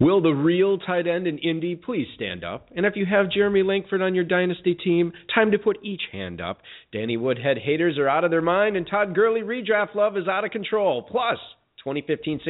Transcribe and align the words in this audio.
Will 0.00 0.22
the 0.22 0.30
real 0.30 0.78
tight 0.78 1.06
end 1.06 1.26
in 1.26 1.36
Indy 1.36 1.76
please 1.76 2.06
stand 2.14 2.42
up? 2.42 2.68
And 2.74 2.86
if 2.86 2.96
you 2.96 3.04
have 3.04 3.30
Jeremy 3.30 3.62
Langford 3.62 4.00
on 4.00 4.14
your 4.14 4.24
dynasty 4.24 4.74
team, 4.74 5.12
time 5.34 5.50
to 5.50 5.58
put 5.58 5.76
each 5.82 6.00
hand 6.10 6.40
up. 6.40 6.62
Danny 6.90 7.18
Woodhead 7.18 7.58
haters 7.58 7.98
are 7.98 8.08
out 8.08 8.24
of 8.24 8.30
their 8.30 8.40
mind, 8.40 8.78
and 8.78 8.88
Todd 8.88 9.14
Gurley 9.14 9.42
redraft 9.42 9.94
love 9.94 10.16
is 10.16 10.26
out 10.26 10.46
of 10.46 10.52
control. 10.52 11.02
Plus, 11.02 11.36
2015-16 11.86 12.40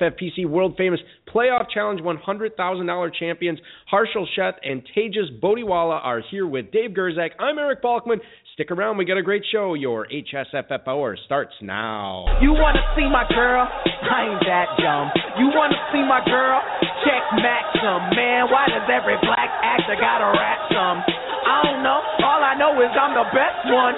FFPC 0.00 0.48
World 0.48 0.74
Famous 0.76 0.98
Playoff 1.32 1.70
Challenge 1.72 2.00
$100,000 2.00 3.14
champions 3.14 3.60
Harshal 3.92 4.26
Sheth 4.36 4.54
and 4.64 4.82
Tejas 4.96 5.40
Bodiwala 5.40 6.04
are 6.04 6.22
here 6.28 6.46
with 6.46 6.72
Dave 6.72 6.90
Gerczak. 6.90 7.30
I'm 7.38 7.58
Eric 7.58 7.84
Balkman. 7.84 8.18
Stick 8.56 8.72
around, 8.72 8.96
we 8.96 9.04
got 9.04 9.20
a 9.20 9.22
great 9.22 9.44
show. 9.52 9.76
Your 9.76 10.08
HSFF 10.08 10.88
hour 10.88 11.12
starts 11.28 11.52
now. 11.60 12.24
You 12.40 12.56
wanna 12.56 12.80
see 12.96 13.04
my 13.04 13.28
girl? 13.28 13.68
I 13.68 14.32
ain't 14.32 14.40
that 14.48 14.80
dumb. 14.80 15.12
You 15.36 15.52
wanna 15.52 15.76
see 15.92 16.00
my 16.00 16.24
girl? 16.24 16.64
Check 17.04 17.20
Maxim, 17.36 18.16
man. 18.16 18.48
Why 18.48 18.64
does 18.72 18.88
every 18.88 19.20
black 19.20 19.52
actor 19.60 20.00
gotta 20.00 20.32
rap 20.40 20.72
some? 20.72 21.04
I 21.04 21.68
don't 21.68 21.84
know. 21.84 22.00
All 22.24 22.40
I 22.40 22.56
know 22.56 22.72
is 22.80 22.88
I'm 22.96 23.12
the 23.12 23.28
best 23.36 23.60
one. 23.68 23.92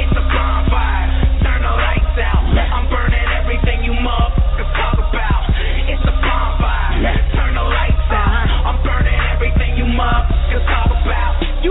It's 0.00 0.16
a 0.16 0.24
bonfire. 0.24 1.44
Turn 1.44 1.60
the 1.60 1.74
lights 1.76 2.16
out. 2.24 2.48
I'm 2.48 2.88
burning 2.88 3.28
everything 3.44 3.84
you 3.84 3.92
motherfuckers 3.92 4.72
talk 4.72 4.96
about. 5.04 5.52
It's 5.84 6.00
a 6.08 6.14
bonfire. 6.24 7.12
Turn 7.36 7.52
the 7.52 7.60
lights 7.60 8.08
out. 8.08 8.72
I'm 8.72 8.80
burning 8.80 9.20
everything 9.36 9.76
you 9.76 9.84
motherfuckers 9.84 10.64
talk 10.64 10.80
about. 10.80 10.87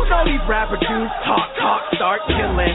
These 0.07 0.39
rapper 0.47 0.79
dudes 0.79 1.11
talk, 1.27 1.51
talk, 1.59 1.81
start 1.95 2.21
killing. 2.31 2.71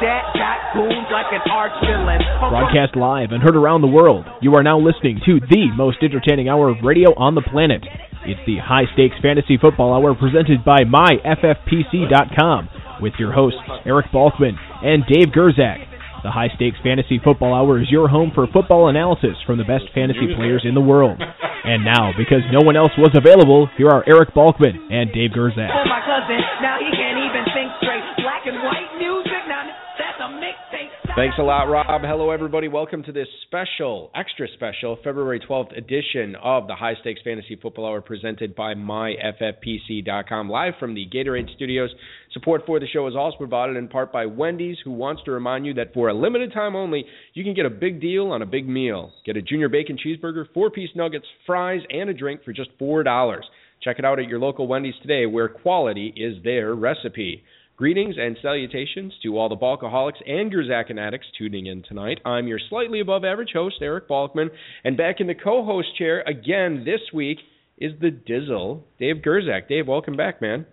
That 0.00 0.24
got 0.32 0.72
booms 0.72 1.08
like 1.12 1.28
an 1.32 1.44
arch 1.52 1.76
villain. 1.84 2.20
Broadcast 2.40 2.96
live 2.96 3.32
and 3.32 3.42
heard 3.42 3.54
around 3.54 3.82
the 3.82 3.86
world, 3.92 4.24
you 4.40 4.54
are 4.54 4.62
now 4.62 4.80
listening 4.80 5.20
to 5.26 5.40
the 5.40 5.68
most 5.76 5.98
entertaining 6.02 6.48
hour 6.48 6.70
of 6.70 6.76
radio 6.82 7.12
on 7.16 7.34
the 7.34 7.42
planet. 7.42 7.84
It's 8.24 8.40
the 8.46 8.56
High 8.64 8.84
Stakes 8.94 9.16
Fantasy 9.20 9.58
Football 9.60 9.92
Hour 9.92 10.14
presented 10.14 10.64
by 10.64 10.84
MyFFPC.com 10.88 12.68
with 13.02 13.12
your 13.18 13.32
hosts 13.32 13.60
Eric 13.84 14.06
Balkman 14.06 14.56
and 14.82 15.04
Dave 15.04 15.34
Gerczak. 15.36 15.93
The 16.24 16.32
High 16.32 16.48
Stakes 16.56 16.80
Fantasy 16.80 17.20
Football 17.20 17.52
Hour 17.52 17.84
is 17.84 17.92
your 17.92 18.08
home 18.08 18.32
for 18.34 18.48
football 18.48 18.88
analysis 18.88 19.36
from 19.44 19.60
the 19.60 19.68
best 19.68 19.84
fantasy 19.92 20.32
players 20.32 20.64
in 20.64 20.72
the 20.72 20.80
world. 20.80 21.20
And 21.20 21.84
now, 21.84 22.16
because 22.16 22.40
no 22.48 22.64
one 22.64 22.80
else 22.80 22.96
was 22.96 23.12
available, 23.12 23.68
here 23.76 23.92
are 23.92 24.00
Eric 24.08 24.32
Balkman 24.32 24.88
and 24.88 25.12
Dave 25.12 25.36
Gerczak. 25.36 25.68
Oh, 25.68 25.84
my 25.84 26.00
cousin, 26.00 26.40
now 26.64 26.80
he 26.80 26.88
can't 26.96 27.20
even 27.20 27.44
think 27.52 27.68
straight. 27.76 28.00
Black 28.24 28.48
and 28.48 28.56
white 28.64 28.88
music, 28.96 29.44
now 29.52 29.68
that's 30.00 30.16
a 30.24 30.32
mixtape. 30.40 30.88
Thanks 31.14 31.36
a 31.38 31.42
lot, 31.42 31.68
Rob. 31.68 32.00
Hello, 32.00 32.30
everybody. 32.30 32.68
Welcome 32.68 33.02
to 33.04 33.12
this 33.12 33.28
special, 33.46 34.10
extra 34.16 34.48
special, 34.54 34.96
February 35.04 35.40
12th 35.40 35.76
edition 35.76 36.36
of 36.42 36.66
the 36.66 36.74
High 36.74 36.94
Stakes 37.02 37.20
Fantasy 37.22 37.56
Football 37.60 37.86
Hour 37.86 38.00
presented 38.00 38.56
by 38.56 38.72
MyFFPC.com, 38.74 40.48
live 40.48 40.72
from 40.80 40.94
the 40.94 41.06
Gatorade 41.06 41.54
Studios. 41.54 41.90
Support 42.34 42.62
for 42.66 42.80
the 42.80 42.88
show 42.88 43.06
is 43.06 43.14
also 43.14 43.38
provided 43.38 43.76
in 43.76 43.86
part 43.86 44.12
by 44.12 44.26
Wendy's, 44.26 44.76
who 44.84 44.90
wants 44.90 45.22
to 45.24 45.30
remind 45.30 45.66
you 45.66 45.74
that 45.74 45.94
for 45.94 46.08
a 46.08 46.14
limited 46.14 46.52
time 46.52 46.74
only, 46.74 47.04
you 47.32 47.44
can 47.44 47.54
get 47.54 47.64
a 47.64 47.70
big 47.70 48.00
deal 48.00 48.32
on 48.32 48.42
a 48.42 48.46
big 48.46 48.68
meal. 48.68 49.12
Get 49.24 49.36
a 49.36 49.42
junior 49.42 49.68
bacon 49.68 49.96
cheeseburger, 50.04 50.44
four 50.52 50.68
piece 50.68 50.90
nuggets, 50.96 51.26
fries, 51.46 51.82
and 51.90 52.10
a 52.10 52.12
drink 52.14 52.40
for 52.44 52.52
just 52.52 52.76
$4. 52.80 53.40
Check 53.84 54.00
it 54.00 54.04
out 54.04 54.18
at 54.18 54.26
your 54.26 54.40
local 54.40 54.66
Wendy's 54.66 54.96
today, 55.00 55.26
where 55.26 55.48
quality 55.48 56.12
is 56.16 56.42
their 56.42 56.74
recipe. 56.74 57.44
Greetings 57.76 58.16
and 58.18 58.36
salutations 58.42 59.12
to 59.22 59.38
all 59.38 59.48
the 59.48 59.56
Balkaholics 59.56 60.28
and 60.28 60.52
Gerczak 60.52 60.90
addicts 60.98 61.28
tuning 61.38 61.66
in 61.66 61.84
tonight. 61.84 62.18
I'm 62.24 62.48
your 62.48 62.60
slightly 62.68 62.98
above 62.98 63.24
average 63.24 63.50
host, 63.52 63.76
Eric 63.80 64.08
Balkman, 64.08 64.48
and 64.82 64.96
back 64.96 65.20
in 65.20 65.28
the 65.28 65.34
co 65.36 65.64
host 65.64 65.96
chair 65.96 66.22
again 66.22 66.82
this 66.84 67.00
week 67.12 67.38
is 67.78 67.92
the 68.00 68.10
Dizzle, 68.10 68.82
Dave 68.98 69.22
Gerczak. 69.24 69.68
Dave, 69.68 69.86
welcome 69.86 70.16
back, 70.16 70.42
man. 70.42 70.66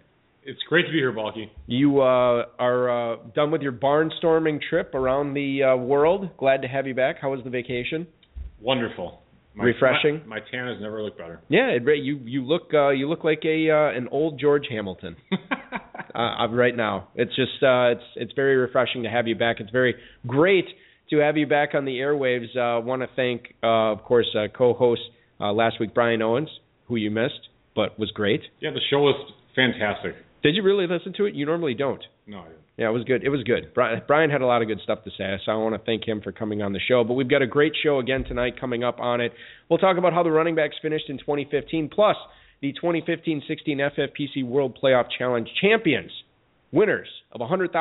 It's 0.43 0.61
great 0.67 0.85
to 0.87 0.91
be 0.91 0.97
here, 0.97 1.11
Balky. 1.11 1.51
You 1.67 2.01
uh, 2.01 2.45
are 2.57 3.13
uh, 3.13 3.17
done 3.35 3.51
with 3.51 3.61
your 3.61 3.73
barnstorming 3.73 4.59
trip 4.69 4.95
around 4.95 5.33
the 5.33 5.63
uh, 5.63 5.75
world. 5.75 6.29
Glad 6.37 6.63
to 6.63 6.67
have 6.67 6.87
you 6.87 6.95
back. 6.95 7.17
How 7.21 7.31
was 7.31 7.41
the 7.43 7.49
vacation? 7.49 8.07
Wonderful. 8.59 9.21
My, 9.53 9.65
Refreshing? 9.65 10.21
My, 10.25 10.37
my 10.37 10.41
tan 10.49 10.67
has 10.67 10.81
never 10.81 11.03
looked 11.03 11.17
better. 11.17 11.41
Yeah, 11.49 11.67
it, 11.67 11.83
you 12.03 12.19
you 12.23 12.43
look 12.43 12.73
uh, 12.73 12.89
you 12.89 13.09
look 13.09 13.23
like 13.23 13.41
a 13.43 13.69
uh, 13.69 13.97
an 13.97 14.07
old 14.09 14.39
George 14.39 14.65
Hamilton. 14.69 15.17
uh, 16.15 16.47
right 16.49 16.75
now. 16.75 17.09
It's 17.15 17.35
just 17.35 17.63
uh, 17.63 17.91
it's 17.91 18.03
it's 18.15 18.33
very 18.33 18.55
refreshing 18.55 19.03
to 19.03 19.09
have 19.09 19.27
you 19.27 19.35
back. 19.35 19.57
It's 19.59 19.71
very 19.71 19.95
great 20.27 20.65
to 21.09 21.17
have 21.17 21.37
you 21.37 21.47
back 21.47 21.69
on 21.73 21.85
the 21.85 21.97
airwaves. 21.97 22.55
Uh, 22.55 22.81
Want 22.81 23.01
to 23.01 23.09
thank, 23.15 23.53
uh, 23.63 23.91
of 23.91 24.03
course, 24.03 24.27
uh, 24.35 24.47
co-host 24.55 25.01
uh, 25.39 25.51
last 25.51 25.79
week 25.79 25.93
Brian 25.93 26.21
Owens, 26.21 26.49
who 26.87 26.95
you 26.95 27.11
missed, 27.11 27.49
but 27.75 27.97
was 27.99 28.11
great. 28.11 28.41
Yeah, 28.59 28.71
the 28.71 28.81
show 28.89 28.99
was 28.99 29.31
fantastic. 29.55 30.15
Did 30.43 30.55
you 30.55 30.63
really 30.63 30.87
listen 30.87 31.13
to 31.17 31.25
it? 31.25 31.35
You 31.35 31.45
normally 31.45 31.73
don't. 31.73 32.03
No, 32.25 32.39
I 32.39 32.43
didn't. 32.45 32.57
Yeah, 32.77 32.89
it 32.89 32.93
was 32.93 33.03
good. 33.03 33.23
It 33.23 33.29
was 33.29 33.43
good. 33.43 33.73
Brian, 33.75 34.01
Brian 34.07 34.29
had 34.31 34.41
a 34.41 34.45
lot 34.45 34.61
of 34.61 34.67
good 34.67 34.79
stuff 34.83 35.03
to 35.03 35.11
say, 35.11 35.37
so 35.45 35.51
I 35.51 35.55
want 35.55 35.75
to 35.75 35.85
thank 35.85 36.07
him 36.07 36.21
for 36.21 36.31
coming 36.31 36.61
on 36.61 36.73
the 36.73 36.79
show. 36.79 37.03
But 37.03 37.13
we've 37.13 37.29
got 37.29 37.41
a 37.41 37.47
great 37.47 37.73
show 37.83 37.99
again 37.99 38.23
tonight 38.23 38.59
coming 38.59 38.83
up 38.83 38.99
on 38.99 39.21
it. 39.21 39.33
We'll 39.69 39.77
talk 39.77 39.97
about 39.97 40.13
how 40.13 40.23
the 40.23 40.31
running 40.31 40.55
backs 40.55 40.75
finished 40.81 41.05
in 41.09 41.19
2015, 41.19 41.89
plus 41.89 42.15
the 42.61 42.73
2015-16 42.81 43.41
FFPC 43.67 44.43
World 44.45 44.79
Playoff 44.81 45.05
Challenge 45.15 45.47
champions, 45.61 46.11
winners 46.71 47.07
of 47.31 47.41
$100,000. 47.41 47.71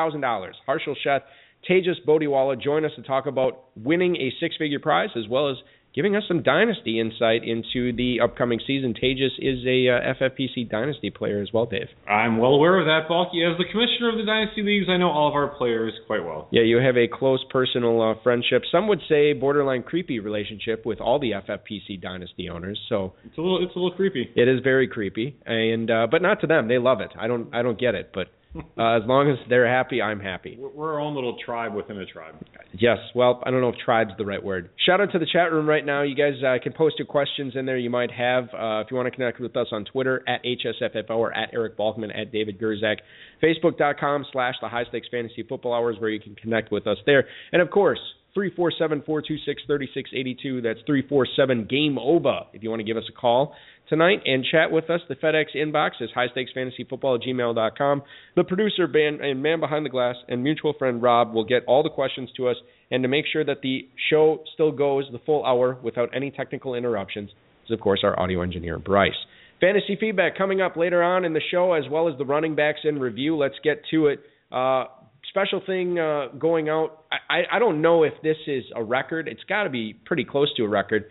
Harshal 0.67 0.95
Sheth, 1.05 1.21
Tejas 1.67 2.03
Bodiwala 2.07 2.61
join 2.61 2.85
us 2.85 2.91
to 2.95 3.01
talk 3.01 3.25
about 3.25 3.65
winning 3.75 4.15
a 4.17 4.31
six-figure 4.39 4.79
prize 4.79 5.09
as 5.15 5.27
well 5.27 5.49
as 5.49 5.57
giving 5.93 6.15
us 6.15 6.23
some 6.27 6.41
dynasty 6.43 6.99
insight 6.99 7.43
into 7.43 7.91
the 7.95 8.19
upcoming 8.23 8.59
season. 8.65 8.93
Tejas 8.93 9.35
is 9.39 9.65
a 9.65 9.89
uh, 9.89 10.13
FFPC 10.19 10.69
dynasty 10.69 11.09
player 11.09 11.41
as 11.41 11.49
well, 11.53 11.65
Dave. 11.65 11.87
I'm 12.07 12.37
well 12.37 12.51
aware 12.51 12.79
of 12.79 12.85
that, 12.85 13.07
Balky. 13.09 13.43
As 13.43 13.57
the 13.57 13.65
commissioner 13.71 14.09
of 14.09 14.17
the 14.17 14.23
Dynasty 14.25 14.63
Leagues, 14.63 14.87
I 14.89 14.97
know 14.97 15.09
all 15.09 15.27
of 15.27 15.33
our 15.33 15.47
players 15.49 15.93
quite 16.07 16.23
well. 16.23 16.47
Yeah, 16.51 16.61
you 16.63 16.77
have 16.77 16.95
a 16.97 17.07
close 17.07 17.43
personal 17.49 18.01
uh, 18.01 18.15
friendship. 18.23 18.63
Some 18.71 18.87
would 18.87 19.01
say 19.09 19.33
borderline 19.33 19.83
creepy 19.83 20.19
relationship 20.19 20.85
with 20.85 21.01
all 21.01 21.19
the 21.19 21.31
FFPC 21.31 22.01
dynasty 22.01 22.49
owners. 22.49 22.79
So 22.89 23.13
It's 23.25 23.37
a 23.37 23.41
little, 23.41 23.63
it's 23.63 23.75
a 23.75 23.79
little 23.79 23.95
creepy. 23.95 24.29
it 24.35 24.47
is 24.47 24.61
very 24.63 24.87
creepy, 24.87 25.35
and 25.45 25.89
uh, 25.91 26.07
but 26.09 26.21
not 26.21 26.41
to 26.41 26.47
them. 26.47 26.67
They 26.67 26.77
love 26.77 27.01
it. 27.01 27.11
I 27.19 27.27
don't 27.27 27.53
I 27.53 27.61
don't 27.61 27.79
get 27.79 27.95
it, 27.95 28.11
but 28.13 28.27
uh, 28.55 28.97
as 28.97 29.03
long 29.05 29.29
as 29.29 29.37
they're 29.49 29.67
happy, 29.67 30.01
I'm 30.01 30.19
happy. 30.19 30.57
We're, 30.59 30.69
we're 30.69 30.93
our 30.93 30.99
own 30.99 31.15
little 31.15 31.37
tribe 31.43 31.73
within 31.73 31.97
a 31.97 32.05
tribe. 32.05 32.35
Yes. 32.77 32.97
Well, 33.15 33.41
I 33.45 33.51
don't 33.51 33.61
know 33.61 33.69
if 33.69 33.75
tribe's 33.83 34.11
the 34.17 34.25
right 34.25 34.43
word. 34.43 34.69
Shout 34.85 35.01
out 35.01 35.11
to 35.13 35.19
the 35.19 35.27
chat 35.31 35.51
room 35.51 35.67
right 35.67 35.85
now. 35.85 36.03
You 36.03 36.15
guys 36.15 36.33
uh, 36.45 36.61
can 36.61 36.73
post 36.73 36.95
your 36.99 37.05
questions 37.05 37.53
in 37.55 37.65
there 37.65 37.77
you 37.77 37.89
might 37.89 38.11
have. 38.11 38.45
Uh, 38.45 38.81
if 38.81 38.91
you 38.91 38.97
want 38.97 39.07
to 39.07 39.11
connect 39.11 39.39
with 39.39 39.55
us 39.55 39.67
on 39.71 39.85
Twitter, 39.85 40.23
at 40.27 40.41
HSFFO 40.43 41.11
or 41.11 41.33
at 41.33 41.49
Eric 41.53 41.77
Balkman, 41.77 42.17
at 42.17 42.31
David 42.31 42.59
Gerczak. 42.59 42.97
Facebook.com 43.41 44.25
slash 44.31 44.55
the 44.61 44.69
High 44.69 44.85
Stakes 44.85 45.07
Fantasy 45.09 45.43
Football 45.43 45.73
Hours 45.73 45.95
where 45.99 46.09
you 46.09 46.19
can 46.19 46.35
connect 46.35 46.71
with 46.71 46.87
us 46.87 46.97
there. 47.05 47.27
And 47.51 47.61
of 47.61 47.71
course, 47.71 47.99
347-426-3682. 48.35 50.63
That's 50.63 50.79
347 50.85 51.67
Game 51.69 51.99
Over 51.99 52.41
if 52.53 52.63
you 52.63 52.69
want 52.69 52.79
to 52.79 52.85
give 52.85 52.95
us 52.97 53.03
a 53.09 53.11
call 53.11 53.53
tonight 53.89 54.21
and 54.25 54.45
chat 54.49 54.71
with 54.71 54.89
us. 54.89 55.01
The 55.09 55.15
FedEx 55.15 55.47
inbox 55.55 56.01
is 56.01 56.09
highstakesfantasyfootball 56.15 57.15
at 57.15 57.21
gmail.com. 57.27 58.03
The 58.35 58.43
producer 58.43 58.87
band 58.87 59.21
and 59.21 59.43
man 59.43 59.59
behind 59.59 59.85
the 59.85 59.89
glass 59.89 60.15
and 60.27 60.43
mutual 60.43 60.73
friend 60.77 61.01
Rob 61.01 61.33
will 61.33 61.45
get 61.45 61.65
all 61.65 61.81
the 61.83 61.89
questions 61.89 62.29
to 62.37 62.47
us 62.47 62.55
and 62.89 63.03
to 63.03 63.09
make 63.09 63.25
sure 63.31 63.43
that 63.43 63.61
the 63.61 63.87
show 64.09 64.43
still 64.53 64.71
goes 64.71 65.05
the 65.11 65.19
full 65.25 65.45
hour 65.45 65.77
without 65.83 66.09
any 66.15 66.31
technical 66.31 66.75
interruptions 66.75 67.29
is 67.65 67.71
of 67.71 67.79
course 67.79 68.01
our 68.03 68.19
audio 68.19 68.41
engineer 68.41 68.79
Bryce. 68.79 69.11
Fantasy 69.59 69.95
feedback 69.99 70.37
coming 70.37 70.61
up 70.61 70.75
later 70.75 71.03
on 71.03 71.23
in 71.23 71.33
the 71.33 71.41
show 71.51 71.73
as 71.73 71.83
well 71.89 72.09
as 72.09 72.17
the 72.17 72.25
running 72.25 72.55
backs 72.55 72.79
in 72.83 72.99
review. 72.99 73.37
Let's 73.37 73.55
get 73.63 73.83
to 73.91 74.07
it. 74.07 74.21
Uh, 74.51 74.85
special 75.31 75.61
thing 75.65 75.97
uh, 75.97 76.27
going 76.37 76.69
out. 76.69 77.03
I, 77.29 77.55
I 77.55 77.59
don't 77.59 77.81
know 77.81 78.03
if 78.03 78.13
this 78.21 78.37
is 78.47 78.63
a 78.75 78.83
record. 78.83 79.27
It's 79.27 79.43
got 79.49 79.63
to 79.63 79.69
be 79.69 79.95
pretty 80.05 80.23
close 80.25 80.53
to 80.57 80.63
a 80.63 80.67
record. 80.69 81.05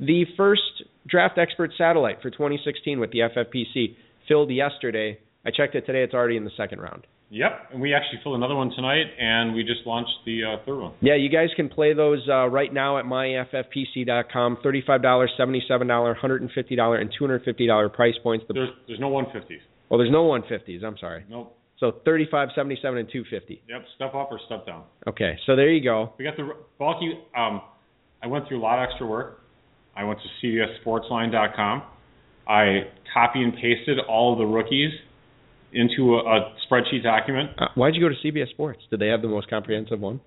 The 0.00 0.24
first 0.36 0.62
draft 1.06 1.38
expert 1.38 1.70
satellite 1.76 2.22
for 2.22 2.30
2016 2.30 2.98
with 2.98 3.10
the 3.12 3.18
FFPC 3.20 3.96
filled 4.26 4.50
yesterday. 4.50 5.18
I 5.46 5.50
checked 5.50 5.74
it 5.74 5.84
today. 5.86 6.02
It's 6.02 6.14
already 6.14 6.36
in 6.38 6.44
the 6.44 6.50
second 6.56 6.80
round. 6.80 7.06
Yep, 7.30 7.70
and 7.72 7.80
we 7.80 7.92
actually 7.94 8.20
filled 8.22 8.36
another 8.36 8.54
one 8.54 8.70
tonight, 8.76 9.06
and 9.18 9.54
we 9.54 9.64
just 9.64 9.80
launched 9.86 10.12
the 10.24 10.42
uh, 10.44 10.64
third 10.64 10.78
one. 10.80 10.92
Yeah, 11.00 11.16
you 11.16 11.28
guys 11.28 11.48
can 11.56 11.68
play 11.68 11.92
those 11.92 12.20
uh, 12.28 12.46
right 12.46 12.72
now 12.72 12.98
at 12.98 13.06
myffpc.com. 13.06 14.58
Thirty-five 14.62 15.02
dollars, 15.02 15.30
seventy-seven 15.36 15.86
dollar, 15.88 16.14
hundred 16.14 16.42
and 16.42 16.50
fifty 16.52 16.76
dollar, 16.76 16.98
and 16.98 17.10
two 17.16 17.24
hundred 17.24 17.42
fifty 17.44 17.66
dollar 17.66 17.88
price 17.88 18.14
points. 18.22 18.44
The, 18.46 18.54
There's 18.54 18.68
there's 18.86 19.00
no 19.00 19.10
150s. 19.10 19.58
well, 19.88 19.98
there's 19.98 20.12
no 20.12 20.22
one 20.24 20.42
fifties. 20.48 20.82
I'm 20.86 20.96
sorry. 20.98 21.24
Nope. 21.28 21.56
So 21.80 21.92
thirty-five, 22.04 22.50
seventy-seven, 22.54 22.98
and 22.98 23.08
two 23.12 23.24
fifty. 23.30 23.62
Yep. 23.68 23.84
Step 23.96 24.14
up 24.14 24.28
or 24.30 24.38
step 24.46 24.66
down. 24.66 24.84
Okay, 25.08 25.36
so 25.46 25.56
there 25.56 25.70
you 25.70 25.82
go. 25.82 26.12
We 26.18 26.24
got 26.24 26.36
the 26.36 26.50
bulky. 26.78 27.18
Um, 27.36 27.60
I 28.22 28.26
went 28.26 28.46
through 28.48 28.60
a 28.60 28.62
lot 28.62 28.78
of 28.82 28.88
extra 28.88 29.06
work. 29.06 29.40
I 29.96 30.04
went 30.04 30.18
to 30.20 30.46
CBSSportsline.com. 30.46 31.82
I 32.46 32.82
copy 33.12 33.42
and 33.42 33.52
pasted 33.54 33.98
all 34.08 34.32
of 34.32 34.38
the 34.38 34.46
rookies 34.46 34.90
into 35.72 36.14
a, 36.14 36.18
a 36.18 36.54
spreadsheet 36.70 37.02
document. 37.02 37.50
Uh, 37.58 37.66
why'd 37.74 37.94
you 37.94 38.00
go 38.00 38.08
to 38.08 38.14
CBS 38.24 38.50
Sports? 38.50 38.80
Did 38.90 39.00
they 39.00 39.08
have 39.08 39.22
the 39.22 39.28
most 39.28 39.48
comprehensive 39.50 40.00
one? 40.00 40.20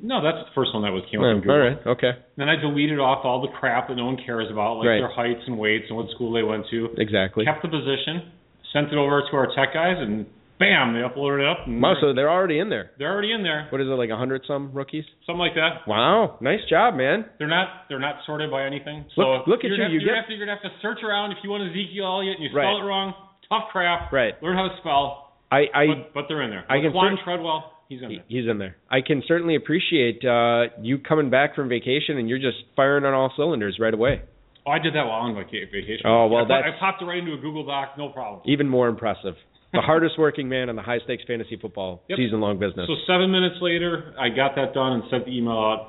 No, 0.00 0.22
that's 0.22 0.48
the 0.48 0.54
first 0.54 0.72
one 0.72 0.82
that 0.84 0.90
was 0.90 1.04
came 1.10 1.20
up 1.20 1.26
all 1.46 1.58
right. 1.58 1.78
Okay. 1.86 2.12
Then 2.36 2.48
I 2.48 2.56
deleted 2.56 2.98
off 2.98 3.24
all 3.24 3.42
the 3.42 3.52
crap 3.58 3.88
that 3.88 3.94
no 3.96 4.06
one 4.06 4.16
cares 4.24 4.50
about, 4.50 4.78
like 4.78 4.88
Right. 4.88 4.98
their 5.00 5.12
heights 5.12 5.42
and 5.46 5.58
weights 5.58 5.84
and 5.88 5.96
what 5.98 6.08
school 6.14 6.32
they 6.32 6.42
went 6.42 6.64
to. 6.70 6.88
Exactly. 6.96 7.44
Kept 7.44 7.62
the 7.62 7.68
position, 7.68 8.32
sent 8.72 8.88
it 8.88 8.94
over 8.96 9.22
to 9.30 9.36
our 9.36 9.48
tech 9.54 9.74
guys, 9.74 9.96
and 9.98 10.24
bam, 10.58 10.94
they 10.94 11.00
uploaded 11.00 11.40
it 11.40 11.48
up. 11.48 11.66
And 11.66 11.80
Wow. 11.82 11.94
they're, 11.94 12.00
So 12.00 12.12
they're 12.14 12.30
already 12.30 12.58
in 12.58 12.68
there. 12.70 12.92
they're 12.98 13.10
already 13.10 13.32
in 13.32 13.42
there, 13.42 13.66
What 13.70 13.80
is 13.80 13.88
it 13.88 13.90
like 13.90 14.10
a 14.10 14.16
hundred 14.16 14.42
some 14.46 14.72
rookies? 14.72 15.04
something 15.26 15.38
like 15.40 15.54
that. 15.54 15.86
Wow. 15.86 16.36
Nice 16.40 16.60
job, 16.68 16.94
man. 16.94 17.24
They're 17.38 17.48
not 17.48 17.88
they're 17.88 17.98
not 17.98 18.16
sorted 18.26 18.50
by 18.50 18.64
anything. 18.64 19.04
So 19.14 19.22
Look- 19.22 19.46
look 19.46 19.64
at 19.64 19.70
you, 19.70 19.82
have, 19.82 19.90
you 19.92 19.98
you're 19.98 20.00
get- 20.00 20.06
gonna 20.06 20.16
have 20.20 20.26
to, 20.28 20.34
you're 20.34 20.46
gonna 20.46 20.58
have 20.62 20.72
to 20.72 20.78
search 20.80 21.02
around 21.02 21.32
if 21.32 21.38
you 21.42 21.50
want 21.50 21.64
Ezekiel 21.70 22.06
Elliott 22.06 22.38
and 22.38 22.44
you 22.50 22.56
Right. 22.56 22.64
spell 22.64 22.78
it 22.78 22.84
wrong. 22.88 23.14
Tough 23.48 23.68
crap. 23.70 24.12
Right. 24.12 24.40
Learn 24.42 24.56
how 24.56 24.68
to 24.68 24.76
spell. 24.78 25.32
I 25.50 25.68
I 25.74 25.86
but, 25.86 26.14
but 26.14 26.24
they're 26.28 26.42
in 26.42 26.50
there. 26.50 26.64
I 26.68 26.80
can 26.80 26.92
cer- 26.92 27.22
Treadwell, 27.24 27.72
he's 27.88 28.00
in 28.02 28.08
there. 28.08 28.24
he's 28.28 28.46
in 28.48 28.58
there. 28.58 28.76
I 28.90 29.00
can 29.02 29.22
certainly 29.26 29.54
appreciate 29.56 30.24
uh 30.24 30.68
you 30.80 30.98
coming 30.98 31.28
back 31.30 31.54
from 31.54 31.68
vacation 31.68 32.16
and 32.18 32.28
you're 32.28 32.38
just 32.38 32.58
firing 32.76 33.04
on 33.04 33.12
all 33.14 33.30
cylinders 33.36 33.78
right 33.78 33.92
away. 33.92 34.22
Oh, 34.64 34.70
I 34.70 34.78
did 34.78 34.94
that 34.94 35.04
while 35.06 35.20
on 35.22 35.34
vacation. 35.34 36.00
Oh, 36.06 36.28
well, 36.28 36.44
I, 36.44 36.48
that's- 36.48 36.74
I 36.76 36.78
popped 36.78 37.02
it 37.02 37.06
right 37.06 37.18
into 37.18 37.32
a 37.34 37.36
Google 37.36 37.64
Doc, 37.66 37.98
no 37.98 38.08
problem. 38.10 38.42
Even 38.46 38.68
more 38.68 38.86
impressive. 38.88 39.34
The 39.78 39.80
hardest 39.80 40.18
working 40.18 40.48
man 40.48 40.68
in 40.68 40.76
the 40.76 40.82
high 40.82 40.98
stakes 41.04 41.24
fantasy 41.26 41.56
football 41.60 42.02
Yep. 42.08 42.16
season 42.18 42.40
long 42.40 42.58
business. 42.58 42.86
So 42.86 42.94
seven 43.06 43.30
minutes 43.30 43.56
later, 43.60 44.14
I 44.18 44.28
got 44.28 44.54
that 44.56 44.74
done 44.74 44.92
and 44.92 45.02
sent 45.10 45.24
the 45.24 45.36
email 45.36 45.52
out. 45.54 45.88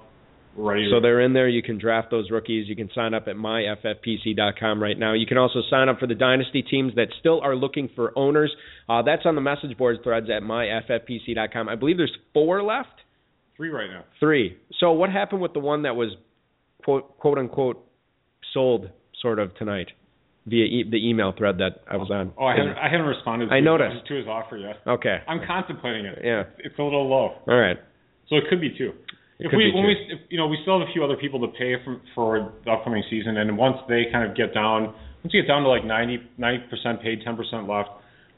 Ready. 0.55 0.87
So 0.91 1.01
they're 1.01 1.19
in 1.21 1.33
there. 1.33 1.47
You 1.49 1.63
can 1.63 1.79
draft 1.79 2.11
those 2.11 2.29
rookies. 2.29 2.69
You 2.69 2.75
can 2.75 2.89
sign 2.93 3.13
up 3.15 3.27
at 3.27 3.35
myffpc.com 3.35 4.81
right 4.81 4.97
now. 4.97 5.13
You 5.13 5.25
can 5.25 5.37
also 5.37 5.61
sign 5.69 5.89
up 5.89 5.99
for 5.99 6.07
the 6.07 6.15
dynasty 6.15 6.61
teams 6.61 6.93
that 6.95 7.07
still 7.19 7.41
are 7.41 7.55
looking 7.55 7.89
for 7.95 8.13
owners. 8.17 8.53
Uh, 8.87 9.01
that's 9.01 9.23
on 9.25 9.35
the 9.35 9.41
message 9.41 9.75
board 9.77 9.97
threads 10.03 10.27
at 10.29 10.43
myffpc.com. 10.43 11.69
I 11.69 11.75
believe 11.75 11.97
there's 11.97 12.15
four 12.33 12.61
left. 12.63 12.89
three 13.57 13.69
right 13.69 13.89
now. 13.89 14.03
Three. 14.19 14.57
So 14.79 14.91
what 14.91 15.09
happened 15.09 15.41
with 15.41 15.53
the 15.53 15.59
one 15.59 15.83
that 15.83 15.95
was 15.95 16.09
quote 16.83 17.17
quote 17.17 17.37
unquote 17.37 17.83
sold 18.53 18.89
sort 19.21 19.39
of 19.39 19.55
tonight 19.55 19.87
via 20.45 20.65
e- 20.65 20.89
the 20.89 20.97
email 21.09 21.31
thread 21.37 21.57
that 21.59 21.81
I 21.89 21.97
was 21.97 22.09
on? 22.11 22.33
Oh, 22.37 22.45
I 22.45 22.55
haven't 22.57 22.77
I 22.77 22.89
haven't 22.89 23.07
responded. 23.07 23.47
To 23.47 23.53
I 23.53 23.57
his- 23.57 23.65
noticed. 23.65 24.05
to 24.07 24.13
his 24.15 24.27
offer 24.27 24.57
yet. 24.57 24.77
Okay. 24.87 25.19
I'm 25.27 25.41
contemplating 25.47 26.05
it. 26.05 26.19
Yeah. 26.23 26.43
It's 26.59 26.77
a 26.77 26.83
little 26.83 27.07
low, 27.07 27.35
All 27.47 27.59
right. 27.59 27.77
so 28.29 28.35
it 28.35 28.43
could 28.49 28.59
be 28.61 28.69
two. 28.77 28.91
It 29.39 29.45
if 29.47 29.51
could 29.51 29.57
we 29.57 29.71
be 29.71 29.75
when 29.75 29.83
two. 29.83 29.87
we 29.87 29.93
if, 30.13 30.19
you 30.29 30.37
know 30.37 30.47
we 30.47 30.57
still 30.61 30.79
have 30.79 30.87
a 30.87 30.91
few 30.91 31.03
other 31.03 31.17
people 31.17 31.39
to 31.41 31.47
pay 31.57 31.75
for 31.83 31.99
for 32.15 32.53
the 32.65 32.71
upcoming 32.71 33.03
season, 33.09 33.37
and 33.37 33.57
once 33.57 33.77
they 33.89 34.05
kind 34.11 34.29
of 34.29 34.35
get 34.37 34.53
down, 34.53 34.93
once 35.23 35.31
you 35.33 35.41
get 35.41 35.47
down 35.47 35.63
to 35.63 35.69
like 35.69 35.85
90 35.85 36.19
percent 36.69 37.01
paid, 37.01 37.21
10 37.23 37.35
percent 37.35 37.67
left, 37.67 37.89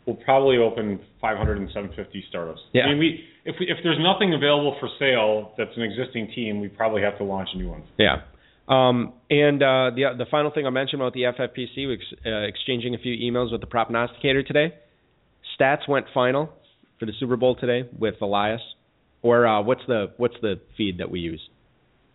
we'll 0.05 0.15
probably 0.17 0.57
open 0.57 0.99
500 1.19 1.57
and 1.57 1.67
750 1.69 2.23
startups. 2.29 2.61
Yeah. 2.73 2.83
I 2.83 2.89
mean, 2.89 2.99
we 2.99 3.25
if 3.45 3.55
we 3.59 3.65
if 3.67 3.77
there's 3.83 3.99
nothing 3.99 4.33
available 4.33 4.77
for 4.79 4.89
sale 4.97 5.51
that's 5.57 5.75
an 5.75 5.83
existing 5.83 6.31
team, 6.33 6.61
we 6.61 6.69
probably 6.69 7.01
have 7.01 7.17
to 7.17 7.23
launch 7.23 7.49
a 7.53 7.57
new 7.57 7.69
ones. 7.69 7.85
Yeah. 7.97 8.21
Um, 8.67 9.13
and 9.29 9.61
uh, 9.61 9.91
the 9.95 10.15
the 10.17 10.25
final 10.31 10.51
thing 10.51 10.65
I 10.65 10.71
mentioned 10.71 11.01
about 11.01 11.13
the 11.13 11.21
FFPC, 11.23 11.93
ex- 11.93 12.19
uh, 12.25 12.29
exchanging 12.47 12.95
a 12.95 12.97
few 12.97 13.15
emails 13.31 13.51
with 13.51 13.61
the 13.61 13.67
prognosticator 13.67 14.41
today. 14.43 14.73
Stats 15.59 15.87
went 15.87 16.07
final 16.13 16.49
for 16.99 17.05
the 17.05 17.13
Super 17.19 17.35
Bowl 17.37 17.55
today 17.55 17.87
with 17.97 18.15
Elias. 18.21 18.61
Or 19.21 19.45
uh, 19.47 19.61
what's 19.61 19.81
the 19.87 20.11
what's 20.17 20.35
the 20.41 20.59
feed 20.77 20.99
that 20.99 21.09
we 21.09 21.19
use? 21.19 21.41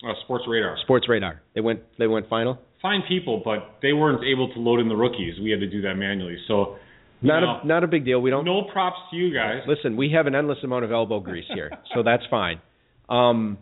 Uh, 0.04 0.12
Sports 0.24 0.44
Radar. 0.48 0.76
Sports 0.82 1.08
Radar. 1.08 1.40
They 1.54 1.60
went 1.60 1.80
they 1.98 2.06
went 2.06 2.28
final. 2.28 2.58
Fine 2.82 3.02
people, 3.08 3.42
but 3.44 3.78
they 3.82 3.92
weren't 3.92 4.24
able 4.24 4.52
to 4.54 4.58
load 4.60 4.80
in 4.80 4.88
the 4.88 4.96
rookies. 4.96 5.34
We 5.42 5.50
had 5.50 5.60
to 5.60 5.68
do 5.68 5.82
that 5.82 5.94
manually. 5.94 6.38
So 6.48 6.76
Not 7.20 7.40
know, 7.40 7.60
a 7.62 7.66
not 7.66 7.84
a 7.84 7.86
big 7.86 8.04
deal. 8.04 8.20
We 8.20 8.30
don't 8.30 8.44
no 8.44 8.62
props 8.72 8.98
to 9.10 9.16
you 9.16 9.32
guys. 9.34 9.62
listen. 9.68 9.96
We 9.96 10.12
have 10.16 10.26
an 10.26 10.34
endless 10.34 10.58
amount 10.64 10.84
of 10.84 10.92
elbow 10.92 11.20
grease 11.20 11.44
here, 11.54 11.70
so 11.94 12.02
that's 12.02 12.22
fine. 12.30 12.60
Um, 13.08 13.58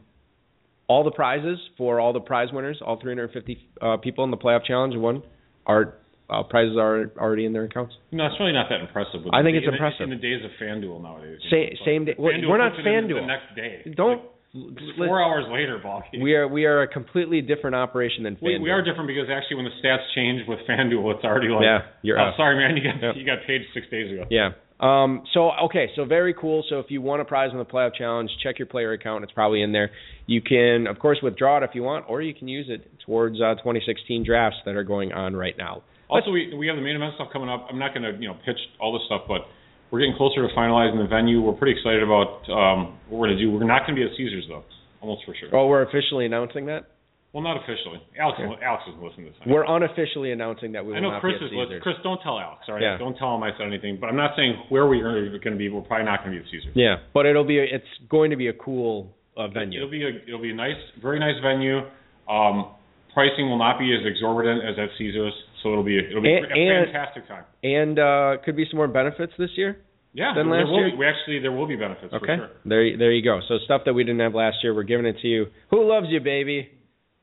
all 0.88 1.05
the 1.05 1.11
prizes 1.11 1.58
for 1.76 2.00
all 2.00 2.12
the 2.12 2.20
prize 2.20 2.49
winners, 2.52 2.79
all 2.85 2.99
350 3.00 3.69
uh, 3.81 3.96
people 3.99 4.25
in 4.25 4.31
the 4.31 4.37
playoff 4.37 4.64
challenge 4.64 4.94
won, 4.96 5.23
are 5.67 5.94
uh, 6.31 6.43
prizes 6.43 6.76
are 6.76 7.11
already 7.19 7.44
in 7.46 7.52
their 7.52 7.64
accounts. 7.64 7.94
No, 8.12 8.26
it's 8.26 8.35
really 8.40 8.52
not 8.52 8.67
that 8.69 8.81
impressive. 8.81 9.20
I 9.32 9.40
the- 9.40 9.46
think 9.49 9.56
it's 9.56 9.64
in 9.64 9.70
the- 9.73 9.76
impressive. 9.76 10.02
in 10.05 10.11
the 10.11 10.17
days 10.17 10.44
of 10.44 10.50
FanDuel 10.61 11.00
nowadays. 11.02 11.38
you 11.43 11.50
Sa- 11.50 11.56
know, 11.56 11.85
same 11.87 12.05
day- 12.05 12.14
FanDuel 12.19 12.49
we're 12.49 12.58
not 12.58 12.73
puts 12.76 12.85
it 12.85 12.88
in 12.88 13.05
FanDuel. 13.08 13.20
The 13.20 13.26
next 13.26 13.49
day. 13.56 13.93
Don't 13.96 14.23
Like 14.55 15.08
four 15.08 15.23
hours 15.23 15.44
later, 15.52 15.76
game. 16.12 16.23
We 16.23 16.35
are 16.35 16.49
we 16.49 16.64
are 16.64 16.82
a 16.82 16.88
completely 16.88 17.40
different 17.43 17.76
operation 17.76 18.25
than 18.25 18.37
FanDuel. 18.37 18.61
we 18.62 18.70
are 18.70 18.82
different 18.82 19.06
because 19.08 19.29
actually 19.31 19.56
when 19.56 19.67
the 19.67 19.76
stats 19.81 20.05
change 20.14 20.40
with 20.49 20.58
FanDuel, 20.69 21.14
it's 21.17 21.25
already 21.25 21.49
like, 21.49 21.62
Yeah, 21.64 21.81
you're 22.02 22.19
oh, 22.19 22.32
out. 22.32 22.37
sorry 22.37 22.56
man, 22.56 22.76
you 22.76 22.82
got 22.82 23.17
you 23.17 23.25
got 23.26 23.44
paid 23.46 23.61
six 23.75 23.87
days 23.90 24.11
ago. 24.12 24.25
Yeah. 24.31 24.50
Um, 24.80 25.25
so 25.34 25.50
okay, 25.64 25.88
so 25.96 26.04
very 26.04 26.34
cool. 26.34 26.64
So 26.69 26.78
if 26.78 26.86
you 26.88 27.02
want 27.02 27.20
a 27.20 27.25
prize 27.25 27.50
in 27.52 27.58
the 27.58 27.64
playoff 27.64 27.94
challenge, 27.96 28.30
check 28.42 28.58
your 28.58 28.66
player 28.66 28.92
account. 28.92 29.25
It's 29.25 29.32
probably 29.32 29.62
in 29.62 29.72
there. 29.72 29.90
You 30.26 30.40
can, 30.40 30.86
of 30.86 30.98
course, 31.00 31.19
withdraw 31.22 31.58
it 31.58 31.64
if 31.64 31.70
you 31.75 31.82
want, 31.82 32.04
or 32.08 32.22
you 32.22 32.32
can 32.32 32.46
use 32.46 32.66
it 32.69 32.88
towards 33.04 33.40
uh, 33.40 33.54
2016 33.56 34.25
drafts 34.25 34.58
that 34.66 34.76
are 34.76 34.84
going 34.84 35.12
on 35.12 35.34
right 35.34 35.56
now. 35.58 35.82
Also, 36.08 36.30
we 36.30 36.54
we 36.54 36.69
have 36.69 36.76
the 36.76 36.82
main 36.82 36.94
event 36.94 37.14
stuff 37.16 37.28
coming 37.32 37.48
up. 37.48 37.66
I'm 37.69 37.78
not 37.78 37.92
going 37.92 38.02
to 38.02 38.19
you 38.20 38.28
know 38.28 38.36
pitch 38.46 38.58
all 38.80 38.92
this 38.92 39.02
stuff, 39.06 39.22
but 39.26 39.42
we're 39.90 40.00
getting 40.00 40.16
closer 40.16 40.46
to 40.46 40.54
finalizing 40.54 41.02
the 41.02 41.08
venue. 41.08 41.42
We're 41.42 41.58
pretty 41.58 41.76
excited 41.76 42.02
about 42.02 42.46
um, 42.48 42.98
what 43.08 43.19
we're 43.19 43.26
going 43.28 43.38
to 43.38 43.42
do. 43.42 43.50
We're 43.50 43.64
not 43.64 43.82
going 43.86 43.96
to 43.96 44.00
be 44.00 44.06
at 44.06 44.16
Caesars 44.16 44.44
though, 44.48 44.64
almost 45.00 45.25
for 45.26 45.34
sure. 45.34 45.50
Oh, 45.52 45.66
we're 45.66 45.82
officially 45.82 46.25
announcing 46.25 46.66
that. 46.66 46.86
Well, 47.32 47.42
not 47.44 47.56
officially. 47.60 48.00
Alex 48.19 48.40
Alex 48.40 48.82
is 48.88 48.94
listening 49.02 49.26
to 49.26 49.32
this. 49.32 49.40
We're 49.46 49.66
unofficially 49.69 50.32
announcing 50.32 50.72
that 50.72 50.84
we 50.84 50.92
will 50.92 50.98
I 50.98 51.00
know 51.00 51.10
not 51.12 51.20
Chris 51.20 51.36
be 51.38 51.44
at 51.44 51.52
is 51.52 51.56
listening. 51.56 51.80
Chris, 51.82 51.96
don't 52.02 52.20
tell 52.22 52.38
Alex. 52.40 52.62
All 52.69 52.75
right, 52.75 52.82
Yeah. 52.82 52.96
don't 52.96 53.16
tell 53.19 53.34
him 53.36 53.42
I 53.42 53.50
said 53.58 53.66
anything. 53.69 53.98
But 54.00 54.08
I'm 54.08 54.16
not 54.16 54.32
saying 54.34 54.56
where 54.70 54.86
we're 54.86 55.04
going 55.38 55.52
to 55.52 55.58
be. 55.60 55.69
We're 55.69 55.82
probably 55.82 56.06
not 56.06 56.25
going 56.25 56.32
to 56.32 56.40
be 56.40 56.44
at 56.44 56.50
Caesars. 56.50 56.72
Yeah, 56.75 56.96
but 57.12 57.26
it'll 57.26 57.44
be 57.44 57.58
a, 57.58 57.64
it's 57.64 57.92
going 58.08 58.30
to 58.30 58.36
be 58.36 58.48
a 58.48 58.54
cool 58.54 59.14
uh, 59.36 59.48
venue. 59.48 59.78
It'll 59.78 59.90
be 59.90 60.04
a 60.04 60.10
it'll 60.26 60.40
be 60.40 60.50
a 60.52 60.54
nice, 60.54 60.80
very 61.02 61.20
nice 61.20 61.36
venue. 61.44 61.84
Um, 62.28 62.72
pricing 63.12 63.48
will 63.48 63.58
not 63.58 63.78
be 63.78 63.92
as 63.94 64.04
exorbitant 64.06 64.64
as 64.64 64.78
at 64.78 64.88
Caesars, 64.96 65.32
so 65.62 65.70
it'll 65.72 65.84
be 65.84 65.98
it'll 65.98 66.22
be 66.22 66.32
And- 66.32 66.46
a 66.46 66.92
fantastic 66.92 67.28
time. 67.28 67.44
and 67.62 67.98
uh, 67.98 68.36
could 68.44 68.56
be 68.56 68.64
some 68.70 68.78
more 68.78 68.88
benefits 68.88 69.32
this 69.38 69.50
year. 69.56 69.78
Yeah, 70.14 70.32
Than 70.34 70.48
last 70.48 70.69
year? 70.72 70.90
Be, 70.90 70.96
we 70.96 71.06
actually 71.06 71.38
there 71.40 71.52
will 71.52 71.66
be 71.69 71.76
benefits 71.76 72.12
Okay, 72.14 72.26
for 72.26 72.36
sure. 72.36 72.50
there 72.64 72.96
there 72.96 73.12
you 73.12 73.22
go. 73.22 73.40
So 73.46 73.58
stuff 73.66 73.82
that 73.84 73.92
we 73.92 74.02
didn't 74.02 74.20
have 74.20 74.34
last 74.34 74.56
year, 74.64 74.75
we're 74.75 74.82
giving 74.88 75.04
it 75.06 75.16
to 75.20 75.28
you. 75.28 75.46
Who 75.70 75.86
loves 75.86 76.06
you, 76.08 76.20
baby? 76.20 76.70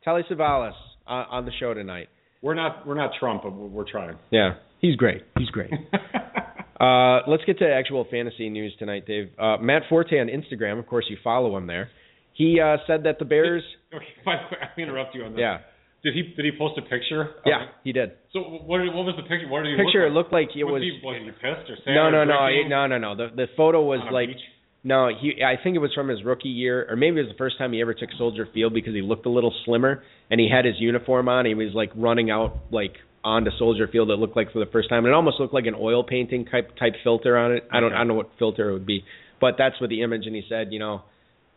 Telly 0.06 0.22
Savalas 0.30 0.74
uh, 1.08 1.26
on 1.30 1.46
the 1.46 1.52
show 1.60 1.74
tonight. 1.74 2.08
We're 2.42 2.54
not 2.54 2.86
we're 2.86 2.96
not 2.96 3.12
Trump, 3.20 3.42
but 3.44 3.52
we're, 3.52 3.90
trying. 3.90 4.18
Yeah, 4.30 4.54
he's 4.80 4.96
great. 4.96 5.24
He's 5.38 5.50
great. 5.50 5.72
Uh, 6.78 7.22
let's 7.28 7.44
get 7.46 7.58
to 7.58 7.66
actual 7.66 8.06
fantasy 8.12 8.50
news 8.50 8.76
tonight, 8.78 9.08
Dave. 9.08 9.30
Uh, 9.40 9.56
Matt 9.62 9.84
Forte 9.88 10.12
on 10.20 10.28
Instagram, 10.28 10.78
of 10.78 10.86
course, 10.86 11.06
you 11.10 11.16
follow 11.24 11.56
him 11.56 11.68
there. 11.68 11.90
He 12.34 12.60
uh, 12.60 12.76
said 12.86 13.04
that 13.06 13.18
the 13.18 13.24
Bears. 13.24 13.64
okay, 13.96 14.04
by 14.26 14.36
the 14.36 14.44
way, 14.52 14.58
I'm 14.62 14.68
gonna 14.76 14.92
interrupt 14.92 15.16
you 15.16 15.24
on 15.24 15.32
this. 15.32 15.40
Yeah, 15.40 15.60
Did 16.04 16.14
he 16.14 16.34
did 16.36 16.44
he 16.44 16.52
post 16.60 16.78
a 16.78 16.82
picture? 16.82 17.30
yeah, 17.46 17.68
he 17.86 17.94
did. 17.94 18.12
So 18.34 18.40
what 18.42 18.80
what 18.92 19.08
was 19.08 19.16
the 19.16 19.24
picture? 19.24 19.48
What 19.48 19.64
did 19.64 19.72
he 19.72 19.84
Picture 19.86 20.06
it 20.06 20.12
looked 20.12 20.34
like 20.34 20.50
it 20.54 20.66
like? 20.66 20.74
was. 20.74 20.82
he, 20.84 21.00
was 21.02 21.16
he 21.24 21.32
pissed 21.32 21.72
or 21.72 21.78
sad? 21.86 21.96
No, 21.96 22.12
no, 22.12 22.26
no, 22.26 22.44
no, 22.68 22.88
no, 22.88 22.98
no. 22.98 23.16
The 23.16 23.34
the 23.34 23.46
photo 23.56 23.82
was 23.82 24.02
On 24.04 24.12
like 24.12 24.28
beach? 24.28 24.44
No. 24.86 25.10
He 25.10 25.44
I 25.44 25.62
think 25.62 25.76
it 25.76 25.80
was 25.80 25.92
from 25.94 26.08
his 26.08 26.24
rookie 26.24 26.48
year, 26.50 26.88
or 26.90 26.96
maybe 26.96 27.20
it 27.20 27.24
was 27.24 27.32
the 27.32 27.38
first 27.38 27.58
time 27.58 27.74
he 27.74 27.82
ever 27.82 27.94
took 27.94 28.10
Soldier 28.18 28.48
Field 28.54 28.74
because 28.74 28.94
he 28.94 29.02
looked 29.02 29.26
a 29.26 29.30
little 29.30 29.54
slimmer 29.66 30.04
and 30.30 30.40
he 30.40 30.48
had 30.50 30.64
his 30.64 30.76
uniform 30.80 31.28
on. 31.28 31.46
He 31.46 31.56
was 31.56 31.74
like 31.74 31.92
running 31.96 32.32
out 32.32 32.56
like 32.72 32.94
onto 33.24 33.50
Soldier 33.58 33.88
Field. 33.92 34.10
It 34.12 34.20
looked 34.20 34.38
like 34.38 34.54
for 34.54 34.60
the 34.60 34.72
first 34.72 34.88
time. 34.88 35.06
It 35.06 35.12
almost 35.12 35.40
looked 35.40 35.54
like 35.54 35.66
an 35.66 35.76
oil 35.78 36.04
painting 36.04 36.46
type 36.46 36.78
type 36.78 36.94
filter 37.04 37.36
on 37.36 37.52
it. 37.52 37.68
I 37.72 37.80
don't 37.80 37.90
Okay. 37.90 37.96
I 37.96 37.98
don't 38.00 38.08
know 38.10 38.14
what 38.14 38.30
filter 38.40 38.70
it 38.70 38.74
would 38.74 38.86
be, 38.86 39.04
but 39.42 39.56
that's 39.58 39.82
what 39.82 39.90
the 39.90 40.04
image. 40.04 40.28
And 40.28 40.36
he 40.36 40.44
said, 40.48 40.68
you 40.72 40.80
know, 40.80 41.02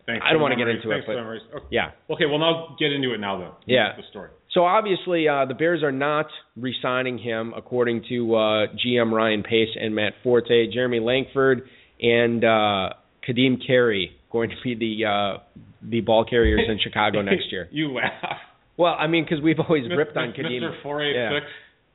Thanks 0.06 0.25
I 0.26 0.30
don't 0.32 0.38
the 0.38 0.42
wanna 0.44 0.56
get 0.56 0.68
into 0.68 0.90
it, 0.90 1.04
Thanks 1.04 1.06
for 1.06 1.40
but-. 1.52 1.56
Okay. 1.58 1.66
yeah. 1.70 1.90
Okay, 2.11 2.25
well 2.25 2.38
now 2.38 2.75
get 2.78 2.92
into 2.92 3.12
it 3.12 3.18
now 3.18 3.38
then. 3.38 3.50
Yeah. 3.66 3.94
The 3.94 4.02
story. 4.11 4.30
So 4.52 4.64
obviously, 4.64 5.28
uh, 5.28 5.44
the 5.44 5.52
Bears 5.52 5.82
are 5.82 5.92
not 5.92 6.26
re-signing 6.56 7.18
him, 7.18 7.52
according 7.54 8.04
to 8.08 8.35
uh, 8.35 8.66
GM 8.82 9.12
Ryan 9.12 9.42
Pace 9.42 9.68
and 9.78 9.94
Matt 9.94 10.14
Forte. 10.25 10.73
Jeremy 10.73 11.00
Langford 11.00 11.68
and 12.00 12.42
uh, 12.42 12.88
Ka'Deem 13.27 13.59
Carey 13.65 14.13
going 14.31 14.51
to 14.51 14.57
be 14.63 14.75
the 14.75 15.07
uh, 15.07 15.43
the 15.83 16.01
ball 16.01 16.25
carriers 16.25 16.63
in 16.69 16.79
Chicago 16.83 17.23
next 17.23 17.51
year. 17.51 17.69
you 17.71 17.93
laugh. 17.93 18.39
Well, 18.77 18.95
I 18.97 19.09
mean, 19.09 19.25
because 19.25 19.43
we've 19.43 19.59
always 19.59 19.85
ripped 19.95 20.17
on 20.17 20.33
Ka'Deem. 20.33 20.63
Mr. 20.63 20.83
Four 20.83 21.03
eight 21.03 21.17
six. 21.41 21.47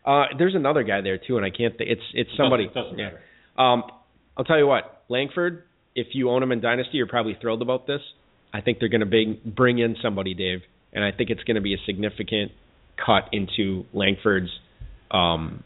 Uh, 0.05 0.25
there's 0.37 0.55
another 0.55 0.83
guy 0.83 1.01
there 1.01 1.17
too, 1.17 1.37
and 1.37 1.45
I 1.45 1.49
can't. 1.49 1.77
Th- 1.77 1.89
it's 1.89 2.01
it's 2.13 2.29
somebody. 2.37 2.67
Doesn't, 2.67 2.83
doesn't 2.83 2.99
yeah. 2.99 3.05
matter. 3.05 3.21
Um, 3.57 3.83
I'll 4.37 4.45
tell 4.45 4.57
you 4.57 4.67
what, 4.67 5.03
Langford. 5.09 5.63
If 5.95 6.07
you 6.13 6.29
own 6.31 6.41
him 6.41 6.51
in 6.51 6.59
Dynasty, 6.59 6.97
you're 6.97 7.07
probably 7.07 7.37
thrilled 7.39 7.61
about 7.61 7.85
this. 7.85 8.01
I 8.51 8.61
think 8.61 8.79
they're 8.79 8.89
going 8.89 9.01
to 9.01 9.05
bring 9.07 9.39
bring 9.45 9.79
in 9.79 9.95
somebody, 10.01 10.33
Dave, 10.33 10.61
and 10.91 11.03
I 11.03 11.11
think 11.11 11.29
it's 11.29 11.43
going 11.43 11.55
to 11.55 11.61
be 11.61 11.73
a 11.73 11.77
significant 11.85 12.51
cut 13.03 13.29
into 13.31 13.85
Langford's 13.93 14.49
um, 15.11 15.63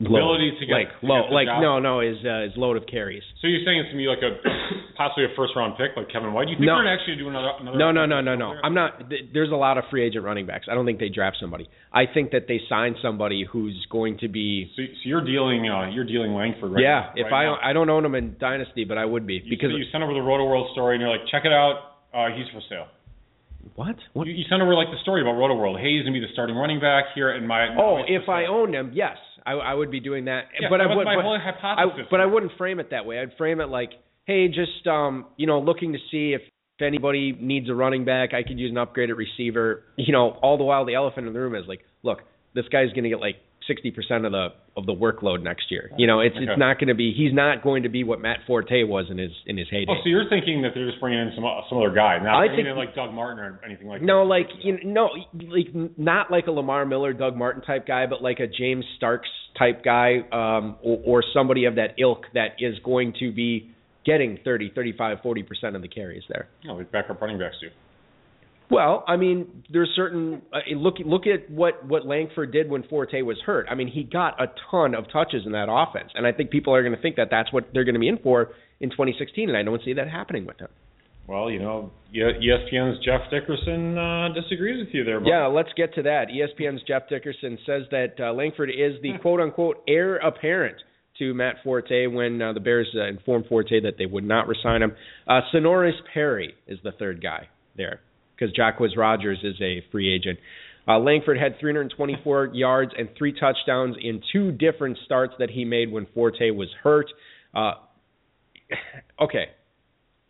ability 0.00 0.52
to 0.60 0.66
get 0.66 0.72
like 0.72 0.92
to 1.00 1.06
low, 1.06 1.22
get 1.24 1.32
like 1.32 1.46
job? 1.48 1.62
no, 1.62 1.78
no, 1.78 2.00
is 2.00 2.16
uh, 2.24 2.44
is 2.44 2.52
load 2.56 2.76
of 2.76 2.84
carries. 2.86 3.22
So 3.40 3.48
you're 3.48 3.64
saying 3.64 3.80
it's 3.80 3.88
gonna 3.88 4.04
be 4.04 4.08
like 4.12 4.20
a 4.20 4.36
possibly 4.96 5.24
a 5.24 5.32
first 5.36 5.56
round 5.56 5.76
pick 5.80 5.96
like 5.96 6.12
Kevin 6.12 6.32
White? 6.32 6.46
Do 6.46 6.52
you 6.52 6.58
think 6.58 6.66
No. 6.68 6.76
they're 6.76 6.84
gonna 6.84 6.96
actually 6.96 7.16
do 7.16 7.28
another 7.28 7.52
another? 7.60 7.78
No, 7.78 7.92
no, 7.92 8.04
no, 8.04 8.20
no, 8.20 8.34
no. 8.36 8.48
player? 8.52 8.60
I'm 8.64 8.74
not. 8.74 9.08
th- 9.08 9.32
There's 9.32 9.50
a 9.50 9.56
lot 9.56 9.78
of 9.78 9.84
free 9.90 10.04
agent 10.04 10.24
running 10.24 10.44
backs. 10.44 10.66
I 10.70 10.74
don't 10.74 10.84
think 10.84 10.98
they 11.00 11.08
draft 11.08 11.38
somebody. 11.40 11.68
I 11.92 12.04
think 12.12 12.32
that 12.32 12.44
they 12.48 12.60
sign 12.68 12.96
somebody 13.00 13.44
who's 13.48 13.86
going 13.90 14.18
to 14.20 14.28
be. 14.28 14.68
So, 14.76 14.82
so 14.84 15.02
you're 15.08 15.24
dealing 15.24 15.68
uh, 15.68 15.88
you're 15.88 16.04
dealing 16.08 16.34
Langford 16.34 16.72
right 16.72 16.82
yeah, 16.82 17.12
now, 17.12 17.12
if 17.16 17.32
right 17.32 17.32
I 17.32 17.44
now. 17.44 17.58
I 17.62 17.72
don't 17.72 17.88
own 17.88 18.04
him 18.04 18.14
in 18.14 18.36
dynasty, 18.38 18.84
but 18.84 18.98
I 18.98 19.04
would 19.04 19.26
be 19.26 19.40
you, 19.44 19.48
because 19.48 19.70
so 19.72 19.76
you 19.76 19.84
send 19.92 20.04
over 20.04 20.12
the 20.12 20.20
Roto 20.20 20.44
World 20.44 20.68
story 20.72 20.96
and 20.96 21.00
you're 21.00 21.10
like, 21.10 21.24
check 21.30 21.44
it 21.44 21.52
out, 21.52 21.96
uh, 22.12 22.28
he's 22.36 22.46
for 22.52 22.60
sale. 22.68 22.88
what? 23.74 23.96
What? 24.12 24.26
You, 24.26 24.34
you 24.34 24.44
send 24.48 24.60
over 24.62 24.74
like 24.74 24.88
the 24.88 25.00
story 25.02 25.22
about 25.22 25.40
Roto 25.40 25.54
World. 25.56 25.78
Hey, 25.80 25.96
he's 25.96 26.04
gonna 26.04 26.12
be 26.12 26.20
the 26.20 26.32
starting 26.32 26.56
running 26.56 26.80
back 26.80 27.06
here 27.14 27.32
in 27.34 27.46
my. 27.46 27.68
Oh, 27.80 28.02
if 28.06 28.28
I 28.28 28.44
owned 28.46 28.74
him, 28.74 28.92
yes, 28.94 29.16
I, 29.46 29.52
I 29.52 29.74
would 29.74 29.90
be 29.90 30.00
doing 30.00 30.24
that. 30.26 30.44
Yeah, 30.60 30.68
but 30.68 30.78
that 30.78 30.88
I 30.88 30.96
would. 30.96 31.04
my 31.04 31.16
but, 31.16 31.22
whole 31.22 31.38
I, 31.40 31.52
hypothesis. 31.52 32.06
but 32.10 32.20
I 32.20 32.26
wouldn't 32.26 32.52
frame 32.58 32.80
it 32.80 32.90
that 32.90 33.06
way. 33.06 33.20
I'd 33.20 33.36
frame 33.38 33.60
it 33.60 33.68
like, 33.68 33.90
hey, 34.24 34.48
just 34.48 34.86
um, 34.86 35.26
you 35.36 35.46
know, 35.46 35.60
looking 35.60 35.92
to 35.92 35.98
see 36.10 36.32
if, 36.34 36.42
if 36.78 36.86
anybody 36.86 37.36
needs 37.40 37.70
a 37.70 37.74
running 37.74 38.04
back, 38.04 38.34
I 38.34 38.42
could 38.42 38.58
use 38.58 38.70
an 38.70 38.76
upgraded 38.76 39.16
receiver. 39.16 39.84
You 39.96 40.12
know, 40.12 40.30
all 40.42 40.58
the 40.58 40.64
while 40.64 40.84
the 40.84 40.94
elephant 40.94 41.26
in 41.26 41.32
the 41.32 41.40
room 41.40 41.54
is 41.54 41.64
like, 41.66 41.80
look, 42.02 42.18
this 42.54 42.66
guy's 42.70 42.90
going 42.90 43.04
to 43.04 43.10
get 43.10 43.20
like 43.20 43.36
60% 43.68 44.26
of 44.26 44.32
the 44.32 44.48
of 44.76 44.86
the 44.86 44.92
workload 44.94 45.42
next 45.42 45.70
year. 45.70 45.90
You 45.96 46.06
know, 46.06 46.20
it's 46.20 46.36
Okay. 46.36 46.44
it's 46.44 46.58
not 46.58 46.78
going 46.78 46.88
to 46.88 46.94
be 46.94 47.12
he's 47.16 47.32
not 47.32 47.62
going 47.62 47.82
to 47.84 47.88
be 47.88 48.04
what 48.04 48.20
Matt 48.20 48.40
Forte 48.46 48.84
was 48.84 49.06
in 49.10 49.18
his 49.18 49.30
in 49.46 49.56
his 49.56 49.68
heyday. 49.70 49.90
Oh, 49.90 49.96
so 50.02 50.08
you're 50.08 50.28
thinking 50.28 50.62
that 50.62 50.72
they're 50.74 50.88
just 50.88 51.00
bringing 51.00 51.18
in 51.20 51.32
some 51.34 51.44
some 51.68 51.78
other 51.78 51.92
guy, 51.94 52.18
not 52.22 52.36
I 52.42 52.54
think- 52.54 52.68
in 52.68 52.76
like 52.76 52.94
Doug 52.94 53.12
Martin 53.12 53.38
or 53.38 53.60
anything 53.64 53.86
like 53.88 54.00
that. 54.00 54.06
No, 54.06 54.20
that. 54.20 54.28
like 54.28 54.46
you 54.62 54.72
know, 54.84 55.08
no, 55.34 55.44
like 55.48 55.98
not 55.98 56.30
like 56.30 56.46
a 56.46 56.50
Lamar 56.52 56.84
Miller, 56.86 57.12
Doug 57.12 57.36
Martin 57.36 57.62
type 57.62 57.86
guy, 57.86 58.06
but 58.06 58.22
like 58.22 58.40
a 58.40 58.46
James 58.46 58.84
Starks 58.96 59.28
type 59.58 59.82
guy, 59.84 60.18
um, 60.32 60.76
or, 60.82 61.00
or 61.04 61.24
somebody 61.34 61.64
of 61.64 61.76
that 61.76 61.94
ilk 61.98 62.24
that 62.34 62.56
is 62.58 62.74
going 62.84 63.14
to 63.20 63.32
be 63.32 63.70
getting 64.04 64.38
30, 64.44 64.70
35, 64.74 65.18
40 65.22 65.42
percent 65.42 65.76
of 65.76 65.82
the 65.82 65.88
carries 65.88 66.22
there. 66.28 66.48
No, 66.64 66.74
like 66.74 66.92
backup 66.92 67.20
running 67.20 67.38
backs 67.38 67.56
do. 67.60 67.68
Well, 68.70 69.04
I 69.06 69.16
mean, 69.16 69.64
there's 69.72 69.90
certain 69.94 70.42
uh, 70.52 70.58
look 70.76 70.94
look 71.04 71.22
at 71.26 71.48
what 71.50 71.84
what 71.86 72.04
Langford 72.04 72.52
did 72.52 72.68
when 72.68 72.82
Forte 72.84 73.22
was 73.22 73.36
hurt. 73.46 73.66
I 73.70 73.74
mean, 73.74 73.88
he 73.88 74.02
got 74.02 74.40
a 74.42 74.46
ton 74.70 74.94
of 74.94 75.04
touches 75.12 75.42
in 75.46 75.52
that 75.52 75.68
offense, 75.70 76.10
and 76.14 76.26
I 76.26 76.32
think 76.32 76.50
people 76.50 76.74
are 76.74 76.82
going 76.82 76.94
to 76.94 77.00
think 77.00 77.16
that 77.16 77.28
that's 77.30 77.52
what 77.52 77.68
they're 77.72 77.84
going 77.84 77.94
to 77.94 78.00
be 78.00 78.08
in 78.08 78.18
for 78.18 78.50
in 78.80 78.90
2016, 78.90 79.48
and 79.48 79.56
I 79.56 79.62
don't 79.62 79.80
see 79.84 79.92
that 79.94 80.08
happening 80.08 80.46
with 80.46 80.58
him. 80.58 80.68
Well, 81.28 81.50
you 81.50 81.58
know, 81.58 81.90
ESPN's 82.14 83.04
Jeff 83.04 83.22
Dickerson 83.30 83.98
uh, 83.98 84.28
disagrees 84.32 84.84
with 84.84 84.94
you 84.94 85.04
there. 85.04 85.20
But 85.20 85.28
Yeah, 85.28 85.46
let's 85.46 85.70
get 85.76 85.94
to 85.94 86.02
that. 86.02 86.26
ESPN's 86.28 86.82
Jeff 86.86 87.08
Dickerson 87.08 87.58
says 87.66 87.82
that 87.90 88.14
uh, 88.20 88.32
Langford 88.32 88.70
is 88.70 89.00
the 89.02 89.12
quote 89.22 89.40
unquote 89.40 89.82
heir 89.88 90.16
apparent 90.16 90.76
to 91.18 91.34
Matt 91.34 91.56
Forte 91.64 92.06
when 92.08 92.42
uh, 92.42 92.52
the 92.52 92.60
Bears 92.60 92.88
uh, 92.96 93.06
informed 93.06 93.46
Forte 93.46 93.80
that 93.80 93.94
they 93.98 94.06
would 94.06 94.24
not 94.24 94.46
resign 94.48 94.82
him. 94.82 94.92
Uh, 95.26 95.40
Senorise 95.52 95.98
Perry 96.12 96.54
is 96.66 96.78
the 96.84 96.92
third 96.92 97.22
guy 97.22 97.48
there 97.76 98.00
because 98.36 98.54
Jacquizz 98.54 98.96
Rodgers 98.96 99.38
is 99.42 99.54
a 99.60 99.84
free 99.90 100.14
agent. 100.14 100.38
Uh, 100.88 100.98
Langford 100.98 101.38
had 101.38 101.58
324 101.58 102.50
yards 102.54 102.92
and 102.96 103.08
three 103.18 103.32
touchdowns 103.32 103.96
in 104.00 104.20
two 104.32 104.52
different 104.52 104.98
starts 105.04 105.34
that 105.38 105.50
he 105.50 105.64
made 105.64 105.90
when 105.90 106.06
Forte 106.14 106.50
was 106.50 106.68
hurt. 106.82 107.06
Uh, 107.54 107.72
okay, 109.20 109.46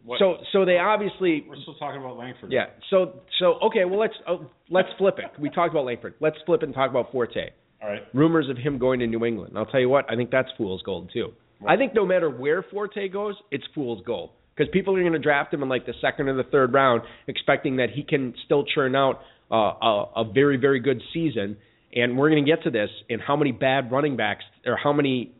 what, 0.07 0.19
so 0.19 0.37
so 0.53 0.65
they 0.65 0.79
obviously 0.79 1.45
we're 1.49 1.61
still 1.63 1.75
talking 1.75 2.01
about 2.01 2.17
Langford. 2.17 2.53
yeah. 2.53 2.67
So 2.91 3.21
so 3.39 3.59
okay. 3.67 3.85
Well, 3.85 3.99
let's 3.99 4.15
oh, 4.29 4.47
let's 4.71 4.89
flip 4.99 5.17
it. 5.19 5.39
We 5.41 5.51
talked 5.51 5.73
about 5.73 5.85
Langford. 5.85 6.15
Let's 6.21 6.37
flip 6.47 6.63
it 6.63 6.67
and 6.67 6.75
talk 6.75 6.91
about 6.91 7.11
Forte. 7.13 7.51
All 7.83 7.91
right. 7.91 8.03
Rumors 8.15 8.49
of 8.49 8.57
him 8.57 8.79
going 8.79 9.01
to 9.01 9.07
New 9.07 9.25
England. 9.25 9.59
I'll 9.59 9.67
tell 9.67 9.81
you 9.81 9.89
what. 9.89 10.11
I 10.11 10.17
think 10.17 10.31
that's 10.31 10.49
fool's 10.57 10.81
gold 10.83 11.11
too. 11.13 11.33
I 11.67 11.77
think 11.77 11.95
no 11.95 12.07
matter 12.07 12.31
where 12.31 12.63
Forte 12.63 13.09
goes, 13.09 13.35
it's 13.51 13.65
fool's 13.75 14.03
gold 14.07 14.31
because 14.57 14.71
people 14.73 14.97
are 14.97 15.01
going 15.01 15.13
to 15.13 15.19
draft 15.19 15.53
him 15.53 15.63
in 15.63 15.69
like 15.69 15.87
the 15.87 15.95
second 16.01 16.29
or 16.29 16.37
the 16.37 16.49
third 16.51 16.73
round, 16.73 17.03
expecting 17.27 17.77
that 17.77 17.91
he 17.91 18.03
can 18.03 18.35
still 18.45 18.65
churn 18.65 18.97
out 18.97 19.21
uh, 19.51 19.55
a, 19.55 20.05
a 20.17 20.25
very 20.33 20.57
very 20.57 20.81
good 20.81 21.01
season. 21.13 21.57
And 21.95 22.19
we're 22.19 22.31
going 22.31 22.45
to 22.45 22.51
get 22.51 22.63
to 22.65 22.71
this 22.71 22.91
in 23.09 23.21
how 23.21 23.37
many 23.37 23.53
bad 23.53 23.91
running 23.91 24.17
backs 24.17 24.45
or 24.67 24.77
how 24.77 24.93
many 24.93 25.33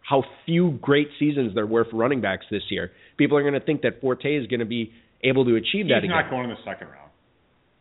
how 0.00 0.24
few 0.46 0.78
great 0.80 1.08
seasons 1.18 1.54
there 1.54 1.66
were 1.66 1.84
for 1.84 1.96
running 1.96 2.20
backs 2.20 2.46
this 2.50 2.62
year. 2.70 2.92
People 3.18 3.36
are 3.36 3.42
going 3.42 3.54
to 3.54 3.60
think 3.60 3.82
that 3.82 4.00
Forte 4.00 4.24
is 4.24 4.46
going 4.46 4.60
to 4.60 4.66
be 4.66 4.92
able 5.22 5.44
to 5.44 5.56
achieve 5.56 5.86
He's 5.86 5.88
that 5.88 5.98
again. 5.98 6.10
not 6.10 6.30
going 6.30 6.44
in 6.44 6.50
the 6.50 6.62
second 6.64 6.88
round. 6.88 7.07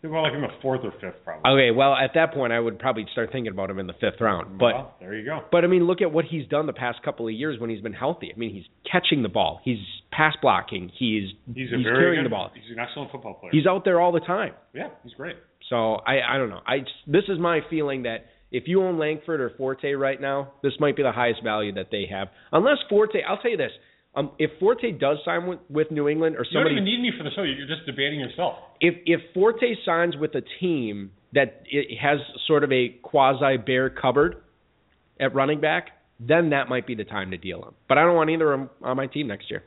He'll 0.02 0.22
like 0.22 0.34
in 0.34 0.42
the 0.42 0.48
fourth 0.62 0.82
or 0.84 0.92
fifth, 1.02 1.24
probably. 1.26 1.52
Okay, 1.52 1.72
well, 1.76 1.94
at 1.96 2.12
that 2.14 2.34
point, 2.34 2.54
I 2.54 2.60
would 2.60 2.78
probably 2.78 3.06
start 3.12 3.32
thinking 3.32 3.52
about 3.52 3.70
him 3.70 3.80
in 3.80 3.88
the 3.88 3.94
fifth 3.94 4.22
round. 4.22 4.60
But 4.60 4.74
well, 4.74 4.96
there 5.00 5.16
you 5.16 5.26
go. 5.26 5.40
but 5.52 5.64
I 5.64 5.68
mean, 5.68 5.86
look 5.88 6.02
at 6.02 6.12
what 6.12 6.26
he's 6.26 6.48
done 6.48 6.68
the 6.68 6.74
past 6.74 7.02
couple 7.04 7.28
of 7.28 7.34
years 7.34 7.60
when 7.60 7.70
he's 7.70 7.82
been 7.82 7.94
healthy. 7.94 8.32
I 8.34 8.38
mean, 8.38 8.54
he's 8.54 8.66
catching 8.90 9.24
the 9.24 9.30
ball, 9.30 9.60
he's 9.64 9.80
pass 10.12 10.36
blocking, 10.42 10.92
he's 10.98 11.30
He's 11.54 11.70
he's 11.70 11.84
carrying 11.84 12.22
good, 12.24 12.26
the 12.26 12.30
ball. 12.30 12.52
He's 12.54 12.72
an 12.72 12.80
excellent 12.80 13.12
football 13.12 13.34
player. 13.36 13.52
He's 13.52 13.66
out 13.66 13.86
there 13.86 14.00
all 14.00 14.12
the 14.12 14.20
time. 14.20 14.54
yeah, 14.74 14.90
he's 15.04 15.14
great. 15.14 15.36
So 15.70 15.96
I 15.96 16.20
I 16.36 16.38
don't 16.38 16.50
know. 16.50 16.62
I 16.66 16.78
this 17.08 17.24
is 17.28 17.40
my 17.40 17.62
feeling 17.70 18.04
that 18.04 18.26
if 18.52 18.64
you 18.68 18.84
own 18.84 18.98
Langford 19.00 19.42
or 19.42 19.52
Forte 19.58 19.92
right 19.94 20.22
now, 20.22 20.54
this 20.64 20.74
might 20.80 20.96
be 20.96 21.04
the 21.04 21.12
highest 21.12 21.44
value 21.44 21.74
that 21.74 21.88
they 21.92 22.06
have. 22.10 22.30
Unless 22.52 22.78
Forte, 22.90 23.22
I'll 23.28 23.38
tell 23.40 23.52
you 23.52 23.58
this. 23.58 23.72
Um, 24.18 24.32
if 24.40 24.50
Forte 24.60 24.92
does 24.94 25.20
sign 25.24 25.46
with, 25.46 25.60
with 25.70 25.92
New 25.92 26.10
England 26.10 26.36
or 26.38 26.44
somebody, 26.44 26.74
You 26.74 26.80
don't 26.82 26.88
even 26.88 27.02
need 27.02 27.02
me 27.02 27.12
for 27.16 27.24
the 27.24 27.30
show. 27.36 27.44
You're 27.44 27.68
just 27.68 27.86
debating 27.86 28.20
yourself. 28.20 28.56
if 28.82 28.96
if 29.06 29.22
Forte 29.34 29.76
signs 29.86 30.16
with 30.18 30.34
a 30.34 30.42
team 30.60 31.12
that 31.34 31.62
it 31.70 31.98
has 32.00 32.18
sort 32.48 32.64
of 32.64 32.72
a 32.72 32.90
quasi 33.04 33.58
bare 33.58 33.90
cupboard 33.92 34.38
at 35.20 35.36
running 35.36 35.62
back, 35.62 35.90
then 36.20 36.50
that 36.50 36.68
might 36.68 36.88
be 36.88 36.96
the 36.96 37.04
time 37.04 37.30
to 37.32 37.38
deal 37.38 37.62
him. 37.64 37.74
But 37.88 38.00
I 38.00 38.06
don't 38.06 38.16
want 38.16 38.32
either 38.32 38.52
of 38.54 38.60
them 38.60 38.70
on 38.82 38.98
my 38.98 39.06
team 39.06 39.28
next 39.28 39.52
year. 39.52 39.64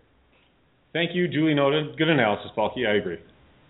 Thank 0.92 1.14
you, 1.14 1.28
duly 1.28 1.54
noted. 1.54 1.96
Good 1.96 2.08
analysis, 2.08 2.50
Balky. 2.56 2.86
I 2.86 2.94
agree. 2.94 3.18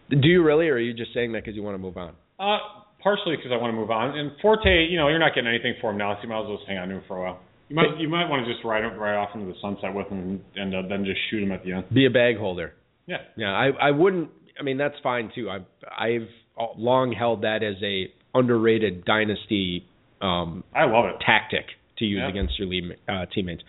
Do 0.08 0.26
you 0.28 0.42
really, 0.42 0.68
or 0.68 0.74
are 0.74 0.78
you 0.78 0.94
just 0.94 1.12
saying 1.12 1.32
that 1.32 1.44
because 1.44 1.54
you 1.56 1.62
want 1.62 1.74
to 1.74 1.78
move 1.78 1.98
on? 1.98 2.14
Uh, 2.38 2.56
partially 3.02 3.36
because 3.36 3.52
I 3.52 3.56
want 3.56 3.72
to 3.72 3.76
move 3.76 3.90
on. 3.90 4.18
And 4.18 4.32
Forte, 4.40 4.86
you 4.88 4.96
know, 4.96 5.08
you're 5.08 5.18
not 5.18 5.34
getting 5.34 5.48
anything 5.48 5.74
for 5.80 5.90
him 5.90 5.98
now, 5.98 6.14
so 6.14 6.22
you 6.22 6.28
might 6.30 6.40
as 6.40 6.46
well 6.48 6.56
just 6.56 6.66
hang 6.68 6.78
on 6.78 6.88
to 6.88 6.94
him 6.96 7.02
for 7.06 7.18
a 7.18 7.22
while. 7.22 7.40
You 7.70 7.76
might 7.76 7.98
you 7.98 8.08
might 8.08 8.28
want 8.28 8.44
to 8.44 8.52
just 8.52 8.64
ride 8.64 8.80
right 8.98 9.14
off 9.16 9.30
into 9.34 9.46
the 9.46 9.54
sunset 9.62 9.94
with 9.94 10.08
him 10.08 10.40
and 10.56 10.74
uh, 10.74 10.82
then 10.88 11.04
just 11.04 11.20
shoot 11.30 11.42
him 11.42 11.52
at 11.52 11.64
the 11.64 11.72
end. 11.72 11.84
Be 11.94 12.04
a 12.04 12.10
bag 12.10 12.36
holder. 12.36 12.74
Yeah. 13.06 13.18
Yeah, 13.36 13.52
I 13.52 13.68
I 13.80 13.90
wouldn't. 13.92 14.28
I 14.58 14.62
mean, 14.62 14.76
that's 14.76 14.96
fine 15.02 15.30
too. 15.34 15.48
I've 15.48 15.64
I've 15.88 16.28
long 16.76 17.12
held 17.12 17.42
that 17.42 17.62
as 17.62 17.76
a 17.82 18.12
underrated 18.34 19.04
dynasty 19.04 19.86
um, 20.20 20.64
I 20.74 20.84
love 20.84 21.06
it. 21.06 21.14
tactic 21.24 21.64
to 21.98 22.04
use 22.04 22.18
Yeah. 22.22 22.28
against 22.28 22.58
your 22.58 22.68
lead, 22.68 22.84
uh, 23.08 23.24
teammates. 23.34 23.62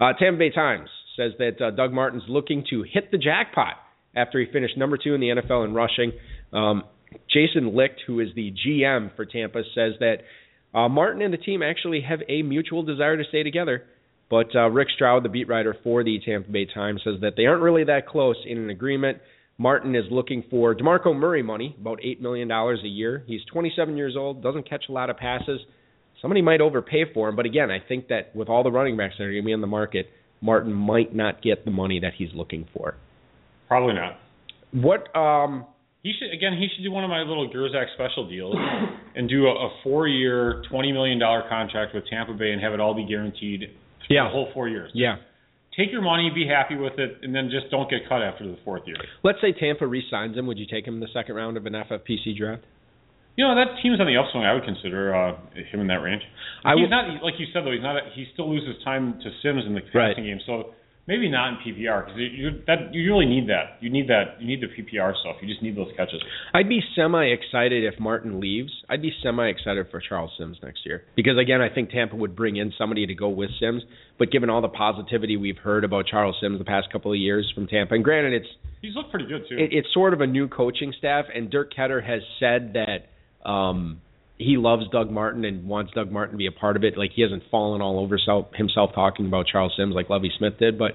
Uh, 0.00 0.12
Tampa 0.18 0.38
Bay 0.38 0.50
Times 0.50 0.88
says 1.16 1.32
that 1.38 1.60
uh, 1.60 1.70
Doug 1.72 1.92
Martin's 1.92 2.22
looking 2.28 2.64
to 2.70 2.82
hit 2.82 3.10
the 3.10 3.18
jackpot 3.18 3.74
after 4.16 4.40
he 4.40 4.46
finished 4.52 4.78
number 4.78 4.96
two 4.96 5.14
in 5.14 5.20
the 5.20 5.28
NFL 5.28 5.64
in 5.66 5.74
rushing. 5.74 6.12
Um, 6.52 6.84
Jason 7.32 7.74
Licht, 7.76 8.00
who 8.06 8.20
is 8.20 8.28
the 8.34 8.52
GM 8.66 9.14
for 9.16 9.24
Tampa, 9.26 9.62
says 9.74 9.94
that 10.00 10.18
uh, 10.74 10.88
Martin 10.88 11.22
and 11.22 11.32
the 11.32 11.38
team 11.38 11.62
actually 11.62 12.02
have 12.02 12.20
a 12.28 12.42
mutual 12.42 12.82
desire 12.82 13.16
to 13.16 13.24
stay 13.28 13.42
together. 13.42 13.84
But 14.30 14.54
uh, 14.54 14.68
Rick 14.68 14.88
Stroud, 14.94 15.24
the 15.24 15.28
beat 15.28 15.48
writer 15.48 15.76
for 15.82 16.04
the 16.04 16.20
Tampa 16.24 16.50
Bay 16.50 16.66
Times, 16.66 17.00
says 17.02 17.14
that 17.22 17.34
they 17.36 17.46
aren't 17.46 17.62
really 17.62 17.84
that 17.84 18.06
close 18.06 18.36
in 18.46 18.58
an 18.58 18.70
agreement. 18.70 19.18
Martin 19.56 19.96
is 19.96 20.04
looking 20.10 20.44
for 20.50 20.74
DeMarco 20.74 21.16
Murray 21.16 21.42
money, 21.42 21.74
about 21.80 21.98
$8 22.00 22.20
million 22.20 22.50
a 22.50 22.86
year. 22.86 23.24
He's 23.26 23.40
27 23.50 23.96
years 23.96 24.14
old, 24.16 24.42
doesn't 24.42 24.68
catch 24.68 24.84
a 24.88 24.92
lot 24.92 25.10
of 25.10 25.16
passes. 25.16 25.60
Somebody 26.20 26.42
might 26.42 26.60
overpay 26.60 27.12
for 27.14 27.28
him, 27.28 27.36
but 27.36 27.46
again, 27.46 27.70
I 27.70 27.78
think 27.86 28.08
that 28.08 28.34
with 28.36 28.48
all 28.48 28.62
the 28.62 28.70
running 28.70 28.96
backs 28.96 29.14
that 29.18 29.24
are 29.24 29.30
going 29.30 29.42
to 29.42 29.46
be 29.46 29.52
in 29.52 29.60
the 29.60 29.66
market, 29.66 30.06
Martin 30.40 30.72
might 30.72 31.14
not 31.14 31.42
get 31.42 31.64
the 31.64 31.70
money 31.70 32.00
that 32.00 32.12
he's 32.16 32.28
looking 32.34 32.68
for. 32.76 32.94
Probably 33.66 33.94
not. 33.94 34.18
What 34.72 35.14
um 35.16 35.66
He 36.08 36.14
should 36.18 36.32
again. 36.32 36.54
He 36.56 36.68
should 36.74 36.82
do 36.82 36.90
one 36.90 37.04
of 37.04 37.10
my 37.10 37.20
little 37.20 37.44
Gerczak 37.52 37.92
special 37.94 38.24
deals 38.28 38.56
and 39.16 39.28
do 39.28 39.44
a, 39.46 39.50
a 39.52 39.68
four-year, 39.84 40.62
twenty 40.70 40.90
million 40.92 41.18
dollar 41.18 41.42
contract 41.50 41.94
with 41.94 42.04
Tampa 42.08 42.32
Bay 42.32 42.52
and 42.52 42.62
have 42.62 42.72
it 42.72 42.80
all 42.80 42.94
be 42.94 43.04
guaranteed 43.04 43.60
for 44.06 44.14
Yeah. 44.14 44.24
the 44.24 44.30
whole 44.30 44.48
four 44.54 44.68
years. 44.68 44.90
yeah. 44.94 45.16
Take 45.76 45.92
your 45.92 46.02
money, 46.02 46.28
be 46.34 46.46
happy 46.48 46.74
with 46.74 46.98
it, 46.98 47.18
and 47.22 47.32
then 47.34 47.50
just 47.52 47.70
don't 47.70 47.88
get 47.88 48.08
cut 48.08 48.22
after 48.22 48.42
the 48.44 48.56
fourth 48.64 48.82
year. 48.86 48.96
Let's 49.22 49.38
say 49.40 49.52
Tampa 49.52 49.86
re-signs 49.86 50.36
him. 50.36 50.48
Would 50.48 50.58
you 50.58 50.66
take 50.66 50.84
him 50.84 50.94
in 50.94 51.00
the 51.00 51.12
second 51.14 51.36
round 51.36 51.56
of 51.56 51.66
an 51.66 51.74
FFPC 51.74 52.36
draft? 52.36 52.64
You 53.36 53.46
know 53.46 53.54
that 53.54 53.78
team's 53.80 54.00
on 54.00 54.06
the 54.10 54.16
upswing. 54.16 54.42
I 54.44 54.54
would 54.54 54.64
consider 54.64 55.14
uh, 55.14 55.36
him 55.70 55.78
in 55.80 55.86
that 55.86 56.02
range. 56.02 56.22
I 56.64 56.74
he's 56.74 56.82
will- 56.82 56.90
not 56.90 57.22
like 57.22 57.34
you 57.38 57.46
said 57.52 57.62
though. 57.64 57.70
He's 57.70 57.82
not. 57.82 57.94
He 58.16 58.26
still 58.32 58.50
loses 58.50 58.74
time 58.82 59.20
to 59.22 59.30
Sims 59.42 59.62
in 59.66 59.74
the 59.74 59.82
Right. 59.94 60.16
passing 60.16 60.24
game. 60.24 60.40
So 60.46 60.74
maybe 61.08 61.28
not 61.28 61.48
in 61.48 61.56
PPR 61.56 62.04
because 62.04 62.20
you 62.20 62.50
that 62.66 62.92
you 62.94 63.10
really 63.10 63.26
need 63.26 63.48
that. 63.48 63.78
You 63.80 63.90
need 63.90 64.08
that. 64.08 64.40
You 64.40 64.46
need 64.46 64.60
the 64.60 64.68
PPR 64.68 65.14
stuff. 65.20 65.36
You 65.42 65.48
just 65.48 65.62
need 65.62 65.76
those 65.76 65.88
catches. 65.96 66.22
I'd 66.54 66.68
be 66.68 66.80
semi 66.94 67.24
excited 67.24 67.82
if 67.82 67.98
Martin 67.98 68.38
leaves. 68.38 68.70
I'd 68.88 69.02
be 69.02 69.10
semi 69.22 69.48
excited 69.48 69.86
for 69.90 70.00
Charles 70.06 70.30
Sims 70.38 70.58
next 70.62 70.86
year 70.86 71.02
because 71.16 71.38
again, 71.38 71.60
I 71.60 71.74
think 71.74 71.90
Tampa 71.90 72.14
would 72.14 72.36
bring 72.36 72.56
in 72.56 72.72
somebody 72.78 73.06
to 73.06 73.14
go 73.14 73.30
with 73.30 73.50
Sims. 73.58 73.82
But 74.18 74.30
given 74.30 74.50
all 74.50 74.60
the 74.60 74.68
positivity 74.68 75.36
we've 75.36 75.58
heard 75.58 75.82
about 75.84 76.06
Charles 76.06 76.36
Sims 76.40 76.58
the 76.58 76.64
past 76.64 76.92
couple 76.92 77.12
of 77.12 77.18
years 77.18 77.50
from 77.54 77.66
Tampa, 77.66 77.94
and 77.94 78.04
granted, 78.04 78.34
it's 78.34 78.48
He's 78.82 78.94
looked 78.94 79.10
pretty 79.10 79.26
good 79.26 79.42
too. 79.48 79.56
it, 79.56 79.70
it's 79.72 79.88
sort 79.92 80.12
of 80.12 80.20
a 80.20 80.26
new 80.26 80.46
coaching 80.46 80.92
staff, 80.96 81.24
and 81.34 81.50
Dirk 81.50 81.72
Koetter 81.74 82.04
has 82.04 82.20
said 82.38 82.74
that 82.74 83.48
um, 83.48 84.00
he 84.38 84.56
loves 84.56 84.84
Doug 84.90 85.10
Martin 85.10 85.44
and 85.44 85.66
wants 85.66 85.92
Doug 85.92 86.10
Martin 86.10 86.32
to 86.32 86.38
be 86.38 86.46
a 86.46 86.52
part 86.52 86.76
of 86.76 86.84
it. 86.84 86.96
Like 86.96 87.10
he 87.14 87.22
hasn't 87.22 87.42
fallen 87.50 87.80
all 87.82 87.98
over 87.98 88.18
self, 88.24 88.46
himself 88.54 88.90
talking 88.94 89.26
about 89.26 89.46
Charles 89.50 89.72
Sims 89.76 89.94
like 89.94 90.08
Lovie 90.08 90.32
Smith 90.38 90.54
did. 90.58 90.78
But 90.78 90.92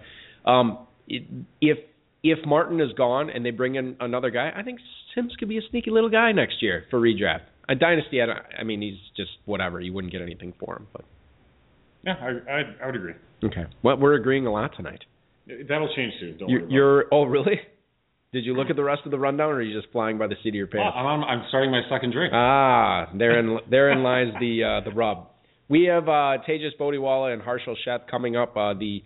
um, 0.50 0.80
it, 1.08 1.24
if 1.62 1.78
if 2.24 2.40
Martin 2.46 2.80
is 2.80 2.94
gone 2.98 3.30
and 3.30 3.46
they 3.46 3.52
bring 3.52 3.76
in 3.76 3.98
another 4.00 4.30
guy, 4.30 4.52
I 4.56 4.64
think 4.64 4.80
Sims 5.14 5.34
could 5.38 5.50
be 5.50 5.58
a 5.58 5.62
sneaky 5.70 5.92
little 5.92 6.10
guy 6.10 6.32
next 6.32 6.62
year 6.62 6.86
for 6.90 7.00
redraft. 7.00 7.42
A 7.68 7.76
dynasty, 7.76 8.22
I, 8.22 8.60
I 8.60 8.64
mean, 8.64 8.82
he's 8.82 8.98
just 9.16 9.32
whatever. 9.46 9.80
You 9.80 9.94
wouldn't 9.94 10.12
get 10.12 10.22
anything 10.22 10.54
for 10.60 10.78
him, 10.78 10.88
but 10.94 11.04
yeah, 12.04 12.16
I 12.20 12.52
I, 12.52 12.62
I 12.84 12.86
would 12.86 12.96
agree. 12.96 13.14
Okay, 13.44 13.66
well, 13.84 13.98
we're 13.98 14.16
agreeing 14.16 14.48
a 14.48 14.52
lot 14.52 14.72
tonight. 14.76 15.04
That'll 15.48 15.94
change 15.94 16.14
soon. 16.22 16.38
Don't 16.38 16.50
you're, 16.50 16.62
worry. 16.62 16.74
You're 16.74 17.06
oh 17.12 17.24
really? 17.26 17.60
Did 18.34 18.46
you 18.46 18.56
look 18.56 18.72
at 18.72 18.76
the 18.76 18.84
rest 18.84 19.04
of 19.06 19.12
the 19.12 19.20
rundown, 19.20 19.52
or 19.52 19.56
are 19.58 19.62
you 19.62 19.80
just 19.80 19.92
flying 19.94 20.18
by 20.18 20.26
the 20.26 20.36
seat 20.42 20.50
of 20.50 20.56
your 20.56 20.66
pants? 20.66 20.92
Oh, 20.96 21.00
I'm, 21.00 21.24
I'm 21.24 21.46
starting 21.50 21.70
my 21.70 21.82
second 21.88 22.14
drink. 22.14 22.34
Ah, 22.34 23.08
therein 23.16 23.60
therein 23.70 24.02
lies 24.02 24.34
the 24.40 24.64
uh, 24.64 24.90
the 24.90 24.96
rub. 24.96 25.28
We 25.70 25.84
have 25.84 26.10
uh, 26.10 26.42
Tejas 26.50 26.76
Bodiwala 26.80 27.32
and 27.32 27.42
Harshal 27.44 27.76
Sheth 27.88 28.10
coming 28.10 28.36
up. 28.36 28.58
Uh, 28.58 28.74
the 28.74 29.04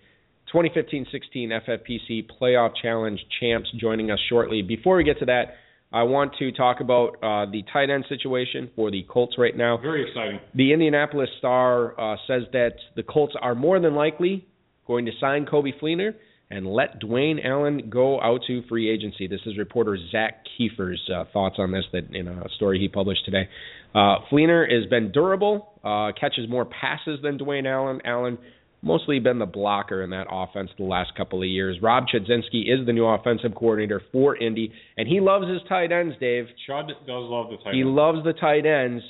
2015-16 0.54 1.06
FFPC 1.36 2.26
Playoff 2.40 2.72
Challenge 2.82 3.20
champs 3.40 3.70
joining 3.78 4.12
us 4.12 4.20
shortly. 4.30 4.62
Before 4.62 4.96
we 4.96 5.04
get 5.04 5.20
to 5.20 5.26
that, 5.26 5.56
I 5.92 6.04
want 6.04 6.34
to 6.40 6.52
talk 6.54 6.80
about 6.80 7.16
uh, 7.22 7.52
the 7.52 7.64
tight 7.72 7.90
end 7.90 8.06
situation 8.08 8.70
for 8.76 8.92
the 8.92 9.06
Colts 9.10 9.36
right 9.38 9.56
now. 9.56 9.78
Very 9.78 10.08
exciting. 10.08 10.40
The 10.56 10.72
Indianapolis 10.72 11.30
Star 11.38 12.00
uh, 12.00 12.16
says 12.28 12.44
that 12.54 12.74
the 12.96 13.04
Colts 13.04 13.34
are 13.42 13.56
more 13.56 13.80
than 13.80 13.94
likely 13.94 14.48
going 14.86 15.06
to 15.06 15.12
sign 15.20 15.46
Coby 15.46 15.72
Fleener 15.82 16.14
and 16.50 16.66
let 16.66 17.02
Dwayne 17.02 17.46
Allen 17.46 17.90
go 17.90 18.22
out 18.22 18.42
to 18.48 18.64
free 18.70 18.90
agency. 18.90 19.28
This 19.28 19.42
is 19.46 19.58
reporter 19.58 19.98
Zak 20.12 20.46
Keefer's 20.58 21.02
uh, 21.14 21.26
thoughts 21.34 21.56
on 21.60 21.72
this 21.72 21.84
that 21.92 22.16
in 22.16 22.28
a 22.28 22.48
story 22.56 22.80
he 22.80 22.88
published 22.88 23.26
today. 23.26 23.50
Uh, 23.94 24.20
Fleener 24.32 24.72
has 24.72 24.90
been 24.90 25.12
durable, 25.12 25.74
uh, 25.84 26.12
catches 26.20 26.50
more 26.50 26.66
passes 26.66 27.20
than 27.22 27.38
Dwayne 27.38 27.68
Allen. 27.68 28.00
Allen 28.06 28.38
mostly 28.82 29.20
been 29.20 29.40
the 29.40 29.46
blocker 29.46 30.04
in 30.04 30.12
that 30.12 30.28
offense 30.32 30.70
the 30.78 30.84
last 30.84 31.12
couple 31.18 31.42
of 31.42 31.48
years. 31.48 31.78
Rob 31.82 32.06
Chudzinski 32.14 32.72
is 32.72 32.86
the 32.86 32.94
new 32.94 33.06
offensive 33.06 33.54
coordinator 33.56 34.02
for 34.12 34.38
Indy, 34.38 34.72
and 34.98 35.08
he 35.08 35.20
loves 35.20 35.48
his 35.50 35.62
tight 35.68 35.92
ends, 35.92 36.16
Dave. 36.20 36.46
Chud 36.70 36.88
does 36.88 36.96
love 37.08 37.50
the 37.50 37.58
tight 37.58 37.70
ends. 37.70 37.78
He 37.78 37.84
loves 37.84 38.20
the 38.24 38.34
tight 38.34 38.66
ends. 38.66 39.04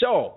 So, 0.00 0.34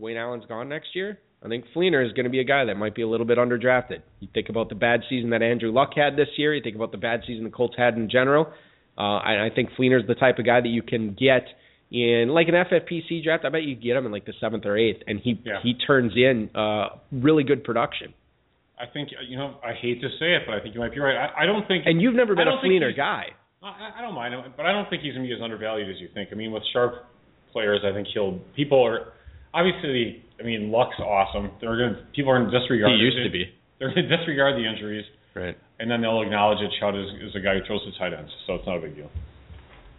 Dwayne 0.00 0.16
Allen's 0.16 0.46
gone 0.46 0.68
next 0.68 0.88
year. 0.94 1.18
I 1.44 1.48
think 1.48 1.64
Fleener 1.74 2.04
is 2.04 2.12
going 2.12 2.24
to 2.24 2.30
be 2.30 2.40
a 2.40 2.44
guy 2.44 2.64
that 2.64 2.76
might 2.76 2.94
be 2.94 3.02
a 3.02 3.08
little 3.08 3.26
bit 3.26 3.38
underdrafted. 3.38 4.02
You 4.20 4.28
think 4.32 4.48
about 4.48 4.68
the 4.68 4.74
bad 4.74 5.00
season 5.08 5.30
that 5.30 5.42
Andrew 5.42 5.70
Luck 5.70 5.90
had 5.94 6.16
this 6.16 6.28
year. 6.36 6.54
You 6.54 6.62
think 6.62 6.76
about 6.76 6.92
the 6.92 6.98
bad 6.98 7.20
season 7.26 7.44
the 7.44 7.50
Colts 7.50 7.74
had 7.76 7.94
in 7.94 8.10
general. 8.10 8.52
Uh, 8.98 9.18
I, 9.18 9.46
I 9.46 9.50
think 9.54 9.70
Fleener 9.78 10.00
is 10.00 10.06
the 10.06 10.14
type 10.14 10.38
of 10.38 10.46
guy 10.46 10.60
that 10.60 10.68
you 10.68 10.82
can 10.82 11.14
get 11.14 11.44
in 11.90 12.28
like 12.30 12.48
an 12.48 12.54
FFPC 12.54 13.22
draft. 13.22 13.44
I 13.44 13.50
bet 13.50 13.62
you 13.62 13.76
get 13.76 13.96
him 13.96 14.06
in 14.06 14.12
like 14.12 14.24
the 14.24 14.32
seventh 14.40 14.64
or 14.64 14.76
eighth, 14.76 15.02
and 15.06 15.20
he 15.20 15.40
yeah. 15.44 15.60
he 15.62 15.74
turns 15.74 16.12
in 16.16 16.50
uh, 16.54 16.88
really 17.12 17.44
good 17.44 17.62
production. 17.62 18.14
I 18.78 18.84
think 18.92 19.10
you 19.28 19.36
know 19.36 19.58
I 19.62 19.72
hate 19.74 20.00
to 20.00 20.08
say 20.18 20.34
it, 20.34 20.42
but 20.46 20.54
I 20.54 20.60
think 20.60 20.74
you 20.74 20.80
might 20.80 20.92
be 20.92 21.00
right. 21.00 21.16
I, 21.16 21.42
I 21.42 21.46
don't 21.46 21.66
think. 21.68 21.84
And 21.86 22.00
you've 22.00 22.14
never 22.14 22.34
been 22.34 22.48
a 22.48 22.58
Fleener 22.64 22.96
guy. 22.96 23.26
I, 23.62 23.98
I 23.98 24.02
don't 24.02 24.14
mind 24.14 24.34
him, 24.34 24.52
but 24.56 24.66
I 24.66 24.72
don't 24.72 24.88
think 24.90 25.02
he's 25.02 25.12
going 25.14 25.24
to 25.24 25.28
be 25.28 25.34
as 25.34 25.42
undervalued 25.42 25.88
as 25.90 26.00
you 26.00 26.08
think. 26.14 26.30
I 26.32 26.34
mean, 26.34 26.52
with 26.52 26.62
sharp 26.72 27.06
players, 27.52 27.80
I 27.84 27.92
think 27.92 28.08
he'll. 28.12 28.38
People 28.54 28.84
are 28.84 29.12
obviously 29.56 30.26
I 30.38 30.42
mean, 30.42 30.70
Luck's 30.70 30.98
awesome. 31.00 31.50
They're 31.60 31.76
going 31.76 31.94
to 31.94 32.00
people 32.14 32.30
are 32.30 32.38
going 32.38 32.50
to 32.50 32.58
disregard. 32.58 32.92
He 32.92 32.98
used 32.98 33.16
to 33.24 33.30
be. 33.30 33.44
They're 33.78 33.92
going 33.92 34.08
to 34.08 34.16
disregard 34.16 34.54
the 34.56 34.68
injuries. 34.68 35.04
Right. 35.34 35.56
And 35.78 35.90
then 35.90 36.00
they'll 36.00 36.22
acknowledge 36.22 36.58
that 36.60 36.70
Chud 36.80 36.96
is, 36.96 37.28
is 37.28 37.36
a 37.36 37.40
guy 37.40 37.58
who 37.58 37.66
throws 37.66 37.82
the 37.84 37.92
tight 37.98 38.16
ends, 38.16 38.30
so 38.46 38.54
it's 38.54 38.66
not 38.66 38.78
a 38.78 38.80
big 38.80 38.96
deal. 38.96 39.10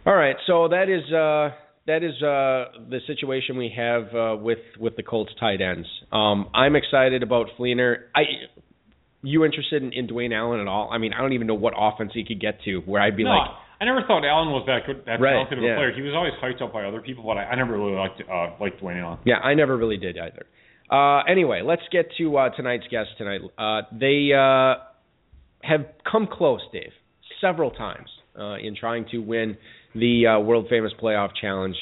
All 0.06 0.14
right, 0.14 0.36
so 0.46 0.68
that 0.68 0.88
is 0.88 1.04
uh, 1.12 1.54
that 1.86 2.02
is 2.02 2.14
uh, 2.22 2.88
the 2.88 3.00
situation 3.06 3.56
we 3.56 3.72
have 3.76 4.14
uh, 4.14 4.36
with 4.40 4.58
with 4.80 4.96
the 4.96 5.02
Colts 5.02 5.30
tight 5.38 5.60
ends. 5.60 5.86
Um, 6.10 6.48
I'm 6.54 6.74
excited 6.74 7.22
about 7.22 7.46
Fleener. 7.58 8.06
I 8.16 8.22
you 9.22 9.44
interested 9.44 9.82
in, 9.82 9.92
in 9.92 10.08
Dwayne 10.08 10.36
Allen 10.36 10.60
at 10.60 10.66
all? 10.66 10.88
I 10.90 10.98
mean, 10.98 11.12
I 11.12 11.20
don't 11.20 11.34
even 11.34 11.46
know 11.46 11.54
what 11.54 11.74
offense 11.76 12.12
he 12.14 12.24
could 12.24 12.40
get 12.40 12.62
to 12.64 12.78
where 12.78 13.02
I'd 13.02 13.16
be 13.16 13.24
no, 13.24 13.30
like 13.30 13.50
I 13.80 13.84
never 13.84 14.02
thought 14.06 14.24
Allen 14.24 14.50
was 14.50 14.64
that 14.66 14.86
good, 14.86 15.04
that 15.06 15.20
right, 15.20 15.32
talented 15.32 15.58
of 15.58 15.64
yeah. 15.64 15.72
a 15.72 15.76
player. 15.76 15.92
He 15.94 16.02
was 16.02 16.12
always 16.14 16.32
hyped 16.42 16.62
up 16.62 16.72
by 16.72 16.84
other 16.84 17.00
people, 17.00 17.22
but 17.24 17.36
I, 17.36 17.44
I 17.44 17.54
never 17.54 17.78
really 17.78 17.94
liked 17.94 18.20
uh, 18.20 18.50
liked 18.60 18.82
Dwayne 18.82 19.00
Allen. 19.00 19.18
Yeah, 19.24 19.36
I 19.36 19.54
never 19.54 19.76
really 19.76 19.96
did 19.96 20.18
either. 20.18 20.46
Uh, 20.90 21.22
anyway, 21.30 21.62
let's 21.64 21.82
get 21.92 22.08
to 22.18 22.36
uh, 22.36 22.48
tonight's 22.56 22.86
guest 22.90 23.10
tonight. 23.18 23.40
Uh, 23.56 23.82
they 23.92 24.30
uh, 24.34 24.82
have 25.62 25.86
come 26.10 26.26
close, 26.30 26.60
Dave, 26.72 26.92
several 27.40 27.70
times 27.70 28.08
uh, 28.38 28.56
in 28.56 28.74
trying 28.74 29.06
to 29.10 29.18
win 29.18 29.56
the 29.94 30.26
uh, 30.26 30.40
world 30.40 30.66
famous 30.68 30.92
playoff 31.00 31.30
challenge. 31.40 31.76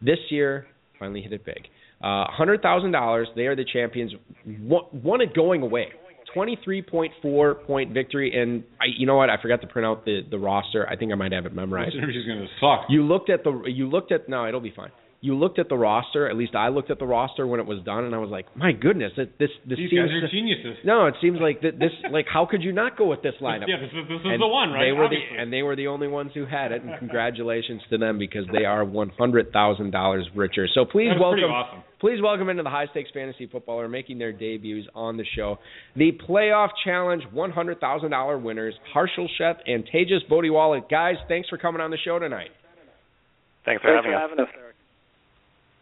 This 0.00 0.18
year, 0.30 0.66
finally 0.98 1.20
hit 1.20 1.32
it 1.32 1.44
big. 1.44 1.68
Hundred 2.00 2.62
thousand 2.62 2.92
dollars. 2.92 3.28
They 3.36 3.46
are 3.46 3.56
the 3.56 3.64
champions. 3.70 4.12
Won, 4.46 4.84
won 4.92 5.20
it 5.20 5.34
going 5.34 5.62
away. 5.62 5.88
23.4 6.34 7.64
point 7.66 7.92
victory, 7.92 8.32
and 8.40 8.64
I, 8.80 8.86
you 8.96 9.06
know 9.06 9.16
what? 9.16 9.30
I 9.30 9.40
forgot 9.40 9.60
to 9.60 9.66
print 9.66 9.86
out 9.86 10.04
the 10.04 10.20
the 10.30 10.38
roster. 10.38 10.88
I 10.88 10.96
think 10.96 11.12
I 11.12 11.14
might 11.14 11.32
have 11.32 11.46
it 11.46 11.54
memorized. 11.54 11.92
This 11.92 11.98
interview's 11.98 12.26
to 12.26 12.46
suck. 12.60 12.86
You 12.88 13.02
looked 13.04 13.30
at 13.30 13.44
the 13.44 13.62
you 13.66 13.88
looked 13.88 14.12
at 14.12 14.28
no, 14.28 14.46
it'll 14.48 14.60
be 14.60 14.72
fine. 14.74 14.90
You 15.24 15.34
looked 15.40 15.58
at 15.58 15.70
the 15.70 15.76
roster. 15.76 16.28
At 16.28 16.36
least 16.36 16.54
I 16.54 16.68
looked 16.68 16.90
at 16.90 16.98
the 16.98 17.06
roster 17.06 17.46
when 17.46 17.58
it 17.58 17.64
was 17.64 17.80
done, 17.82 18.04
and 18.04 18.14
I 18.14 18.18
was 18.18 18.28
like, 18.28 18.44
my 18.54 18.72
goodness, 18.72 19.12
it, 19.16 19.38
this 19.38 19.48
this 19.64 19.78
These 19.78 19.88
seems 19.88 20.10
guys 20.12 20.20
are 20.22 20.28
geniuses. 20.28 20.76
no, 20.84 21.06
it 21.06 21.14
seems 21.22 21.38
like 21.40 21.62
th- 21.62 21.76
this 21.80 21.92
like 22.12 22.26
how 22.28 22.44
could 22.44 22.62
you 22.62 22.72
not 22.72 22.98
go 22.98 23.06
with 23.06 23.22
this 23.22 23.32
lineup? 23.40 23.64
Yeah, 23.66 23.80
this 23.80 23.88
is 23.88 24.04
this 24.06 24.20
is 24.20 24.26
and 24.28 24.42
the 24.42 24.46
one, 24.46 24.68
right? 24.76 24.84
They 24.84 24.92
were 24.92 25.06
Obviously. 25.08 25.32
the 25.36 25.40
and 25.42 25.48
they 25.50 25.62
were 25.62 25.76
the 25.76 25.86
only 25.86 26.08
ones 26.08 26.32
who 26.34 26.44
had 26.44 26.72
it, 26.72 26.82
and 26.84 26.92
congratulations 26.98 27.80
to 27.88 27.96
them 27.96 28.18
because 28.18 28.44
they 28.52 28.66
are 28.66 28.84
one 28.84 29.08
hundred 29.16 29.50
thousand 29.50 29.92
dollars 29.92 30.28
richer. 30.36 30.68
So 30.74 30.84
please 30.84 31.08
That's 31.08 31.20
welcome 31.24 31.40
pretty 31.40 31.54
awesome. 31.56 31.82
please 32.04 32.20
welcome 32.20 32.50
into 32.50 32.62
the 32.62 32.68
high 32.68 32.88
stakes 32.92 33.08
fantasy 33.14 33.46
footballer 33.46 33.88
making 33.88 34.18
their 34.18 34.32
debuts 34.32 34.86
on 34.94 35.16
the 35.16 35.24
show. 35.34 35.56
The 35.96 36.12
playoff 36.28 36.68
challenge 36.84 37.22
one 37.32 37.50
hundred 37.50 37.80
thousand 37.80 38.10
dollar 38.10 38.36
winners, 38.36 38.74
Harshal 38.94 39.28
Sheth 39.40 39.56
and 39.66 39.88
Tejas 39.88 40.20
Bodiwala. 40.30 40.84
Guys, 40.90 41.16
thanks 41.28 41.48
for 41.48 41.56
coming 41.56 41.80
on 41.80 41.90
the 41.90 41.98
show 42.04 42.18
tonight. 42.18 42.50
Thanks 43.64 43.80
for 43.80 43.88
Thanks 43.88 44.04
having 44.04 44.12
for 44.12 44.16
us. 44.20 44.28
having 44.30 44.44
us. 44.44 44.63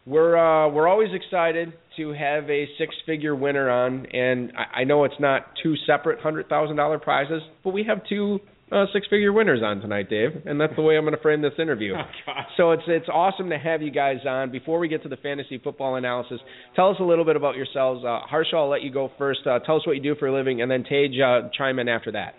Eric. 0.05 0.13
We're 0.13 0.37
uh, 0.37 0.69
we're 0.69 0.87
always 0.87 1.09
excited 1.13 1.73
to 1.97 2.13
have 2.13 2.49
a 2.49 2.67
six 2.77 2.95
figure 3.05 3.35
winner 3.35 3.69
on, 3.69 4.05
and 4.07 4.51
I, 4.57 4.81
I 4.81 4.83
know 4.83 5.03
it's 5.03 5.19
not 5.19 5.47
two 5.61 5.75
separate 5.85 6.19
hundred 6.19 6.49
thousand 6.49 6.75
dollar 6.75 6.99
prizes, 6.99 7.41
but 7.63 7.71
we 7.71 7.83
have 7.87 8.01
two 8.07 8.39
uh, 8.71 8.85
six 8.91 9.07
figure 9.07 9.31
winners 9.31 9.61
on 9.63 9.79
tonight, 9.79 10.09
Dave, 10.09 10.31
and 10.45 10.59
that's 10.59 10.75
the 10.75 10.81
way 10.81 10.97
I'm 10.97 11.03
going 11.03 11.15
to 11.15 11.21
frame 11.21 11.41
this 11.41 11.53
interview. 11.59 11.93
Oh. 12.25 12.31
So 12.55 12.71
it's 12.71 12.83
it's 12.87 13.09
awesome 13.09 13.49
to 13.49 13.57
have 13.57 13.81
you 13.81 13.91
guys 13.91 14.19
on. 14.25 14.49
Before 14.49 14.79
we 14.79 14.87
get 14.87 15.03
to 15.03 15.09
the 15.09 15.17
fantasy 15.17 15.57
football 15.57 15.95
analysis, 15.95 16.39
tell 16.75 16.89
us 16.89 16.95
a 17.01 17.03
little 17.03 17.25
bit 17.25 17.35
about 17.35 17.55
yourselves. 17.55 18.03
Uh, 18.05 18.21
Harshal, 18.31 18.55
I'll 18.55 18.69
let 18.69 18.81
you 18.81 18.93
go 18.93 19.11
first. 19.17 19.41
Uh, 19.45 19.59
tell 19.59 19.75
us 19.75 19.85
what 19.85 19.97
you 19.97 20.01
do 20.01 20.15
for 20.15 20.27
a 20.27 20.33
living, 20.33 20.61
and 20.61 20.71
then 20.71 20.83
Tage 20.83 21.19
uh, 21.19 21.49
chime 21.57 21.79
in 21.79 21.89
after 21.89 22.13
that. 22.13 22.35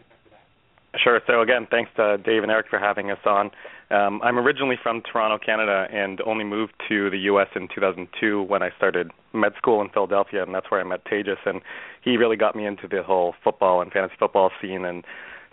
Sure. 1.02 1.20
So 1.26 1.42
again, 1.42 1.66
thanks 1.70 1.90
to 1.96 2.16
Dave 2.18 2.42
and 2.42 2.50
Eric 2.50 2.66
for 2.70 2.78
having 2.78 3.10
us 3.10 3.18
on. 3.26 3.50
Um, 3.94 4.20
I'm 4.24 4.38
originally 4.38 4.74
from 4.82 5.02
Toronto, 5.02 5.38
Canada, 5.38 5.86
and 5.92 6.20
only 6.26 6.42
moved 6.42 6.72
to 6.88 7.10
the 7.10 7.18
U.S. 7.30 7.46
in 7.54 7.68
2002 7.72 8.42
when 8.42 8.60
I 8.60 8.70
started 8.76 9.12
med 9.32 9.52
school 9.56 9.80
in 9.82 9.88
Philadelphia, 9.90 10.42
and 10.42 10.52
that's 10.52 10.68
where 10.68 10.80
I 10.80 10.84
met 10.84 11.04
Tejas, 11.04 11.38
and 11.46 11.60
he 12.02 12.16
really 12.16 12.36
got 12.36 12.56
me 12.56 12.66
into 12.66 12.88
the 12.88 13.04
whole 13.04 13.34
football 13.44 13.80
and 13.80 13.92
fantasy 13.92 14.14
football 14.18 14.50
scene. 14.60 14.84
And 14.84 15.04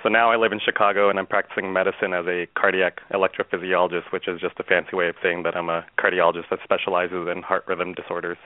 so 0.02 0.10
now 0.10 0.32
I 0.32 0.38
live 0.38 0.54
in 0.54 0.60
Chicago, 0.64 1.10
and 1.10 1.20
I'm 1.20 1.28
practicing 1.28 1.72
medicine 1.72 2.14
as 2.14 2.26
a 2.26 2.48
cardiac 2.58 3.02
electrophysiologist, 3.14 4.12
which 4.12 4.28
is 4.28 4.42
just 4.42 4.56
a 4.60 4.64
fancy 4.64 4.96
way 4.96 5.08
of 5.08 5.16
saying 5.22 5.44
that 5.44 5.56
I'm 5.56 5.70
a 5.70 5.86
cardiologist 6.00 6.50
that 6.50 6.60
specializes 6.64 7.28
in 7.30 7.44
heart 7.44 7.66
rhythm 7.68 7.94
disorders. 7.94 8.38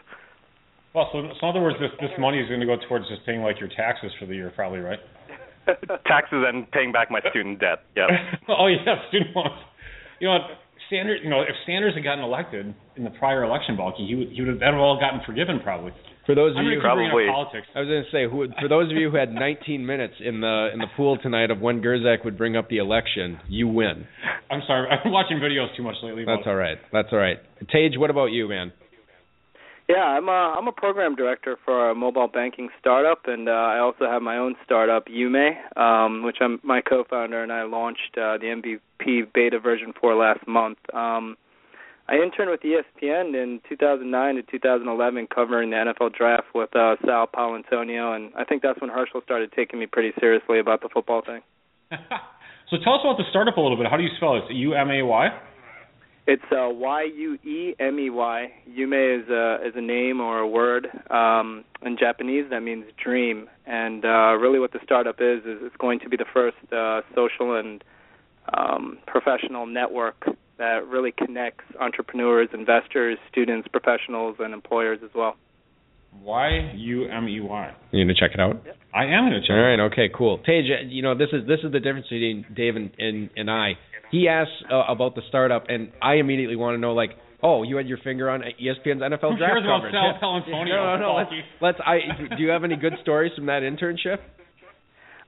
Well, 0.94 1.08
so, 1.14 1.24
so 1.40 1.48
in 1.48 1.50
other 1.56 1.62
words, 1.62 1.78
this 1.80 1.92
this 2.02 2.12
money 2.20 2.40
is 2.40 2.50
going 2.50 2.60
to 2.60 2.66
go 2.66 2.76
towards 2.90 3.08
just 3.08 3.26
paying 3.26 3.42
like 3.42 3.62
your 3.62 3.70
taxes 3.70 4.12
for 4.20 4.26
the 4.26 4.36
year, 4.36 4.52
probably, 4.56 4.80
right? 4.80 5.00
Taxes 6.06 6.44
and 6.46 6.70
paying 6.72 6.92
back 6.92 7.10
my 7.10 7.20
student 7.32 7.60
debt. 7.60 7.84
Yeah. 7.96 8.08
oh 8.50 8.68
yeah, 8.68 8.96
student 9.10 9.36
loans. 9.36 9.60
You 10.26 10.34
know, 10.34 10.42
Sanders. 10.90 11.20
You 11.24 11.30
know, 11.30 11.42
if 11.42 11.54
Sanders 11.68 11.94
had 11.94 12.04
gotten 12.04 12.24
elected 12.24 12.74
in 12.98 13.04
the 13.04 13.12
prior 13.12 13.44
election, 13.44 13.78
Balky, 13.78 14.08
he 14.08 14.16
would 14.16 14.30
he 14.34 14.42
would 14.42 14.50
have 14.50 14.60
that 14.60 14.74
would 14.74 14.82
have 14.82 14.82
all 14.82 15.00
gotten 15.00 15.22
forgiven 15.26 15.60
probably. 15.62 15.94
For 16.26 16.34
those 16.34 16.54
of 16.54 16.58
I'm 16.58 16.66
you, 16.66 16.82
gonna 16.82 16.82
Probably. 16.82 17.30
up 17.30 17.36
politics. 17.36 17.68
I 17.76 17.80
was 17.82 17.88
going 17.88 18.04
to 18.04 18.10
say, 18.10 18.26
who, 18.26 18.48
for 18.60 18.68
those 18.68 18.90
of 18.90 18.98
you 18.98 19.12
who 19.12 19.18
had 19.18 19.32
19 19.46 19.86
minutes 19.86 20.16
in 20.20 20.42
the 20.42 20.70
in 20.74 20.80
the 20.80 20.88
pool 20.98 21.20
tonight 21.22 21.52
of 21.52 21.62
when 21.62 21.84
Gerczak 21.84 22.26
would 22.26 22.36
bring 22.36 22.58
up 22.58 22.68
the 22.68 22.78
election, 22.78 23.38
you 23.48 23.68
win. 23.68 24.08
I'm 24.50 24.62
sorry, 24.66 24.90
I've 24.92 25.04
been 25.04 25.12
watching 25.12 25.38
videos 25.38 25.76
too 25.78 25.84
much 25.84 25.96
lately. 26.02 26.26
That's 26.26 26.48
all 26.48 26.56
right. 26.56 26.80
That's 26.92 27.10
all 27.12 27.20
right. 27.20 27.38
Tage, 27.72 27.94
what 27.98 28.10
about 28.10 28.32
you, 28.34 28.50
man? 28.50 28.74
Yeah, 29.88 29.98
I'm 29.98 30.28
a 30.30 30.56
I'm 30.58 30.68
a 30.68 30.72
program 30.72 31.16
director 31.16 31.58
for 31.64 31.92
a 31.92 31.96
mobile 31.96 32.28
banking 32.28 32.70
startup, 32.80 33.28
and 33.28 33.48
uh, 33.48 33.52
I 33.52 33.80
also 33.80 34.06
have 34.06 34.24
my 34.24 34.38
own 34.38 34.56
startup, 34.66 35.06
Yume, 35.08 35.54
um, 35.78 36.24
which 36.24 36.38
I'm 36.42 36.60
my 36.64 36.82
co-founder, 36.82 37.44
and 37.44 37.52
I 37.52 37.64
launched 37.64 38.18
uh, 38.18 38.38
the 38.40 38.48
MVP 38.48 39.28
beta 39.34 39.60
version 39.60 39.94
for 40.00 40.16
last 40.16 40.48
month. 40.48 40.80
Um, 40.92 41.38
I 42.08 42.16
interned 42.16 42.50
with 42.50 42.62
ESPN 42.62 43.34
in 43.36 43.62
2009 43.70 44.36
to 44.36 44.44
2011, 44.44 45.28
covering 45.34 45.70
the 45.70 45.76
NFL 45.76 46.16
draft 46.16 46.48
with 46.54 46.76
uh, 46.76 46.96
Sal 47.06 47.28
Paolantonio, 47.28 48.16
and 48.16 48.32
I 48.36 48.44
think 48.44 48.64
that's 48.64 48.80
when 48.82 48.90
Harshal 48.90 49.24
started 49.24 49.52
taking 49.56 49.80
me 49.80 49.86
pretty 49.86 50.14
seriously 50.20 50.60
about 50.60 50.82
the 50.82 50.90
football 50.92 51.22
thing. 51.24 51.42
so 51.92 52.78
tell 52.84 52.96
us 52.96 53.02
about 53.04 53.18
the 53.18 53.26
startup 53.30 53.58
a 53.58 53.62
little 53.62 53.78
bit. 53.78 53.88
How 53.90 53.98
do 53.98 54.04
you 54.04 54.10
spell 54.18 54.38
it? 54.38 54.52
U 54.52 54.74
M 54.74 54.90
A 54.90 55.04
Y. 55.04 55.30
It's 56.28 56.44
uh, 56.52 56.70
Y 56.70 57.04
U 57.16 57.34
E 57.44 57.76
M 57.80 58.00
E 58.00 58.10
Y. 58.10 58.52
Yume 58.68 59.22
is 59.22 59.30
a 59.30 59.68
is 59.68 59.74
a 59.76 59.82
name 59.82 60.20
or 60.20 60.40
a 60.40 60.48
word. 60.48 60.88
Um, 61.12 61.64
in 61.84 61.98
Japanese, 62.00 62.46
that 62.50 62.62
means 62.62 62.86
dream. 63.02 63.48
And 63.68 64.04
uh, 64.04 64.34
really, 64.36 64.60
what 64.60 64.74
the 64.74 64.80
startup 64.84 65.18
is 65.20 65.40
is 65.46 65.60
it's 65.62 65.76
going 65.78 66.00
to 66.00 66.10
be 66.10 66.18
the 66.18 66.26
first 66.34 66.58
uh, 66.74 67.02
social 67.14 67.56
and 67.56 67.84
um, 68.58 68.98
professional 69.06 69.68
network 69.68 70.26
that 70.58 70.88
really 70.88 71.12
connects 71.12 71.66
entrepreneurs, 71.80 72.50
investors, 72.54 73.18
students, 73.30 73.68
professionals, 73.68 74.38
and 74.40 74.54
employers 74.54 75.00
as 75.04 75.12
well. 75.14 75.36
Y 76.24 76.72
U 76.76 77.06
M 77.06 77.28
E 77.28 77.40
Y. 77.40 77.76
You 77.92 78.04
gonna 78.04 78.16
check 78.16 78.32
it 78.34 78.40
out? 78.40 78.62
Yep. 78.66 78.78
I 78.96 79.04
am 79.06 79.26
gonna 79.26 79.42
check. 79.42 79.52
All 79.52 79.62
right. 79.62 79.80
Okay. 79.92 80.10
Cool. 80.16 80.40
Tage, 80.40 80.66
you 80.88 81.04
know 81.04 81.16
this 81.16 81.30
is 81.34 81.46
this 81.48 81.60
is 81.64 81.72
the 81.72 81.80
difference 81.80 82.08
between 82.08 82.46
Dave 82.56 82.76
and 82.76 82.90
and, 82.98 83.30
and 83.36 83.52
I. 83.52 83.74
He 84.12 84.28
asked 84.28 84.52
uh, 84.72 84.84
about 84.88 85.16
the 85.16 85.22
startup, 85.28 85.66
and 85.70 85.92
I 86.02 86.16
immediately 86.16 86.56
want 86.56 86.76
to 86.76 86.80
know 86.80 86.94
like, 86.94 87.12
oh, 87.44 87.64
you 87.64 87.76
had 87.78 87.88
your 87.88 87.98
finger 88.00 88.30
on 88.30 88.42
ESPN's 88.42 89.02
NFL 89.02 89.32
Who 89.34 89.38
draft 89.38 89.54
cares 89.54 89.64
about 89.66 89.82
coverage. 89.82 89.94
Sal 89.94 90.14
Yeah. 90.14 90.20
Paolantonio, 90.22 90.70
No, 90.70 90.98
no, 90.98 90.98
no. 90.98 91.16
Let's, 91.16 91.32
let's. 91.62 91.78
I 91.86 92.00
do 92.38 92.42
you 92.44 92.50
have 92.50 92.64
any 92.64 92.76
good 92.76 92.94
stories 93.02 93.32
from 93.36 93.46
that 93.48 93.62
internship? 93.64 94.20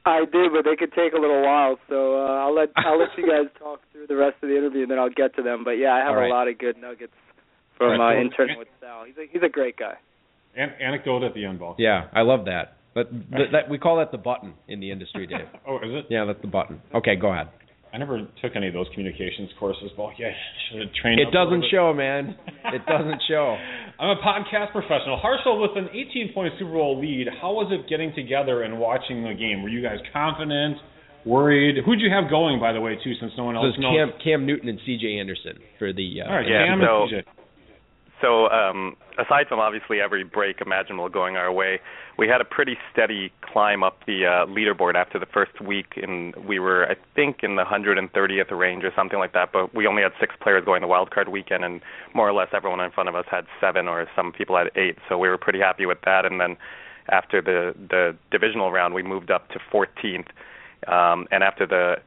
I 0.05 0.23
do, 0.31 0.47
but 0.53 0.63
they 0.63 0.75
could 0.77 0.93
take 0.93 1.11
a 1.13 1.19
little 1.19 1.41
while. 1.43 1.77
So 1.89 2.15
uh, 2.15 2.45
I'll 2.47 2.55
let 2.55 2.69
I'll 2.77 2.97
let 2.97 3.09
you 3.17 3.27
guys 3.27 3.51
talk 3.59 3.81
through 3.91 4.07
the 4.07 4.15
rest 4.15 4.35
of 4.41 4.49
the 4.49 4.57
interview, 4.57 4.83
and 4.83 4.91
then 4.91 4.99
I'll 4.99 5.09
get 5.09 5.35
to 5.35 5.43
them. 5.43 5.63
But 5.65 5.71
yeah, 5.71 5.91
I 5.93 5.99
have 5.99 6.09
All 6.09 6.15
right. 6.15 6.31
a 6.31 6.33
lot 6.33 6.47
of 6.47 6.57
good 6.57 6.77
nuggets 6.77 7.13
from 7.77 7.91
All 7.91 7.97
right, 7.99 8.11
uh, 8.11 8.21
cool. 8.21 8.21
interning 8.31 8.57
with 8.57 8.69
Sal. 8.79 9.03
He's 9.05 9.17
a 9.17 9.25
he's 9.31 9.43
a 9.43 9.49
great 9.49 9.75
guy. 9.77 9.95
An- 10.55 10.73
anecdote 10.81 11.23
at 11.23 11.33
the 11.33 11.45
end, 11.45 11.59
Ball. 11.59 11.75
Yeah, 11.77 12.05
I 12.13 12.21
love 12.21 12.45
that. 12.45 12.77
But 12.95 13.11
th- 13.11 13.51
that 13.51 13.69
we 13.69 13.77
call 13.77 13.97
that 13.97 14.11
the 14.11 14.17
button 14.17 14.53
in 14.67 14.79
the 14.79 14.89
industry, 14.91 15.27
Dave. 15.27 15.45
Oh, 15.67 15.75
is 15.77 15.83
it? 15.91 16.05
Yeah, 16.09 16.25
that's 16.25 16.41
the 16.41 16.47
button. 16.47 16.81
Okay, 16.95 17.15
go 17.15 17.31
ahead. 17.33 17.49
I 17.97 17.99
never 17.99 18.21
took 18.43 18.53
any 18.55 18.67
of 18.67 18.75
those 18.77 18.85
communications 18.93 19.49
courses, 19.59 19.89
Ball. 19.97 20.13
Yeah, 20.19 20.29
should 20.69 20.81
have 20.85 20.93
trained. 21.01 21.19
It 21.19 21.27
up 21.29 21.33
doesn't 21.33 21.61
bit. 21.61 21.71
show, 21.73 21.93
man. 21.97 22.37
It 22.65 22.85
doesn't 22.87 23.21
show. 23.27 23.57
I'm 23.99 24.13
a 24.15 24.21
podcast 24.21 24.71
professional. 24.71 25.17
Harshal, 25.17 25.59
with 25.59 25.73
an 25.75 25.89
18 25.89 26.29
point 26.31 26.53
Super 26.59 26.73
Bowl 26.73 27.01
lead, 27.01 27.25
how 27.41 27.53
was 27.53 27.73
it 27.73 27.89
getting 27.89 28.13
together 28.13 28.61
and 28.61 28.77
watching 28.77 29.23
the 29.23 29.33
game? 29.33 29.63
Were 29.63 29.69
you 29.69 29.81
guys 29.81 29.97
confident, 30.13 30.77
worried? 31.25 31.83
Who'd 31.83 31.99
you 31.99 32.11
have 32.13 32.29
going, 32.29 32.59
by 32.59 32.71
the 32.71 32.81
way, 32.81 32.99
too, 33.03 33.13
since 33.19 33.31
no 33.35 33.45
one 33.45 33.55
else 33.55 33.73
knows? 33.79 33.97
Cam 33.97 34.11
Cam 34.23 34.45
Newton 34.45 34.69
and 34.69 34.77
C.J. 34.85 35.17
Anderson 35.19 35.57
for 35.79 35.91
the. 35.91 36.21
Uh, 36.21 36.29
All 36.29 36.35
right, 36.37 36.47
Yeah, 36.47 36.67
Cam 36.67 36.79
so- 36.85 37.03
and 37.09 37.25
CJ. 37.25 37.36
So, 38.21 38.49
um, 38.49 38.95
aside 39.19 39.47
from 39.47 39.59
obviously 39.59 40.01
every 40.01 40.23
break 40.23 40.59
imaginable 40.61 41.07
going 41.09 41.37
our 41.37 41.51
way, 41.51 41.79
we 42.17 42.27
had 42.27 42.41
a 42.41 42.45
pretty 42.45 42.77
steady 42.91 43.31
climb 43.41 43.83
up 43.83 43.99
the 44.07 44.25
uh, 44.25 44.45
leaderboard 44.47 44.95
after 44.95 45.19
the 45.19 45.27
first 45.27 45.61
week, 45.61 45.93
and 46.01 46.35
we 46.35 46.57
were, 46.57 46.89
I 46.89 46.95
think, 47.15 47.43
in 47.43 47.57
the 47.57 47.63
130th 47.63 48.51
range 48.51 48.83
or 48.83 48.91
something 48.95 49.19
like 49.19 49.33
that. 49.33 49.51
But 49.53 49.73
we 49.75 49.85
only 49.85 50.01
had 50.01 50.13
six 50.19 50.33
players 50.41 50.65
going 50.65 50.81
the 50.81 50.87
wild 50.87 51.11
card 51.11 51.29
weekend, 51.29 51.63
and 51.63 51.81
more 52.15 52.27
or 52.27 52.33
less 52.33 52.47
everyone 52.53 52.79
in 52.79 52.91
front 52.91 53.07
of 53.07 53.15
us 53.15 53.25
had 53.29 53.45
seven, 53.61 53.87
or 53.87 54.07
some 54.15 54.31
people 54.31 54.57
had 54.57 54.71
eight. 54.75 54.97
So 55.07 55.17
we 55.19 55.27
were 55.27 55.37
pretty 55.37 55.59
happy 55.59 55.85
with 55.85 55.99
that. 56.05 56.25
And 56.25 56.41
then 56.41 56.57
after 57.09 57.41
the 57.41 57.75
the 57.89 58.15
divisional 58.31 58.71
round, 58.71 58.93
we 58.93 59.03
moved 59.03 59.29
up 59.29 59.49
to 59.49 59.59
14th. 59.71 60.27
Um, 60.87 61.27
and 61.31 61.43
after 61.43 61.65
the 61.67 61.97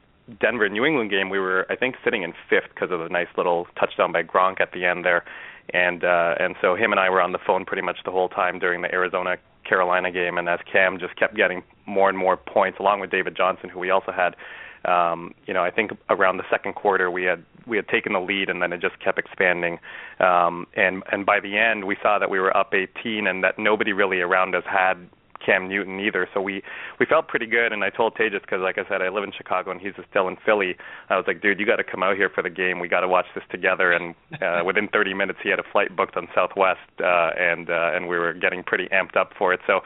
Denver 0.41 0.69
New 0.69 0.85
England 0.85 1.11
game, 1.11 1.31
we 1.31 1.39
were 1.39 1.67
I 1.71 1.77
think 1.77 1.97
sitting 2.05 2.23
in 2.23 2.33
fifth 2.49 2.69
because 2.75 2.91
of 2.91 3.01
the 3.01 3.09
nice 3.09 3.29
little 3.37 3.67
touchdown 3.79 4.13
by 4.13 4.23
Gronk 4.23 4.61
at 4.61 4.73
the 4.73 4.85
end 4.85 5.05
there, 5.05 5.25
and 5.73 6.05
uh, 6.05 6.35
and 6.39 6.57
so 6.61 6.75
him 6.75 6.93
and 6.93 7.01
I 7.01 7.11
were 7.11 7.21
on 7.21 7.33
the 7.33 7.39
phone 7.47 7.65
pretty 7.65 7.83
much 7.83 7.99
the 8.05 8.11
whole 8.11 8.29
time 8.29 8.59
during 8.59 8.83
the 8.83 8.93
Arizona 8.93 9.37
Carolina 9.65 10.11
game, 10.11 10.39
and 10.39 10.49
as 10.49 10.61
Cam 10.71 10.99
just 10.99 11.17
kept 11.17 11.37
getting 11.37 11.63
more 11.87 12.09
and 12.09 12.19
more 12.19 12.37
points, 12.37 12.79
along 12.79 13.01
with 13.01 13.11
David 13.11 13.37
Johnson, 13.37 13.69
who 13.69 13.79
we 13.79 13.91
also 13.91 14.13
had. 14.13 14.37
Um, 14.83 15.35
you 15.47 15.53
know, 15.53 15.63
I 15.63 15.71
think 15.71 15.91
around 16.09 16.39
the 16.39 16.49
second 16.49 16.75
quarter 16.75 17.11
we 17.11 17.25
had 17.25 17.45
we 17.67 17.77
had 17.77 17.87
taken 17.89 18.15
the 18.15 18.21
lead, 18.21 18.49
and 18.49 18.63
then 18.63 18.73
it 18.73 18.81
just 18.81 18.99
kept 19.01 19.19
expanding. 19.19 19.79
Um, 20.19 20.67
and 20.75 21.03
and 21.13 21.27
by 21.27 21.41
the 21.41 21.59
end, 21.59 21.85
we 21.85 21.97
saw 22.03 22.19
that 22.19 22.31
we 22.31 22.41
were 22.41 22.57
up 22.57 22.75
18, 22.75 23.27
and 23.27 23.45
that 23.45 23.59
nobody 23.59 23.93
really 23.93 24.21
around 24.21 24.55
us 24.55 24.65
had 24.67 25.09
Cam 25.45 25.69
Newton 25.69 26.01
either. 26.01 26.29
So 26.33 26.41
we 26.41 26.63
we 26.99 27.07
felt 27.07 27.29
pretty 27.29 27.47
good. 27.47 27.73
And 27.73 27.83
I 27.83 27.91
told 27.91 28.15
Tejas 28.15 28.41
because, 28.41 28.61
like 28.61 28.79
I 28.79 28.89
said, 28.89 29.03
I 29.03 29.09
live 29.09 29.25
in 29.25 29.33
Chicago 29.33 29.71
and 29.71 29.81
he's 29.81 29.93
still 30.11 30.29
in 30.29 30.37
Philly. 30.45 30.77
I 31.09 31.17
was 31.17 31.25
like, 31.27 31.43
dude, 31.43 31.59
you 31.59 31.67
got 31.67 31.77
to 31.77 31.85
come 31.85 32.03
out 32.03 32.17
here 32.17 32.29
for 32.29 32.43
the 32.43 32.51
game. 32.51 32.79
We 32.79 32.89
got 32.89 33.01
to 33.01 33.09
watch 33.09 33.27
this 33.35 33.45
together. 33.51 33.93
And 33.93 34.15
uh, 34.41 34.63
within 34.67 34.89
30 34.89 35.15
minutes, 35.15 35.39
he 35.43 35.51
had 35.51 35.59
a 35.59 35.65
flight 35.73 35.97
booked 35.97 36.17
on 36.17 36.29
Southwest, 36.35 36.81
uh, 37.01 37.31
and 37.39 37.71
uh, 37.71 37.93
and 37.95 38.09
we 38.09 38.19
were 38.19 38.33
getting 38.35 38.63
pretty 38.63 38.89
amped 38.89 39.17
up 39.17 39.33
for 39.39 39.53
it. 39.53 39.61
So 39.67 39.81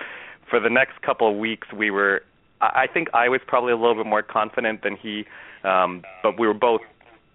for 0.48 0.60
the 0.60 0.70
next 0.70 1.00
couple 1.02 1.30
of 1.30 1.36
weeks, 1.36 1.68
we 1.72 1.90
were. 1.90 2.22
I 2.60 2.86
think 2.86 3.08
I 3.12 3.28
was 3.28 3.40
probably 3.46 3.72
a 3.72 3.76
little 3.76 3.96
bit 3.96 4.06
more 4.06 4.22
confident 4.22 4.82
than 4.82 4.96
he, 4.96 5.24
um, 5.64 6.02
but 6.22 6.38
we 6.38 6.46
were 6.46 6.54
both 6.54 6.80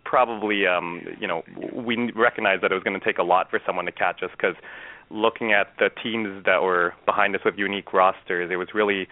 probably 0.09 0.65
um 0.65 1.01
you 1.19 1.27
know 1.27 1.43
we 1.71 2.11
recognized 2.13 2.63
that 2.63 2.71
it 2.71 2.73
was 2.73 2.83
going 2.83 2.99
to 2.99 3.05
take 3.05 3.19
a 3.19 3.23
lot 3.23 3.47
for 3.49 3.59
someone 3.63 3.85
to 3.85 3.91
catch 3.91 4.23
us 4.23 4.31
because 4.31 4.55
looking 5.09 5.51
at 5.53 5.67
the 5.79 5.89
teams 6.01 6.43
that 6.45 6.61
were 6.61 6.93
behind 7.05 7.35
us 7.35 7.41
with 7.43 7.55
unique 7.57 7.93
rosters 7.93 8.49
it 8.51 8.55
was 8.57 8.69
really 8.73 9.07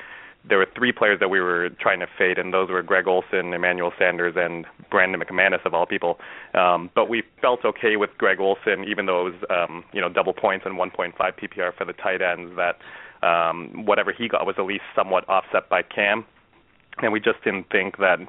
there 0.48 0.60
were 0.60 0.68
three 0.76 0.94
players 0.94 1.20
that 1.20 1.30
we 1.30 1.42
were 1.42 1.70
trying 1.82 2.00
to 2.00 2.08
fade 2.18 2.38
and 2.38 2.54
those 2.54 2.70
were 2.70 2.82
Greg 2.82 3.06
Olsen, 3.06 3.54
Emmanuel 3.54 3.92
Sanders 4.00 4.36
and 4.38 4.66
Brandon 4.90 5.20
McManus 5.20 5.66
of 5.66 5.74
all 5.74 5.86
people 5.86 6.20
um 6.54 6.90
but 6.96 7.10
we 7.10 7.24
felt 7.42 7.66
okay 7.66 7.96
with 7.96 8.12
Greg 8.18 8.40
Olsen 8.40 8.86
even 8.88 9.06
though 9.06 9.28
it 9.28 9.32
was 9.32 9.44
um 9.50 9.84
you 9.94 10.02
know 10.02 10.10
double 10.10 10.34
points 10.34 10.66
and 10.66 10.78
1.5 10.78 11.14
PPR 11.18 11.76
for 11.76 11.86
the 11.86 11.94
tight 11.94 12.22
ends 12.22 12.56
that 12.56 12.78
um 13.28 13.86
whatever 13.86 14.14
he 14.14 14.28
got 14.28 14.46
was 14.46 14.56
at 14.58 14.66
least 14.66 14.84
somewhat 14.96 15.28
offset 15.28 15.68
by 15.70 15.82
Cam 15.82 16.26
and 17.00 17.12
we 17.12 17.20
just 17.20 17.44
didn't 17.44 17.70
think 17.70 17.98
that 17.98 18.20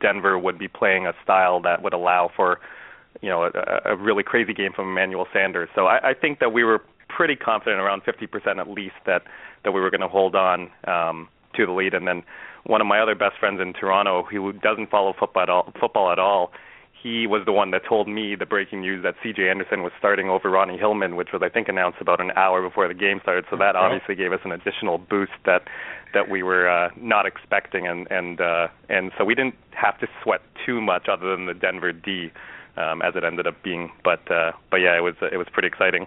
Denver 0.00 0.38
would 0.38 0.58
be 0.58 0.68
playing 0.68 1.06
a 1.06 1.12
style 1.22 1.60
that 1.62 1.82
would 1.82 1.94
allow 1.94 2.30
for, 2.34 2.60
you 3.22 3.28
know, 3.28 3.44
a, 3.44 3.92
a 3.92 3.96
really 3.96 4.22
crazy 4.22 4.52
game 4.52 4.72
from 4.72 4.90
Emmanuel 4.90 5.26
Sanders. 5.32 5.68
So 5.74 5.86
I, 5.86 6.10
I 6.10 6.14
think 6.14 6.40
that 6.40 6.52
we 6.52 6.64
were 6.64 6.82
pretty 7.18 7.34
confident, 7.34 7.80
around 7.80 8.04
50% 8.04 8.60
at 8.60 8.70
least, 8.70 8.94
that 9.04 9.24
that 9.64 9.72
we 9.72 9.80
were 9.80 9.90
going 9.90 10.00
to 10.00 10.08
hold 10.08 10.36
on 10.36 10.70
um, 10.86 11.28
to 11.56 11.66
the 11.66 11.72
lead. 11.72 11.92
And 11.92 12.06
then 12.06 12.22
one 12.62 12.80
of 12.80 12.86
my 12.86 13.00
other 13.00 13.16
best 13.16 13.36
friends 13.40 13.60
in 13.60 13.72
Toronto, 13.72 14.22
who 14.22 14.52
doesn't 14.52 14.88
follow 14.88 15.12
football 15.18 15.42
at 15.42 15.50
all, 15.50 15.72
football 15.80 16.12
at 16.12 16.20
all, 16.20 16.52
he 17.02 17.26
was 17.26 17.42
the 17.44 17.50
one 17.50 17.72
that 17.72 17.82
told 17.88 18.06
me 18.06 18.36
the 18.36 18.46
breaking 18.46 18.82
news 18.82 19.02
that 19.02 19.16
C.J. 19.20 19.48
Anderson 19.48 19.82
was 19.82 19.90
starting 19.98 20.28
over 20.28 20.48
Ronnie 20.48 20.78
Hillman, 20.78 21.16
which 21.16 21.30
was 21.32 21.42
I 21.42 21.48
think 21.48 21.66
announced 21.66 21.98
about 22.00 22.20
an 22.20 22.30
hour 22.36 22.62
before 22.62 22.86
the 22.86 22.94
game 22.94 23.18
started. 23.20 23.46
So 23.50 23.56
that 23.56 23.74
obviously 23.74 24.14
gave 24.14 24.32
us 24.32 24.40
an 24.44 24.52
additional 24.52 24.98
boost 24.98 25.32
that 25.44 25.62
that 26.14 26.30
we 26.30 26.44
were 26.44 26.68
uh, 26.68 26.90
not 26.96 27.26
expecting, 27.26 27.88
and 27.88 28.06
and 28.12 28.40
uh, 28.40 28.68
and 28.88 29.10
so 29.18 29.24
we 29.24 29.34
didn't 29.34 29.56
have 29.72 29.98
to 29.98 30.06
sweat 30.22 30.40
too 30.64 30.80
much 30.80 31.08
other 31.08 31.34
than 31.34 31.46
the 31.46 31.54
Denver 31.54 31.92
D, 31.92 32.30
um, 32.76 33.02
as 33.02 33.16
it 33.16 33.24
ended 33.24 33.48
up 33.48 33.60
being. 33.64 33.90
But 34.04 34.30
uh, 34.30 34.52
but 34.70 34.76
yeah, 34.76 34.96
it 34.96 35.02
was 35.02 35.14
it 35.32 35.36
was 35.36 35.48
pretty 35.52 35.68
exciting. 35.68 36.06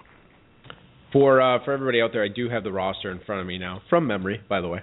For 1.12 1.42
uh, 1.42 1.64
for 1.66 1.74
everybody 1.74 2.02
out 2.02 2.12
there, 2.14 2.24
I 2.24 2.30
do 2.30 2.50
have 2.50 2.64
the 2.64 2.72
roster 2.72 3.12
in 3.12 3.20
front 3.26 3.42
of 3.42 3.48
me 3.48 3.58
now, 3.58 3.82
from 3.90 4.08
memory, 4.08 4.42
by 4.48 4.62
the 4.62 4.70
way. 4.70 4.80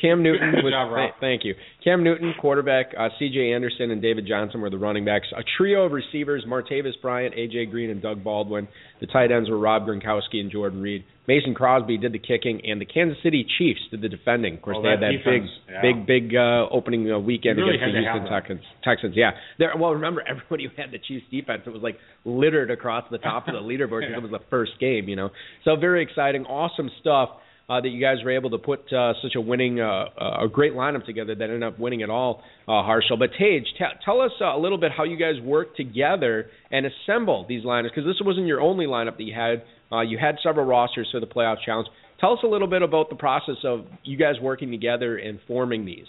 Cam 0.00 0.22
Newton 0.22 0.52
was 0.64 0.72
job, 0.72 0.94
th- 0.96 1.12
thank 1.20 1.44
you. 1.44 1.54
Cam 1.82 2.02
Newton, 2.02 2.34
quarterback. 2.40 2.86
Uh, 2.98 3.08
C.J. 3.18 3.52
Anderson 3.52 3.90
and 3.90 4.00
David 4.02 4.26
Johnson 4.26 4.60
were 4.60 4.70
the 4.70 4.78
running 4.78 5.04
backs. 5.04 5.26
A 5.36 5.42
trio 5.56 5.84
of 5.84 5.92
receivers: 5.92 6.44
Martavis 6.48 7.00
Bryant, 7.02 7.34
A.J. 7.36 7.66
Green, 7.66 7.90
and 7.90 8.00
Doug 8.02 8.24
Baldwin. 8.24 8.68
The 9.00 9.06
tight 9.06 9.30
ends 9.30 9.48
were 9.50 9.58
Rob 9.58 9.86
Gronkowski 9.86 10.40
and 10.40 10.50
Jordan 10.50 10.80
Reed. 10.80 11.04
Mason 11.26 11.54
Crosby 11.54 11.96
did 11.96 12.12
the 12.12 12.18
kicking, 12.18 12.60
and 12.64 12.80
the 12.80 12.84
Kansas 12.84 13.16
City 13.22 13.46
Chiefs 13.58 13.80
did 13.90 14.02
the 14.02 14.08
defending. 14.10 14.54
Of 14.56 14.62
course, 14.62 14.76
Oh, 14.78 14.82
they 14.82 14.90
had 14.90 15.00
that 15.00 15.12
that 15.24 15.30
big, 15.30 15.42
yeah. 15.70 15.80
big, 15.80 16.06
big 16.06 16.36
uh, 16.36 16.66
opening 16.70 17.10
uh, 17.10 17.18
weekend 17.18 17.56
really 17.58 17.76
against 17.76 17.94
the 17.94 18.00
Houston 18.00 18.30
Texans. 18.30 18.60
Texans, 18.82 19.14
yeah. 19.16 19.30
There, 19.58 19.72
well, 19.78 19.92
remember 19.92 20.22
everybody 20.28 20.64
who 20.64 20.70
had 20.80 20.90
the 20.92 20.98
Chiefs 20.98 21.24
defense. 21.30 21.62
It 21.66 21.70
was 21.72 21.82
like 21.82 21.96
littered 22.26 22.70
across 22.70 23.04
the 23.10 23.18
top 23.18 23.48
of 23.48 23.54
the 23.54 23.60
leaderboard 23.66 24.00
because 24.00 24.10
Yeah. 24.12 24.18
it 24.18 24.22
was 24.22 24.32
the 24.32 24.44
first 24.50 24.72
game, 24.80 25.08
you 25.08 25.16
know. 25.16 25.30
So 25.64 25.76
very 25.76 26.02
exciting, 26.02 26.44
awesome 26.44 26.90
stuff 27.00 27.30
uh, 27.68 27.80
that 27.80 27.88
you 27.88 28.00
guys 28.00 28.22
were 28.24 28.32
able 28.32 28.50
to 28.50 28.58
put 28.58 28.80
uh, 28.92 29.14
such 29.22 29.34
a 29.36 29.40
winning, 29.40 29.80
uh, 29.80 30.06
uh, 30.20 30.44
a 30.44 30.48
great 30.48 30.74
lineup 30.74 31.04
together 31.06 31.34
that 31.34 31.44
ended 31.44 31.62
up 31.62 31.78
winning 31.78 32.00
it 32.00 32.10
all, 32.10 32.42
uh, 32.68 32.72
Harshal. 32.72 33.18
But 33.18 33.30
Tage, 33.38 33.64
t- 33.78 33.84
tell 34.04 34.20
us 34.20 34.32
uh, 34.40 34.56
a 34.56 34.60
little 34.60 34.78
bit 34.78 34.92
how 34.94 35.04
you 35.04 35.16
guys 35.16 35.40
worked 35.42 35.76
together 35.76 36.46
and 36.70 36.86
assembled 36.86 37.48
these 37.48 37.64
lineups 37.64 37.90
because 37.94 38.04
this 38.04 38.20
wasn't 38.20 38.46
your 38.46 38.60
only 38.60 38.86
lineup 38.86 39.16
that 39.16 39.24
you 39.24 39.34
had. 39.34 39.62
You 40.08 40.18
had 40.18 40.38
several 40.42 40.66
rosters 40.66 41.08
for 41.12 41.20
the 41.20 41.26
playoff 41.26 41.58
challenge. 41.64 41.86
Tell 42.20 42.32
us 42.32 42.40
a 42.42 42.48
little 42.48 42.66
bit 42.66 42.82
about 42.82 43.10
the 43.10 43.14
process 43.14 43.54
of 43.62 43.84
you 44.02 44.16
guys 44.16 44.34
working 44.42 44.72
together 44.72 45.16
and 45.16 45.38
forming 45.46 45.84
these. 45.84 46.06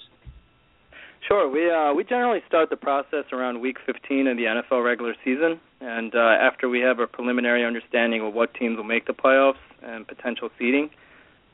Sure. 1.27 1.47
We 1.47 1.69
we 1.95 2.03
generally 2.03 2.39
start 2.47 2.71
the 2.71 2.77
process 2.77 3.25
around 3.31 3.61
week 3.61 3.77
15 3.85 4.25
of 4.25 4.37
the 4.37 4.43
NFL 4.45 4.83
regular 4.83 5.13
season, 5.23 5.59
and 5.81 6.15
after 6.15 6.67
we 6.67 6.79
have 6.79 6.97
a 6.97 7.05
preliminary 7.05 7.63
understanding 7.63 8.25
of 8.25 8.33
what 8.33 8.55
teams 8.55 8.75
will 8.75 8.83
make 8.83 9.05
the 9.05 9.13
playoffs 9.13 9.61
and 9.83 10.07
potential 10.07 10.49
seeding. 10.57 10.89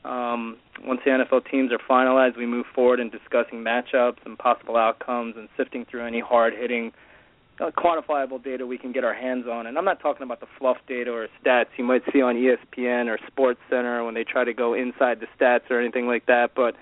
Um, 0.04 0.56
once 0.84 1.00
the 1.04 1.10
NFL 1.10 1.48
teams 1.50 1.70
are 1.72 1.78
finalized, 1.78 2.36
we 2.36 2.46
move 2.46 2.66
forward 2.74 2.98
in 2.98 3.10
discussing 3.10 3.62
matchups 3.62 4.18
and 4.24 4.36
possible 4.38 4.76
outcomes 4.76 5.36
and 5.36 5.48
sifting 5.56 5.84
through 5.84 6.04
any 6.04 6.20
hard-hitting, 6.20 6.92
uh, 7.60 7.70
quantifiable 7.70 8.42
data 8.42 8.66
we 8.66 8.78
can 8.78 8.90
get 8.90 9.04
our 9.04 9.14
hands 9.14 9.46
on. 9.46 9.66
And 9.66 9.78
I'm 9.78 9.84
not 9.84 10.00
talking 10.00 10.24
about 10.24 10.40
the 10.40 10.48
fluff 10.58 10.78
data 10.88 11.12
or 11.12 11.28
stats 11.44 11.66
you 11.76 11.84
might 11.84 12.02
see 12.12 12.20
on 12.20 12.34
ESPN 12.34 13.06
or 13.06 13.18
Sports 13.28 13.60
Center 13.70 14.04
when 14.04 14.14
they 14.14 14.24
try 14.24 14.44
to 14.44 14.52
go 14.52 14.74
inside 14.74 15.20
the 15.20 15.26
stats 15.38 15.70
or 15.70 15.80
anything 15.80 16.06
like 16.06 16.26
that, 16.26 16.50
but 16.56 16.74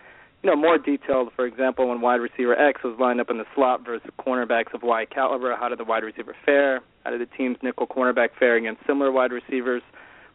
you 0.43 0.49
know, 0.49 0.57
more 0.57 0.79
detailed. 0.79 1.31
For 1.37 1.47
example, 1.47 1.89
when 1.89 2.01
wide 2.01 2.21
receiver 2.21 2.59
X 2.59 2.83
was 2.83 2.97
lined 2.99 3.21
up 3.21 3.31
in 3.31 3.39
the 3.39 3.45
slot 3.55 3.85
versus 3.85 4.09
cornerbacks 4.19 4.73
of 4.73 4.83
Y 4.83 5.05
caliber, 5.05 5.55
how 5.55 5.69
did 5.69 5.79
the 5.79 5.85
wide 5.85 6.03
receiver 6.03 6.35
fare? 6.47 6.81
How 7.05 7.11
did 7.11 7.21
the 7.21 7.37
team's 7.37 7.59
nickel 7.63 7.87
cornerback 7.87 8.31
fare 8.39 8.57
against 8.57 8.87
similar 8.87 9.13
wide 9.13 9.33
receivers? 9.33 9.83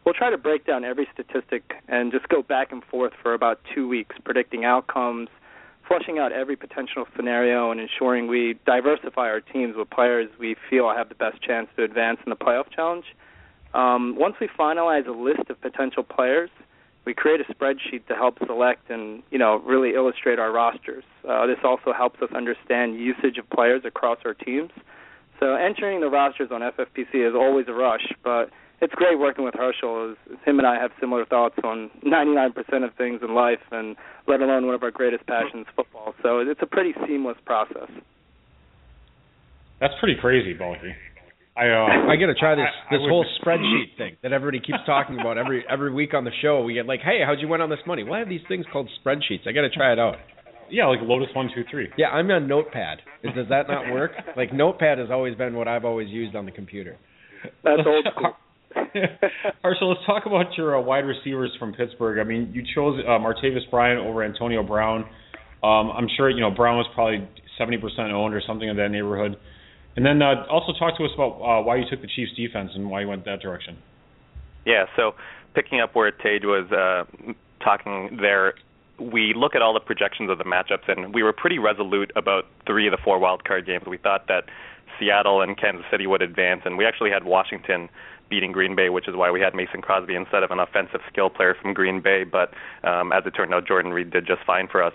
We'll 0.06 0.14
try 0.14 0.30
to 0.30 0.38
break 0.38 0.64
down 0.64 0.84
every 0.84 1.08
statistic 1.12 1.74
and 1.88 2.12
just 2.12 2.28
go 2.28 2.40
back 2.40 2.70
and 2.70 2.84
forth 2.84 3.12
for 3.20 3.34
about 3.34 3.58
two 3.74 3.88
weeks, 3.88 4.14
predicting 4.24 4.64
outcomes, 4.64 5.28
flushing 5.88 6.20
out 6.20 6.30
every 6.30 6.54
potential 6.54 7.06
scenario, 7.16 7.72
and 7.72 7.80
ensuring 7.80 8.28
we 8.28 8.56
diversify 8.64 9.22
our 9.22 9.40
teams 9.40 9.74
with 9.76 9.90
players 9.90 10.30
we 10.38 10.54
feel 10.70 10.88
have 10.94 11.08
the 11.08 11.16
best 11.16 11.42
chance 11.42 11.66
to 11.76 11.82
advance 11.82 12.20
in 12.24 12.30
the 12.30 12.36
playoff 12.36 12.70
challenge. 12.70 13.04
Um, 13.74 14.14
once 14.16 14.36
we 14.40 14.46
finalize 14.46 15.08
a 15.08 15.10
list 15.10 15.50
of 15.50 15.60
potential 15.60 16.04
players, 16.04 16.50
we 17.04 17.12
create 17.12 17.40
a 17.40 17.52
spreadsheet 17.52 18.06
to 18.06 18.14
help 18.14 18.38
select 18.46 18.88
and 18.88 19.24
you 19.32 19.38
know 19.38 19.56
really 19.66 19.94
illustrate 19.94 20.38
our 20.38 20.52
rosters. 20.52 21.02
Uh, 21.28 21.46
this 21.46 21.58
also 21.64 21.92
helps 21.92 22.22
us 22.22 22.30
understand 22.32 22.96
usage 22.96 23.38
of 23.38 23.50
players 23.50 23.82
across 23.84 24.18
our 24.24 24.34
teams. 24.34 24.70
So 25.40 25.56
entering 25.56 26.00
the 26.00 26.08
rosters 26.08 26.50
on 26.52 26.60
FFPC 26.60 27.28
is 27.28 27.34
always 27.34 27.66
a 27.66 27.74
rush, 27.74 28.12
but 28.22 28.50
it's 28.80 28.94
great 28.94 29.18
working 29.18 29.44
with 29.44 29.54
Harshal. 29.54 30.12
As, 30.12 30.16
as 30.32 30.38
him 30.44 30.58
and 30.58 30.66
I 30.66 30.80
have 30.80 30.90
similar 31.00 31.24
thoughts 31.24 31.56
on 31.64 31.90
99% 32.04 32.52
of 32.84 32.94
things 32.96 33.20
in 33.22 33.34
life, 33.34 33.60
and 33.70 33.96
let 34.26 34.40
alone 34.40 34.66
one 34.66 34.74
of 34.74 34.82
our 34.82 34.90
greatest 34.90 35.26
passions, 35.26 35.66
football. 35.74 36.14
So 36.22 36.40
it's 36.40 36.60
a 36.62 36.66
pretty 36.66 36.94
seamless 37.06 37.38
process. 37.44 37.90
That's 39.80 39.94
pretty 40.00 40.16
crazy, 40.20 40.52
Balky. 40.52 40.94
I 41.56 41.68
uh, 41.68 41.86
I 42.12 42.16
got 42.16 42.26
to 42.26 42.34
try 42.34 42.54
this 42.54 42.64
I, 42.68 42.94
this 42.94 43.00
I 43.04 43.08
whole 43.08 43.24
spreadsheet 43.40 43.96
thing 43.96 44.16
that 44.22 44.32
everybody 44.32 44.60
keeps 44.60 44.84
talking 44.84 45.18
about 45.20 45.38
every 45.38 45.64
every 45.70 45.92
week 45.92 46.14
on 46.14 46.24
the 46.24 46.30
show. 46.42 46.62
We 46.62 46.74
get 46.74 46.86
like, 46.86 47.00
hey, 47.00 47.20
how'd 47.24 47.40
you 47.40 47.48
win 47.48 47.60
on 47.60 47.70
this 47.70 47.80
money? 47.86 48.04
Well, 48.04 48.14
I 48.14 48.18
have 48.20 48.28
these 48.28 48.44
things 48.48 48.66
called 48.72 48.90
spreadsheets. 49.04 49.46
I 49.46 49.52
got 49.52 49.62
to 49.62 49.70
try 49.70 49.92
it 49.92 49.98
out. 49.98 50.16
Yeah, 50.70 50.86
like 50.86 50.98
Lotus 51.02 51.28
one 51.34 51.48
two 51.54 51.62
three. 51.70 51.88
Yeah, 51.96 52.08
I'm 52.08 52.30
on 52.30 52.48
Notepad. 52.48 52.98
Does 53.22 53.46
that 53.48 53.68
not 53.68 53.92
work? 53.92 54.12
Like 54.36 54.52
Notepad 54.52 54.98
has 54.98 55.08
always 55.10 55.34
been 55.36 55.54
what 55.54 55.68
I've 55.68 55.84
always 55.84 56.08
used 56.08 56.34
on 56.36 56.44
the 56.44 56.52
computer. 56.52 56.96
That's 57.64 57.82
old 57.86 58.06
school. 58.14 58.32
Harshal, 59.64 59.88
let's 59.88 60.04
talk 60.06 60.26
about 60.26 60.56
your 60.56 60.76
uh, 60.76 60.80
wide 60.80 61.04
receivers 61.04 61.50
from 61.58 61.72
Pittsburgh. 61.72 62.18
I 62.18 62.24
mean, 62.24 62.50
you 62.52 62.62
chose 62.74 63.00
uh, 63.06 63.12
Martavis 63.12 63.68
Bryant 63.70 64.00
over 64.00 64.22
Antonio 64.22 64.62
Brown. 64.62 65.04
Um, 65.62 65.90
I'm 65.90 66.08
sure 66.16 66.30
you 66.30 66.40
know 66.40 66.50
Brown 66.50 66.76
was 66.76 66.86
probably 66.94 67.26
70% 67.58 67.80
owned 68.12 68.34
or 68.34 68.42
something 68.46 68.68
in 68.68 68.76
that 68.76 68.90
neighborhood. 68.90 69.36
And 69.96 70.04
then 70.04 70.20
uh, 70.20 70.44
also 70.50 70.72
talk 70.78 70.96
to 70.98 71.04
us 71.04 71.10
about 71.14 71.40
uh, 71.40 71.62
why 71.62 71.76
you 71.76 71.84
took 71.90 72.02
the 72.02 72.08
Chiefs 72.14 72.32
defense 72.36 72.70
and 72.74 72.90
why 72.90 73.00
you 73.00 73.08
went 73.08 73.24
that 73.24 73.40
direction. 73.40 73.78
Yeah, 74.66 74.84
so 74.94 75.12
picking 75.54 75.80
up 75.80 75.94
where 75.94 76.10
Tage 76.10 76.42
was 76.44 76.70
uh, 76.70 77.32
talking 77.64 78.18
there, 78.20 78.54
we 79.00 79.32
look 79.34 79.54
at 79.54 79.62
all 79.62 79.72
the 79.72 79.80
projections 79.80 80.30
of 80.30 80.38
the 80.38 80.44
matchups, 80.44 80.88
and 80.88 81.14
we 81.14 81.22
were 81.22 81.32
pretty 81.32 81.58
resolute 81.58 82.12
about 82.14 82.44
three 82.66 82.86
of 82.86 82.90
the 82.90 82.98
four 83.02 83.18
wild 83.18 83.44
card 83.44 83.66
games. 83.66 83.84
We 83.88 83.96
thought 83.96 84.28
that 84.28 84.44
Seattle 84.98 85.40
and 85.40 85.58
Kansas 85.58 85.84
City 85.90 86.06
would 86.06 86.22
advance, 86.22 86.62
and 86.64 86.76
we 86.76 86.84
actually 86.84 87.10
had 87.10 87.24
Washington 87.24 87.88
beating 88.28 88.52
Green 88.52 88.74
Bay, 88.74 88.88
which 88.88 89.08
is 89.08 89.14
why 89.14 89.30
we 89.30 89.40
had 89.40 89.54
Mason 89.54 89.82
Crosby 89.82 90.14
instead 90.14 90.42
of 90.42 90.50
an 90.50 90.58
offensive 90.58 91.00
skill 91.10 91.30
player 91.30 91.54
from 91.60 91.74
Green 91.74 92.00
Bay. 92.00 92.24
But 92.24 92.52
um, 92.84 93.12
as 93.12 93.24
it 93.26 93.30
turned 93.30 93.54
out, 93.54 93.66
Jordan 93.66 93.92
Reed 93.92 94.10
did 94.10 94.26
just 94.26 94.42
fine 94.44 94.68
for 94.68 94.82
us. 94.82 94.92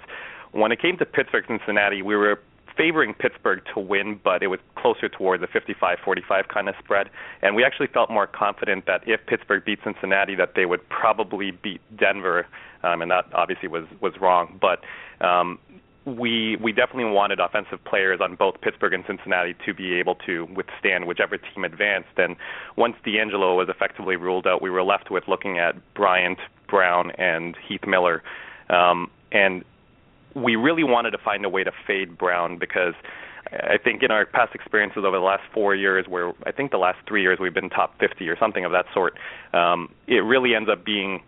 When 0.51 0.71
it 0.71 0.81
came 0.81 0.97
to 0.97 1.05
Pittsburgh 1.05 1.45
Cincinnati, 1.47 2.01
we 2.01 2.15
were 2.15 2.41
favoring 2.77 3.13
Pittsburgh 3.13 3.61
to 3.73 3.79
win, 3.79 4.19
but 4.23 4.43
it 4.43 4.47
was 4.47 4.59
closer 4.75 5.09
towards 5.09 5.43
a 5.43 5.47
55-45 5.47 6.47
kind 6.47 6.69
of 6.69 6.75
spread. 6.83 7.09
And 7.41 7.55
we 7.55 7.63
actually 7.63 7.87
felt 7.87 8.09
more 8.09 8.27
confident 8.27 8.85
that 8.85 9.03
if 9.07 9.25
Pittsburgh 9.25 9.63
beat 9.63 9.79
Cincinnati, 9.83 10.35
that 10.35 10.53
they 10.55 10.65
would 10.65 10.87
probably 10.89 11.51
beat 11.51 11.81
Denver, 11.97 12.47
um, 12.83 13.01
and 13.01 13.11
that 13.11 13.25
obviously 13.33 13.67
was 13.67 13.85
was 13.99 14.13
wrong. 14.19 14.59
But 14.59 14.83
um, 15.25 15.59
we 16.05 16.57
we 16.57 16.71
definitely 16.71 17.11
wanted 17.11 17.39
offensive 17.39 17.83
players 17.83 18.19
on 18.21 18.35
both 18.35 18.59
Pittsburgh 18.61 18.93
and 18.93 19.03
Cincinnati 19.05 19.55
to 19.65 19.73
be 19.73 19.93
able 19.93 20.15
to 20.25 20.45
withstand 20.55 21.07
whichever 21.07 21.37
team 21.37 21.63
advanced. 21.63 22.17
And 22.17 22.35
once 22.75 22.95
DeAngelo 23.05 23.55
was 23.55 23.69
effectively 23.69 24.15
ruled 24.15 24.47
out, 24.47 24.61
we 24.61 24.69
were 24.69 24.83
left 24.83 25.11
with 25.11 25.27
looking 25.27 25.59
at 25.59 25.75
Bryant, 25.93 26.39
Brown, 26.67 27.11
and 27.11 27.55
Heath 27.67 27.85
Miller. 27.85 28.23
Um, 28.69 29.11
and 29.31 29.63
we 30.35 30.55
really 30.55 30.83
wanted 30.83 31.11
to 31.11 31.17
find 31.17 31.45
a 31.45 31.49
way 31.49 31.63
to 31.63 31.71
fade 31.85 32.17
Brown 32.17 32.57
because 32.57 32.93
I 33.51 33.77
think 33.77 34.01
in 34.01 34.11
our 34.11 34.25
past 34.25 34.55
experiences 34.55 35.03
over 35.05 35.17
the 35.17 35.23
last 35.23 35.43
four 35.53 35.75
years, 35.75 36.07
where 36.07 36.31
I 36.45 36.51
think 36.51 36.71
the 36.71 36.77
last 36.77 36.99
three 37.07 37.21
years 37.21 37.37
we've 37.39 37.53
been 37.53 37.69
top 37.69 37.99
50 37.99 38.27
or 38.29 38.37
something 38.37 38.63
of 38.65 38.71
that 38.71 38.85
sort, 38.93 39.17
um, 39.53 39.93
it 40.07 40.23
really 40.23 40.55
ends 40.55 40.69
up 40.71 40.85
being 40.85 41.21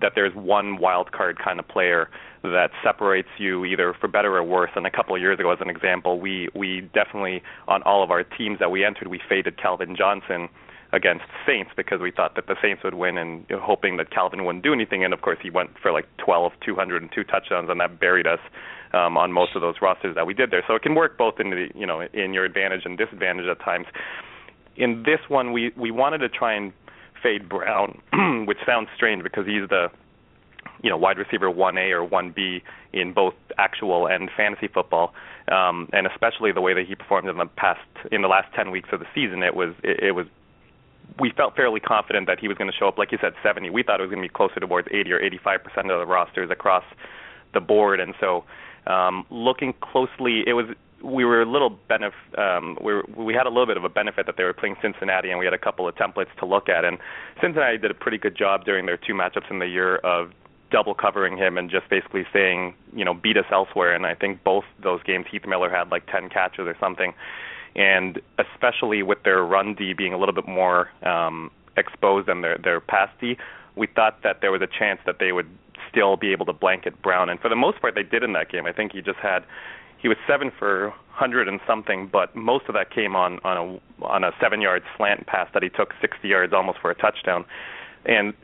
that 0.00 0.12
there's 0.14 0.34
one 0.34 0.78
wild 0.78 1.12
card 1.12 1.38
kind 1.38 1.58
of 1.58 1.66
player 1.68 2.08
that 2.42 2.70
separates 2.82 3.28
you 3.38 3.64
either 3.64 3.94
for 4.00 4.08
better 4.08 4.36
or 4.36 4.44
worse. 4.44 4.70
And 4.76 4.86
a 4.86 4.90
couple 4.90 5.14
of 5.14 5.20
years 5.20 5.38
ago, 5.38 5.50
as 5.50 5.58
an 5.60 5.70
example, 5.70 6.20
we 6.20 6.48
we 6.54 6.82
definitely 6.94 7.42
on 7.68 7.82
all 7.82 8.02
of 8.02 8.10
our 8.10 8.22
teams 8.22 8.58
that 8.58 8.70
we 8.70 8.84
entered, 8.84 9.08
we 9.08 9.20
faded 9.28 9.60
Calvin 9.60 9.96
Johnson 9.96 10.48
against 10.92 11.24
Saints 11.46 11.70
because 11.76 12.00
we 12.00 12.10
thought 12.10 12.36
that 12.36 12.46
the 12.46 12.56
Saints 12.62 12.82
would 12.84 12.94
win 12.94 13.18
and 13.18 13.44
hoping 13.50 13.96
that 13.96 14.10
Calvin 14.10 14.44
wouldn't 14.44 14.64
do 14.64 14.72
anything. 14.72 15.04
And 15.04 15.12
of 15.12 15.20
course, 15.20 15.38
he 15.42 15.50
went 15.50 15.70
for 15.82 15.92
like 15.92 16.06
12, 16.18 16.52
202 16.64 17.24
touchdowns, 17.24 17.68
and 17.68 17.80
that 17.80 17.98
buried 17.98 18.26
us 18.26 18.38
um, 18.92 19.16
on 19.16 19.32
most 19.32 19.54
of 19.54 19.62
those 19.62 19.76
rosters 19.82 20.14
that 20.14 20.26
we 20.26 20.34
did 20.34 20.50
there. 20.50 20.62
So 20.66 20.74
it 20.74 20.82
can 20.82 20.94
work 20.94 21.18
both 21.18 21.40
in 21.40 21.50
the 21.50 21.68
you 21.74 21.86
know 21.86 22.00
in 22.12 22.32
your 22.32 22.44
advantage 22.44 22.82
and 22.84 22.96
disadvantage 22.96 23.46
at 23.46 23.60
times. 23.60 23.86
In 24.76 25.02
this 25.04 25.20
one, 25.28 25.52
we 25.52 25.72
we 25.76 25.90
wanted 25.90 26.18
to 26.18 26.28
try 26.28 26.54
and 26.54 26.72
fade 27.26 27.48
Brown, 27.48 28.00
which 28.46 28.58
sounds 28.64 28.88
strange 28.94 29.24
because 29.24 29.46
he's 29.46 29.68
the 29.68 29.88
you 30.82 30.90
know 30.90 30.96
wide 30.96 31.18
receiver 31.18 31.50
1A 31.50 31.90
or 31.90 32.08
1B 32.08 32.62
in 32.92 33.12
both 33.12 33.34
actual 33.58 34.06
and 34.06 34.30
fantasy 34.36 34.68
football, 34.68 35.12
um, 35.50 35.88
and 35.92 36.06
especially 36.06 36.52
the 36.52 36.60
way 36.60 36.72
that 36.72 36.86
he 36.86 36.94
performed 36.94 37.28
in 37.28 37.36
the 37.36 37.46
past 37.46 37.80
in 38.12 38.22
the 38.22 38.28
last 38.28 38.54
10 38.54 38.70
weeks 38.70 38.90
of 38.92 39.00
the 39.00 39.06
season, 39.12 39.42
it 39.42 39.56
was 39.56 39.74
it, 39.82 40.04
it 40.04 40.12
was 40.12 40.26
we 41.18 41.32
felt 41.36 41.56
fairly 41.56 41.80
confident 41.80 42.28
that 42.28 42.38
he 42.38 42.46
was 42.46 42.56
going 42.58 42.70
to 42.70 42.76
show 42.76 42.88
up, 42.88 42.98
like 42.98 43.10
you 43.10 43.18
said, 43.20 43.32
70. 43.42 43.70
We 43.70 43.82
thought 43.82 44.00
it 44.00 44.02
was 44.02 44.10
going 44.10 44.22
to 44.22 44.28
be 44.28 44.32
closer 44.32 44.60
towards 44.60 44.86
80 44.92 45.12
or 45.12 45.20
85 45.20 45.64
percent 45.64 45.90
of 45.90 45.98
the 45.98 46.06
rosters 46.06 46.50
across 46.50 46.84
the 47.54 47.60
board, 47.60 47.98
and 47.98 48.14
so 48.20 48.44
um, 48.86 49.26
looking 49.30 49.74
closely, 49.80 50.44
it 50.46 50.52
was 50.52 50.66
we 51.02 51.24
were 51.24 51.42
a 51.42 51.50
little 51.50 51.78
benef- 51.90 52.38
um, 52.38 52.78
we 52.82 52.94
were, 52.94 53.04
we 53.16 53.34
had 53.34 53.46
a 53.46 53.50
little 53.50 53.66
bit 53.66 53.76
of 53.76 53.84
a 53.84 53.88
benefit 53.88 54.26
that 54.26 54.36
they 54.36 54.44
were 54.44 54.52
playing 54.52 54.76
Cincinnati, 54.80 55.30
and 55.30 55.38
we 55.38 55.44
had 55.44 55.54
a 55.54 55.58
couple 55.58 55.86
of 55.86 55.94
templates 55.94 56.34
to 56.38 56.46
look 56.46 56.68
at. 56.68 56.84
And 56.84 56.98
Cincinnati 57.40 57.78
did 57.78 57.90
a 57.90 57.94
pretty 57.94 58.18
good 58.18 58.36
job 58.36 58.64
during 58.64 58.86
their 58.86 58.96
two 58.96 59.14
matchups 59.14 59.50
in 59.50 59.58
the 59.58 59.66
year 59.66 59.96
of 59.96 60.32
double 60.70 60.94
covering 60.94 61.36
him 61.36 61.56
and 61.58 61.70
just 61.70 61.88
basically 61.88 62.26
saying, 62.32 62.74
you 62.94 63.04
know, 63.04 63.14
beat 63.14 63.36
us 63.36 63.44
elsewhere. 63.52 63.94
And 63.94 64.04
I 64.04 64.14
think 64.14 64.42
both 64.42 64.64
those 64.82 65.02
games, 65.04 65.26
Heath 65.30 65.46
Miller 65.46 65.70
had 65.70 65.90
like 65.90 66.06
10 66.06 66.28
catches 66.28 66.66
or 66.66 66.76
something 66.80 67.14
and 67.76 68.20
especially 68.38 69.02
with 69.02 69.22
their 69.22 69.44
run 69.44 69.74
D 69.74 69.92
being 69.92 70.14
a 70.14 70.18
little 70.18 70.34
bit 70.34 70.48
more 70.48 70.88
um, 71.02 71.50
exposed 71.76 72.26
than 72.26 72.40
their 72.40 72.58
their 72.58 72.80
pass 72.80 73.10
D, 73.20 73.36
we 73.76 73.86
thought 73.86 74.22
that 74.24 74.40
there 74.40 74.50
was 74.50 74.62
a 74.62 74.66
chance 74.66 74.98
that 75.06 75.18
they 75.20 75.30
would 75.30 75.48
still 75.90 76.16
be 76.16 76.32
able 76.32 76.46
to 76.46 76.52
blanket 76.52 77.00
Brown, 77.02 77.28
and 77.28 77.38
for 77.38 77.48
the 77.48 77.56
most 77.56 77.80
part, 77.80 77.94
they 77.94 78.02
did 78.02 78.22
in 78.22 78.32
that 78.32 78.50
game. 78.50 78.66
I 78.66 78.72
think 78.72 78.92
he 78.92 79.02
just 79.02 79.18
had 79.18 79.44
he 79.98 80.08
was 80.08 80.16
seven 80.26 80.50
for 80.56 80.92
hundred 81.10 81.48
and 81.48 81.60
something, 81.66 82.08
but 82.12 82.36
most 82.36 82.66
of 82.68 82.74
that 82.74 82.90
came 82.90 83.16
on 83.16 83.38
on 83.42 83.56
a 83.56 84.04
on 84.04 84.24
a 84.24 84.32
seven 84.40 84.60
yard 84.60 84.82
slant 84.96 85.26
pass 85.26 85.48
that 85.54 85.62
he 85.62 85.70
took 85.70 85.94
60 86.00 86.28
yards 86.28 86.52
almost 86.52 86.78
for 86.78 86.90
a 86.90 86.94
touchdown, 86.94 87.44
and 88.04 88.34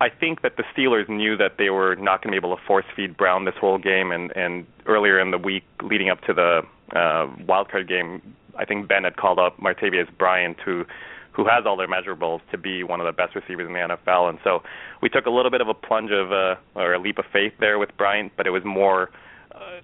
I 0.00 0.08
think 0.08 0.42
that 0.42 0.56
the 0.56 0.64
Steelers 0.76 1.08
knew 1.08 1.36
that 1.36 1.52
they 1.56 1.70
were 1.70 1.94
not 1.94 2.22
going 2.22 2.34
to 2.34 2.40
be 2.40 2.46
able 2.46 2.56
to 2.56 2.62
force 2.66 2.84
feed 2.96 3.16
Brown 3.16 3.44
this 3.44 3.54
whole 3.60 3.78
game, 3.78 4.10
and 4.10 4.32
and 4.36 4.66
earlier 4.86 5.20
in 5.20 5.30
the 5.30 5.38
week 5.38 5.64
leading 5.82 6.10
up 6.10 6.20
to 6.22 6.34
the 6.34 6.62
uh, 6.98 7.28
wild 7.46 7.70
card 7.70 7.88
game, 7.88 8.34
I 8.56 8.64
think 8.64 8.88
Ben 8.88 9.04
had 9.04 9.16
called 9.16 9.38
up 9.38 9.58
Martavis 9.58 10.08
Bryant, 10.18 10.58
who 10.64 10.84
who 11.32 11.46
has 11.46 11.64
all 11.66 11.76
their 11.76 11.88
measurables 11.88 12.40
to 12.50 12.58
be 12.58 12.84
one 12.84 13.00
of 13.00 13.06
the 13.06 13.12
best 13.12 13.34
receivers 13.34 13.66
in 13.66 13.72
the 13.72 13.80
NFL. 13.80 14.28
And 14.30 14.38
so 14.44 14.62
we 15.00 15.08
took 15.08 15.26
a 15.26 15.30
little 15.30 15.50
bit 15.50 15.60
of 15.60 15.68
a 15.68 15.74
plunge 15.74 16.12
of 16.12 16.32
uh, 16.32 16.56
or 16.74 16.94
a 16.94 16.98
leap 16.98 17.18
of 17.18 17.24
faith 17.32 17.52
there 17.58 17.78
with 17.78 17.90
Bryant, 17.96 18.32
but 18.36 18.46
it 18.46 18.50
was 18.50 18.64
more 18.64 19.10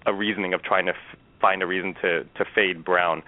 a 0.06 0.12
reasoning 0.12 0.54
of 0.54 0.62
trying 0.62 0.86
to 0.86 0.92
f- 0.92 1.18
find 1.40 1.62
a 1.62 1.66
reason 1.66 1.94
to 2.02 2.24
to 2.24 2.44
fade 2.54 2.84
Brown. 2.84 3.22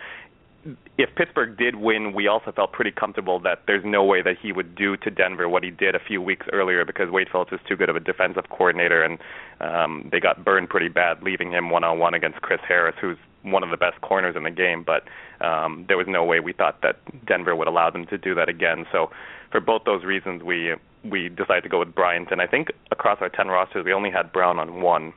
If 0.97 1.13
Pittsburgh 1.17 1.57
did 1.57 1.75
win, 1.75 2.13
we 2.13 2.29
also 2.29 2.53
felt 2.53 2.71
pretty 2.71 2.93
comfortable 2.93 3.41
that 3.41 3.63
there's 3.67 3.85
no 3.85 4.05
way 4.05 4.23
that 4.23 4.37
he 4.41 4.53
would 4.53 4.77
do 4.77 4.97
to 4.99 5.11
Denver 5.11 5.49
what 5.49 5.65
he 5.65 5.71
did 5.71 5.97
a 5.97 5.99
few 5.99 6.23
weeks 6.23 6.47
earlier 6.53 6.85
because 6.85 7.11
Wade 7.11 7.29
Phillips 7.33 7.53
is 7.53 7.59
too 7.69 7.75
good 7.75 7.89
of 7.89 7.97
a 7.97 8.01
defensive 8.01 8.45
coordinator, 8.49 9.03
and 9.03 9.19
um, 9.61 10.09
they 10.13 10.21
got 10.21 10.45
burned 10.45 10.69
pretty 10.69 10.87
bad, 10.87 11.21
leaving 11.21 11.51
him 11.51 11.71
one 11.71 11.83
on 11.83 11.99
one 11.99 12.15
against 12.15 12.43
Chris 12.43 12.61
Harris, 12.67 12.95
who's 13.01 13.19
one 13.43 13.65
of 13.65 13.71
the 13.71 13.77
best 13.77 14.01
corners 14.03 14.37
in 14.37 14.45
the 14.45 14.51
game, 14.51 14.85
but 14.85 15.03
um, 15.45 15.85
there 15.89 15.97
was 15.97 16.07
no 16.09 16.25
way 16.25 16.39
we 16.39 16.53
thought 16.53 16.81
that 16.83 16.97
Denver 17.27 17.57
would 17.57 17.67
allow 17.67 17.91
them 17.91 18.07
to 18.07 18.17
do 18.17 18.33
that 18.37 18.49
again. 18.49 18.87
So 18.93 19.11
for 19.51 19.61
both 19.61 19.83
those 19.85 20.05
reasons, 20.05 20.43
we 20.43 20.75
we 21.05 21.29
decided 21.29 21.63
to 21.65 21.69
go 21.69 21.81
with 21.81 21.95
Bryant, 21.95 22.31
and 22.31 22.41
I 22.41 22.47
think 22.47 22.69
across 22.93 23.19
our 23.21 23.29
ten 23.29 23.49
rosters, 23.49 23.85
we 23.85 23.93
only 23.93 24.11
had 24.11 24.33
Brown 24.33 24.61
on 24.61 24.81
one. 24.81 25.13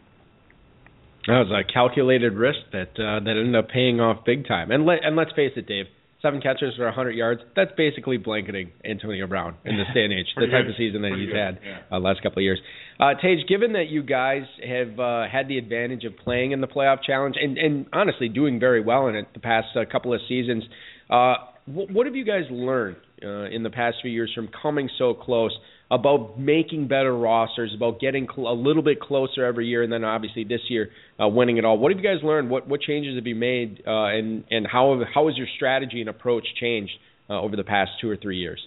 That 1.28 1.40
was 1.40 1.52
a 1.52 1.64
calculated 1.72 2.34
risk 2.34 2.60
that 2.72 2.92
uh, 3.00 3.20
that 3.24 3.32
ended 3.38 3.56
up 3.56 3.70
paying 3.70 4.00
off 4.00 4.26
big 4.26 4.48
time. 4.48 4.72
And 4.72 4.86
let 4.86 5.04
and 5.04 5.16
let's 5.16 5.32
face 5.34 5.54
it, 5.56 5.66
Dave, 5.68 5.86
seven 6.22 6.40
catches 6.40 6.76
for 6.76 6.86
100 6.86 7.12
yards. 7.12 7.42
That's 7.56 7.72
basically 7.76 8.18
blanketing 8.18 8.72
Antonio 8.84 9.26
Brown 9.28 9.56
in 9.66 9.76
this 9.78 9.88
day 9.94 10.04
and 10.04 10.14
age, 10.14 10.28
the 10.36 10.42
type 10.48 10.66
good. 10.66 10.70
of 10.70 10.76
season 10.78 11.02
that 11.02 11.10
Pretty 11.10 11.26
he's 11.26 11.34
good. 11.34 11.40
had 11.40 11.60
Yeah. 11.66 11.78
uh, 11.92 12.00
last 12.00 12.22
couple 12.22 12.40
of 12.40 12.44
years. 12.44 12.60
Uh, 13.00 13.14
Tage, 13.22 13.46
given 13.50 13.74
that 13.74 13.88
you 13.90 14.04
guys 14.04 14.44
have 14.66 15.00
uh, 15.00 15.24
had 15.32 15.48
the 15.48 15.58
advantage 15.58 16.04
of 16.06 16.16
playing 16.18 16.52
in 16.52 16.62
the 16.62 16.68
playoff 16.68 17.04
challenge 17.04 17.36
and, 17.42 17.58
and 17.58 17.88
honestly 17.92 18.30
doing 18.30 18.60
very 18.60 18.82
well 18.82 19.08
in 19.08 19.16
it 19.16 19.26
the 19.34 19.40
past 19.40 19.68
uh, 19.76 19.82
couple 19.92 20.14
of 20.14 20.22
seasons, 20.30 20.64
uh, 21.10 21.36
wh- 21.66 21.90
what 21.92 22.06
have 22.06 22.16
you 22.16 22.24
guys 22.26 22.44
learned 22.52 22.98
uh, 23.24 23.46
in 23.50 23.64
the 23.64 23.70
past 23.70 23.98
few 24.02 24.12
years 24.12 24.32
from 24.36 24.48
coming 24.62 24.90
so 24.98 25.14
close 25.14 25.52
about 25.92 26.40
making 26.40 26.88
better 26.88 27.16
rosters, 27.16 27.74
about 27.76 28.00
getting 28.00 28.28
cl- 28.34 28.52
a 28.52 28.54
little 28.54 28.82
bit 28.82 29.00
closer 29.00 29.46
every 29.46 29.68
year, 29.68 29.84
and 29.84 29.92
then 29.92 30.04
obviously 30.04 30.44
this 30.44 30.62
year 30.70 30.90
uh, 31.22 31.28
winning 31.28 31.58
it 31.58 31.66
all? 31.66 31.78
What 31.78 31.92
have 31.92 32.00
you 32.00 32.04
guys 32.04 32.24
learned? 32.24 32.50
What 32.50 32.68
what 32.68 32.82
changes 32.82 33.16
have 33.16 33.28
you 33.28 33.36
made, 33.36 33.84
uh, 33.86 34.06
and 34.06 34.44
and 34.50 34.66
how 34.66 35.00
how 35.14 35.28
has 35.28 35.38
your 35.38 35.48
strategy 35.56 36.02
and 36.02 36.10
approach 36.10 36.46
changed 36.60 36.94
uh, 37.30 37.40
over 37.40 37.56
the 37.56 37.64
past 37.64 37.92
two 38.02 38.10
or 38.10 38.18
three 38.18 38.38
years? 38.38 38.60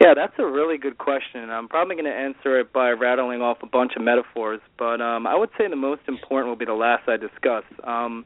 Yeah, 0.00 0.14
that's 0.14 0.34
a 0.38 0.44
really 0.44 0.76
good 0.76 0.98
question. 0.98 1.50
I'm 1.50 1.68
probably 1.68 1.94
going 1.94 2.06
to 2.06 2.10
answer 2.10 2.58
it 2.58 2.72
by 2.72 2.90
rattling 2.90 3.42
off 3.42 3.58
a 3.62 3.66
bunch 3.66 3.92
of 3.96 4.02
metaphors, 4.02 4.60
but 4.76 5.00
um, 5.00 5.24
I 5.26 5.36
would 5.36 5.50
say 5.56 5.68
the 5.68 5.76
most 5.76 6.02
important 6.08 6.48
will 6.48 6.58
be 6.58 6.64
the 6.64 6.72
last 6.72 7.08
I 7.08 7.16
discuss. 7.16 7.62
Um, 7.84 8.24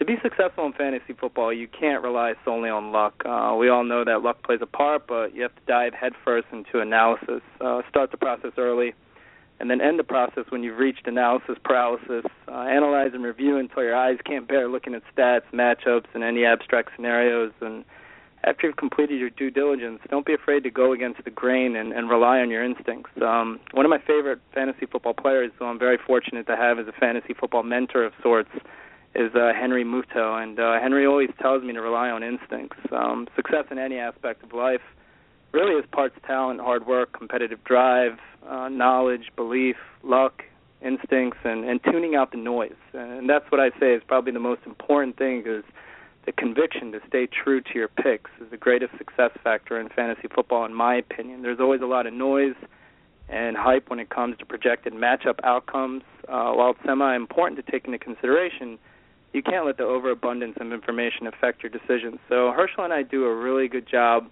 to 0.00 0.06
be 0.06 0.16
successful 0.22 0.64
in 0.64 0.72
fantasy 0.72 1.12
football, 1.12 1.52
you 1.52 1.68
can't 1.68 2.02
rely 2.02 2.32
solely 2.42 2.70
on 2.70 2.90
luck. 2.90 3.22
Uh, 3.26 3.54
we 3.58 3.68
all 3.68 3.84
know 3.84 4.02
that 4.02 4.22
luck 4.22 4.42
plays 4.42 4.60
a 4.62 4.66
part, 4.66 5.06
but 5.06 5.34
you 5.34 5.42
have 5.42 5.54
to 5.54 5.62
dive 5.66 5.92
headfirst 5.92 6.46
into 6.52 6.80
analysis. 6.80 7.42
Uh, 7.60 7.82
start 7.88 8.10
the 8.10 8.16
process 8.16 8.52
early, 8.56 8.94
and 9.60 9.70
then 9.70 9.82
end 9.82 9.98
the 9.98 10.04
process 10.04 10.44
when 10.48 10.62
you've 10.62 10.78
reached 10.78 11.06
analysis 11.06 11.56
paralysis. 11.62 12.24
Uh, 12.48 12.62
analyze 12.62 13.10
and 13.12 13.22
review 13.22 13.58
until 13.58 13.82
your 13.82 13.94
eyes 13.94 14.16
can't 14.24 14.48
bear 14.48 14.68
looking 14.68 14.94
at 14.94 15.02
stats, 15.14 15.42
matchups, 15.52 16.06
and 16.14 16.24
any 16.24 16.46
abstract 16.46 16.90
scenarios, 16.96 17.52
and 17.60 17.84
after 18.42 18.68
you've 18.68 18.78
completed 18.78 19.20
your 19.20 19.28
due 19.28 19.50
diligence, 19.50 20.00
don't 20.08 20.24
be 20.24 20.32
afraid 20.32 20.62
to 20.62 20.70
go 20.70 20.94
against 20.94 21.22
the 21.24 21.30
grain 21.30 21.76
and, 21.76 21.92
and 21.92 22.08
rely 22.08 22.40
on 22.40 22.48
your 22.48 22.64
instincts. 22.64 23.10
Um, 23.20 23.60
one 23.72 23.84
of 23.84 23.90
my 23.90 23.98
favorite 23.98 24.40
fantasy 24.54 24.86
football 24.86 25.12
players, 25.12 25.52
who 25.58 25.66
I'm 25.66 25.78
very 25.78 25.98
fortunate 25.98 26.46
to 26.46 26.56
have 26.56 26.78
as 26.78 26.88
a 26.88 26.92
fantasy 26.92 27.34
football 27.34 27.64
mentor 27.64 28.02
of 28.02 28.14
sorts, 28.22 28.48
is 29.14 29.34
uh, 29.34 29.52
Henry 29.58 29.84
Muto, 29.84 30.40
and 30.42 30.58
uh, 30.60 30.80
Henry 30.80 31.06
always 31.06 31.30
tells 31.40 31.62
me 31.64 31.72
to 31.72 31.80
rely 31.80 32.10
on 32.10 32.22
instincts. 32.22 32.78
Um, 32.92 33.26
success 33.34 33.64
in 33.70 33.78
any 33.78 33.98
aspect 33.98 34.42
of 34.44 34.52
life 34.52 34.82
really 35.52 35.74
is 35.74 35.84
parts 35.90 36.14
talent, 36.26 36.60
hard 36.60 36.86
work, 36.86 37.12
competitive 37.12 37.62
drive, 37.64 38.18
uh, 38.48 38.68
knowledge, 38.68 39.30
belief, 39.34 39.76
luck, 40.02 40.44
instincts, 40.80 41.38
and, 41.44 41.64
and 41.64 41.80
tuning 41.82 42.14
out 42.14 42.30
the 42.30 42.38
noise. 42.38 42.72
And 42.94 43.28
that's 43.28 43.50
what 43.50 43.60
I 43.60 43.70
say 43.80 43.94
is 43.94 44.02
probably 44.06 44.32
the 44.32 44.40
most 44.40 44.62
important 44.64 45.16
thing 45.16 45.42
is 45.44 45.64
the 46.26 46.32
conviction 46.32 46.92
to 46.92 47.00
stay 47.08 47.26
true 47.26 47.60
to 47.60 47.74
your 47.74 47.88
picks 47.88 48.30
is 48.40 48.50
the 48.50 48.56
greatest 48.56 48.96
success 48.96 49.30
factor 49.42 49.80
in 49.80 49.88
fantasy 49.88 50.28
football, 50.32 50.64
in 50.64 50.74
my 50.74 50.94
opinion. 50.94 51.42
There's 51.42 51.60
always 51.60 51.80
a 51.80 51.86
lot 51.86 52.06
of 52.06 52.12
noise 52.12 52.54
and 53.28 53.56
hype 53.56 53.90
when 53.90 53.98
it 53.98 54.10
comes 54.10 54.36
to 54.38 54.46
projected 54.46 54.92
matchup 54.92 55.38
outcomes. 55.44 56.02
Uh, 56.28 56.52
while 56.52 56.70
it's 56.70 56.80
semi 56.84 57.16
important 57.16 57.64
to 57.64 57.72
take 57.72 57.86
into 57.86 57.98
consideration, 57.98 58.78
you 59.32 59.42
can't 59.42 59.66
let 59.66 59.76
the 59.76 59.84
overabundance 59.84 60.56
of 60.60 60.72
information 60.72 61.26
affect 61.26 61.62
your 61.62 61.70
decisions. 61.70 62.18
So 62.28 62.52
Harshal 62.52 62.84
and 62.84 62.92
I 62.92 63.02
do 63.02 63.24
a 63.24 63.34
really 63.34 63.68
good 63.68 63.88
job 63.88 64.28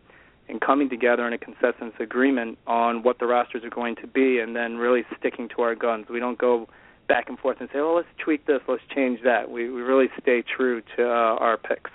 in 0.49 0.59
coming 0.59 0.89
together 0.89 1.27
in 1.27 1.33
a 1.33 1.39
consensus 1.39 1.93
agreement 2.01 2.59
on 2.67 3.03
what 3.03 3.19
the 3.19 3.27
rosters 3.27 3.63
are 3.65 3.71
going 3.71 3.97
to 3.97 4.07
be, 4.07 4.39
and 4.39 4.57
then 4.57 4.77
really 4.77 5.03
sticking 5.19 5.49
to 5.57 5.63
our 5.63 5.75
guns. 5.75 6.07
We 6.09 6.21
don't 6.21 6.39
go 6.39 6.69
back 7.07 7.29
and 7.29 7.39
forth 7.39 7.59
and 7.61 7.69
say, 7.73 7.79
"Oh, 7.79 7.95
let's 7.95 8.09
tweak 8.19 8.47
this, 8.47 8.61
let's 8.67 8.83
change 8.95 9.21
that." 9.25 9.51
We 9.51 9.71
we 9.71 9.83
really 9.83 10.09
stay 10.21 10.43
true 10.43 10.83
to 10.97 11.05
uh, 11.05 11.37
our 11.39 11.57
picks. 11.59 11.91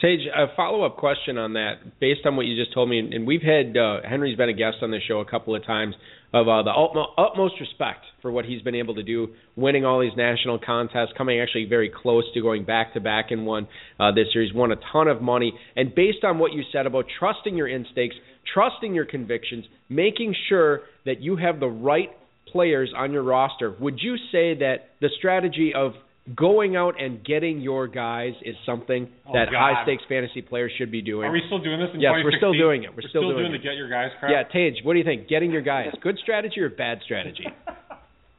Tage, 0.00 0.26
a 0.34 0.46
follow 0.56 0.84
up 0.84 0.96
question 0.96 1.38
on 1.38 1.52
that, 1.52 2.00
based 2.00 2.26
on 2.26 2.36
what 2.36 2.46
you 2.46 2.60
just 2.60 2.74
told 2.74 2.88
me, 2.88 2.98
and 2.98 3.26
we've 3.26 3.42
had 3.42 3.76
uh, 3.76 4.00
Henry's 4.08 4.36
been 4.36 4.48
a 4.48 4.54
guest 4.54 4.78
on 4.82 4.90
the 4.90 5.00
show 5.06 5.20
a 5.20 5.24
couple 5.24 5.54
of 5.54 5.64
times 5.64 5.94
of 6.34 6.48
uh, 6.48 6.64
the 6.64 6.70
utmo- 6.70 7.12
utmost 7.16 7.54
respect 7.60 8.04
for 8.20 8.32
what 8.32 8.44
he's 8.44 8.60
been 8.60 8.74
able 8.74 8.96
to 8.96 9.04
do, 9.04 9.28
winning 9.54 9.84
all 9.84 10.00
these 10.00 10.16
national 10.16 10.58
contests, 10.58 11.10
coming 11.16 11.40
actually 11.40 11.64
very 11.64 11.88
close 11.88 12.24
to 12.34 12.42
going 12.42 12.64
back 12.64 12.92
to 12.92 13.00
back 13.00 13.26
in 13.30 13.44
one 13.44 13.68
uh, 14.00 14.10
this 14.10 14.26
year. 14.34 14.42
He's 14.42 14.52
won 14.52 14.72
a 14.72 14.76
ton 14.92 15.06
of 15.06 15.22
money, 15.22 15.52
and 15.76 15.94
based 15.94 16.24
on 16.24 16.40
what 16.40 16.52
you 16.52 16.64
said 16.72 16.86
about 16.86 17.04
trusting 17.20 17.56
your 17.56 17.68
instincts, 17.68 18.16
trusting 18.52 18.92
your 18.92 19.04
convictions, 19.04 19.64
making 19.88 20.34
sure 20.48 20.80
that 21.06 21.20
you 21.20 21.36
have 21.36 21.60
the 21.60 21.68
right 21.68 22.10
players 22.50 22.92
on 22.96 23.12
your 23.12 23.22
roster, 23.22 23.74
would 23.80 24.00
you 24.00 24.16
say 24.32 24.58
that 24.58 24.88
the 25.00 25.10
strategy 25.16 25.72
of 25.74 25.92
going 26.34 26.74
out 26.76 26.94
and 27.00 27.22
getting 27.24 27.60
your 27.60 27.86
guys 27.86 28.32
is 28.44 28.54
something 28.64 29.08
Oh, 29.28 29.32
that 29.34 29.50
God. 29.50 29.60
high 29.74 29.82
stakes 29.84 30.04
fantasy 30.08 30.40
players 30.40 30.72
should 30.78 30.90
be 30.90 31.02
doing? 31.02 31.28
Are 31.28 31.32
we 31.32 31.42
still 31.46 31.58
doing 31.58 31.78
this 31.80 31.90
in 31.92 32.00
Yes, 32.00 32.12
we're 32.24 32.36
still 32.38 32.52
doing 32.54 32.84
it. 32.84 32.90
We're 32.90 33.02
We're 33.02 33.08
still 33.10 33.22
doing 33.22 33.36
doing 33.36 33.54
it. 33.54 33.58
the 33.58 33.64
get 33.64 33.74
your 33.76 33.90
guys 33.90 34.10
crap. 34.18 34.30
yeah, 34.32 34.42
Tage, 34.44 34.82
what 34.84 34.94
do 34.94 34.98
you 35.00 35.04
think? 35.04 35.28
Getting 35.28 35.50
your 35.50 35.60
guys, 35.62 35.88
good 36.02 36.16
strategy 36.22 36.60
or 36.60 36.68
bad 36.70 37.00
strategy? 37.04 37.46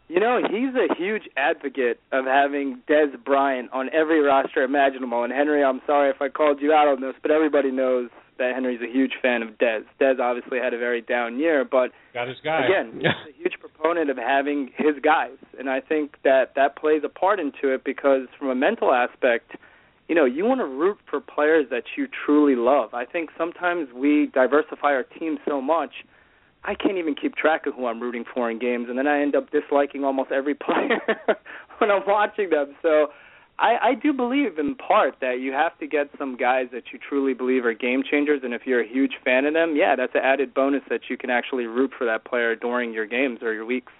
You 0.07 0.19
know, 0.19 0.37
he's 0.47 0.69
a 0.75 0.93
huge 0.95 1.23
advocate 1.35 1.99
of 2.11 2.25
having 2.25 2.79
Dez 2.87 3.07
Bryant 3.25 3.71
on 3.73 3.89
every 3.91 4.21
roster 4.21 4.61
imaginable. 4.61 5.23
And 5.23 5.33
Henry, 5.33 5.63
I'm 5.63 5.81
sorry 5.87 6.11
if 6.11 6.21
I 6.21 6.29
called 6.29 6.61
you 6.61 6.71
out 6.71 6.87
on 6.87 7.01
this, 7.01 7.15
but 7.23 7.31
everybody 7.31 7.71
knows 7.71 8.11
that 8.37 8.53
Henry's 8.53 8.81
a 8.81 8.91
huge 8.91 9.13
fan 9.21 9.41
of 9.41 9.49
Dez. 9.57 9.83
Dez 9.99 10.19
obviously 10.19 10.59
had 10.59 10.73
a 10.73 10.77
very 10.77 11.01
down 11.01 11.39
year, 11.39 11.63
but 11.63 11.91
Got 12.13 12.27
his 12.27 12.37
guy. 12.43 12.65
again, 12.65 12.93
he's 12.95 13.05
a 13.05 13.37
huge 13.37 13.53
proponent 13.59 14.09
of 14.09 14.17
having 14.17 14.71
his 14.75 14.95
guys, 15.01 15.37
and 15.57 15.69
I 15.69 15.79
think 15.81 16.15
that 16.23 16.53
that 16.55 16.75
plays 16.75 17.01
a 17.05 17.09
part 17.09 17.39
into 17.39 17.73
it 17.73 17.83
because 17.83 18.27
from 18.37 18.49
a 18.49 18.55
mental 18.55 18.93
aspect, 18.93 19.51
you 20.07 20.15
know, 20.15 20.25
you 20.25 20.45
want 20.45 20.59
to 20.59 20.65
root 20.65 20.97
for 21.09 21.19
players 21.19 21.67
that 21.71 21.83
you 21.97 22.07
truly 22.25 22.55
love. 22.55 22.93
I 22.93 23.05
think 23.05 23.29
sometimes 23.37 23.89
we 23.93 24.27
diversify 24.33 24.89
our 24.89 25.03
team 25.03 25.37
so 25.47 25.61
much, 25.61 25.91
I 26.63 26.73
can't 26.75 26.97
even 26.97 27.15
keep 27.15 27.35
track 27.35 27.67
of 27.67 27.75
who 27.75 27.85
I'm 27.85 27.99
rooting 28.01 28.25
for 28.33 28.49
in 28.49 28.59
games, 28.59 28.87
and 28.89 28.97
then 28.97 29.07
I 29.07 29.21
end 29.21 29.35
up 29.35 29.51
disliking 29.51 30.03
almost 30.03 30.31
every 30.31 30.53
player 30.65 30.99
when 31.79 31.91
I'm 31.91 32.03
watching 32.07 32.49
them. 32.49 32.75
So. 32.81 33.07
I, 33.57 33.77
I 33.81 33.93
do 33.95 34.11
believe 34.11 34.59
in 34.59 34.75
part 34.75 35.15
that 35.21 35.39
you 35.39 35.53
have 35.53 35.77
to 35.79 35.87
get 35.87 36.09
some 36.17 36.35
guys 36.35 36.67
that 36.73 36.83
you 36.91 36.99
truly 36.99 37.33
believe 37.33 37.65
are 37.65 37.73
game 37.73 38.03
changers, 38.03 38.41
and 38.43 38.53
if 38.53 38.63
you're 38.65 38.81
a 38.81 38.87
huge 38.87 39.13
fan 39.23 39.45
of 39.45 39.53
them, 39.53 39.75
yeah, 39.77 39.95
that's 39.95 40.13
an 40.13 40.21
added 40.23 40.53
bonus 40.53 40.81
that 40.89 41.01
you 41.09 41.17
can 41.17 41.29
actually 41.29 41.65
root 41.65 41.91
for 41.97 42.05
that 42.05 42.25
player 42.25 42.55
during 42.55 42.93
your 42.93 43.05
games 43.05 43.39
or 43.41 43.53
your 43.53 43.65
weeks. 43.65 43.93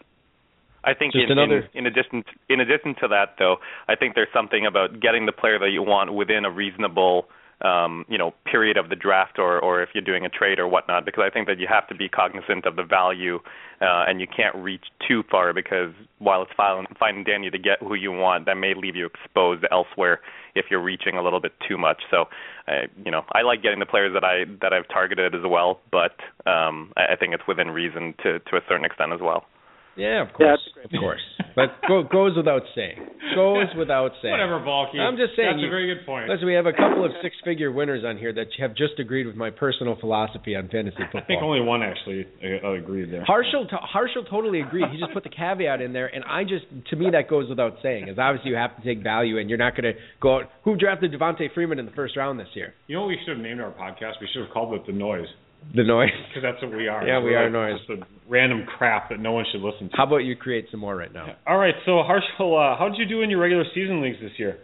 I 0.84 0.94
think 0.94 1.14
Just 1.14 1.26
in, 1.26 1.32
another- 1.32 1.70
in, 1.74 1.80
in 1.80 1.88
addition 1.88 2.24
in 2.50 2.60
addition 2.60 2.96
to 3.02 3.08
that 3.08 3.36
though, 3.40 3.58
I 3.88 3.96
think 3.96 4.14
there's 4.14 4.32
something 4.34 4.66
about 4.68 5.00
getting 5.00 5.26
the 5.26 5.32
player 5.32 5.58
that 5.58 5.72
you 5.72 5.82
want 5.82 6.14
within 6.14 6.46
a 6.46 6.52
reasonable 6.52 7.28
um, 7.62 8.06
you 8.10 8.18
know, 8.18 8.34
period 8.46 8.78
of 8.78 8.90
the 8.90 8.96
draft 8.96 9.40
or, 9.40 9.60
or 9.60 9.82
if 9.82 9.90
you're 9.94 10.04
doing 10.04 10.26
a 10.26 10.30
trade 10.30 10.60
or 10.60 10.68
whatnot, 10.68 11.06
because 11.06 11.24
I 11.26 11.30
think 11.30 11.48
that 11.48 11.60
you 11.60 11.68
have 11.70 11.88
to 11.88 11.96
be 11.96 12.10
cognizant 12.10 12.66
of 12.66 12.76
the 12.76 12.84
value 12.84 13.40
uh, 13.82 14.06
and 14.08 14.20
you 14.20 14.28
can't 14.28 14.56
reach 14.56 14.86
too 15.08 15.24
far 15.30 15.54
because 15.54 15.94
while 16.20 16.42
it's 16.42 16.52
fine, 16.56 16.86
and 17.02 17.26
dandy 17.26 17.50
to 17.50 17.58
get 17.58 17.80
who 17.80 17.96
you 17.96 18.12
want, 18.12 18.46
that 18.46 18.56
may 18.56 18.74
leave 18.74 18.96
you 18.96 19.06
exposed 19.06 19.66
elsewhere 19.72 20.22
if 20.56 20.66
you're 20.70 20.82
reaching 20.82 21.18
a 21.18 21.24
little 21.24 21.40
bit 21.40 21.54
too 21.68 21.78
much. 21.78 22.02
So, 22.10 22.26
uh, 22.68 22.88
you 23.04 23.12
know, 23.12 23.24
I 23.34 23.42
like 23.42 23.62
getting 23.62 23.80
the 23.80 23.86
players 23.86 24.14
that 24.14 24.24
I 24.24 24.46
that 24.62 24.74
I've 24.74 24.88
targeted 24.88 25.36
as 25.36 25.42
well, 25.46 25.80
but 25.92 26.16
um, 26.50 26.92
I, 26.98 27.14
I 27.14 27.16
think 27.16 27.34
it's 27.34 27.48
within 27.48 27.70
reason 27.72 28.14
to 28.24 28.40
to 28.40 28.58
a 28.58 28.62
certain 28.68 28.86
extent 28.86 29.14
as 29.14 29.20
well. 29.22 29.46
Yeah, 29.96 30.22
of 30.28 30.34
course, 30.34 30.60
that's 30.76 30.94
of 30.94 31.00
course. 31.00 31.22
But 31.56 31.80
go, 31.88 32.04
goes 32.04 32.36
without 32.36 32.64
saying. 32.76 33.00
Goes 33.34 33.72
without 33.78 34.12
saying. 34.22 34.32
Whatever, 34.32 34.60
Balky. 34.60 35.00
I'm 35.00 35.16
just 35.16 35.36
saying. 35.36 35.56
That's 35.56 35.62
you, 35.62 35.68
a 35.68 35.70
very 35.72 35.88
good 35.94 36.06
point. 36.06 36.28
Listen, 36.28 36.46
we 36.46 36.54
have 36.54 36.66
a 36.66 36.74
couple 36.74 37.06
of 37.06 37.12
six-figure 37.24 37.72
winners 37.72 38.04
on 38.04 38.18
here 38.18 38.34
that 38.34 38.48
have 38.60 38.76
just 38.76 39.00
agreed 39.00 39.26
with 39.26 39.36
my 39.38 39.50
personal 39.50 39.96
philosophy 40.00 40.56
on 40.56 40.68
fantasy 40.68 41.00
football. 41.12 41.22
I 41.24 41.28
think 41.28 41.42
only 41.42 41.62
one 41.62 41.82
actually 41.82 42.28
uh, 42.44 42.74
agreed 42.74 43.12
there. 43.12 43.24
Harshal, 43.24 43.70
to, 43.70 43.78
Harshal 43.78 44.30
totally 44.30 44.62
agreed. 44.62 44.86
He 44.92 45.00
just 45.00 45.14
put 45.14 45.24
the 45.24 45.30
caveat 45.30 45.82
in 45.82 45.94
there, 45.94 46.08
and 46.08 46.26
I 46.26 46.44
just, 46.44 46.66
to 46.90 46.96
me, 46.98 47.12
that 47.12 47.30
goes 47.30 47.48
without 47.48 47.78
saying. 47.82 48.10
Is 48.10 48.20
obviously 48.20 48.52
you 48.52 48.58
have 48.58 48.76
to 48.76 48.84
take 48.84 49.02
value, 49.02 49.40
and 49.40 49.50
you're 49.50 49.58
not 49.58 49.76
going 49.76 49.94
to 49.94 50.00
go 50.22 50.40
out. 50.40 50.44
Who 50.66 50.76
drafted 50.76 51.14
Devonta 51.14 51.48
Freeman 51.54 51.80
in 51.80 51.86
the 51.86 51.94
first 51.94 52.18
round 52.18 52.38
this 52.38 52.52
year? 52.54 52.74
You 52.88 52.96
know 52.96 53.04
what 53.04 53.10
we 53.10 53.20
should 53.24 53.38
have 53.38 53.44
named 53.44 53.62
our 53.62 53.72
podcast? 53.72 54.20
We 54.20 54.28
should 54.34 54.44
have 54.44 54.52
called 54.52 54.74
it 54.74 54.86
The 54.86 54.94
Noise. 54.94 55.28
The 55.76 55.84
noise. 55.84 56.10
Because 56.30 56.44
that's 56.44 56.62
what 56.62 56.78
we 56.78 56.88
are. 56.88 57.08
Yeah, 57.08 57.20
we 57.20 57.32
We're 57.32 57.48
are 57.48 57.50
noise. 57.50 57.80
Just 57.88 58.02
a 58.02 58.06
random 58.28 58.66
crap 58.78 59.10
that 59.10 59.20
no 59.20 59.32
one 59.32 59.46
should 59.52 59.62
listen 59.62 59.90
to. 59.90 59.96
How 59.96 60.06
about 60.06 60.18
you 60.18 60.36
create 60.36 60.68
some 60.70 60.82
more 60.82 60.96
right 60.96 61.14
now? 61.14 61.36
All 61.48 61.58
right, 61.58 61.76
so 61.86 61.92
Harshal, 62.04 62.74
uh, 62.74 62.78
how 62.78 62.90
did 62.90 62.98
you 62.98 63.06
do 63.06 63.22
in 63.22 63.30
your 63.30 63.40
regular 63.40 63.64
season 63.74 64.02
leagues 64.02 64.18
this 64.22 64.34
year? 64.38 64.58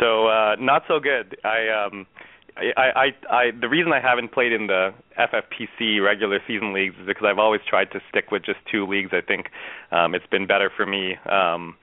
So 0.00 0.26
uh, 0.28 0.56
not 0.60 0.82
so 0.88 1.00
good. 1.00 1.36
I 1.44 1.86
um, 1.86 2.06
I, 2.56 2.70
I, 2.76 3.34
I, 3.34 3.50
the 3.60 3.68
reason 3.68 3.92
I 3.92 4.00
haven't 4.00 4.32
played 4.32 4.52
in 4.52 4.68
the 4.68 4.90
FFPC 5.18 6.04
regular 6.04 6.38
season 6.46 6.72
leagues 6.72 6.94
is 7.00 7.06
because 7.06 7.24
I've 7.26 7.38
always 7.38 7.60
tried 7.68 7.90
to 7.92 8.00
stick 8.08 8.30
with 8.30 8.44
just 8.44 8.58
two 8.70 8.86
leagues. 8.86 9.10
I 9.12 9.20
think 9.26 9.46
um, 9.90 10.14
it's 10.14 10.26
been 10.26 10.46
better 10.46 10.70
for 10.74 10.86
me 10.86 11.16
um, 11.30 11.76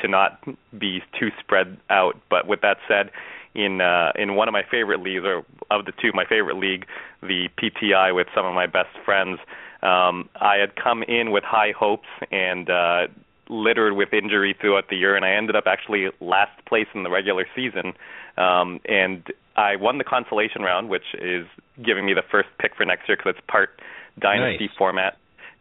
to 0.00 0.08
not 0.08 0.42
be 0.78 1.00
too 1.18 1.28
spread 1.38 1.78
out. 1.90 2.14
But 2.28 2.48
with 2.48 2.60
that 2.62 2.78
said, 2.88 3.10
in 3.56 3.80
uh, 3.80 4.12
in 4.14 4.36
one 4.36 4.48
of 4.48 4.52
my 4.52 4.62
favorite 4.70 5.00
leagues, 5.00 5.24
or 5.24 5.44
of 5.70 5.86
the 5.86 5.92
two, 6.00 6.10
my 6.14 6.24
favorite 6.24 6.56
league, 6.56 6.86
the 7.22 7.48
PTI 7.58 8.14
with 8.14 8.28
some 8.34 8.46
of 8.46 8.54
my 8.54 8.66
best 8.66 8.94
friends, 9.04 9.38
um, 9.82 10.28
I 10.36 10.56
had 10.56 10.76
come 10.76 11.02
in 11.02 11.30
with 11.30 11.44
high 11.44 11.72
hopes 11.76 12.08
and. 12.30 12.70
Uh, 12.70 13.06
littered 13.48 13.92
with 13.92 14.12
injury 14.12 14.56
throughout 14.60 14.88
the 14.90 14.96
year, 14.96 15.14
and 15.14 15.24
I 15.24 15.30
ended 15.30 15.54
up 15.54 15.68
actually 15.68 16.08
last 16.20 16.64
place 16.66 16.88
in 16.96 17.04
the 17.04 17.10
regular 17.10 17.46
season 17.54 17.92
Um, 18.36 18.80
and 18.84 19.22
I 19.56 19.76
won 19.76 19.98
the 19.98 20.04
consolation 20.04 20.62
round, 20.62 20.88
which 20.88 21.14
is 21.14 21.46
giving 21.82 22.04
me 22.04 22.12
the 22.12 22.24
first 22.30 22.48
pick 22.58 22.74
for 22.76 22.84
next 22.84 23.08
year 23.08 23.16
because 23.16 23.34
it's 23.36 23.46
part 23.46 23.80
dynasty 24.18 24.66
nice. 24.66 24.76
format. 24.76 25.16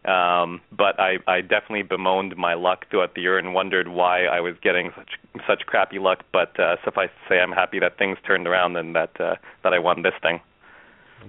Um, 0.07 0.61
but 0.71 0.99
I, 0.99 1.17
I 1.27 1.41
definitely 1.41 1.83
bemoaned 1.83 2.35
my 2.37 2.53
luck 2.53 2.85
throughout 2.89 3.15
the 3.15 3.21
year 3.21 3.37
and 3.39 3.53
wondered 3.53 3.87
why 3.87 4.25
I 4.25 4.39
was 4.39 4.53
getting 4.61 4.91
such 4.95 5.09
such 5.47 5.65
crappy 5.65 5.97
luck. 5.99 6.19
But 6.31 6.59
uh, 6.59 6.75
suffice 6.83 7.09
to 7.09 7.33
say, 7.33 7.39
I'm 7.39 7.51
happy 7.51 7.79
that 7.79 7.97
things 7.97 8.17
turned 8.25 8.45
around 8.47 8.75
and 8.77 8.95
that 8.95 9.19
uh, 9.19 9.35
that 9.63 9.73
I 9.73 9.79
won 9.79 10.03
this 10.03 10.13
thing. 10.21 10.41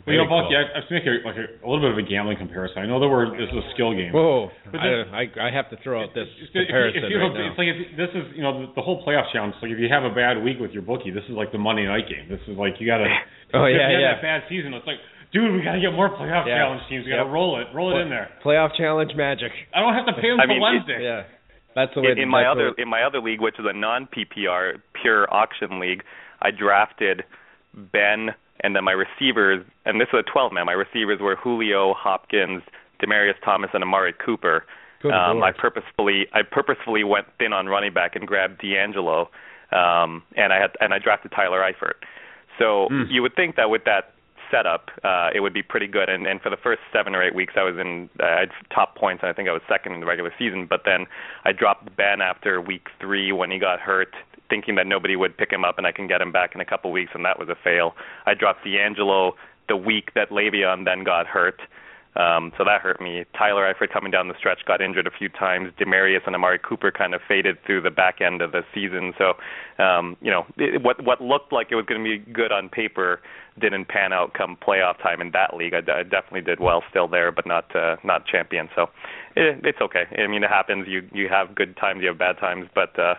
Well, 0.05 0.13
you 0.13 0.21
know, 0.21 0.29
Balky, 0.29 0.53
I, 0.53 0.69
I 0.77 0.85
have 0.85 0.89
to 0.89 0.95
make 0.95 1.09
a, 1.09 1.25
like 1.25 1.41
a, 1.41 1.49
a 1.65 1.67
little 1.67 1.81
bit 1.81 1.89
of 1.89 1.97
a 1.97 2.05
gambling 2.05 2.37
comparison. 2.37 2.85
I 2.85 2.87
know 2.87 3.01
that 3.01 3.09
we're 3.09 3.33
this 3.33 3.49
is 3.49 3.65
a 3.65 3.69
skill 3.73 3.97
game. 3.97 4.13
Whoa! 4.13 4.53
But 4.69 4.85
I, 4.85 5.25
I 5.25 5.49
I 5.49 5.51
have 5.51 5.73
to 5.73 5.81
throw 5.81 6.05
out 6.05 6.13
this 6.13 6.29
If- 6.37 6.53
if- 6.53 6.69
comparison 6.69 7.01
if 7.01 7.09
you 7.09 7.17
right 7.17 7.33
have- 7.33 7.41
now. 7.41 7.49
It's 7.49 7.57
like 7.57 7.73
if, 7.73 7.97
this 7.97 8.13
is 8.13 8.25
you 8.37 8.45
know 8.45 8.69
the, 8.69 8.77
the 8.77 8.85
whole 8.85 9.01
playoff 9.01 9.33
challenge. 9.33 9.57
Like 9.65 9.73
if 9.73 9.81
you 9.81 9.89
have 9.89 10.05
a 10.05 10.13
bad 10.13 10.37
week 10.45 10.61
with 10.61 10.77
your 10.77 10.85
bookie, 10.85 11.09
this 11.09 11.25
is 11.25 11.33
like 11.33 11.49
the 11.49 11.57
Monday 11.57 11.89
night 11.89 12.13
game. 12.13 12.29
This 12.29 12.45
is 12.45 12.61
like 12.61 12.77
you 12.77 12.85
got 12.87 13.01
to. 13.01 13.09
Oh, 13.55 13.63
if 13.71 13.79
yeah, 13.79 13.89
you 13.95 14.03
yeah. 14.03 14.11
have 14.11 14.19
that 14.19 14.23
bad 14.27 14.41
season. 14.51 14.75
It's 14.75 14.85
like, 14.91 14.99
dude, 15.33 15.53
we 15.55 15.63
got 15.63 15.73
to 15.73 15.81
get 15.81 15.93
more 15.93 16.09
playoff 16.11 16.47
Yeah. 16.47 16.59
challenge 16.59 16.83
teams. 16.89 17.05
We 17.05 17.11
got 17.11 17.19
to 17.19 17.25
Yep. 17.25 17.33
roll 17.33 17.59
it, 17.61 17.69
roll 17.75 17.97
it 17.97 18.03
in 18.03 18.09
there. 18.11 18.31
Playoff 18.45 18.75
challenge 18.77 19.15
magic. 19.15 19.53
I 19.75 19.81
don't 19.81 19.95
have 19.95 20.07
to 20.07 20.13
pay 20.15 20.31
them 20.31 20.41
I 20.41 20.47
till 20.47 20.49
mean, 20.49 20.59
it- 20.59 20.61
Wednesday. 20.63 21.03
Yeah, 21.05 21.23
that's 21.75 21.95
the 21.95 22.01
way. 22.03 22.11
in, 22.13 22.19
in 22.19 22.29
my 22.29 22.45
other 22.47 22.73
the- 22.73 22.83
in 22.83 22.89
my 22.89 23.03
other 23.03 23.21
league, 23.21 23.41
which 23.41 23.59
is 23.59 23.67
a 23.67 23.73
non 23.73 24.07
PPR 24.07 24.75
pure 24.95 25.27
auction 25.33 25.79
league, 25.79 26.03
I 26.43 26.51
drafted 26.51 27.25
Ben 27.75 28.35
and 28.61 28.75
then 28.75 28.85
my 28.85 28.93
receivers, 28.93 29.65
and 29.85 30.01
this 30.01 30.09
is 30.09 30.15
a 30.21 30.23
12 30.23 30.53
man. 30.53 30.65
My 30.67 30.73
receivers 30.73 31.21
were 31.21 31.37
Julio, 31.37 31.93
Hopkins, 31.93 32.63
Demaryius 33.03 33.35
Thomas, 33.45 33.71
and 33.75 33.83
Amari 33.83 34.15
Cooper. 34.15 34.65
Good 35.03 35.13
um, 35.13 35.39
I 35.43 35.51
lord. 35.53 35.57
purposefully 35.59 36.27
I 36.33 36.41
purposefully 36.43 37.05
went 37.05 37.27
thin 37.39 37.53
on 37.53 37.69
running 37.69 37.93
back 37.93 38.17
and 38.17 38.27
grabbed 38.27 38.63
DeAngelo, 38.63 39.29
um, 39.73 40.23
and 40.37 40.53
I 40.55 40.59
had 40.59 40.71
and 40.81 40.95
I 40.95 40.99
drafted 40.99 41.33
Tyler 41.33 41.61
Eifert. 41.61 42.01
So 42.59 42.89
Mm. 42.91 43.11
you 43.11 43.21
would 43.21 43.35
think 43.37 43.57
that 43.57 43.69
with 43.69 43.85
that 43.85 44.13
setup, 44.51 44.91
uh, 45.05 45.31
it 45.35 45.41
would 45.41 45.55
be 45.55 45.63
pretty 45.63 45.87
good. 45.87 46.09
And, 46.09 46.27
and 46.27 46.41
for 46.41 46.51
the 46.51 46.57
first 46.57 46.81
seven 46.93 47.15
or 47.15 47.23
eight 47.23 47.35
weeks, 47.35 47.55
I 47.57 47.63
was 47.63 47.77
in 47.79 48.09
uh, 48.21 48.27
I 48.27 48.41
had 48.41 48.51
top 48.75 48.97
points, 48.97 49.23
and 49.23 49.31
I 49.31 49.33
think 49.33 49.49
I 49.49 49.53
was 49.53 49.63
second 49.69 49.93
in 49.93 50.01
the 50.01 50.07
regular 50.07 50.33
season. 50.39 50.67
But 50.67 50.83
then 50.85 51.07
I 51.45 51.53
dropped 51.53 51.95
Ben 51.97 52.21
after 52.21 52.61
week 52.61 52.89
three 53.01 53.33
when 53.33 53.51
he 53.51 53.59
got 53.59 53.81
hurt, 53.81 54.15
thinking 54.49 54.75
that 54.77 54.87
nobody 54.87 55.17
would 55.17 55.37
pick 55.37 55.51
him 55.51 55.65
up 55.65 55.79
and 55.79 55.87
I 55.87 55.93
can 55.93 56.07
get 56.07 56.21
him 56.21 56.33
back 56.33 56.55
in 56.55 56.61
a 56.61 56.65
couple 56.65 56.93
weeks, 56.93 57.13
and 57.15 57.25
that 57.25 57.39
was 57.39 57.49
a 57.49 57.57
fail. 57.63 57.95
I 58.27 58.35
dropped 58.35 58.65
DeAngelo 58.65 59.33
the 59.69 59.77
week 59.77 60.15
that 60.15 60.31
Le'Veon 60.31 60.85
then 60.85 61.05
got 61.05 61.27
hurt. 61.27 61.61
Um, 62.17 62.51
so 62.57 62.65
that 62.65 62.81
hurt 62.81 62.99
me. 63.01 63.25
Tyler 63.37 63.71
Eifert 63.73 63.93
coming 63.93 64.11
down 64.11 64.29
the 64.29 64.35
stretch 64.39 64.61
got 64.67 64.81
injured 64.81 65.07
a 65.07 65.11
few 65.11 65.29
times. 65.29 65.71
Demaryius 65.79 66.27
and 66.27 66.35
Amari 66.35 66.59
Cooper 66.59 66.91
kind 66.91 67.15
of 67.15 67.21
faded 67.29 67.59
through 67.67 67.83
the 67.83 67.91
back 67.91 68.23
end 68.23 68.41
of 68.41 68.53
the 68.53 68.63
season. 68.75 69.13
So, 69.19 69.35
um, 69.83 70.17
you 70.23 70.31
know, 70.31 70.47
it, 70.57 70.83
what 70.83 71.05
what 71.05 71.21
looked 71.21 71.53
like 71.53 71.69
it 71.71 71.75
was 71.75 71.85
going 71.85 72.03
to 72.03 72.19
be 72.19 72.33
good 72.33 72.53
on 72.53 72.71
paper 72.71 73.21
didn't 73.61 73.89
pan 73.89 74.15
out 74.15 74.33
come 74.33 74.57
playoff 74.57 74.97
time 75.03 75.21
in 75.21 75.31
that 75.33 75.55
league. 75.55 75.75
I, 75.75 75.79
I 75.79 76.03
definitely 76.03 76.41
did 76.41 76.59
well 76.59 76.83
still 76.89 77.07
there, 77.07 77.31
but 77.31 77.47
not 77.47 77.75
uh, 77.77 77.97
not 78.03 78.27
champion. 78.27 78.71
So, 78.75 78.87
it, 79.37 79.61
it's 79.65 79.81
okay. 79.83 80.05
I 80.19 80.27
mean, 80.27 80.43
it 80.43 80.51
happens. 80.51 80.87
You 80.89 81.07
you 81.13 81.29
have 81.29 81.55
good 81.55 81.77
times, 81.77 82.01
you 82.01 82.09
have 82.09 82.19
bad 82.19 82.39
times, 82.39 82.69
but 82.75 82.99
uh, 82.99 83.15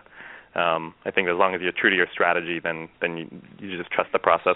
um, 0.59 0.95
I 1.05 1.11
think 1.11 1.29
as 1.29 1.35
long 1.37 1.53
as 1.53 1.61
you're 1.61 1.71
true 1.71 1.91
to 1.91 1.95
your 1.95 2.07
strategy, 2.11 2.59
then 2.59 2.89
then 2.99 3.17
you 3.17 3.27
you 3.59 3.77
just 3.77 3.91
trust 3.91 4.11
the 4.11 4.19
process. 4.19 4.55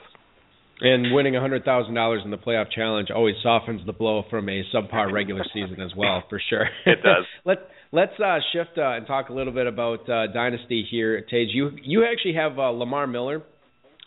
And 0.82 1.14
winning 1.14 1.36
hundred 1.36 1.64
thousand 1.64 1.94
dollars 1.94 2.22
in 2.26 2.32
the 2.32 2.38
playoff 2.38 2.72
challenge 2.72 3.10
always 3.12 3.36
softens 3.44 3.86
the 3.86 3.94
blow 3.94 4.24
from 4.32 4.50
a 4.50 4.64
subpar 4.74 5.12
regular 5.12 5.44
season 5.54 5.80
as 5.80 5.92
well, 5.96 6.24
for 6.28 6.42
sure. 6.50 6.66
It 6.86 7.04
does. 7.04 7.26
Let 7.46 7.60
Let's 7.94 8.18
uh, 8.20 8.40
shift 8.54 8.78
uh, 8.78 8.96
and 8.96 9.06
talk 9.06 9.30
a 9.30 9.34
little 9.34 9.54
bit 9.54 9.68
about 9.68 10.10
uh, 10.10 10.28
dynasty 10.28 10.88
here, 10.90 11.22
Tage. 11.22 11.50
You 11.52 11.72
you 11.84 12.06
actually 12.06 12.36
have 12.36 12.58
uh, 12.58 12.70
Lamar 12.70 13.06
Miller 13.06 13.44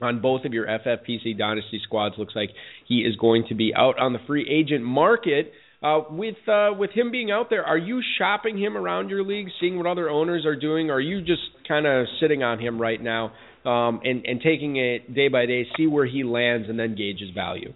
on 0.01 0.21
both 0.21 0.45
of 0.45 0.53
your 0.53 0.67
FFPC 0.67 1.39
dynasty 1.39 1.81
squads. 1.85 2.17
Looks 2.19 2.35
like 2.35 2.51
he 2.89 3.01
is 3.01 3.15
going 3.17 3.45
to 3.51 3.55
be 3.55 3.73
out 3.77 3.99
on 4.01 4.13
the 4.13 4.19
free 4.27 4.49
agent 4.49 4.85
market. 4.85 5.53
Uh, 5.83 6.01
with 6.11 6.37
uh, 6.49 6.71
with 6.77 6.91
him 6.93 7.11
being 7.13 7.31
out 7.31 7.51
there, 7.51 7.63
are 7.63 7.77
you 7.77 8.01
shopping 8.17 8.59
him 8.59 8.75
around 8.75 9.11
your 9.11 9.23
league, 9.23 9.49
seeing 9.61 9.77
what 9.77 9.87
other 9.87 10.09
owners 10.09 10.47
are 10.47 10.57
doing? 10.57 10.89
Or 10.89 10.95
are 10.95 11.01
you 11.01 11.21
just 11.21 11.43
kind 11.69 11.87
of 11.87 12.07
sitting 12.21 12.43
on 12.43 12.59
him 12.59 12.81
right 12.81 13.01
now 13.01 13.33
um, 13.65 14.01
and 14.05 14.25
and 14.25 14.41
taking 14.41 14.77
it 14.77 15.15
day 15.15 15.29
by 15.29 15.47
day, 15.47 15.67
see 15.77 15.87
where 15.87 16.07
he 16.07 16.25
lands, 16.25 16.69
and 16.69 16.79
then 16.79 16.95
gauge 16.95 17.21
his 17.21 17.31
value? 17.31 17.73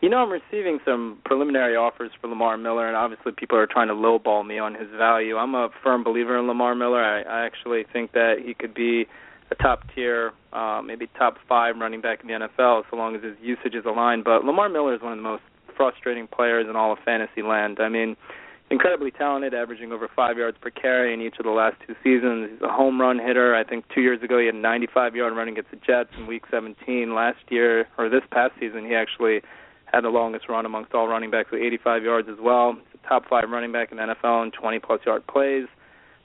You 0.00 0.08
know, 0.08 0.16
I'm 0.16 0.30
receiving 0.30 0.80
some 0.84 1.18
preliminary 1.24 1.76
offers 1.76 2.10
for 2.20 2.26
Lamar 2.26 2.58
Miller, 2.58 2.88
and 2.88 2.96
obviously 2.96 3.30
people 3.30 3.56
are 3.56 3.68
trying 3.68 3.86
to 3.86 3.94
lowball 3.94 4.44
me 4.44 4.58
on 4.58 4.74
his 4.74 4.88
value. 4.98 5.36
I'm 5.36 5.54
a 5.54 5.68
firm 5.84 6.02
believer 6.02 6.36
in 6.36 6.48
Lamar 6.48 6.74
Miller. 6.74 7.00
I, 7.00 7.22
I 7.22 7.46
actually 7.46 7.84
think 7.92 8.10
that 8.12 8.38
he 8.44 8.52
could 8.52 8.74
be 8.74 9.06
a 9.52 9.54
top 9.62 9.84
tier, 9.94 10.32
uh, 10.52 10.82
maybe 10.84 11.08
top 11.16 11.36
five 11.48 11.76
running 11.76 12.00
back 12.00 12.20
in 12.20 12.26
the 12.26 12.34
NFL, 12.34 12.82
so 12.90 12.96
long 12.96 13.14
as 13.14 13.22
his 13.22 13.36
usage 13.40 13.76
is 13.76 13.84
aligned. 13.86 14.24
But 14.24 14.44
Lamar 14.44 14.68
Miller 14.68 14.92
is 14.92 15.00
one 15.02 15.12
of 15.12 15.18
the 15.18 15.22
most 15.22 15.42
frustrating 15.76 16.26
players 16.26 16.66
in 16.68 16.74
all 16.74 16.92
of 16.92 16.98
fantasy 17.04 17.42
land. 17.42 17.78
I 17.80 17.88
mean, 17.88 18.16
incredibly 18.72 19.10
talented, 19.10 19.52
averaging 19.52 19.92
over 19.92 20.08
five 20.16 20.38
yards 20.38 20.56
per 20.60 20.70
carry 20.70 21.12
in 21.12 21.20
each 21.20 21.36
of 21.38 21.44
the 21.44 21.50
last 21.50 21.76
two 21.86 21.94
seasons. 22.02 22.50
He's 22.50 22.62
a 22.62 22.72
home 22.72 23.00
run 23.00 23.18
hitter. 23.18 23.54
I 23.54 23.64
think 23.64 23.84
two 23.94 24.00
years 24.00 24.22
ago 24.22 24.38
he 24.38 24.46
had 24.46 24.54
a 24.54 24.58
95 24.58 25.14
yard 25.14 25.36
run 25.36 25.48
against 25.48 25.70
the 25.70 25.76
Jets 25.76 26.08
in 26.18 26.26
Week 26.26 26.42
17. 26.50 27.14
Last 27.14 27.38
year, 27.50 27.86
or 27.98 28.08
this 28.08 28.22
past 28.30 28.54
season, 28.58 28.86
he 28.86 28.94
actually 28.94 29.42
had 29.84 30.02
the 30.02 30.08
longest 30.08 30.48
run 30.48 30.64
amongst 30.64 30.94
all 30.94 31.06
running 31.06 31.30
backs 31.30 31.50
with 31.52 31.60
85 31.60 32.02
yards 32.02 32.28
as 32.30 32.38
well. 32.40 32.74
He's 32.74 33.00
a 33.04 33.08
top 33.08 33.28
five 33.28 33.44
running 33.50 33.72
back 33.72 33.92
in 33.92 33.98
the 33.98 34.04
NFL 34.04 34.44
in 34.44 34.50
20 34.50 34.78
plus 34.78 35.00
yard 35.04 35.26
plays. 35.26 35.66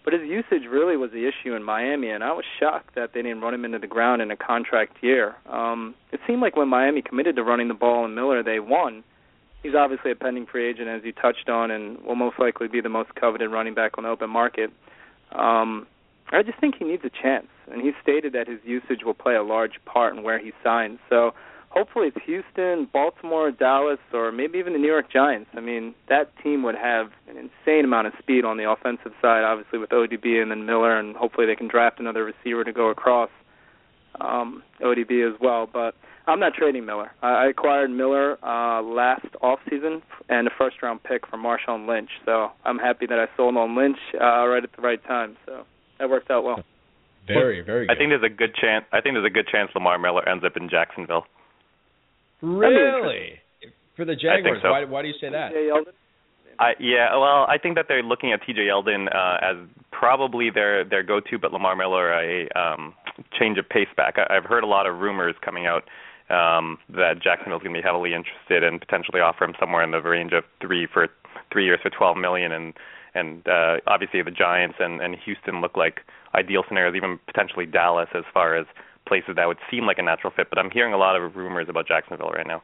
But 0.06 0.14
his 0.14 0.24
usage 0.24 0.64
really 0.72 0.96
was 0.96 1.12
the 1.12 1.28
issue 1.28 1.54
in 1.54 1.64
Miami, 1.64 2.12
and 2.12 2.24
I 2.24 2.32
was 2.32 2.46
shocked 2.62 2.96
that 2.96 3.12
they 3.14 3.22
didn't 3.22 3.42
run 3.42 3.54
him 3.54 3.66
into 3.66 3.78
the 3.78 3.88
ground 3.88 4.22
in 4.22 4.32
a 4.32 4.38
contract 4.38 5.04
year. 5.04 5.36
Um, 5.52 5.96
it 6.14 6.22
seemed 6.26 6.42
like 6.42 6.56
when 6.56 6.70
Miami 6.70 7.02
committed 7.02 7.36
to 7.36 7.44
running 7.44 7.68
the 7.68 7.74
ball 7.74 8.06
in 8.06 8.16
Miller, 8.16 8.42
they 8.42 8.62
won. 8.62 9.04
He's 9.64 9.76
obviously 9.76 10.12
a 10.12 10.16
pending 10.16 10.46
free 10.46 10.70
agent, 10.70 10.88
as 10.88 11.02
you 11.04 11.12
touched 11.12 11.50
on, 11.50 11.72
and 11.72 12.02
will 12.04 12.16
most 12.16 12.40
likely 12.40 12.68
be 12.68 12.82
the 12.82 12.90
most 12.90 13.14
coveted 13.16 13.52
running 13.52 13.74
back 13.74 13.98
on 13.98 14.04
the 14.04 14.10
open 14.10 14.30
market. 14.30 14.72
Um, 15.32 15.88
I 16.30 16.44
just 16.44 16.60
think 16.60 16.76
he 16.78 16.86
needs 16.86 17.04
a 17.06 17.10
chance, 17.10 17.48
and 17.72 17.82
he 17.82 17.92
stated 18.02 18.34
that 18.34 18.48
his 18.48 18.60
usage 18.64 19.04
will 19.04 19.14
play 19.14 19.36
a 19.36 19.44
large 19.44 19.80
part 19.86 20.16
in 20.16 20.24
where 20.24 20.40
he 20.40 20.52
signs. 20.64 21.00
So 21.10 21.34
hopefully 21.70 22.08
it's 22.08 22.26
Houston, 22.26 22.88
Baltimore, 22.92 23.52
Dallas, 23.52 24.00
or 24.14 24.32
maybe 24.32 24.58
even 24.58 24.74
the 24.74 24.80
New 24.80 24.88
York 24.88 25.12
Giants. 25.12 25.50
I 25.56 25.62
mean, 25.62 25.96
that 26.10 26.32
team 26.44 26.64
would 26.64 26.76
have 26.76 27.12
an 27.30 27.38
insane 27.38 27.86
amount 27.86 28.08
of 28.08 28.14
speed 28.20 28.46
on 28.46 28.58
the 28.58 28.70
offensive 28.70 29.14
side, 29.22 29.44
obviously 29.44 29.80
with 29.80 29.90
ODB 29.92 30.42
and 30.42 30.52
then 30.52 30.66
Miller, 30.66 30.98
and 30.98 31.16
hopefully 31.16 31.46
they 31.46 31.56
can 31.56 31.68
draft 31.68 32.00
another 32.00 32.24
receiver 32.24 32.64
to 32.64 32.74
go 32.74 32.90
across 32.90 33.30
um, 34.20 34.64
ODB 34.82 35.34
as 35.34 35.40
well. 35.40 35.70
But 35.72 35.96
I'm 36.28 36.40
not 36.40 36.54
trading 36.54 36.86
Miller. 36.86 37.12
I 37.22 37.46
I 37.46 37.46
acquired 37.48 37.90
Miller 37.90 38.38
uh, 38.44 38.82
last 38.82 39.26
off 39.42 39.60
season 39.70 40.02
and 40.30 40.48
a 40.48 40.52
first 40.58 40.78
round 40.84 41.04
pick 41.04 41.26
from 41.28 41.44
Marshawn 41.44 41.88
Lynch. 41.88 42.10
So 42.26 42.50
I'm 42.66 42.78
happy 42.78 43.06
that 43.08 43.18
I 43.18 43.26
sold 43.38 43.56
on 43.56 43.78
Lynch 43.78 43.98
uh, 44.14 44.46
right 44.48 44.64
at 44.64 44.76
the 44.76 44.82
right 44.82 45.04
time. 45.06 45.38
So 45.46 45.64
that 46.00 46.10
worked 46.10 46.30
out 46.30 46.44
well. 46.44 46.64
Very, 47.28 47.62
very 47.62 47.88
good. 47.88 47.94
I 47.94 47.98
think 47.98 48.10
there's 48.12 48.24
a 48.24 48.34
good 48.34 48.56
chance. 48.56 48.86
I 48.92 49.02
think 49.02 49.16
there's 49.16 49.26
a 49.26 49.34
good 49.34 49.48
chance 49.48 49.72
Lamar 49.76 49.98
Miller 49.98 50.28
ends 50.28 50.44
up 50.46 50.56
in 50.56 50.70
Jacksonville. 50.70 51.26
really 52.42 53.40
for 53.98 54.06
the 54.06 54.14
I 54.14 54.40
think 54.44 54.46
Jaguars. 54.46 54.60
so. 54.62 54.70
Why, 54.70 54.86
why 54.86 55.02
do 55.02 55.08
you 55.08 55.16
say 55.20 55.30
that? 55.32 55.50
T.J. 55.50 55.70
Yeldon? 55.74 55.94
I, 56.60 56.72
yeah, 56.80 57.16
well, 57.18 57.46
I 57.50 57.58
think 57.62 57.76
that 57.76 57.86
they're 57.88 58.04
looking 58.04 58.32
at 58.32 58.40
T.J. 58.46 58.62
Yeldon 58.62 59.08
uh, 59.14 59.38
as 59.42 59.58
probably 59.92 60.50
their 60.54 60.84
their 60.84 61.04
go-to, 61.04 61.38
but 61.38 61.52
Lamar 61.52 61.76
Miller 61.76 62.14
a 62.14 62.48
um, 62.58 62.94
change 63.38 63.58
of 63.58 63.68
pace 63.68 63.90
back. 63.98 64.16
I, 64.18 64.38
I've 64.38 64.46
heard 64.46 64.64
a 64.64 64.68
lot 64.68 64.88
of 64.88 65.00
rumors 65.00 65.36
coming 65.44 65.66
out 65.66 65.84
um, 66.30 66.78
that 66.90 67.22
Jacksonville's 67.22 67.64
going 67.64 67.74
to 67.74 67.80
be 67.80 67.86
heavily 67.86 68.14
interested 68.14 68.64
and 68.64 68.80
potentially 68.80 69.22
offer 69.22 69.46
him 69.46 69.54
somewhere 69.60 69.84
in 69.84 69.92
the 69.92 70.02
range 70.02 70.34
of 70.34 70.44
three 70.62 70.88
for 70.92 71.08
three 71.52 71.66
years 71.66 71.80
for 71.82 71.90
12 71.90 72.18
million, 72.18 72.52
and 72.52 72.74
and 73.16 73.48
uh, 73.48 73.78
obviously 73.88 74.22
the 74.22 74.32
Giants 74.32 74.76
and, 74.80 75.02
and 75.02 75.16
Houston 75.26 75.62
look 75.62 75.76
like 75.76 76.02
ideal 76.36 76.64
scenarios, 76.68 76.96
even 76.96 77.20
potentially 77.26 77.66
Dallas 77.66 78.10
as 78.14 78.24
far 78.32 78.56
as 78.56 78.68
places 79.08 79.36
that 79.38 79.48
would 79.48 79.58
seem 79.72 79.86
like 79.86 79.98
a 79.98 80.04
natural 80.04 80.32
fit. 80.36 80.50
But 80.50 80.60
I'm 80.60 80.70
hearing 80.70 80.94
a 80.94 80.98
lot 80.98 81.16
of 81.16 81.36
rumors 81.36 81.68
about 81.70 81.88
Jacksonville 81.88 82.30
right 82.30 82.46
now. 82.46 82.62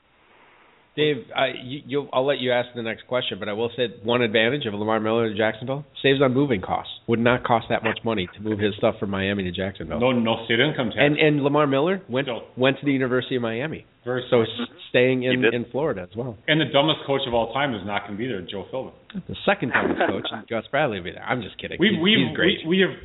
Dave, 0.95 1.25
I, 1.35 1.47
you, 1.63 1.79
you'll, 1.87 2.09
I'll 2.13 2.25
let 2.25 2.37
you 2.39 2.51
ask 2.51 2.69
the 2.75 2.83
next 2.83 3.07
question, 3.07 3.39
but 3.39 3.49
I 3.49 3.53
will 3.53 3.71
say 3.75 3.87
one 4.03 4.21
advantage 4.21 4.67
of 4.67 4.75
Lamar 4.75 4.99
Miller 4.99 5.27
to 5.29 5.35
Jacksonville 5.35 5.85
saves 6.03 6.21
on 6.21 6.33
moving 6.35 6.61
costs. 6.61 6.91
Would 7.07 7.19
not 7.19 7.43
cost 7.43 7.65
that 7.69 7.83
much 7.83 7.99
money 8.05 8.29
to 8.35 8.41
move 8.41 8.59
his 8.59 8.75
stuff 8.77 8.95
from 8.99 9.09
Miami 9.09 9.41
to 9.43 9.51
Jacksonville. 9.51 9.99
No, 9.99 10.11
no 10.11 10.45
state 10.45 10.59
income 10.59 10.89
tax. 10.89 10.99
And 10.99 11.17
and 11.17 11.41
Lamar 11.43 11.65
Miller 11.65 12.01
went 12.07 12.25
Still. 12.25 12.43
went 12.55 12.79
to 12.79 12.85
the 12.85 12.91
University 12.91 13.35
of 13.37 13.41
Miami, 13.41 13.85
Very 14.05 14.23
so 14.29 14.43
staying 14.89 15.23
in 15.23 15.43
in 15.43 15.65
Florida 15.71 16.03
as 16.09 16.15
well. 16.15 16.37
and 16.47 16.61
the 16.61 16.65
dumbest 16.71 16.99
coach 17.07 17.21
of 17.27 17.33
all 17.33 17.51
time 17.53 17.73
is 17.73 17.81
not 17.85 18.01
going 18.07 18.13
to 18.13 18.17
be 18.17 18.27
there, 18.27 18.41
Joe 18.41 18.65
Philbin. 18.71 18.93
The 19.27 19.35
second 19.47 19.71
dumbest 19.73 20.01
coach, 20.07 20.27
Gus 20.49 20.65
Bradley, 20.69 20.99
will 20.99 21.05
be 21.05 21.11
there. 21.11 21.23
I'm 21.23 21.41
just 21.41 21.57
kidding. 21.59 21.77
We've 21.79 21.93
He's- 21.93 22.03
we've 22.03 22.27
he's 22.27 22.35
great. 22.35 22.57
we, 22.67 22.77
we 22.77 22.81
have 22.85 22.95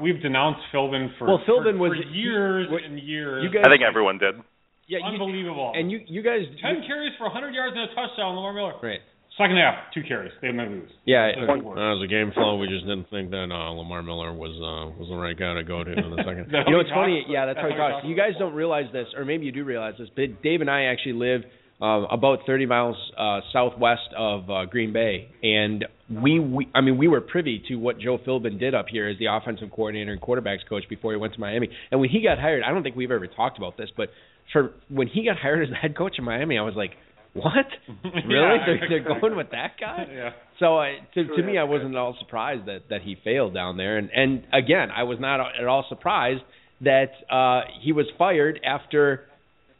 uh, 0.00 0.02
we've 0.02 0.20
denounced 0.22 0.60
Philbin 0.72 1.08
for 1.18 1.28
Well, 1.28 1.42
Philbin 1.46 1.76
for, 1.76 1.90
was- 1.90 1.98
for 2.02 2.08
years 2.14 2.68
what- 2.70 2.82
and 2.84 2.98
years. 2.98 3.44
you 3.44 3.50
guys- 3.52 3.64
I 3.66 3.70
think 3.70 3.82
everyone 3.86 4.16
did. 4.18 4.36
Yeah, 4.88 4.98
you, 4.98 5.04
unbelievable. 5.04 5.72
and 5.76 5.92
you 5.92 6.00
you 6.08 6.22
guys 6.22 6.42
ten 6.60 6.82
carries 6.86 7.12
for 7.18 7.24
100 7.24 7.54
yards 7.54 7.76
and 7.76 7.90
a 7.90 7.94
touchdown, 7.94 8.34
Lamar 8.34 8.52
Miller. 8.52 8.74
Right. 8.82 9.00
Second 9.38 9.56
half, 9.56 9.94
two 9.94 10.02
carries. 10.02 10.32
They 10.42 10.50
might 10.50 10.68
lose. 10.68 10.90
Yeah, 11.06 11.30
So 11.36 11.46
it, 11.46 11.58
it 11.58 11.64
worked. 11.64 11.78
As 11.78 12.02
a 12.02 12.10
game 12.10 12.32
flow, 12.34 12.58
we 12.58 12.66
just 12.66 12.82
didn't 12.82 13.06
think 13.08 13.30
that 13.30 13.46
uh, 13.52 13.70
Lamar 13.70 14.02
Miller 14.02 14.32
was 14.34 14.50
uh, 14.58 14.90
was 14.98 15.06
the 15.08 15.14
right 15.14 15.38
guy 15.38 15.54
to 15.54 15.62
go 15.62 15.84
to 15.84 15.92
in 15.92 16.10
the 16.10 16.16
second. 16.26 16.50
You 16.50 16.74
know, 16.74 16.80
it's 16.80 16.90
he 16.90 16.94
funny. 16.96 17.22
Yeah, 17.28 17.46
that's, 17.46 17.60
how 17.60 17.70
he 17.70 17.76
talks. 17.78 18.02
You 18.04 18.16
guys 18.16 18.34
don't 18.40 18.54
realize 18.54 18.90
this, 18.92 19.06
or 19.16 19.24
maybe 19.24 19.46
you 19.46 19.52
do 19.52 19.62
realize 19.62 19.94
this, 19.96 20.08
but 20.16 20.42
Dave 20.42 20.60
and 20.60 20.68
I 20.68 20.90
actually 20.90 21.12
live 21.12 21.42
uh, 21.80 22.02
about 22.10 22.40
30 22.46 22.66
miles 22.66 22.96
uh, 23.16 23.40
southwest 23.52 24.08
of 24.16 24.50
uh, 24.50 24.64
Green 24.64 24.92
Bay, 24.92 25.30
and 25.42 25.84
we, 26.10 26.40
we, 26.40 26.68
I 26.74 26.80
mean, 26.80 26.98
we 26.98 27.06
were 27.06 27.20
privy 27.20 27.62
to 27.68 27.76
what 27.76 28.00
Joe 28.00 28.18
Philbin 28.18 28.58
did 28.58 28.74
up 28.74 28.86
here 28.90 29.08
as 29.08 29.18
the 29.18 29.26
offensive 29.26 29.70
coordinator 29.70 30.12
and 30.12 30.20
quarterbacks 30.20 30.66
coach 30.68 30.84
before 30.88 31.12
he 31.12 31.18
went 31.18 31.34
to 31.34 31.40
Miami. 31.40 31.68
And 31.90 32.00
when 32.00 32.08
he 32.08 32.22
got 32.22 32.38
hired, 32.38 32.62
I 32.64 32.70
don't 32.70 32.82
think 32.82 32.96
we've 32.96 33.10
ever 33.10 33.26
talked 33.26 33.58
about 33.58 33.76
this, 33.76 33.90
but 33.96 34.08
for 34.52 34.72
when 34.88 35.06
he 35.08 35.26
got 35.26 35.36
hired 35.36 35.62
as 35.62 35.70
the 35.70 35.76
head 35.76 35.96
coach 35.96 36.14
in 36.18 36.24
Miami, 36.24 36.58
I 36.58 36.62
was 36.62 36.74
like, 36.74 36.92
what? 37.34 37.66
Really? 38.04 38.26
Yeah, 38.28 38.56
they're, 38.66 38.88
they're 38.88 39.20
going 39.20 39.36
with 39.36 39.50
that 39.50 39.72
guy? 39.80 40.06
Yeah. 40.12 40.30
So 40.58 40.78
uh, 40.78 40.86
to 41.14 41.24
to 41.36 41.42
me, 41.42 41.56
I 41.56 41.62
wasn't 41.62 41.94
at 41.94 41.96
all 41.96 42.16
surprised 42.18 42.66
that 42.66 42.88
that 42.90 43.02
he 43.02 43.16
failed 43.22 43.54
down 43.54 43.76
there, 43.76 43.96
and 43.96 44.10
and 44.10 44.42
again, 44.52 44.88
I 44.90 45.04
was 45.04 45.18
not 45.20 45.38
at 45.40 45.66
all 45.66 45.84
surprised 45.88 46.42
that 46.80 47.10
uh, 47.30 47.60
he 47.80 47.92
was 47.92 48.06
fired 48.18 48.58
after 48.64 49.26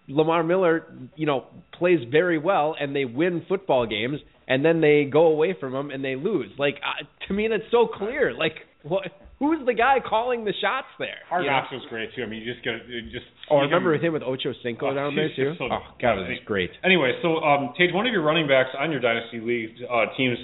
Lamar 0.08 0.42
Miller, 0.42 0.86
you 1.16 1.26
know, 1.26 1.44
plays 1.72 2.00
very 2.10 2.38
well 2.38 2.74
and 2.80 2.94
they 2.96 3.04
win 3.04 3.44
football 3.48 3.86
games, 3.86 4.18
and 4.46 4.64
then 4.64 4.80
they 4.80 5.04
go 5.04 5.26
away 5.26 5.54
from 5.58 5.74
him 5.74 5.90
and 5.90 6.02
they 6.04 6.16
lose. 6.16 6.50
Like 6.58 6.76
uh, 6.82 7.04
to 7.28 7.34
me, 7.34 7.48
that's 7.48 7.70
so 7.70 7.86
clear. 7.86 8.32
Like 8.34 8.54
what? 8.82 9.04
Who's 9.38 9.64
the 9.64 9.74
guy 9.74 9.98
calling 10.02 10.44
the 10.44 10.52
shots 10.60 10.88
there? 10.98 11.22
Hard 11.28 11.44
you 11.44 11.50
know? 11.50 11.58
Knocks 11.62 11.70
was 11.70 11.86
great 11.88 12.10
too. 12.16 12.24
I 12.24 12.26
mean, 12.26 12.42
you 12.42 12.52
just 12.52 12.64
get 12.64 12.74
just. 13.12 13.26
Oh, 13.50 13.60
see 13.62 13.70
remember 13.70 13.94
him- 13.94 14.00
with 14.00 14.04
him 14.06 14.12
with 14.14 14.22
Ocho 14.26 14.50
Cinco 14.64 14.90
Oh, 14.90 14.94
down 14.94 15.14
there 15.14 15.30
too? 15.36 15.54
so- 15.58 15.68
oh 15.70 15.84
God, 16.02 16.18
it 16.18 16.26
was 16.26 16.42
great. 16.44 16.70
Anyway, 16.82 17.12
so 17.22 17.38
um, 17.38 17.70
Tage, 17.78 17.94
one 17.94 18.06
of 18.06 18.12
your 18.12 18.22
running 18.22 18.48
backs 18.48 18.70
on 18.74 18.90
your 18.90 18.98
dynasty 19.00 19.38
league 19.38 19.78
uh, 19.86 20.06
teams 20.16 20.38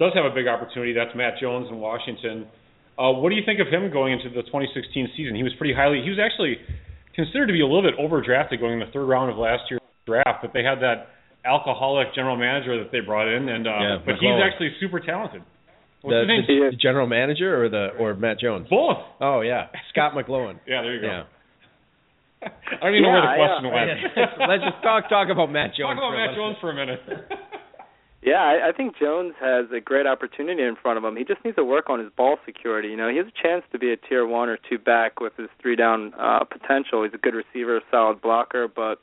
does 0.00 0.10
have 0.18 0.24
a 0.24 0.34
big 0.34 0.48
opportunity. 0.48 0.92
That's 0.92 1.14
Matt 1.14 1.34
Jones 1.40 1.68
in 1.70 1.78
Washington. 1.78 2.48
Uh, 2.98 3.14
what 3.14 3.30
do 3.30 3.36
you 3.36 3.42
think 3.46 3.60
of 3.60 3.68
him 3.70 3.90
going 3.92 4.12
into 4.14 4.30
the 4.30 4.42
2016 4.50 5.14
season? 5.16 5.34
He 5.36 5.42
was 5.42 5.52
pretty 5.58 5.74
highly. 5.74 6.02
He 6.02 6.10
was 6.10 6.18
actually 6.18 6.58
considered 7.14 7.46
to 7.46 7.52
be 7.52 7.60
a 7.60 7.66
little 7.66 7.82
bit 7.82 7.98
overdrafted 7.98 8.60
going 8.60 8.74
in 8.74 8.80
the 8.80 8.92
third 8.92 9.06
round 9.06 9.30
of 9.30 9.36
last 9.36 9.62
year's 9.70 9.80
draft, 10.06 10.42
but 10.42 10.52
they 10.52 10.62
had 10.62 10.80
that 10.80 11.08
alcoholic 11.44 12.14
general 12.14 12.36
manager 12.36 12.82
that 12.82 12.90
they 12.92 13.00
brought 13.00 13.28
in, 13.28 13.48
and 13.48 13.66
uh, 13.66 13.70
Yeah, 13.70 13.96
but 14.04 14.14
he's 14.20 14.40
actually 14.42 14.72
super 14.80 15.00
talented. 15.00 15.42
What's 16.02 16.12
The, 16.12 16.20
his 16.20 16.28
name? 16.28 16.44
the, 16.46 16.70
the 16.72 16.76
general 16.76 17.06
manager 17.06 17.64
or 17.64 17.68
the 17.68 17.96
or 17.98 18.14
Matt 18.14 18.38
Jones? 18.38 18.66
Both. 18.68 18.98
Oh 19.20 19.40
yeah, 19.40 19.68
Scot 19.90 20.12
McCloughan. 20.12 20.60
Yeah, 20.66 20.82
there 20.82 20.94
you 20.94 21.00
go. 21.00 21.08
Yeah. 21.08 21.24
I 22.44 22.84
don't 22.84 22.92
even 22.92 23.08
know 23.08 23.16
where 23.16 23.24
the 23.24 23.40
question 23.40 23.64
yeah. 23.64 23.72
went. 23.72 23.88
Let's 24.52 24.64
just 24.68 24.82
talk 24.84 25.08
talk 25.08 25.28
about 25.32 25.48
Matt 25.48 25.72
Jones. 25.72 25.96
Talk 25.96 26.04
about 26.04 26.12
Matt 26.12 26.36
Jones 26.36 26.56
for 26.60 26.70
a 26.70 26.76
minute. 26.76 27.00
Yeah, 28.24 28.40
I, 28.40 28.70
I 28.70 28.72
think 28.72 28.96
Jones 28.98 29.34
has 29.38 29.66
a 29.70 29.80
great 29.80 30.06
opportunity 30.06 30.62
in 30.62 30.76
front 30.80 30.96
of 30.96 31.04
him. 31.04 31.14
He 31.14 31.24
just 31.24 31.44
needs 31.44 31.56
to 31.56 31.64
work 31.64 31.90
on 31.90 32.00
his 32.00 32.08
ball 32.16 32.38
security. 32.46 32.88
You 32.88 32.96
know, 32.96 33.10
he 33.10 33.18
has 33.18 33.26
a 33.26 33.42
chance 33.42 33.64
to 33.70 33.78
be 33.78 33.92
a 33.92 33.98
tier 33.98 34.26
one 34.26 34.48
or 34.48 34.56
two 34.56 34.78
back 34.78 35.20
with 35.20 35.36
his 35.36 35.48
three 35.60 35.76
down 35.76 36.14
uh, 36.18 36.42
potential. 36.44 37.02
He's 37.04 37.12
a 37.12 37.18
good 37.18 37.34
receiver, 37.34 37.82
solid 37.90 38.22
blocker, 38.22 38.66
but 38.66 38.98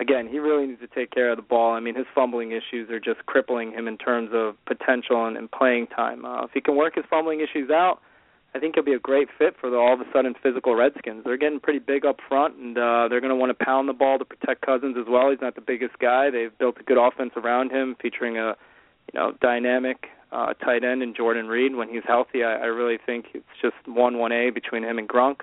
again, 0.00 0.26
he 0.28 0.40
really 0.40 0.66
needs 0.66 0.80
to 0.80 0.88
take 0.88 1.12
care 1.12 1.30
of 1.30 1.36
the 1.36 1.42
ball. 1.42 1.74
I 1.74 1.78
mean, 1.78 1.94
his 1.94 2.06
fumbling 2.12 2.50
issues 2.50 2.90
are 2.90 2.98
just 2.98 3.24
crippling 3.26 3.72
him 3.72 3.86
in 3.86 3.96
terms 3.96 4.30
of 4.32 4.56
potential 4.66 5.24
and, 5.24 5.36
and 5.36 5.48
playing 5.48 5.86
time. 5.86 6.24
Uh, 6.24 6.42
if 6.44 6.50
he 6.52 6.60
can 6.60 6.74
work 6.74 6.96
his 6.96 7.04
fumbling 7.08 7.40
issues 7.40 7.70
out, 7.70 8.00
I 8.58 8.60
think 8.60 8.74
he'll 8.74 8.82
be 8.82 8.92
a 8.92 8.98
great 8.98 9.28
fit 9.38 9.54
for 9.60 9.70
the 9.70 9.76
all 9.76 9.94
of 9.94 10.00
a 10.00 10.04
sudden 10.12 10.34
physical 10.42 10.74
Redskins. 10.74 11.22
They're 11.24 11.36
getting 11.36 11.60
pretty 11.60 11.78
big 11.78 12.04
up 12.04 12.16
front, 12.28 12.56
and 12.56 12.76
uh, 12.76 13.06
they're 13.08 13.20
going 13.20 13.30
to 13.30 13.36
want 13.36 13.56
to 13.56 13.64
pound 13.64 13.88
the 13.88 13.92
ball 13.92 14.18
to 14.18 14.24
protect 14.24 14.66
Cousins 14.66 14.96
as 14.98 15.06
well. 15.08 15.30
He's 15.30 15.40
not 15.40 15.54
the 15.54 15.60
biggest 15.60 15.96
guy. 16.00 16.28
They've 16.28 16.56
built 16.58 16.74
a 16.80 16.82
good 16.82 16.98
offense 16.98 17.30
around 17.36 17.70
him, 17.70 17.94
featuring 18.02 18.36
a 18.36 18.56
you 19.12 19.20
know 19.20 19.32
dynamic 19.40 20.08
uh, 20.32 20.54
tight 20.54 20.82
end 20.82 21.04
in 21.04 21.14
Jordan 21.14 21.46
Reed. 21.46 21.76
When 21.76 21.88
he's 21.88 22.02
healthy, 22.04 22.42
I, 22.42 22.54
I 22.54 22.64
really 22.66 22.98
think 23.06 23.26
it's 23.32 23.46
just 23.62 23.76
one 23.86 24.18
one 24.18 24.32
A 24.32 24.50
between 24.50 24.82
him 24.82 24.98
and 24.98 25.08
Gronk. 25.08 25.42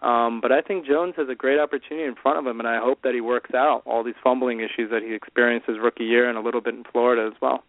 Um, 0.00 0.40
but 0.40 0.52
I 0.52 0.60
think 0.60 0.86
Jones 0.86 1.14
has 1.16 1.28
a 1.28 1.34
great 1.34 1.58
opportunity 1.58 2.06
in 2.06 2.14
front 2.14 2.38
of 2.38 2.46
him, 2.46 2.60
and 2.60 2.68
I 2.68 2.78
hope 2.78 3.02
that 3.02 3.14
he 3.14 3.20
works 3.20 3.50
out 3.52 3.82
all 3.84 4.04
these 4.04 4.14
fumbling 4.22 4.60
issues 4.60 4.92
that 4.92 5.02
he 5.02 5.12
experienced 5.12 5.66
his 5.66 5.78
rookie 5.82 6.04
year 6.04 6.28
and 6.28 6.38
a 6.38 6.40
little 6.40 6.60
bit 6.60 6.74
in 6.74 6.84
Florida 6.92 7.26
as 7.26 7.40
well. 7.42 7.64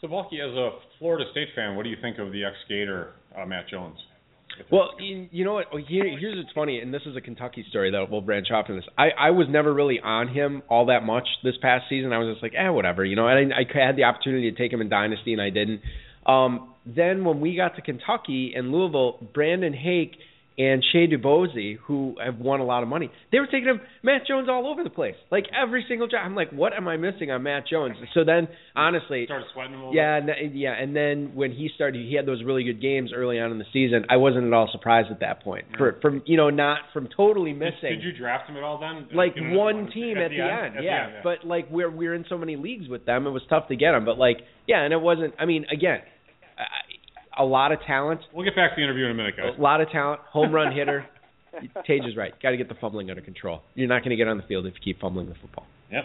So, 0.00 0.06
Balky, 0.06 0.40
as 0.40 0.54
a 0.54 0.70
Florida 0.98 1.24
State 1.32 1.48
fan, 1.56 1.74
what 1.74 1.82
do 1.82 1.88
you 1.88 1.96
think 2.00 2.18
of 2.18 2.30
the 2.30 2.44
ex-Gator 2.44 3.10
uh, 3.36 3.44
Matt 3.46 3.68
Jones? 3.68 3.98
Well, 4.70 4.90
you, 4.98 5.44
know 5.44 5.54
what? 5.54 5.66
Oh, 5.72 5.76
Here, 5.76 6.04
here's 6.18 6.36
what's 6.36 6.52
funny, 6.54 6.80
and 6.80 6.92
this 6.92 7.02
is 7.06 7.16
a 7.16 7.20
Kentucky 7.20 7.64
story 7.70 7.90
that 7.90 8.10
we'll 8.10 8.20
branch 8.20 8.48
off 8.52 8.66
from 8.66 8.76
this. 8.76 8.84
I, 8.96 9.08
I 9.18 9.30
was 9.30 9.46
never 9.48 9.72
really 9.72 10.00
on 10.02 10.28
him 10.28 10.62
all 10.68 10.86
that 10.86 11.04
much 11.04 11.26
this 11.44 11.54
past 11.62 11.84
season. 11.88 12.12
I 12.12 12.18
was 12.18 12.34
just 12.34 12.42
like, 12.42 12.54
eh, 12.56 12.68
whatever. 12.68 13.04
You 13.04 13.16
know, 13.16 13.26
I, 13.26 13.40
I 13.40 13.64
had 13.74 13.96
the 13.96 14.04
opportunity 14.04 14.50
to 14.50 14.56
take 14.56 14.72
him 14.72 14.80
in 14.80 14.88
Dynasty, 14.88 15.32
and 15.32 15.42
I 15.42 15.50
didn't. 15.50 15.80
Um, 16.26 16.74
then 16.86 17.24
when 17.24 17.40
we 17.40 17.56
got 17.56 17.76
to 17.76 17.82
Kentucky 17.82 18.52
and 18.54 18.72
Louisville, 18.72 19.28
Brandon 19.34 19.72
Hake 19.72 20.16
and 20.58 20.84
Shea 20.92 21.06
DuBose, 21.06 21.78
who 21.86 22.16
have 22.22 22.38
won 22.38 22.58
a 22.58 22.64
lot 22.64 22.82
of 22.82 22.88
money, 22.88 23.10
they 23.30 23.38
were 23.38 23.46
taking 23.46 23.68
him 23.68 23.80
Matt 24.02 24.22
Jones 24.26 24.48
all 24.50 24.66
over 24.66 24.82
the 24.82 24.90
place, 24.90 25.14
like 25.30 25.44
every 25.54 25.84
single 25.88 26.08
job. 26.08 26.22
I'm 26.24 26.34
like, 26.34 26.50
what 26.50 26.72
am 26.72 26.88
I 26.88 26.96
missing 26.96 27.30
on 27.30 27.44
Matt 27.44 27.68
Jones? 27.68 27.96
So 28.12 28.24
then, 28.24 28.48
honestly, 28.74 29.24
Started 29.26 29.46
sweating 29.54 29.74
him 29.74 29.80
a 29.80 29.88
little 29.88 29.94
yeah, 29.94 30.16
and 30.16 30.26
th- 30.26 30.52
yeah, 30.52 30.72
and 30.72 30.94
then 30.94 31.32
when 31.34 31.52
he 31.52 31.70
started, 31.74 32.04
he 32.04 32.14
had 32.14 32.26
those 32.26 32.42
really 32.44 32.64
good 32.64 32.82
games 32.82 33.12
early 33.14 33.38
on 33.38 33.52
in 33.52 33.58
the 33.58 33.64
season. 33.72 34.04
I 34.10 34.16
wasn't 34.16 34.46
at 34.46 34.52
all 34.52 34.68
surprised 34.72 35.10
at 35.12 35.20
that 35.20 35.42
point. 35.44 35.66
For, 35.76 35.98
from 36.02 36.22
you 36.26 36.36
know, 36.36 36.50
not 36.50 36.80
from 36.92 37.08
totally 37.16 37.52
missing. 37.52 37.74
Did, 37.82 38.02
did 38.02 38.04
you 38.04 38.18
draft 38.18 38.50
him 38.50 38.56
at 38.56 38.64
all 38.64 38.80
then? 38.80 39.08
like 39.16 39.34
one 39.36 39.90
team 39.92 40.18
at, 40.18 40.30
the, 40.30 40.40
end, 40.40 40.76
At 40.78 40.82
yeah. 40.82 41.06
the 41.06 41.14
end, 41.14 41.22
But 41.22 41.46
like 41.46 41.68
we're 41.70 41.90
we're 41.90 42.14
in 42.14 42.24
so 42.28 42.36
many 42.36 42.56
leagues 42.56 42.88
with 42.88 43.06
them, 43.06 43.26
it 43.26 43.30
was 43.30 43.42
tough 43.48 43.68
to 43.68 43.76
get 43.76 43.94
him. 43.94 44.04
But 44.04 44.18
like, 44.18 44.38
yeah, 44.66 44.82
and 44.82 44.92
it 44.92 45.00
wasn't. 45.00 45.34
I 45.38 45.44
mean, 45.44 45.66
again, 45.72 46.00
a, 46.58 46.97
a 47.38 47.44
lot 47.44 47.72
of 47.72 47.78
talent, 47.86 48.20
We'll 48.34 48.44
get 48.44 48.56
back 48.56 48.70
to 48.72 48.76
the 48.76 48.82
interview 48.82 49.04
in 49.06 49.10
a 49.12 49.14
minute, 49.14 49.36
guys. 49.36 49.54
a 49.58 49.60
lot 49.60 49.80
of 49.80 49.90
talent, 49.90 50.20
home 50.30 50.52
run 50.52 50.74
hitter. 50.74 51.06
Tage 51.86 52.04
is 52.04 52.16
right. 52.16 52.32
Got 52.42 52.50
to 52.50 52.56
get 52.56 52.68
the 52.68 52.74
fumbling 52.80 53.10
under 53.10 53.22
control. 53.22 53.62
You're 53.74 53.88
not 53.88 54.00
going 54.02 54.10
to 54.10 54.16
get 54.16 54.28
on 54.28 54.36
the 54.36 54.42
field 54.44 54.66
if 54.66 54.74
you 54.74 54.80
keep 54.92 55.00
fumbling 55.00 55.28
the 55.28 55.34
football. 55.40 55.66
Yep. 55.90 56.04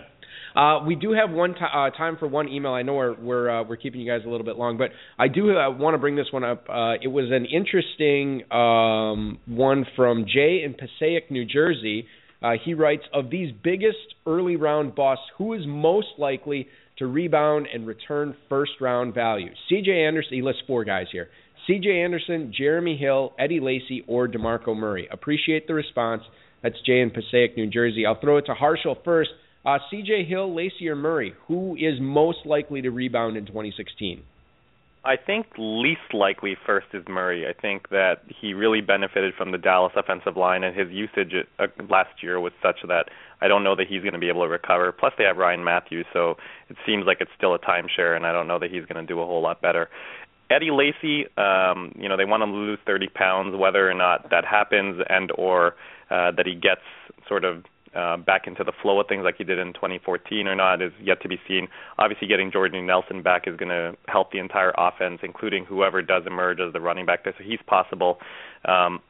Uh, 0.55 0.79
we 0.85 0.95
do 0.95 1.11
have 1.13 1.31
one 1.31 1.53
t- 1.53 1.59
uh, 1.61 1.89
time 1.91 2.15
for 2.17 2.27
one 2.27 2.47
email. 2.47 2.71
I 2.71 2.83
know 2.83 2.93
we're 2.93 3.19
we're 3.19 3.49
uh, 3.49 3.63
we're 3.63 3.75
keeping 3.75 4.01
you 4.01 4.09
guys 4.09 4.21
a 4.25 4.29
little 4.29 4.45
bit 4.45 4.55
long, 4.55 4.77
but 4.77 4.91
I 5.17 5.27
do 5.27 5.57
uh, 5.57 5.69
want 5.71 5.95
to 5.95 5.97
bring 5.97 6.15
this 6.15 6.27
one 6.31 6.43
up. 6.43 6.65
Uh, 6.69 6.93
it 7.01 7.07
was 7.07 7.25
an 7.31 7.45
interesting 7.45 8.43
um, 8.51 9.39
one 9.47 9.85
from 9.95 10.25
Jay 10.31 10.61
in 10.63 10.73
Passaic, 10.75 11.29
New 11.31 11.45
Jersey. 11.45 12.07
Uh, 12.41 12.51
he 12.63 12.73
writes 12.73 13.03
of 13.13 13.29
these 13.31 13.51
biggest 13.63 13.97
early 14.27 14.55
round 14.55 14.95
busts, 14.95 15.25
who 15.37 15.53
is 15.53 15.61
most 15.65 16.07
likely 16.19 16.67
to 16.97 17.07
rebound 17.07 17.67
and 17.73 17.87
return 17.87 18.35
first 18.49 18.73
round 18.81 19.13
value? 19.13 19.49
C.J. 19.69 19.91
Anderson. 19.91 20.33
He 20.33 20.41
lists 20.41 20.61
four 20.67 20.83
guys 20.83 21.07
here. 21.11 21.29
C.J. 21.67 22.01
Anderson, 22.01 22.53
Jeremy 22.55 22.97
Hill, 22.97 23.33
Eddie 23.39 23.59
Lacy, 23.61 24.03
or 24.07 24.27
DeMarco 24.27 24.75
Murray. 24.75 25.07
Appreciate 25.11 25.67
the 25.67 25.73
response. 25.73 26.23
That's 26.61 26.75
Jay 26.85 27.01
in 27.01 27.09
Passaic, 27.09 27.57
New 27.57 27.67
Jersey. 27.67 28.05
I'll 28.05 28.19
throw 28.19 28.37
it 28.37 28.45
to 28.47 28.53
Harshal 28.53 28.95
first. 29.03 29.29
Uh, 29.65 29.77
C.J. 29.89 30.25
Hill, 30.25 30.53
Lacy, 30.53 30.89
or 30.89 30.95
Murray, 30.95 31.33
who 31.47 31.75
is 31.75 31.99
most 32.01 32.39
likely 32.45 32.81
to 32.81 32.89
rebound 32.89 33.37
in 33.37 33.45
2016? 33.45 34.23
I 35.05 35.17
think 35.17 35.47
least 35.57 36.13
likely 36.13 36.55
first 36.65 36.87
is 36.93 37.03
Murray. 37.09 37.45
I 37.45 37.53
think 37.59 37.89
that 37.89 38.21
he 38.27 38.53
really 38.53 38.79
benefited 38.79 39.33
from 39.37 39.51
the 39.51 39.57
Dallas 39.57 39.91
offensive 39.97 40.37
line, 40.37 40.63
and 40.63 40.77
his 40.77 40.89
usage 40.91 41.33
uh, 41.59 41.67
last 41.89 42.23
year 42.23 42.39
was 42.39 42.53
such 42.61 42.77
that 42.87 43.09
I 43.41 43.49
don't 43.49 43.65
know 43.65 43.75
that 43.75 43.87
he's 43.87 44.01
going 44.01 44.13
to 44.13 44.19
be 44.19 44.29
able 44.29 44.43
to 44.43 44.47
recover. 44.47 44.93
Plus, 44.93 45.11
they 45.17 45.25
have 45.25 45.35
Ryan 45.35 45.61
Mathews, 45.61 46.05
so 46.13 46.37
it 46.69 46.77
seems 46.85 47.05
like 47.05 47.17
it's 47.19 47.31
still 47.37 47.53
a 47.53 47.59
timeshare, 47.59 48.15
and 48.15 48.25
I 48.25 48.31
don't 48.31 48.47
know 48.47 48.59
that 48.59 48.71
he's 48.71 48.85
going 48.85 49.05
to 49.05 49.05
do 49.05 49.19
a 49.19 49.25
whole 49.25 49.41
lot 49.41 49.61
better. 49.61 49.89
Eddie 50.49 50.71
Lacy, 50.71 51.25
um, 51.37 51.93
you 51.99 52.07
know, 52.07 52.15
they 52.15 52.25
want 52.25 52.43
him 52.43 52.51
to 52.51 52.57
lose 52.57 52.79
30 52.85 53.09
pounds. 53.09 53.57
Whether 53.57 53.89
or 53.89 53.93
not 53.93 54.29
that 54.29 54.45
happens, 54.45 55.03
and 55.09 55.31
or 55.37 55.75
uh, 56.09 56.31
that 56.31 56.45
he 56.45 56.55
gets 56.55 56.81
sort 57.27 57.43
of 57.43 57.65
uh, 57.95 58.17
back 58.17 58.47
into 58.47 58.63
the 58.63 58.73
flow 58.81 58.99
of 58.99 59.07
things 59.07 59.23
like 59.23 59.35
he 59.37 59.43
did 59.43 59.59
in 59.59 59.73
2014 59.73 60.47
or 60.47 60.55
not 60.55 60.81
is 60.81 60.91
yet 61.01 61.21
to 61.21 61.27
be 61.27 61.39
seen. 61.47 61.67
Obviously, 61.97 62.27
getting 62.27 62.51
Jordan 62.51 62.85
Nelson 62.85 63.21
back 63.21 63.47
is 63.47 63.55
going 63.55 63.69
to 63.69 63.95
help 64.07 64.31
the 64.31 64.39
entire 64.39 64.73
offense, 64.77 65.19
including 65.23 65.65
whoever 65.65 66.01
does 66.01 66.23
emerge 66.25 66.59
as 66.59 66.73
the 66.73 66.81
running 66.81 67.05
back 67.05 67.23
there. 67.23 67.33
So 67.37 67.43
he's 67.43 67.59
possible. 67.67 68.19
Um, 68.65 69.01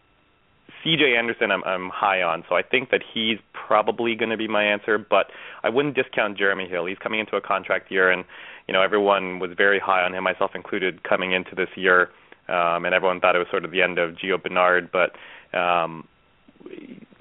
C.J. 0.84 1.16
Anderson, 1.18 1.52
I'm, 1.52 1.64
I'm 1.64 1.90
high 1.90 2.22
on, 2.22 2.44
so 2.50 2.56
I 2.56 2.62
think 2.62 2.90
that 2.92 3.02
he's 3.14 3.38
probably 3.54 4.16
going 4.16 4.32
to 4.32 4.38
be 4.38 4.48
my 4.48 4.64
answer. 4.64 4.98
But 4.98 5.28
I 5.64 5.70
wouldn't 5.70 5.96
discount 5.96 6.38
Jeremy 6.38 6.68
Hill. 6.68 6.86
He's 6.86 6.98
coming 6.98 7.20
into 7.20 7.38
a 7.38 7.42
contract 7.42 7.90
year, 7.90 8.12
and 8.12 8.26
you 8.68 8.74
know 8.74 8.82
everyone 8.82 9.40
was 9.40 9.52
very 9.56 9.80
high 9.80 10.04
on 10.04 10.14
him, 10.14 10.24
myself 10.24 10.52
included, 10.56 11.04
coming 11.04 11.32
into 11.32 11.56
this 11.56 11.70
year. 11.76 12.10
Um, 12.50 12.84
and 12.84 12.94
everyone 12.94 13.22
thought 13.22 13.36
it 13.36 13.40
was 13.40 13.48
sort 13.50 13.64
of 13.64 13.72
the 13.72 13.82
end 13.82 13.98
of 13.98 14.16
Gio 14.16 14.42
Bernard, 14.42 14.92
but 14.92 15.16
um, 15.58 16.06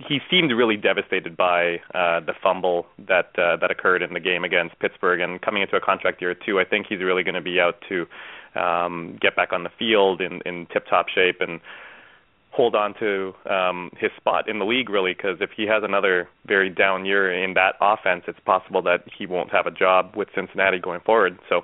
he 0.07 0.21
seemed 0.31 0.53
really 0.53 0.77
devastated 0.77 1.37
by 1.37 1.77
uh, 1.95 2.21
the 2.21 2.35
fumble 2.43 2.87
that 2.99 3.31
uh, 3.39 3.57
that 3.57 3.71
occurred 3.71 4.03
in 4.03 4.13
the 4.13 4.21
game 4.21 4.45
against 4.45 4.79
Pittsburgh. 4.79 5.21
And 5.21 5.41
coming 5.41 5.63
into 5.63 5.77
a 5.77 5.81
contract 5.81 6.21
year 6.21 6.35
too, 6.35 6.61
I 6.61 6.65
think 6.65 6.87
he's 6.89 7.01
really 7.01 7.23
going 7.23 7.35
to 7.35 7.41
be 7.41 7.61
out 7.61 7.83
to 7.89 8.07
um, 8.61 9.19
get 9.21 9.37
back 9.37 9.53
on 9.53 9.65
the 9.65 9.71
field 9.79 10.21
in, 10.21 10.41
in 10.45 10.67
tip-top 10.67 11.09
shape. 11.09 11.41
And 11.41 11.61
hold 12.51 12.75
on 12.75 12.95
to 13.01 13.35
um, 13.51 13.91
his 13.99 14.11
spot 14.17 14.49
in 14.49 14.59
the 14.59 14.65
league 14.65 14.91
really 14.91 15.15
because 15.15 15.39
if 15.41 15.51
he 15.57 15.67
has 15.67 15.83
another 15.83 16.29
very 16.47 16.69
down 16.69 17.05
year 17.05 17.33
in 17.33 17.55
that 17.55 17.75
offense, 17.81 18.25
it's 18.29 18.41
possible 18.41 18.83
that 18.83 19.05
he 19.17 19.27
won't 19.27 19.51
have 19.51 19.67
a 19.67 19.71
job 19.71 20.15
with 20.15 20.29
Cincinnati 20.35 20.79
going 20.79 21.01
forward. 21.01 21.39
So 21.49 21.63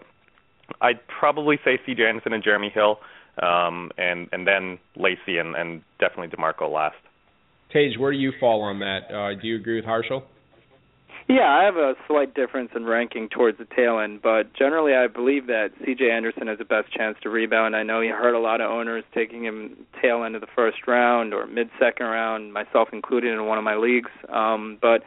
I'd 0.80 1.06
probably 1.06 1.58
say 1.64 1.78
C.J. 1.84 2.06
Anderson 2.06 2.32
and 2.32 2.42
Jeremy 2.42 2.70
Hill, 2.70 3.00
um, 3.42 3.90
and 3.96 4.28
and 4.32 4.46
then 4.46 4.78
Lacy 4.96 5.38
and, 5.38 5.54
and 5.54 5.82
definitely 5.98 6.28
Demarco 6.28 6.72
last. 6.72 6.96
Tage, 7.72 7.98
where 7.98 8.12
do 8.12 8.18
you 8.18 8.32
fall 8.40 8.62
on 8.62 8.78
that? 8.80 9.12
Uh, 9.12 9.34
do 9.40 9.46
you 9.46 9.56
agree 9.56 9.76
with 9.76 9.84
Harshal? 9.84 10.22
Yeah, 11.28 11.46
I 11.46 11.64
have 11.64 11.76
a 11.76 11.92
slight 12.06 12.34
difference 12.34 12.70
in 12.74 12.86
ranking 12.86 13.28
towards 13.28 13.58
the 13.58 13.66
tail 13.76 13.98
end, 13.98 14.22
but 14.22 14.54
generally 14.54 14.94
I 14.94 15.08
believe 15.08 15.46
that 15.48 15.72
C.J. 15.84 16.10
Anderson 16.10 16.46
has 16.46 16.56
the 16.56 16.64
best 16.64 16.90
chance 16.90 17.18
to 17.22 17.28
rebound. 17.28 17.76
I 17.76 17.82
know 17.82 18.00
you 18.00 18.14
heard 18.14 18.34
a 18.34 18.38
lot 18.38 18.62
of 18.62 18.70
owners 18.70 19.04
taking 19.12 19.44
him 19.44 19.76
tail 20.00 20.24
end 20.24 20.36
of 20.36 20.40
the 20.40 20.46
first 20.56 20.86
round 20.86 21.34
or 21.34 21.46
mid 21.46 21.68
second 21.78 22.06
round, 22.06 22.54
myself 22.54 22.88
included 22.94 23.34
in 23.34 23.44
one 23.44 23.58
of 23.58 23.64
my 23.64 23.76
leagues. 23.76 24.10
Um, 24.32 24.78
but 24.80 25.02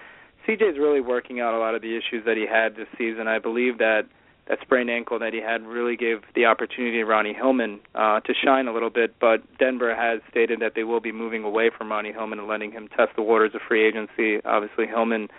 C.J. 0.45 0.63
is 0.63 0.77
really 0.77 1.01
working 1.01 1.39
out 1.39 1.55
a 1.55 1.59
lot 1.59 1.73
of 1.73 1.81
the 1.81 1.97
issues 1.97 2.23
that 2.25 2.37
he 2.37 2.45
had 2.45 2.75
this 2.75 2.87
season. 2.99 3.27
I 3.27 3.39
believe 3.39 3.79
that 3.79 4.03
that 4.51 4.59
sprained 4.61 4.89
ankle 4.89 5.17
that 5.17 5.31
he 5.31 5.39
had 5.39 5.65
really 5.65 5.95
gave 5.95 6.23
the 6.35 6.43
opportunity 6.43 6.97
to 6.97 7.05
Ronnie 7.05 7.33
Hillman 7.33 7.79
uh, 7.95 8.19
to 8.19 8.33
shine 8.33 8.67
a 8.67 8.73
little 8.73 8.89
bit. 8.89 9.15
But 9.17 9.41
Denver 9.57 9.95
has 9.95 10.19
stated 10.29 10.59
that 10.59 10.73
they 10.75 10.83
will 10.83 10.99
be 10.99 11.13
moving 11.13 11.45
away 11.45 11.71
from 11.75 11.89
Ronnie 11.89 12.11
Hillman 12.11 12.37
and 12.37 12.49
letting 12.49 12.73
him 12.73 12.89
test 12.89 13.15
the 13.15 13.21
waters 13.21 13.51
of 13.55 13.61
free 13.65 13.87
agency. 13.87 14.43
Obviously, 14.43 14.87
Hillman 14.87 15.29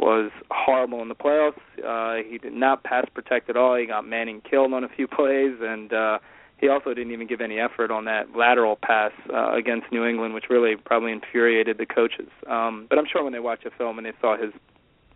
was 0.00 0.32
horrible 0.50 1.00
in 1.00 1.08
the 1.08 1.14
playoffs. 1.14 1.60
Uh, 1.78 2.24
he 2.28 2.38
did 2.38 2.54
not 2.54 2.82
pass 2.82 3.06
protect 3.14 3.48
at 3.48 3.56
all. 3.56 3.76
He 3.76 3.86
got 3.86 4.04
Manning 4.04 4.40
killed 4.40 4.72
on 4.72 4.82
a 4.82 4.88
few 4.88 5.06
plays, 5.16 5.54
and 5.60 5.92
uh, 5.92 6.18
he 6.58 6.66
also 6.68 6.92
didn't 6.92 7.12
even 7.12 7.28
give 7.28 7.40
any 7.40 7.60
effort 7.60 7.92
on 7.92 8.04
that 8.06 8.36
lateral 8.36 8.74
pass 8.82 9.12
uh, 9.32 9.54
against 9.54 9.92
New 9.92 10.04
England, 10.04 10.34
which 10.34 10.46
really 10.50 10.74
probably 10.74 11.12
infuriated 11.12 11.78
the 11.78 11.86
coaches. 11.86 12.28
Um, 12.48 12.86
but 12.90 12.98
I'm 12.98 13.06
sure 13.06 13.22
when 13.22 13.32
they 13.32 13.38
watched 13.38 13.62
the 13.62 13.70
film 13.78 13.96
and 13.96 14.04
they 14.08 14.12
saw 14.20 14.36
his 14.36 14.52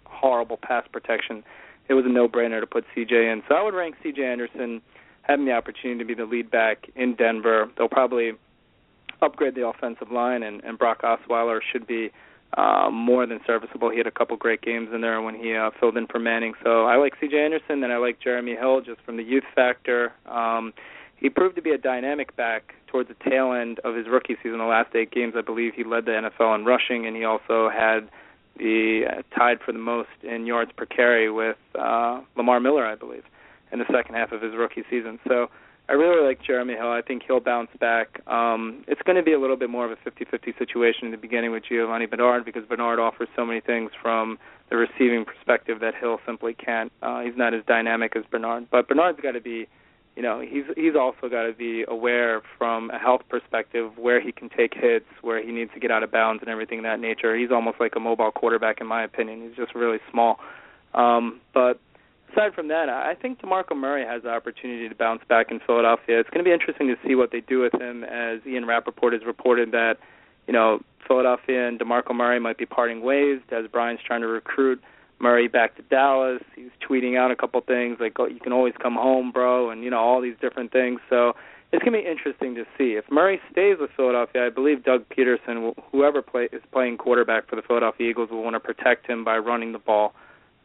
horrible 0.05 0.57
pass 0.57 0.84
protection, 0.92 1.42
it 1.91 1.95
was 1.95 2.05
a 2.07 2.09
no-brainer 2.09 2.61
to 2.61 2.66
put 2.68 2.84
CJ 2.97 3.32
in. 3.32 3.43
So 3.49 3.57
I 3.57 3.64
would 3.64 3.74
rank 3.74 3.97
CJ 4.05 4.20
Anderson 4.20 4.80
having 5.22 5.45
the 5.45 5.53
opportunity 5.53 5.99
to 5.99 6.05
be 6.05 6.14
the 6.14 6.24
lead 6.24 6.49
back 6.49 6.88
in 6.95 7.16
Denver. 7.16 7.68
They'll 7.76 7.88
probably 7.88 8.30
upgrade 9.20 9.57
the 9.57 9.66
offensive 9.66 10.12
line, 10.12 10.45
and, 10.45 10.62
and 10.62 10.78
Brock 10.78 11.03
Osweiler 11.03 11.59
should 11.72 11.88
be 11.88 12.12
uh, 12.57 12.91
more 12.93 13.26
than 13.26 13.41
serviceable. 13.45 13.91
He 13.91 13.99
had 13.99 14.07
a 14.07 14.12
couple 14.12 14.36
great 14.36 14.62
games 14.62 14.91
in 14.95 15.01
there 15.01 15.20
when 15.20 15.34
he 15.34 15.55
uh, 15.55 15.70
filled 15.80 15.97
in 15.97 16.07
for 16.07 16.20
Manning. 16.20 16.55
So 16.62 16.84
I 16.84 16.97
like 16.97 17.14
C.J. 17.20 17.36
Anderson, 17.36 17.82
and 17.82 17.93
I 17.93 17.97
like 17.97 18.20
Jeremy 18.20 18.55
Hill 18.55 18.82
just 18.82 19.01
from 19.03 19.16
the 19.16 19.24
youth 19.24 19.45
factor. 19.53 20.12
Um, 20.26 20.72
he 21.16 21.28
proved 21.28 21.57
to 21.57 21.62
be 21.62 21.70
a 21.70 21.78
dynamic 21.78 22.36
back 22.36 22.74
towards 22.86 23.09
the 23.09 23.16
tail 23.28 23.53
end 23.53 23.80
of 23.80 23.97
his 23.97 24.07
rookie 24.09 24.36
season. 24.45 24.59
The 24.59 24.64
last 24.64 24.95
eight 24.95 25.11
games, 25.11 25.34
I 25.36 25.43
believe, 25.43 25.74
he 25.74 25.82
led 25.82 26.05
the 26.05 26.12
NFL 26.12 26.55
in 26.55 26.64
rushing, 26.64 27.07
and 27.07 27.16
he 27.16 27.24
also 27.24 27.68
had 27.68 28.09
the 28.61 29.03
uh, 29.09 29.23
tied 29.37 29.59
for 29.65 29.73
the 29.73 29.79
most 29.79 30.09
in 30.23 30.47
yards 30.47 30.71
per 30.77 30.87
carry 30.87 31.31
with 31.31 31.57
uh, 31.79 32.21
Lamar 32.37 32.61
Miller, 32.61 32.87
I 32.87 32.95
believe, 32.95 33.25
in 33.73 33.79
the 33.79 33.87
second 33.93 34.15
half 34.15 34.33
of 34.33 34.43
his 34.43 34.53
rookie 34.55 34.85
season. 34.91 35.19
So 35.27 35.49
I 35.89 35.95
really 35.95 36.25
like 36.25 36.41
Jeremy 36.47 36.75
Hill. 36.75 36.93
I 36.93 37.03
think 37.03 37.23
he'll 37.27 37.41
bounce 37.41 37.71
back. 37.81 38.21
Um, 38.29 38.85
it's 38.87 39.03
going 39.03 39.17
to 39.17 39.25
be 39.25 39.33
a 39.33 39.41
little 39.41 39.57
bit 39.57 39.71
more 39.71 39.91
of 39.91 39.91
a 39.91 39.97
50-50 40.09 40.57
situation 40.57 41.07
in 41.07 41.11
the 41.11 41.17
beginning 41.17 41.51
with 41.51 41.65
Giovani 41.69 42.07
Bernard 42.07 42.45
because 42.45 42.65
Bernard 42.67 43.01
offers 43.01 43.29
so 43.35 43.45
many 43.45 43.61
things 43.61 43.91
from 44.01 44.39
the 44.71 44.77
receiving 44.77 45.25
perspective 45.25 45.81
that 45.81 45.95
Hill 45.97 46.21
simply 46.25 46.55
can't. 46.55 46.93
Uh, 47.03 47.23
he's 47.23 47.37
not 47.37 47.55
as 47.55 47.65
dynamic 47.67 48.15
as 48.15 48.23
Bernard, 48.31 48.69
but 48.71 48.87
Bernard's 48.87 49.19
got 49.21 49.33
to 49.33 49.41
be, 49.41 49.67
you 50.21 50.27
know, 50.27 50.39
he's 50.39 50.64
he's 50.77 50.95
also 51.01 51.31
got 51.31 51.45
to 51.45 51.55
be 51.55 51.83
aware 51.89 52.43
from 52.59 52.91
a 52.91 52.99
health 52.99 53.23
perspective 53.31 53.93
where 53.97 54.21
he 54.21 54.33
can 54.33 54.51
take 54.51 54.75
hits, 54.75 55.07
where 55.23 55.43
he 55.43 55.51
needs 55.51 55.71
to 55.73 55.81
get 55.81 55.91
out 55.91 56.03
of 56.03 56.12
bounds, 56.12 56.43
and 56.43 56.51
everything 56.51 56.81
of 56.81 56.83
that 56.83 57.01
nature. 57.01 57.35
He's 57.35 57.51
almost 57.51 57.81
like 57.81 57.95
a 57.97 58.01
mobile 58.01 58.31
quarterback 58.31 58.83
in 58.83 58.87
my 58.87 59.03
opinion. 59.03 59.41
He's 59.41 59.57
just 59.57 59.75
really 59.75 59.97
small. 60.11 60.39
Um, 60.93 61.41
but 61.55 61.81
aside 62.31 62.53
from 62.53 62.68
that, 62.68 62.91
I 62.91 63.14
think 63.14 63.41
DeMarco 63.41 63.75
Murray 63.75 64.05
has 64.05 64.25
the 64.25 64.29
opportunity 64.29 64.91
to 64.91 64.95
bounce 64.95 65.23
back 65.27 65.51
in 65.51 65.59
Philadelphia. 65.66 66.21
It's 66.21 66.29
going 66.29 66.45
to 66.45 66.47
be 66.47 66.53
interesting 66.53 66.89
to 66.89 66.97
see 67.09 67.14
what 67.14 67.33
they 67.33 67.41
do 67.41 67.61
with 67.61 67.73
him, 67.81 68.05
as 68.05 68.41
Ian 68.47 68.66
Rapoport 68.66 69.14
has 69.14 69.23
reported 69.25 69.73
that, 69.73 69.95
you 70.47 70.53
know, 70.53 70.81
Philadelphia 71.09 71.66
and 71.66 71.81
DeMarco 71.81 72.14
Murray 72.14 72.41
might 72.41 72.59
be 72.59 72.66
parting 72.66 73.01
ways 73.01 73.41
as 73.53 73.64
Bryant's 73.73 74.03
trying 74.07 74.21
to 74.21 74.27
recruit 74.27 74.83
Murray 75.21 75.49
back 75.49 75.77
to 75.77 75.83
Dallas. 75.83 76.43
He's 76.57 76.71
tweeting 76.89 77.18
out 77.18 77.31
a 77.31 77.37
couple 77.37 77.61
things 77.61 77.99
like, 78.01 78.16
oh, 78.18 78.27
you 78.27 78.41
can 78.41 78.53
always 78.53 78.75
come 78.83 78.95
home, 78.95 79.31
bro, 79.33 79.71
and, 79.71 79.85
you 79.85 79.91
know, 79.91 79.99
all 79.99 80.21
these 80.21 80.37
different 80.41 80.73
things. 80.73 81.01
So 81.09 81.35
it's 81.73 81.85
going 81.85 81.93
to 81.93 82.03
be 82.03 82.11
interesting 82.11 82.55
to 82.55 82.64
see. 82.77 82.97
If 82.97 83.05
Murray 83.11 83.41
stays 83.53 83.77
with 83.81 83.91
Philadelphia, 83.97 84.47
I 84.47 84.51
believe 84.51 84.85
Doug 84.85 85.05
Pederson, 85.09 85.75
whoever 85.93 86.23
play, 86.23 86.49
is 86.53 86.62
playing 86.73 86.97
quarterback 86.99 87.49
for 87.49 87.57
the 87.57 87.62
Philadelphia 87.62 88.11
Eagles, 88.11 88.31
will 88.31 88.43
want 88.43 88.55
to 88.55 88.61
protect 88.61 89.07
him 89.07 89.25
by 89.25 89.39
running 89.39 89.73
the 89.73 89.79
ball 89.79 90.14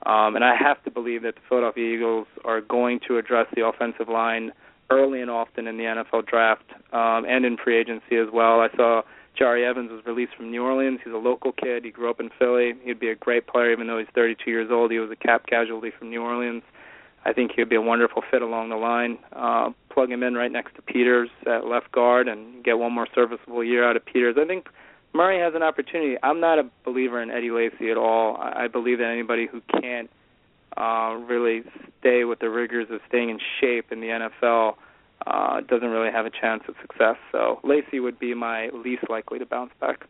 um, 0.05 0.35
and 0.35 0.43
I 0.43 0.55
have 0.55 0.83
to 0.83 0.91
believe 0.91 1.23
that 1.23 1.35
the 1.35 1.41
Philadelphia 1.49 1.95
Eagles 1.95 2.27
are 2.43 2.61
going 2.61 2.99
to 3.07 3.17
address 3.17 3.47
the 3.55 3.65
offensive 3.65 4.07
line 4.07 4.51
early 4.91 5.21
and 5.21 5.31
often 5.31 5.65
in 5.65 5.77
the 5.77 5.83
NFL 5.83 6.27
draft 6.27 6.65
um, 6.93 7.25
and 7.27 7.43
in 7.43 7.57
free 7.57 7.77
agency 7.77 8.17
as 8.17 8.27
well. 8.31 8.59
I 8.59 8.67
saw 8.75 9.01
Jahri 9.39 9.67
Evans 9.67 9.91
was 9.91 10.01
released 10.05 10.35
from 10.35 10.51
New 10.51 10.63
Orleans. 10.63 10.99
He's 11.03 11.13
a 11.13 11.17
local 11.17 11.51
kid. 11.51 11.83
He 11.83 11.91
grew 11.91 12.09
up 12.09 12.19
in 12.19 12.29
Philly. 12.37 12.73
He'd 12.83 12.99
be 12.99 13.09
a 13.09 13.15
great 13.15 13.47
player 13.47 13.71
even 13.71 13.87
though 13.87 13.97
he's 13.97 14.07
32 14.15 14.49
years 14.49 14.69
old. 14.71 14.91
He 14.91 14.99
was 14.99 15.11
a 15.11 15.15
cap 15.15 15.45
casualty 15.47 15.91
from 15.97 16.09
New 16.09 16.21
Orleans. 16.21 16.63
I 17.25 17.33
think 17.33 17.51
he'd 17.55 17.69
be 17.69 17.75
a 17.75 17.81
wonderful 17.81 18.21
fit 18.29 18.41
along 18.41 18.69
the 18.69 18.75
line. 18.75 19.17
Uh, 19.33 19.71
plug 19.89 20.11
him 20.11 20.21
in 20.21 20.35
right 20.35 20.51
next 20.51 20.75
to 20.75 20.81
Peters 20.81 21.29
at 21.47 21.65
left 21.65 21.91
guard 21.91 22.27
and 22.27 22.63
get 22.63 22.77
one 22.77 22.93
more 22.93 23.07
serviceable 23.15 23.63
year 23.63 23.87
out 23.87 23.95
of 23.95 24.05
Peters. 24.05 24.35
I 24.39 24.45
think 24.45 24.67
Murray 25.13 25.39
has 25.39 25.55
an 25.55 25.63
opportunity. 25.63 26.17
I'm 26.21 26.39
not 26.39 26.59
a 26.59 26.69
believer 26.83 27.21
in 27.21 27.31
Eddie 27.31 27.49
Lacy 27.49 27.89
at 27.89 27.97
all. 27.97 28.37
I 28.37 28.67
believe 28.67 28.99
that 28.99 29.07
anybody 29.07 29.47
who 29.47 29.61
can't 29.81 30.09
uh, 30.77 31.17
really 31.27 31.63
stay 31.99 32.25
with 32.25 32.39
the 32.39 32.49
rigors 32.49 32.87
of 32.91 32.99
staying 33.07 33.29
in 33.29 33.39
shape 33.59 33.91
in 33.91 34.01
the 34.01 34.07
NFL 34.07 34.75
uh, 35.25 35.61
doesn't 35.61 35.89
really 35.89 36.11
have 36.11 36.25
a 36.25 36.31
chance 36.31 36.63
of 36.67 36.75
success. 36.81 37.15
So 37.31 37.59
Lacy 37.63 37.99
would 37.99 38.19
be 38.19 38.33
my 38.33 38.69
least 38.73 39.09
likely 39.09 39.39
to 39.39 39.45
bounce 39.45 39.71
back. 39.79 40.05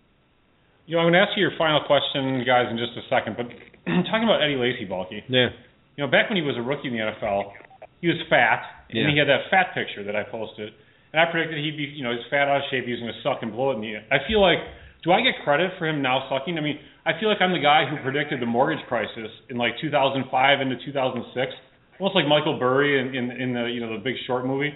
You 0.86 0.96
know, 0.96 1.02
I'm 1.02 1.12
going 1.12 1.18
to 1.18 1.26
ask 1.26 1.34
you 1.38 1.42
your 1.42 1.58
final 1.58 1.82
question, 1.86 2.46
guys, 2.46 2.70
in 2.70 2.78
just 2.78 2.94
a 2.94 3.06
second. 3.10 3.38
But 3.38 3.50
talking 4.10 4.26
about 4.26 4.42
Eddie 4.42 4.58
Lacy, 4.58 4.86
Balky. 4.86 5.24
Yeah. 5.30 5.50
You 5.98 6.06
know, 6.06 6.12
back 6.12 6.30
when 6.30 6.38
he 6.38 6.46
was 6.46 6.58
a 6.58 6.62
rookie 6.62 6.90
in 6.90 6.94
the 6.94 7.02
NFL, 7.02 7.56
he 8.02 8.08
was 8.08 8.20
fat, 8.30 8.86
yeah. 8.92 9.08
and 9.08 9.12
he 9.14 9.18
had 9.18 9.32
that 9.32 9.50
fat 9.50 9.74
picture 9.74 10.04
that 10.04 10.14
I 10.14 10.28
posted, 10.28 10.76
and 11.14 11.18
I 11.18 11.32
predicted 11.32 11.58
he'd 11.64 11.80
be, 11.80 11.90
you 11.90 12.04
know, 12.04 12.12
he's 12.12 12.28
fat 12.30 12.52
out 12.52 12.62
of 12.62 12.68
shape, 12.70 12.86
he 12.86 12.92
was 12.92 13.00
going 13.00 13.16
to 13.16 13.24
suck 13.24 13.42
and 13.42 13.50
blow 13.56 13.72
it 13.72 13.80
in 13.80 13.82
the. 13.82 14.04
I 14.12 14.22
feel 14.28 14.44
like 14.44 14.60
do 15.06 15.14
I 15.14 15.22
get 15.22 15.38
credit 15.46 15.72
for 15.78 15.88
him 15.88 16.02
now 16.02 16.28
sucking? 16.30 16.58
I 16.58 16.62
mean, 16.62 16.80
I 17.06 17.14
feel 17.20 17.30
like 17.30 17.38
I'm 17.40 17.54
the 17.54 17.62
guy 17.62 17.86
who 17.86 18.02
predicted 18.02 18.42
the 18.42 18.50
mortgage 18.50 18.84
crisis 18.90 19.30
in 19.50 19.56
like 19.56 19.78
2005 19.80 20.26
into 20.62 20.76
2006, 20.84 21.54
almost 22.00 22.16
like 22.18 22.28
Michael 22.28 22.58
Burry 22.58 23.00
in, 23.00 23.14
in, 23.14 23.30
in 23.30 23.54
the 23.54 23.70
you 23.70 23.80
know 23.80 23.94
the 23.94 24.04
Big 24.04 24.16
Short 24.26 24.46
movie. 24.46 24.74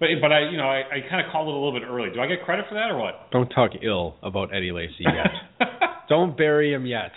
But 0.00 0.08
but 0.20 0.32
I 0.32 0.50
you 0.50 0.56
know 0.56 0.68
I, 0.68 0.82
I 0.82 1.08
kind 1.08 1.24
of 1.24 1.32
called 1.32 1.48
it 1.48 1.54
a 1.54 1.58
little 1.58 1.72
bit 1.72 1.82
early. 1.86 2.10
Do 2.12 2.20
I 2.20 2.26
get 2.26 2.42
credit 2.44 2.66
for 2.68 2.74
that 2.74 2.90
or 2.90 2.98
what? 2.98 3.30
Don't 3.30 3.48
talk 3.48 3.70
ill 3.82 4.16
about 4.22 4.54
Eddie 4.54 4.72
Lacy 4.72 5.04
yet. 5.04 5.68
Don't 6.08 6.36
bury 6.36 6.72
him 6.72 6.86
yet. 6.86 7.12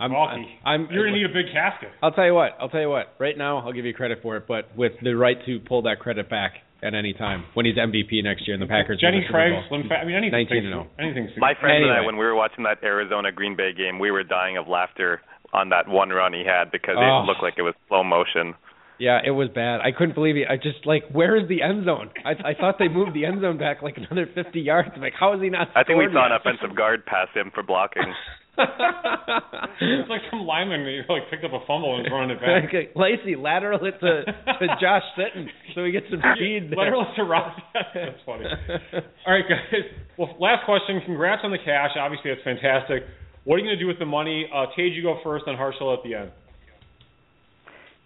I'm, 0.00 0.14
I'm, 0.14 0.46
I'm 0.64 0.88
you're 0.92 1.06
gonna 1.06 1.16
need 1.16 1.26
a 1.26 1.34
big 1.34 1.52
casket. 1.52 1.90
I'll 2.02 2.12
tell 2.12 2.26
you 2.26 2.34
what. 2.34 2.52
I'll 2.60 2.68
tell 2.68 2.80
you 2.80 2.88
what. 2.88 3.14
Right 3.18 3.36
now, 3.36 3.58
I'll 3.58 3.72
give 3.72 3.84
you 3.84 3.92
credit 3.92 4.20
for 4.22 4.36
it, 4.36 4.46
but 4.46 4.76
with 4.76 4.92
the 5.02 5.16
right 5.16 5.36
to 5.46 5.58
pull 5.60 5.82
that 5.82 5.98
credit 5.98 6.30
back 6.30 6.52
at 6.82 6.94
any 6.94 7.12
time 7.12 7.44
when 7.54 7.66
he's 7.66 7.74
MVP 7.74 8.22
next 8.22 8.46
year 8.46 8.54
and 8.54 8.62
the 8.62 8.66
Packers. 8.66 9.00
Jenny 9.00 9.24
Craig, 9.28 9.52
Slim 9.68 9.88
Fat. 9.88 10.00
I 10.02 10.04
mean, 10.04 10.14
anything. 10.14 10.46
19 10.46 10.62
to 10.62 10.70
know. 10.70 10.86
Anything. 10.98 11.28
My 11.38 11.54
friends 11.58 11.82
anyway. 11.82 11.90
and 11.90 12.02
I, 12.04 12.06
when 12.06 12.16
we 12.16 12.24
were 12.24 12.34
watching 12.34 12.64
that 12.64 12.78
Arizona 12.82 13.32
Green 13.32 13.56
Bay 13.56 13.72
game, 13.76 13.98
we 13.98 14.10
were 14.10 14.22
dying 14.22 14.56
of 14.56 14.68
laughter 14.68 15.20
on 15.52 15.70
that 15.70 15.88
one 15.88 16.10
run 16.10 16.32
he 16.32 16.44
had 16.46 16.70
because 16.70 16.96
oh. 16.98 17.22
it 17.22 17.26
looked 17.26 17.42
like 17.42 17.54
it 17.58 17.62
was 17.62 17.74
slow 17.88 18.04
motion. 18.04 18.54
Yeah, 18.98 19.20
it 19.24 19.30
was 19.30 19.48
bad. 19.54 19.80
I 19.80 19.92
couldn't 19.96 20.14
believe 20.14 20.36
it. 20.36 20.48
I 20.50 20.56
just 20.56 20.84
like, 20.84 21.04
where 21.12 21.36
is 21.36 21.48
the 21.48 21.62
end 21.62 21.84
zone? 21.84 22.10
I 22.24 22.50
I 22.50 22.54
thought 22.58 22.76
they 22.78 22.88
moved 22.88 23.14
the 23.14 23.24
end 23.24 23.40
zone 23.40 23.58
back 23.58 23.82
like 23.82 23.96
another 23.96 24.28
50 24.34 24.60
yards. 24.60 24.90
I'm 24.94 25.00
like, 25.00 25.14
how 25.18 25.34
is 25.34 25.40
he 25.40 25.50
not? 25.50 25.68
I 25.74 25.84
think 25.84 25.98
we 25.98 26.06
saw 26.12 26.26
yet? 26.26 26.32
an 26.32 26.38
offensive 26.42 26.76
guard 26.76 27.06
pass 27.06 27.28
him 27.34 27.50
for 27.54 27.62
blocking. 27.62 28.12
it's 28.58 30.10
like 30.10 30.22
some 30.30 30.42
lineman 30.42 30.82
that 30.82 31.06
like 31.12 31.30
picked 31.30 31.44
up 31.44 31.54
a 31.54 31.64
fumble 31.64 31.94
and 31.94 32.08
thrown 32.08 32.30
it 32.30 32.40
back. 32.42 32.74
Lacy 32.96 33.36
lateral 33.36 33.78
it 33.86 33.94
to, 34.02 34.26
to 34.26 34.66
Josh 34.82 35.06
Sitton 35.14 35.46
so 35.74 35.82
we 35.84 35.92
get 35.92 36.02
some 36.10 36.18
speed. 36.34 36.70
There. 36.70 36.78
Lateral 36.78 37.06
it 37.06 37.14
to 37.16 37.22
Rob. 37.22 37.52
That's 37.94 38.18
funny. 38.26 38.46
All 39.26 39.32
right, 39.32 39.46
guys. 39.46 39.86
Well, 40.18 40.34
last 40.40 40.64
question. 40.66 41.00
Congrats 41.06 41.42
on 41.44 41.52
the 41.52 41.62
cash. 41.62 41.90
Obviously, 41.94 42.32
that's 42.34 42.42
fantastic. 42.42 43.04
What 43.44 43.56
are 43.56 43.58
you 43.58 43.66
going 43.66 43.78
to 43.78 43.82
do 43.82 43.86
with 43.86 44.00
the 44.00 44.10
money? 44.10 44.50
Uh, 44.52 44.66
Tage, 44.76 44.92
you 44.92 45.02
go 45.02 45.20
first, 45.22 45.44
and 45.46 45.56
Harshal 45.56 45.96
at 45.96 46.02
the 46.02 46.14
end. 46.14 46.30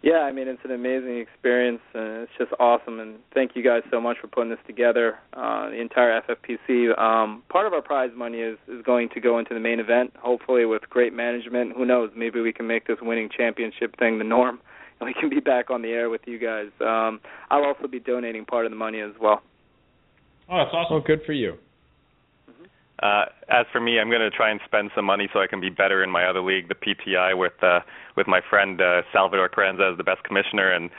Yeah, 0.03 0.23
I 0.23 0.33
mean 0.33 0.49
it's 0.49 0.65
an 0.65 0.73
amazing 0.73 1.19
experience 1.19 1.81
and 1.95 2.25
it's 2.25 2.33
just 2.37 2.51
awesome 2.59 2.99
and 2.99 3.21
thank 3.33 3.53
you 3.55 3.63
guys 3.63 3.83
so 3.91 4.01
much 4.01 4.17
for 4.21 4.27
putting 4.27 4.51
this 4.51 4.59
together. 4.67 5.19
Uh, 5.33 5.71
the 5.71 5.81
entire 5.81 6.21
FFPC. 6.23 6.99
Um, 6.99 7.45
part 7.49 7.69
of 7.69 7.73
our 7.73 7.83
prize 7.83 8.11
money 8.17 8.39
is 8.39 8.59
is 8.67 8.83
going 8.85 9.11
to 9.11 9.21
go 9.21 9.39
into 9.39 9.55
the 9.55 9.61
main 9.61 9.79
event, 9.79 10.13
hopefully 10.19 10.65
with 10.65 10.83
great 10.91 11.13
management. 11.13 11.77
Who 11.77 11.87
knows? 11.87 12.11
Maybe 12.17 12.41
we 12.41 12.53
can 12.53 12.67
make 12.67 12.89
this 12.89 12.99
winning 13.01 13.29
championship 13.35 13.97
thing 13.97 14.19
the 14.19 14.25
norm, 14.25 14.61
and 15.01 15.07
we 15.07 15.15
can 15.15 15.31
be 15.31 15.39
back 15.39 15.71
on 15.71 15.83
the 15.83 15.91
air 15.91 16.11
with 16.11 16.23
you 16.27 16.39
guys. 16.39 16.71
Um, 16.81 17.21
I'll 17.51 17.65
also 17.65 17.87
be 17.87 18.01
donating 18.01 18.45
part 18.45 18.67
of 18.67 18.73
the 18.73 18.77
money 18.77 19.01
as 19.01 19.13
well. 19.21 19.43
Oh, 20.49 20.59
that's 20.59 20.75
awesome. 20.75 20.97
Oh, 20.97 21.01
good 21.01 21.23
for 21.25 21.33
you. 21.33 21.59
Uh, 23.01 23.25
as 23.49 23.67
for 23.73 23.81
me, 23.81 23.99
I'm 23.99 24.11
going 24.11 24.21
to 24.21 24.31
try 24.31 24.51
and 24.51 24.61
spend 24.65 24.91
some 24.95 25.05
money 25.05 25.29
so 25.33 25.41
I 25.41 25.47
can 25.47 25.61
be 25.61 25.71
better 25.71 26.05
in 26.05 26.11
my 26.11 26.25
other 26.25 26.41
league, 26.41 26.69
the 26.69 26.75
PTI, 26.75 27.37
with 27.37 27.55
uh, 27.63 27.81
with 28.17 28.29
my 28.29 28.41
friend 28.49 28.81
uh, 28.81 29.03
Salvador 29.13 29.49
Carranza 29.49 29.91
as 29.93 29.97
the 29.97 30.05
best 30.05 30.23
commissioner, 30.25 30.71
and 30.71 30.91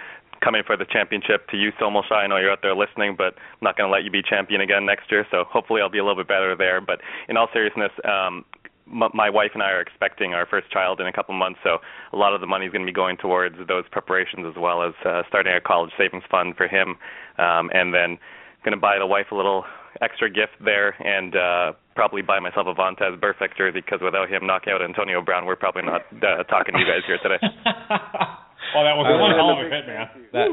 coming 0.44 0.64
for 0.66 0.76
the 0.76 0.86
championship 0.86 1.48
to 1.50 1.58
you, 1.58 1.72
Somel 1.80 2.04
I 2.12 2.28
know 2.28 2.38
you're 2.38 2.52
out 2.52 2.60
there 2.62 2.76
listening, 2.76 3.16
but 3.18 3.36
I'm 3.36 3.64
not 3.64 3.78
going 3.78 3.88
to 3.88 3.94
let 3.94 4.04
you 4.04 4.12
be 4.12 4.22
champion 4.22 4.62
again 4.62 4.86
next 4.86 5.10
year. 5.10 5.26
So 5.32 5.46
hopefully 5.48 5.82
I'll 5.82 5.90
be 5.90 6.00
a 6.00 6.04
little 6.04 6.22
bit 6.22 6.28
better 6.28 6.56
there. 6.56 6.82
But 6.82 7.00
in 7.30 7.38
all 7.38 7.48
seriousness, 7.54 7.92
um, 8.04 8.44
my 8.86 9.30
wife 9.30 9.52
and 9.54 9.64
I 9.64 9.72
are 9.72 9.82
expecting 9.82 10.34
our 10.34 10.46
first 10.46 10.70
child 10.70 11.00
in 11.00 11.08
a 11.08 11.14
couple 11.14 11.34
months, 11.36 11.60
so 11.64 11.78
a 12.12 12.18
lot 12.18 12.34
of 12.34 12.42
the 12.42 12.48
money 12.48 12.66
is 12.66 12.72
going 12.72 12.86
to 12.86 12.92
be 12.92 12.94
going 12.94 13.16
towards 13.16 13.56
those 13.68 13.86
preparations 13.92 14.46
as 14.46 14.56
well 14.60 14.84
as 14.84 14.94
uh, 15.06 15.24
starting 15.30 15.54
a 15.54 15.62
college 15.62 15.92
savings 15.98 16.24
fund 16.30 16.56
for 16.58 16.68
him, 16.68 16.98
um, 17.38 17.72
and 17.74 17.94
then 17.94 18.18
going 18.66 18.76
to 18.76 18.80
buy 18.80 19.00
the 19.00 19.08
wife 19.08 19.28
a 19.32 19.36
little 19.36 19.64
extra 20.02 20.30
gift 20.30 20.58
there 20.64 20.96
and 21.04 21.36
uh 21.36 21.72
probably 21.96 22.22
buy 22.22 22.40
myself 22.40 22.68
a 22.68 22.74
Vontaze 22.74 23.20
Burfict 23.20 23.58
jersey 23.58 23.82
because 23.82 24.00
without 24.02 24.30
him 24.30 24.46
knocking 24.46 24.74
out 24.74 24.82
Antonio 24.82 25.22
Brown, 25.22 25.46
we're 25.46 25.56
probably 25.56 25.84
not 25.84 26.02
uh, 26.12 26.44
talking 26.50 26.74
to 26.74 26.80
you 26.80 26.86
guys 26.86 27.06
here 27.06 27.20
today. 27.22 27.38
well, 27.42 28.84
that 28.90 28.98
was 28.98 29.06
I 29.06 29.22
one 29.22 29.32
hell 29.38 29.54
of 29.54 29.62
a 29.62 29.70
hit, 29.70 29.86
man. 29.86 30.10
That, 30.34 30.50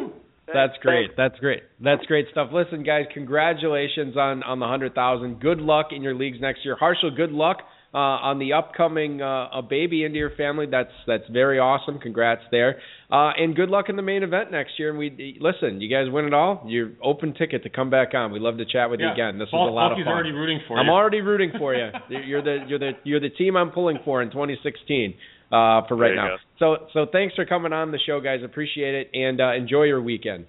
that's 0.52 0.76
great. 0.82 1.16
That's 1.16 1.38
great. 1.38 1.62
That's 1.80 2.04
great 2.06 2.26
stuff. 2.30 2.50
Listen, 2.52 2.82
guys, 2.82 3.04
congratulations 3.14 4.16
on 4.16 4.42
on 4.42 4.58
the 4.58 4.66
hundred 4.66 4.94
thousand. 4.94 5.40
Good 5.40 5.58
luck 5.58 5.88
in 5.92 6.02
your 6.02 6.14
leagues 6.14 6.38
next 6.40 6.64
year. 6.64 6.76
Harshal, 6.80 7.14
good 7.16 7.32
luck 7.32 7.58
uh, 7.92 7.98
on 7.98 8.38
the 8.38 8.52
upcoming 8.52 9.20
uh, 9.20 9.48
a 9.52 9.62
baby 9.62 10.04
into 10.04 10.16
your 10.18 10.30
family. 10.36 10.66
That's 10.70 10.92
that's 11.06 11.24
very 11.30 11.58
awesome. 11.58 11.98
Congrats 11.98 12.42
there. 12.50 12.78
Uh, 13.10 13.30
and 13.36 13.56
good 13.56 13.68
luck 13.68 13.86
in 13.88 13.96
the 13.96 14.02
main 14.02 14.22
event 14.22 14.52
next 14.52 14.78
year. 14.78 14.90
And 14.90 14.98
we 14.98 15.36
listen, 15.40 15.80
you 15.80 15.88
guys 15.90 16.10
win 16.12 16.24
it 16.24 16.32
all. 16.34 16.62
You're 16.68 16.92
open 17.02 17.34
ticket 17.34 17.64
to 17.64 17.68
come 17.70 17.90
back 17.90 18.14
on. 18.14 18.30
We'd 18.30 18.42
love 18.42 18.58
to 18.58 18.64
chat 18.64 18.90
with 18.90 19.00
you 19.00 19.10
again. 19.10 19.38
This 19.38 19.48
Paul- 19.50 19.66
was 19.66 19.72
a 19.72 19.74
lot 19.74 19.88
Paulky's 19.90 20.02
of 20.02 20.06
fun. 20.06 20.14
already 20.14 20.30
rooting 20.32 20.60
for 20.68 20.78
I'm 20.78 20.86
you. 20.86 20.92
already 20.92 21.20
rooting 21.20 21.50
for 21.58 21.74
you. 21.74 21.90
You're 22.08 22.42
the 22.42 22.58
you're 22.68 22.78
the 22.78 22.92
you're 23.02 23.20
the 23.20 23.30
team 23.30 23.56
I'm 23.56 23.70
pulling 23.72 23.98
for 24.04 24.22
in 24.22 24.30
2016 24.30 25.14
uh, 25.50 25.82
for 25.88 25.96
right 25.96 26.08
There 26.08 26.14
you 26.14 26.14
now. 26.16 26.36
So 26.60 26.86
so 26.92 27.06
thanks 27.10 27.34
for 27.34 27.44
coming 27.44 27.72
on 27.72 27.90
the 27.90 27.98
show, 28.06 28.20
guys. 28.20 28.40
Appreciate 28.44 28.94
it, 28.94 29.10
and 29.14 29.40
uh, 29.40 29.54
enjoy 29.54 29.84
your 29.84 30.00
weekend. 30.00 30.46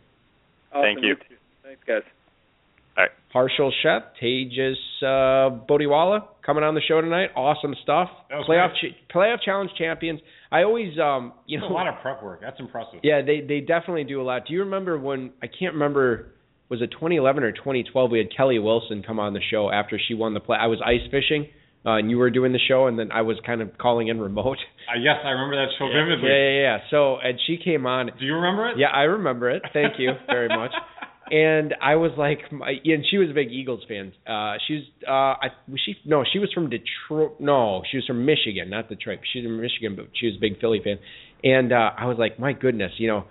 Awesome. 0.71 0.83
Thank 0.83 0.99
you. 1.03 1.15
Thanks, 1.63 1.81
guys. 1.87 2.03
Harshal 3.33 3.71
Sheth, 3.83 4.03
Tejas 4.21 4.73
uh, 5.01 5.55
Bodiwala 5.69 6.23
coming 6.45 6.63
on 6.63 6.75
the 6.75 6.81
show 6.81 6.99
tonight. 7.01 7.29
Awesome 7.35 7.75
stuff. 7.83 8.09
Playoff 8.47 8.73
ch- 8.75 8.95
playoff 9.13 9.37
challenge 9.43 9.71
champions. 9.77 10.19
I 10.51 10.63
always 10.63 10.97
um 10.99 11.33
you 11.45 11.59
That's 11.59 11.69
know 11.69 11.73
a 11.73 11.77
lot 11.77 11.87
of 11.87 11.95
prep 12.01 12.21
work. 12.21 12.41
That's 12.41 12.59
impressive. 12.59 12.99
yeah 13.03 13.21
they 13.21 13.41
they 13.41 13.59
definitely 13.61 14.03
do 14.03 14.21
a 14.21 14.23
lot. 14.23 14.45
Do 14.47 14.53
you 14.53 14.61
remember 14.61 14.97
when 14.99 15.31
I 15.41 15.47
can't 15.47 15.73
remember 15.73 16.27
was 16.69 16.81
it 16.81 16.87
2011 16.91 17.43
or 17.43 17.51
2012 17.51 18.11
we 18.11 18.17
had 18.17 18.27
Kelly 18.35 18.59
Wilson 18.59 19.03
come 19.05 19.19
on 19.19 19.33
the 19.33 19.41
show 19.49 19.69
after 19.71 19.99
she 20.05 20.13
won 20.13 20.33
the 20.33 20.39
play. 20.39 20.57
I 20.59 20.67
was 20.67 20.79
ice 20.85 21.07
fishing. 21.09 21.47
Uh, 21.83 21.97
and 21.97 22.11
you 22.11 22.17
were 22.19 22.29
doing 22.29 22.51
the 22.53 22.59
show, 22.67 22.85
and 22.85 22.99
then 22.99 23.11
I 23.11 23.23
was 23.23 23.37
kind 23.43 23.59
of 23.59 23.75
calling 23.79 24.07
in 24.07 24.19
remote. 24.19 24.57
Uh, 24.91 24.99
yes, 24.99 25.15
I 25.23 25.29
remember 25.29 25.55
that 25.55 25.71
show 25.79 25.87
vividly. 25.87 26.27
Yeah, 26.27 26.35
yeah, 26.35 26.61
yeah. 26.61 26.77
So, 26.89 27.15
and 27.17 27.39
she 27.47 27.55
came 27.63 27.85
on. 27.85 28.07
Do 28.19 28.25
you 28.25 28.33
remember 28.35 28.69
it? 28.71 28.77
Yeah, 28.77 28.87
I 28.89 29.03
remember 29.03 29.49
it. 29.49 29.61
Thank 29.71 29.93
you 29.99 30.11
very 30.27 30.49
much. 30.49 30.71
And 31.31 31.73
I 31.81 31.95
was 31.95 32.11
like, 32.17 32.51
my, 32.51 32.71
and 32.83 33.05
she 33.09 33.17
was 33.17 33.29
a 33.29 33.33
big 33.33 33.51
Eagles 33.51 33.81
fan. 33.87 34.11
Uh, 34.27 34.55
she's, 34.67 34.81
uh, 35.07 35.11
I 35.11 35.47
was 35.69 35.79
she 35.85 35.95
no, 36.05 36.25
she 36.31 36.39
was 36.39 36.51
from 36.53 36.69
Detroit. 36.69 37.39
No, 37.39 37.83
she 37.89 37.97
was 37.97 38.05
from 38.05 38.25
Michigan, 38.25 38.69
not 38.69 38.89
Detroit. 38.89 39.19
She's 39.31 39.45
from 39.45 39.61
Michigan, 39.61 39.95
but 39.95 40.07
she 40.19 40.25
was 40.27 40.35
a 40.35 40.39
big 40.41 40.59
Philly 40.59 40.81
fan. 40.83 40.97
And 41.43 41.71
uh, 41.71 41.91
I 41.97 42.05
was 42.05 42.17
like, 42.19 42.37
my 42.39 42.51
goodness, 42.53 42.91
you 42.97 43.07
know. 43.07 43.23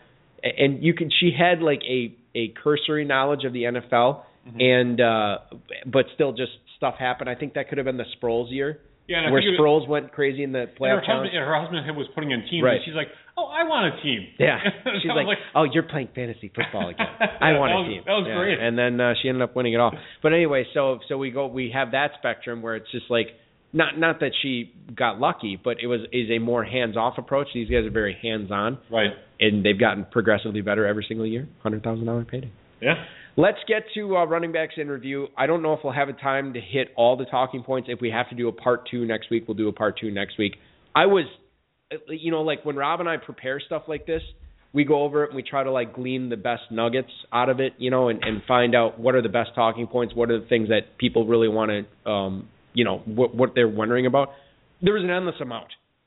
And 0.42 0.82
you 0.82 0.94
can, 0.94 1.10
she 1.20 1.32
had 1.38 1.60
like 1.60 1.82
a 1.86 2.14
a 2.34 2.54
cursory 2.62 3.04
knowledge 3.04 3.44
of 3.44 3.52
the 3.52 3.64
NFL, 3.64 4.22
Mm-hmm. 4.48 4.56
and 4.58 5.00
uh, 5.02 5.38
but 5.84 6.06
still 6.14 6.32
just 6.32 6.52
stuff 6.78 6.94
happened. 6.98 7.28
I 7.28 7.34
think 7.34 7.52
that 7.54 7.68
could 7.68 7.76
have 7.76 7.84
been 7.84 7.98
the 7.98 8.08
Sproles 8.16 8.50
year, 8.50 8.78
Yeah, 9.06 9.30
where 9.30 9.38
it 9.38 9.44
was- 9.52 9.60
Sproles 9.60 9.86
went 9.86 10.12
crazy 10.12 10.42
in 10.42 10.52
the 10.52 10.60
and 10.60 10.68
her 10.70 10.74
playoff 10.80 11.04
husband, 11.04 11.34
her 11.36 11.60
husband 11.60 11.94
was 11.94 12.06
putting 12.14 12.30
in 12.30 12.40
teams, 12.48 12.64
Right. 12.64 12.76
and 12.76 12.84
she's 12.86 12.94
like, 12.94 13.08
"Oh, 13.29 13.29
I 13.50 13.64
want 13.64 13.94
a 13.94 14.02
team." 14.02 14.28
Yeah, 14.38 14.58
she's 15.02 15.10
was 15.10 15.26
like, 15.26 15.38
"Oh, 15.54 15.64
you're 15.64 15.82
playing 15.82 16.08
fantasy 16.14 16.50
football 16.54 16.88
again. 16.88 17.06
I 17.40 17.52
want 17.58 17.70
that 17.70 17.76
a 17.76 17.82
was- 17.82 17.88
team." 17.88 18.02
that 18.06 18.12
was 18.12 18.26
Yeah, 18.28 18.38
great. 18.38 18.58
And 18.58 18.78
then 18.78 19.00
uh, 19.00 19.14
she 19.20 19.28
ended 19.28 19.42
up 19.42 19.54
winning 19.56 19.74
it 19.74 19.80
all. 19.80 19.92
But 20.22 20.32
anyway, 20.32 20.64
so 20.72 20.98
so 21.08 21.18
we 21.18 21.30
go, 21.30 21.46
we 21.46 21.70
have 21.74 21.92
that 21.92 22.12
spectrum 22.18 22.62
where 22.62 22.76
it's 22.76 22.90
just 22.92 23.10
like 23.10 23.28
not 23.72 23.98
not 23.98 24.20
that 24.20 24.32
she 24.42 24.72
got 24.94 25.18
lucky, 25.20 25.58
but 25.62 25.76
it 25.82 25.86
was 25.86 26.00
is 26.12 26.30
a 26.30 26.38
more 26.38 26.64
hands 26.64 26.96
off 26.96 27.18
approach. 27.18 27.48
These 27.54 27.68
guys 27.70 27.84
are 27.84 27.90
very 27.90 28.16
hands 28.22 28.50
on, 28.50 28.78
right. 28.90 29.10
and 29.38 29.64
they've 29.64 29.78
gotten 29.78 30.06
progressively 30.10 30.60
better 30.60 30.86
every 30.86 31.04
single 31.06 31.26
year. 31.26 31.48
Hundred 31.62 31.82
thousand 31.82 32.06
dollar 32.06 32.24
payday. 32.24 32.50
Yeah. 32.80 32.94
Let's 33.36 33.58
get 33.68 33.84
to 33.94 34.16
uh, 34.16 34.24
running 34.26 34.50
backs 34.52 34.74
in 34.76 34.88
review. 34.88 35.28
I 35.38 35.46
don't 35.46 35.62
know 35.62 35.72
if 35.72 35.80
we'll 35.84 35.92
have 35.92 36.08
a 36.08 36.12
time 36.12 36.52
to 36.54 36.60
hit 36.60 36.88
all 36.96 37.16
the 37.16 37.24
talking 37.26 37.62
points. 37.62 37.88
If 37.90 38.00
we 38.00 38.10
have 38.10 38.28
to 38.30 38.34
do 38.34 38.48
a 38.48 38.52
part 38.52 38.88
two 38.90 39.06
next 39.06 39.30
week, 39.30 39.44
we'll 39.46 39.56
do 39.56 39.68
a 39.68 39.72
part 39.72 39.98
two 40.00 40.10
next 40.10 40.36
week. 40.36 40.56
I 40.96 41.06
was, 41.06 41.24
you 42.08 42.30
know, 42.30 42.42
like 42.42 42.64
when 42.64 42.76
Rob 42.76 43.00
and 43.00 43.08
I 43.08 43.16
prepare 43.16 43.60
stuff 43.60 43.82
like 43.88 44.06
this, 44.06 44.22
we 44.72 44.84
go 44.84 45.02
over 45.02 45.24
it 45.24 45.30
and 45.30 45.36
we 45.36 45.42
try 45.42 45.64
to 45.64 45.72
like 45.72 45.94
glean 45.94 46.28
the 46.28 46.36
best 46.36 46.62
nuggets 46.70 47.10
out 47.32 47.48
of 47.48 47.58
it, 47.60 47.72
you 47.78 47.90
know, 47.90 48.08
and, 48.08 48.22
and 48.22 48.42
find 48.46 48.74
out 48.74 49.00
what 49.00 49.14
are 49.14 49.22
the 49.22 49.28
best 49.28 49.50
talking 49.54 49.86
points, 49.86 50.14
what 50.14 50.30
are 50.30 50.38
the 50.40 50.46
things 50.46 50.68
that 50.68 50.96
people 50.98 51.26
really 51.26 51.48
want 51.48 51.70
to, 52.04 52.10
um, 52.10 52.48
you 52.72 52.84
know, 52.84 52.98
what 53.04 53.34
what 53.34 53.54
they're 53.54 53.68
wondering 53.68 54.06
about. 54.06 54.30
There 54.82 54.94
was 54.94 55.02
an 55.02 55.10
endless 55.10 55.34
amount 55.40 55.66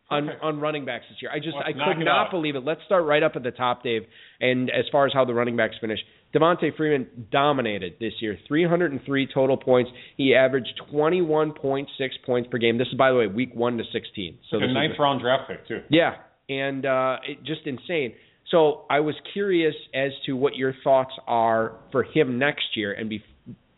on 0.09 0.29
Okay. 0.29 0.37
on 0.41 0.59
running 0.59 0.85
backs 0.85 1.05
this 1.09 1.21
year. 1.21 1.31
I 1.31 1.39
just 1.39 1.55
Let's 1.55 1.67
I 1.67 1.93
could 1.93 2.05
not 2.05 2.27
out. 2.27 2.31
believe 2.31 2.55
it. 2.55 2.63
Let's 2.63 2.81
start 2.85 3.03
right 3.05 3.21
up 3.21 3.33
at 3.35 3.43
the 3.43 3.51
top, 3.51 3.83
Dave. 3.83 4.03
And 4.39 4.69
as 4.69 4.85
far 4.91 5.05
as 5.05 5.13
how 5.13 5.25
the 5.25 5.33
running 5.33 5.57
backs 5.57 5.75
finished, 5.81 6.03
Devonta 6.33 6.75
Freeman 6.75 7.07
dominated 7.31 7.93
this 7.99 8.13
year. 8.19 8.37
303 8.47 9.27
total 9.33 9.55
points. 9.57 9.91
He 10.17 10.33
averaged 10.35 10.81
21.6 10.91 11.85
points 12.25 12.49
per 12.51 12.57
game. 12.57 12.77
This 12.77 12.87
is 12.87 12.95
by 12.95 13.09
the 13.11 13.15
way 13.17 13.27
week 13.27 13.53
1 13.53 13.77
to 13.77 13.83
16. 13.91 14.37
So 14.49 14.57
Like 14.57 14.69
a 14.69 14.73
ninth 14.73 14.93
round 14.99 15.21
draft 15.21 15.49
pick 15.49 15.67
too. 15.67 15.81
yeah, 15.89 16.15
and 16.49 16.85
uh, 16.85 17.17
it, 17.27 17.43
just 17.43 17.61
insane. 17.65 18.13
So 18.51 18.85
I 18.89 18.99
was 18.99 19.15
curious 19.33 19.73
as 19.93 20.11
to 20.25 20.33
what 20.35 20.55
your 20.55 20.73
thoughts 20.83 21.13
are 21.27 21.73
for 21.91 22.03
him 22.03 22.39
next 22.39 22.65
year, 22.75 22.93
and 22.93 23.09
be. 23.09 23.23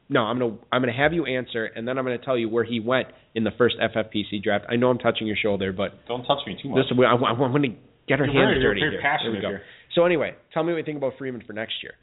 No, 0.08 0.22
I'm 0.22 0.38
gonna 0.38 0.58
I'm 0.72 0.82
gonna 0.82 0.94
have 0.94 1.14
you 1.14 1.26
answer, 1.26 1.66
and 1.66 1.88
then 1.88 1.98
I'm 1.98 2.04
gonna 2.06 2.18
tell 2.20 2.38
you 2.38 2.48
where 2.48 2.64
he 2.64 2.80
went 2.80 3.08
in 3.34 3.44
the 3.44 3.52
first 3.58 3.76
FFPC 3.82 4.44
draft. 4.44 4.66
I 4.70 4.76
know 4.76 4.90
I'm 4.90 5.00
touching 5.00 5.26
your 5.28 5.36
shoulder, 5.36 5.74
but 5.74 6.06
Don't 6.08 6.24
touch 6.26 6.46
me 6.46 6.56
too 6.62 6.70
much. 6.70 6.86
this 6.90 6.98
I, 6.98 7.02
I, 7.04 7.16
I'm 7.32 7.38
gonna 7.52 7.70
get 8.08 8.20
her 8.20 8.26
You're 8.26 8.34
hands 8.34 8.34
very- 8.34 8.62
you're 8.62 8.74
dirty 8.74 8.82
very 8.82 8.92
here. 8.94 9.02
passionate 9.02 9.32
Here 9.32 9.40
we 9.40 9.42
go. 9.42 9.48
here. 9.50 9.62
So 9.96 10.06
anyway, 10.06 10.36
tell 10.54 10.64
me 10.64 10.74
what 10.74 10.78
you 10.80 10.84
think 10.84 10.98
about 10.98 11.14
Freeman 11.18 11.42
for 11.46 11.54
next 11.54 11.74
year. 11.82 11.94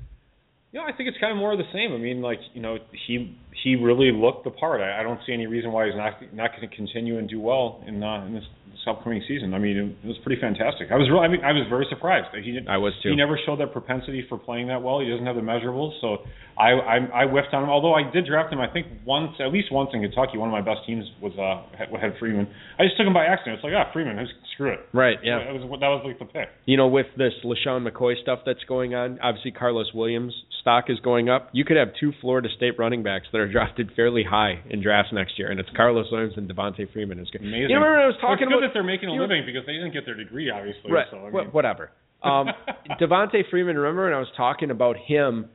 You 0.73 0.81
know, 0.81 0.87
I 0.87 0.97
think 0.97 1.09
it's 1.11 1.19
kind 1.21 1.31
of 1.31 1.37
more 1.39 1.53
of 1.53 1.59
the 1.59 1.71
same. 1.73 1.93
I 1.93 1.99
mean, 1.99 2.23
like 2.23 2.39
you 2.55 2.63
know, 2.63 2.79
he 3.07 3.39
he 3.63 3.77
really 3.77 4.11
looked 4.11 4.45
the 4.45 4.51
part. 4.51 4.81
I, 4.81 5.01
I 5.01 5.03
don't 5.03 5.21
see 5.27 5.33
any 5.35 5.47
reason 5.47 5.71
why 5.71 5.87
he's 5.87 5.95
not 5.95 6.15
not 6.35 6.51
going 6.57 6.69
to 6.69 6.75
continue 6.75 7.19
and 7.19 7.29
do 7.29 7.41
well 7.41 7.85
in 7.87 8.03
uh, 8.03 8.25
in 8.27 8.35
this, 8.35 8.45
this 8.73 8.85
upcoming 8.89 9.23
season. 9.29 9.55
I 9.55 9.59
mean, 9.59 9.97
it, 10.03 10.07
was 10.07 10.17
pretty 10.25 10.41
fantastic. 10.41 10.91
I 10.91 10.97
was 10.97 11.09
really, 11.09 11.25
I 11.25 11.29
mean, 11.29 11.45
I 11.45 11.53
was 11.53 11.67
very 11.69 11.87
surprised 11.89 12.29
that 12.33 12.43
he 12.43 12.53
didn't. 12.53 12.69
I 12.69 12.79
was 12.79 12.93
too. 13.03 13.11
He 13.11 13.17
never 13.17 13.39
showed 13.45 13.61
that 13.61 13.73
propensity 13.73 14.25
for 14.29 14.39
playing 14.39 14.69
that 14.69 14.83
well. 14.83 15.01
He 15.01 15.09
doesn't 15.09 15.27
have 15.27 15.37
the 15.37 15.45
measurables, 15.45 15.95
so 16.01 16.25
I 16.59 16.73
I, 16.73 16.97
I 17.13 17.25
whiffed 17.29 17.53
on 17.53 17.65
him. 17.65 17.71
Although 17.71 17.95
I 17.95 18.09
did 18.11 18.27
draft 18.27 18.53
him, 18.53 18.61
I 18.61 18.69
think 18.69 18.87
once, 19.07 19.37
at 19.39 19.53
least 19.53 19.71
once 19.71 19.91
in 19.93 20.03
Kentucky. 20.03 20.39
One 20.39 20.49
of 20.49 20.57
my 20.57 20.65
best 20.65 20.87
teams 20.87 21.05
was 21.21 21.33
uh 21.39 21.63
had, 21.77 21.89
had 21.95 22.19
Freeman. 22.19 22.49
I 22.79 22.85
just 22.85 22.97
took 22.97 23.07
him 23.07 23.15
by 23.15 23.25
accident. 23.25 23.61
It's 23.61 23.65
like 23.65 23.77
ah 23.77 23.93
Freeman, 23.93 24.19
who's- 24.19 24.33
screw 24.55 24.73
it. 24.73 24.81
Right. 24.93 25.19
Yeah. 25.23 25.39
That 25.45 25.55
was 25.55 25.63
that 25.81 25.89
was 25.89 26.03
like 26.05 26.19
the 26.19 26.27
pick. 26.27 26.49
You 26.65 26.77
know, 26.77 26.89
with 26.89 27.07
this 27.17 27.33
LeSean 27.45 27.89
McCoy 27.89 28.21
stuff 28.21 28.41
that's 28.47 28.65
going 28.69 28.95
on, 28.95 29.19
obviously 29.21 29.53
Karlos 29.53 29.95
Williams' 29.95 30.35
stock 30.61 30.85
is 30.89 31.01
going 31.01 31.29
up. 31.29 31.49
You 31.53 31.65
could 31.65 31.77
have 31.77 31.89
two 31.99 32.13
Florida 32.21 32.49
State 32.57 32.79
running 32.79 33.03
backs 33.03 33.27
that 33.33 33.39
are 33.39 33.51
drafted 33.53 33.91
fairly 33.97 34.25
high 34.25 34.63
in 34.69 34.83
drafts 34.83 35.13
next 35.13 35.39
year, 35.39 35.51
and 35.51 35.59
it's 35.59 35.71
Karlos 35.71 36.11
Williams 36.13 36.35
and 36.37 36.49
Devonta 36.49 36.91
Freeman. 36.93 37.19
Is 37.19 37.29
good. 37.31 37.43
Amazing. 37.43 37.71
You 37.71 37.77
remember 37.77 37.97
when 37.97 38.05
I 38.05 38.07
was 38.07 38.21
talking 38.21 38.49
it's 38.49 38.62
good 38.63 38.69
that 38.69 38.75
they're 38.75 38.83
making 38.83 39.09
a 39.09 39.13
living 39.13 39.43
because 39.47 39.63
they 39.67 39.73
didn't 39.73 39.93
get 39.93 40.05
their 40.07 40.15
degree, 40.15 40.51
obviously. 40.51 40.91
right? 40.91 41.07
So 41.11 41.19
I 41.19 41.31
mean, 41.31 41.47
whatever. 41.53 41.91
Um, 42.23 42.49
Devonta 43.01 43.43
Freeman. 43.51 43.77
Remember 43.77 44.05
when 44.05 44.15
I 44.15 44.19
was 44.19 44.29
talking 44.37 44.71
about 44.71 44.97
him 44.97 45.49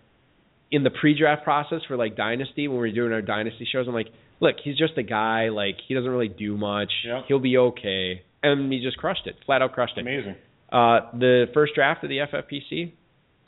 in 0.72 0.84
the 0.84 0.90
pre-draft 0.90 1.44
process 1.44 1.80
for 1.88 1.96
like 1.96 2.16
Dynasty 2.16 2.68
when 2.68 2.78
we 2.80 2.90
were 2.90 2.96
doing 2.96 3.14
our 3.14 3.22
Dynasty 3.22 3.68
shows? 3.72 3.86
I'm 3.88 3.94
like, 3.94 4.10
look, 4.40 4.56
he's 4.64 4.78
just 4.78 4.98
a 4.98 5.04
guy. 5.04 5.50
Like 5.50 5.76
he 5.88 5.94
doesn't 5.94 6.10
really 6.10 6.28
do 6.28 6.58
much. 6.58 6.92
Yep. 7.06 7.24
He'll 7.28 7.40
be 7.40 7.58
okay, 7.58 8.22
and 8.44 8.72
he 8.72 8.82
just 8.82 8.98
crushed 8.98 9.26
it. 9.28 9.36
Flat 9.46 9.62
out 9.62 9.74
crushed 9.74 9.98
it. 9.98 10.02
amazing. 10.02 10.36
Uh, 10.72 11.12
the 11.18 11.46
first 11.54 11.74
draft 11.76 12.04
of 12.04 12.10
the 12.10 12.18
FFPC, 12.18 12.92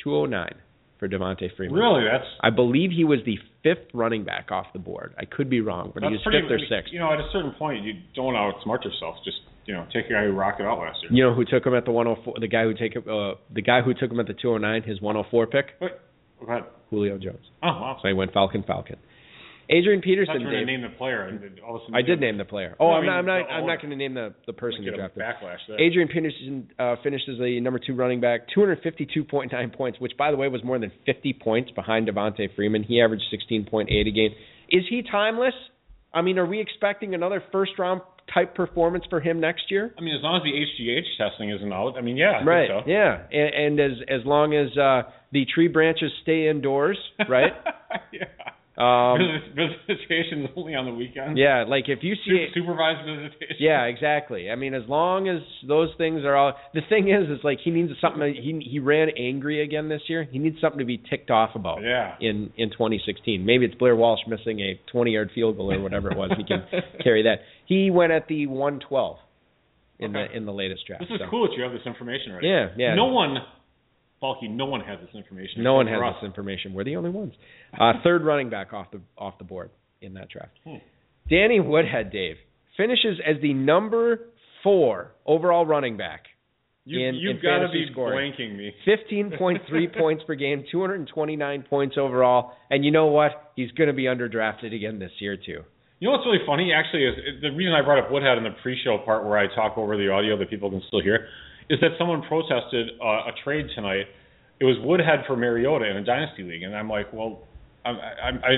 209 0.02 0.56
for 1.00 1.10
Devonta 1.10 1.50
Freeman. 1.56 1.78
Really, 1.78 2.04
that's 2.10 2.26
I 2.42 2.50
believe 2.50 2.92
he 2.92 3.04
was 3.04 3.20
the 3.26 3.38
fifth 3.64 3.88
running 3.94 4.24
back 4.24 4.52
off 4.52 4.68
the 4.74 4.80
board. 4.80 5.16
I 5.18 5.26
could 5.26 5.50
be 5.50 5.62
wrong, 5.62 5.92
but 5.94 6.04
he 6.04 6.10
was 6.10 6.22
pretty. 6.24 6.42
fifth 6.42 6.52
or 6.52 6.60
sixth. 6.60 6.94
You 6.94 7.00
know, 7.00 7.12
at 7.12 7.20
a 7.20 7.28
certain 7.34 7.52
point, 7.52 7.84
you 7.84 7.94
don't 8.16 8.34
want 8.34 8.36
to 8.36 8.70
outsmart 8.70 8.84
yourself. 8.86 9.16
Just 9.26 9.38
you 9.70 9.76
know, 9.76 9.86
take 9.94 10.08
a 10.08 10.14
guy 10.14 10.24
who 10.26 10.32
rocked 10.32 10.60
it 10.60 10.66
out 10.66 10.80
last 10.80 10.98
year. 11.04 11.12
You 11.14 11.24
know 11.26 11.36
who 11.36 11.46
took 11.46 11.64
him 11.64 11.76
at 11.76 11.86
the 11.86 11.92
104? 11.92 12.34
The 12.42 12.48
guy 12.48 12.64
who 12.64 12.74
take 12.74 12.98
uh, 12.98 13.38
the 13.54 13.62
guy 13.62 13.82
who 13.86 13.94
took 13.94 14.10
him 14.10 14.20
at 14.20 14.26
the 14.26 14.34
209, 14.34 14.82
his 14.90 15.00
104 15.00 15.46
pick, 15.48 15.66
Wait, 15.80 15.92
go 16.40 16.48
ahead. 16.48 16.64
Julio 16.90 17.20
Jones. 17.20 17.46
Oh 17.62 17.68
wow. 17.68 17.98
So 18.02 18.08
he 18.08 18.16
went 18.16 18.34
Falcon 18.34 18.64
Falcon. 18.66 18.98
Adrian 19.72 20.00
I 20.00 20.02
thought 20.02 20.06
Peterson. 20.06 20.42
you 20.42 20.48
were 20.48 20.52
going 20.52 20.66
to 20.66 20.72
name 20.74 20.82
the 20.82 20.98
player. 20.98 21.40
All 21.64 21.76
of 21.76 21.82
a 21.82 21.86
sudden 21.86 21.96
I 21.96 22.02
did 22.02 22.20
name 22.20 22.40
the 22.40 22.46
player. 22.46 22.76
Oh, 22.80 22.88
No, 22.88 22.94
I 22.94 22.98
I'm 22.98 23.06
not. 23.06 23.20
I'm 23.20 23.26
not. 23.28 23.52
I'm 23.52 23.68
not 23.68 23.78
going 23.78 23.92
to 23.92 23.96
name 23.96 24.16
the 24.16 24.34
the 24.48 24.54
person 24.54 24.84
who 24.84 24.90
drafted. 24.90 25.22
backlash 25.22 25.58
there. 25.68 25.80
Adrian 25.80 26.08
Peterson 26.08 26.72
uh, 26.80 26.96
finished 27.04 27.30
as 27.30 27.38
the 27.38 27.60
number 27.60 27.78
two 27.78 27.94
running 27.94 28.20
back, 28.20 28.48
252.9 28.58 29.74
points, 29.76 30.00
which, 30.00 30.14
by 30.18 30.32
the 30.32 30.38
way, 30.38 30.48
was 30.48 30.64
more 30.64 30.80
than 30.80 30.92
50 31.06 31.34
points 31.44 31.70
behind 31.70 32.08
Devonta 32.08 32.48
Freeman. 32.56 32.82
He 32.82 33.00
averaged 33.00 33.26
16.8 33.32 33.86
a 33.90 34.12
game. 34.12 34.32
Is 34.72 34.86
he 34.90 35.04
timeless? 35.04 35.54
I 36.12 36.24
mean, 36.24 36.40
are 36.40 36.48
we 36.48 36.60
expecting 36.60 37.14
another 37.14 37.44
first 37.52 37.74
round 37.78 38.02
type 38.34 38.56
performance 38.56 39.06
for 39.10 39.20
him 39.20 39.40
next 39.40 39.70
year? 39.70 39.94
I 39.98 40.02
mean, 40.02 40.16
as 40.16 40.22
long 40.22 40.38
as 40.38 40.44
the 40.44 40.52
HGH 40.52 41.18
testing 41.18 41.50
isn't 41.52 41.74
out, 41.74 41.98
I 41.98 42.02
mean, 42.02 42.18
yeah, 42.18 42.40
I 42.42 42.44
right. 42.44 42.70
So. 42.70 42.82
Yeah, 42.90 43.24
and, 43.32 43.80
and 43.80 43.80
as 43.80 43.98
as 44.08 44.26
long 44.26 44.54
as 44.54 44.78
uh, 44.78 45.04
the 45.32 45.46
tree 45.54 45.68
branches 45.68 46.12
stay 46.22 46.50
indoors, 46.50 46.98
right? 47.28 47.54
yeah. 48.14 48.26
Um, 48.80 49.18
visitation 49.88 50.44
is 50.46 50.50
only 50.56 50.74
on 50.74 50.86
the 50.86 50.94
weekends. 50.94 51.38
yeah, 51.38 51.66
like 51.68 51.90
if 51.90 52.00
you 52.02 52.16
see 52.16 52.48
Su- 52.54 52.62
supervised 52.62 53.06
visitation. 53.06 53.58
Yeah, 53.60 53.84
exactly. 53.84 54.50
I 54.50 54.56
mean, 54.56 54.74
as 54.74 54.84
long 54.88 55.28
as 55.28 55.42
those 55.68 55.90
things 55.98 56.24
are 56.24 56.36
all. 56.36 56.54
The 56.74 56.82
thing 56.88 57.10
is, 57.10 57.30
is 57.30 57.44
like 57.44 57.60
he 57.64 57.72
needs 57.72 57.92
something. 58.00 58.22
He 58.34 58.66
he 58.66 58.80
ran 58.80 59.10
angry 59.18 59.62
again 59.62 59.90
this 59.90 60.04
year. 60.08 60.24
He 60.24 60.40
needs 60.40 60.56
something 60.62 60.80
to 60.80 60.86
be 60.86 60.98
ticked 61.10 61.30
off 61.30 61.56
about. 61.56 61.82
Yeah. 61.84 62.16
In 62.22 62.52
in 62.56 62.70
2016, 62.70 63.46
maybe 63.46 63.66
it's 63.66 63.76
Blair 63.76 63.96
Walsh 63.98 64.22
missing 64.28 64.60
a 64.62 64.80
20-yard 64.96 65.32
field 65.36 65.58
goal 65.58 65.74
or 65.74 65.82
whatever 65.82 66.10
it 66.12 66.18
was. 66.18 66.32
He 66.38 66.46
can 66.46 66.64
carry 67.04 67.24
that. 67.24 67.40
He 67.66 67.92
went 67.92 68.14
at 68.14 68.28
the 68.30 68.48
112 68.48 69.18
in 70.00 70.16
Okay. 70.16 70.32
the 70.32 70.38
in 70.38 70.46
the 70.46 70.54
latest 70.54 70.88
draft. 70.88 71.02
This 71.04 71.10
is 71.16 71.20
so. 71.20 71.30
cool 71.30 71.50
that 71.50 71.58
you 71.58 71.64
have 71.64 71.74
this 71.74 71.82
information 71.86 72.32
already. 72.32 72.48
Yeah, 72.48 72.68
yeah. 72.78 72.96
No 72.96 73.08
one, 73.08 73.36
Balky, 74.22 74.48
no 74.48 74.66
one 74.66 74.82
has 74.82 75.00
this 75.00 75.16
information. 75.16 75.64
No 75.64 75.76
one 75.76 75.88
has 75.88 75.98
us. 76.02 76.16
this 76.22 76.28
information. 76.28 76.74
We're 76.74 76.84
the 76.84 76.96
only 76.96 77.10
ones. 77.10 77.34
Uh, 77.80 77.94
third 78.04 78.24
running 78.24 78.50
back 78.50 78.74
off 78.74 78.92
the 78.92 79.02
off 79.18 79.38
the 79.38 79.46
board 79.46 79.70
in 80.02 80.14
that 80.16 80.30
draft. 80.30 80.52
Hmm. 80.66 80.76
Danny 81.30 81.60
Woodhead, 81.60 82.12
Dave, 82.12 82.36
finishes 82.76 83.20
as 83.26 83.42
the 83.42 83.54
number 83.54 84.30
four 84.64 85.12
overall 85.26 85.66
running 85.66 85.98
back. 85.98 86.24
You, 86.86 87.08
in- 87.08 87.16
you've 87.16 87.42
got 87.42 87.60
to 87.60 87.70
be 87.72 87.88
scoring. 87.92 88.34
blanking 88.34 88.58
me. 88.58 88.74
15.3 88.88 89.98
points 89.98 90.24
per 90.26 90.36
game, 90.36 90.64
229 90.72 91.64
points 91.70 91.96
overall, 92.00 92.54
and 92.72 92.84
you 92.84 92.92
know 92.92 93.08
what? 93.08 93.52
He's 93.56 93.72
going 93.72 93.90
to 93.90 93.94
be 93.94 94.06
underdrafted 94.06 94.74
again 94.74 94.98
this 94.98 95.12
year 95.20 95.38
too. 95.38 95.64
You 96.00 96.08
know 96.08 96.14
what's 96.14 96.26
really 96.26 96.46
funny, 96.48 96.72
actually, 96.74 97.04
is 97.04 97.16
the 97.42 97.50
reason 97.50 97.74
I 97.74 97.84
brought 97.84 98.00
up 98.04 98.10
Woodhead 98.10 98.38
in 98.38 98.46
the 98.46 98.56
pre-show 98.64 99.00
part 99.04 99.26
where 99.26 99.38
I 99.38 99.54
talk 99.54 99.78
over 99.78 99.98
the 99.98 100.10
audio 100.10 100.38
that 100.40 100.50
people 100.50 100.70
can 100.70 100.82
still 100.88 101.02
hear, 101.02 101.28
is 101.70 101.80
that 101.82 101.92
someone 101.98 102.22
protested 102.28 102.90
uh, 103.02 103.30
a 103.30 103.32
trade 103.44 103.68
tonight. 103.76 104.06
It 104.60 104.66
was 104.66 104.76
Woodhead 104.84 105.24
for 105.28 105.36
Mariota 105.38 105.90
in 105.90 105.98
a 105.98 106.04
dynasty 106.04 106.44
league, 106.44 106.64
and 106.64 106.76
I'm 106.76 106.90
like, 106.90 107.14
well, 107.14 107.44
I'm, 107.86 107.96
I'm, 107.96 108.36
I, 108.44 108.54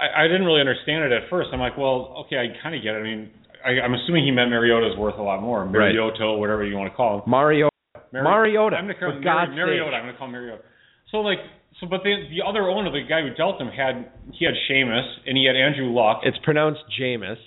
I, 0.00 0.24
I 0.24 0.28
didn't 0.28 0.44
really 0.46 0.60
understand 0.60 1.04
it 1.04 1.12
at 1.12 1.28
first. 1.28 1.48
I'm 1.52 1.58
like, 1.60 1.76
well, 1.76 2.14
okay, 2.26 2.36
I 2.36 2.46
kind 2.62 2.74
of 2.74 2.82
get 2.82 2.94
it. 2.94 2.98
I 2.98 3.02
mean, 3.02 3.30
I, 3.64 3.70
I'm 3.82 3.94
assuming 3.94 4.24
he 4.24 4.30
meant 4.30 4.50
Mariota's 4.50 4.96
worth 4.96 5.18
a 5.18 5.22
lot 5.22 5.42
more, 5.42 5.62
Right. 5.80 5.94
Whatever 6.38 6.64
you 6.64 6.76
want 6.76 6.92
to 6.92 6.96
call 6.96 7.16
him. 7.18 7.22
Mario, 7.26 7.68
Mari- 8.12 8.24
Mariota, 8.24 8.76
I'm 8.76 8.84
gonna 8.86 8.94
call 8.98 9.10
him 9.10 9.22
sake. 9.50 9.56
Mariota. 9.56 9.96
I'm 9.96 10.06
gonna 10.06 10.16
call 10.18 10.28
him 10.28 10.32
Mariota. 10.32 10.62
So 11.10 11.18
like, 11.18 11.38
so 11.80 11.86
but 11.88 12.02
the 12.04 12.14
the 12.30 12.46
other 12.46 12.68
owner, 12.70 12.90
the 12.92 13.02
guy 13.08 13.22
who 13.22 13.34
dealt 13.34 13.60
him, 13.60 13.68
had 13.68 14.12
he 14.32 14.44
had 14.44 14.54
Sheamus 14.68 15.04
and 15.26 15.36
he 15.36 15.46
had 15.46 15.56
Andrew 15.56 15.90
Luck. 15.90 16.20
it's 16.22 16.38
pronounced 16.44 16.80
Jameis. 17.00 17.38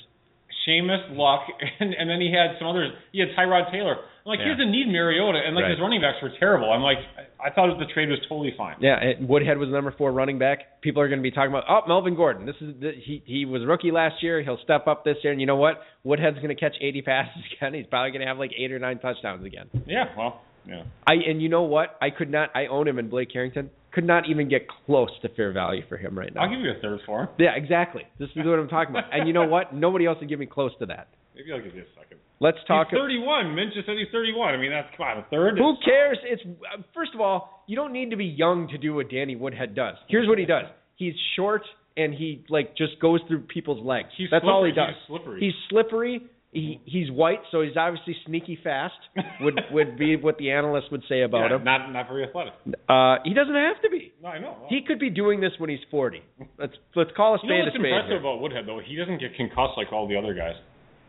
Sheamus, 0.65 1.01
Luck, 1.11 1.41
and 1.79 1.93
and 1.93 2.09
then 2.09 2.21
he 2.21 2.31
had 2.31 2.57
some 2.59 2.67
others. 2.67 2.91
He 3.11 3.19
had 3.19 3.29
Tyrod 3.37 3.71
Taylor. 3.71 3.95
I'm 3.97 4.29
like, 4.29 4.39
Yeah. 4.39 4.45
he 4.45 4.51
doesn't 4.51 4.71
need 4.71 4.87
Mariota, 4.87 5.39
and 5.43 5.55
like 5.55 5.63
Right. 5.63 5.71
his 5.71 5.79
running 5.79 6.01
backs 6.01 6.17
were 6.21 6.29
terrible. 6.39 6.71
I'm 6.71 6.81
like, 6.83 6.99
I, 7.41 7.47
I 7.47 7.51
thought 7.51 7.73
the 7.79 7.85
trade 7.91 8.09
was 8.09 8.19
totally 8.29 8.53
fine. 8.55 8.75
Yeah, 8.79 8.99
and 9.01 9.27
Woodhead 9.27 9.57
was 9.57 9.69
the 9.69 9.73
number 9.73 9.93
four 9.97 10.11
running 10.11 10.37
back. 10.37 10.79
People 10.81 11.01
are 11.01 11.07
going 11.07 11.17
to 11.17 11.23
be 11.23 11.31
talking 11.31 11.49
about, 11.49 11.63
oh, 11.67 11.81
Melvin 11.87 12.15
Gordon. 12.15 12.45
This 12.45 12.55
is 12.61 12.75
the, 12.79 12.91
he 13.03 13.23
he 13.25 13.45
was 13.45 13.65
rookie 13.65 13.89
last 13.91 14.21
year. 14.21 14.43
He'll 14.43 14.59
step 14.63 14.85
up 14.87 15.03
this 15.03 15.17
year, 15.23 15.31
and 15.33 15.41
you 15.41 15.47
know 15.47 15.55
what? 15.55 15.81
Woodhead's 16.03 16.37
going 16.37 16.49
to 16.49 16.59
catch 16.59 16.75
80 16.79 17.01
passes 17.01 17.41
again. 17.57 17.73
He's 17.73 17.87
probably 17.87 18.11
going 18.11 18.21
to 18.21 18.27
have 18.27 18.37
like 18.37 18.51
eight 18.55 18.71
or 18.71 18.77
nine 18.79 18.99
touchdowns 18.99 19.43
again. 19.45 19.69
Yeah, 19.87 20.05
well, 20.15 20.41
yeah. 20.67 20.83
I 21.07 21.13
and 21.13 21.41
you 21.41 21.49
know 21.49 21.63
what? 21.63 21.97
I 21.99 22.11
could 22.11 22.29
not. 22.29 22.49
I 22.55 22.67
own 22.67 22.87
him 22.87 22.99
in 22.99 23.09
Blake 23.09 23.31
Carrington. 23.33 23.71
Could 23.93 24.05
not 24.05 24.29
even 24.29 24.47
get 24.47 24.67
close 24.85 25.09
to 25.21 25.29
fair 25.29 25.51
value 25.51 25.83
for 25.89 25.97
him 25.97 26.17
right 26.17 26.33
now. 26.33 26.43
I'll 26.43 26.49
give 26.49 26.61
you 26.61 26.71
a 26.71 26.81
third 26.81 26.99
for 27.05 27.23
him. 27.23 27.29
yeah, 27.37 27.55
exactly. 27.55 28.03
This 28.19 28.29
is 28.29 28.45
what 28.45 28.57
I'm 28.57 28.69
talking 28.69 28.95
about. 28.95 29.13
And 29.13 29.27
you 29.27 29.33
know 29.33 29.45
what? 29.45 29.73
Nobody 29.73 30.05
else 30.05 30.17
would 30.21 30.29
give 30.29 30.39
me 30.39 30.45
close 30.45 30.71
to 30.79 30.85
that. 30.85 31.09
Maybe 31.35 31.51
I'll 31.51 31.61
give 31.61 31.75
you 31.75 31.81
a 31.81 31.99
second. 31.99 32.19
Let's 32.39 32.57
talk. 32.67 32.87
He's 32.89 32.97
31. 32.97 33.53
Mint 33.53 33.73
just 33.73 33.85
said 33.85 33.95
he's 33.97 34.11
31. 34.11 34.53
I 34.53 34.57
mean, 34.57 34.71
that's 34.71 34.87
come 34.97 35.05
on, 35.05 35.17
a 35.19 35.25
third. 35.29 35.57
Who 35.57 35.75
cares? 35.85 36.17
It's 36.23 36.41
uh, 36.45 36.81
first 36.93 37.11
of 37.13 37.21
all, 37.21 37.63
you 37.67 37.75
don't 37.75 37.93
need 37.93 38.09
to 38.09 38.17
be 38.17 38.25
young 38.25 38.67
to 38.69 38.77
do 38.77 38.95
what 38.95 39.11
Danny 39.11 39.35
Woodhead 39.35 39.75
does. 39.75 39.95
Here's 40.07 40.27
what 40.27 40.39
he 40.39 40.45
does. 40.45 40.65
He's 40.95 41.13
short 41.35 41.61
and 41.97 42.13
he 42.13 42.43
like 42.49 42.75
just 42.75 42.99
goes 43.01 43.19
through 43.27 43.41
people's 43.41 43.85
legs. 43.85 44.09
He's 44.17 44.29
That's 44.31 44.45
all 44.47 44.65
he 44.65 44.71
does. 44.71 44.95
He's 44.95 45.07
slippery. 45.07 45.39
He's 45.39 45.53
slippery. 45.69 46.21
He 46.51 46.81
he's 46.83 47.09
white, 47.09 47.39
so 47.49 47.61
he's 47.61 47.77
obviously 47.77 48.13
sneaky 48.25 48.59
fast. 48.61 48.99
Would 49.39 49.59
would 49.71 49.97
be 49.97 50.17
what 50.17 50.37
the 50.37 50.51
analysts 50.51 50.91
would 50.91 51.03
say 51.07 51.21
about 51.21 51.49
yeah, 51.49 51.55
him. 51.55 51.63
Not 51.63 51.91
not 51.93 52.07
very 52.09 52.25
athletic. 52.25 52.53
Uh, 52.89 53.23
he 53.23 53.33
doesn't 53.33 53.55
have 53.55 53.81
to 53.83 53.89
be. 53.89 54.11
No, 54.21 54.29
I 54.29 54.39
know. 54.39 54.57
He 54.67 54.81
could 54.85 54.99
be 54.99 55.09
doing 55.09 55.39
this 55.39 55.51
when 55.59 55.69
he's 55.69 55.79
40. 55.89 56.21
Let's 56.59 56.73
let's 56.95 57.11
call 57.15 57.35
a 57.35 57.37
spade 57.39 57.49
You 57.49 57.55
know 57.55 57.61
a 57.61 57.65
what's 57.65 57.75
spade. 57.79 57.85
impressive 57.87 58.09
here. 58.09 58.19
about 58.19 58.41
Woodhead 58.41 58.65
though? 58.67 58.81
He 58.83 58.97
doesn't 58.97 59.19
get 59.19 59.35
concussed 59.35 59.77
like 59.77 59.93
all 59.93 60.09
the 60.09 60.17
other 60.17 60.33
guys. 60.33 60.55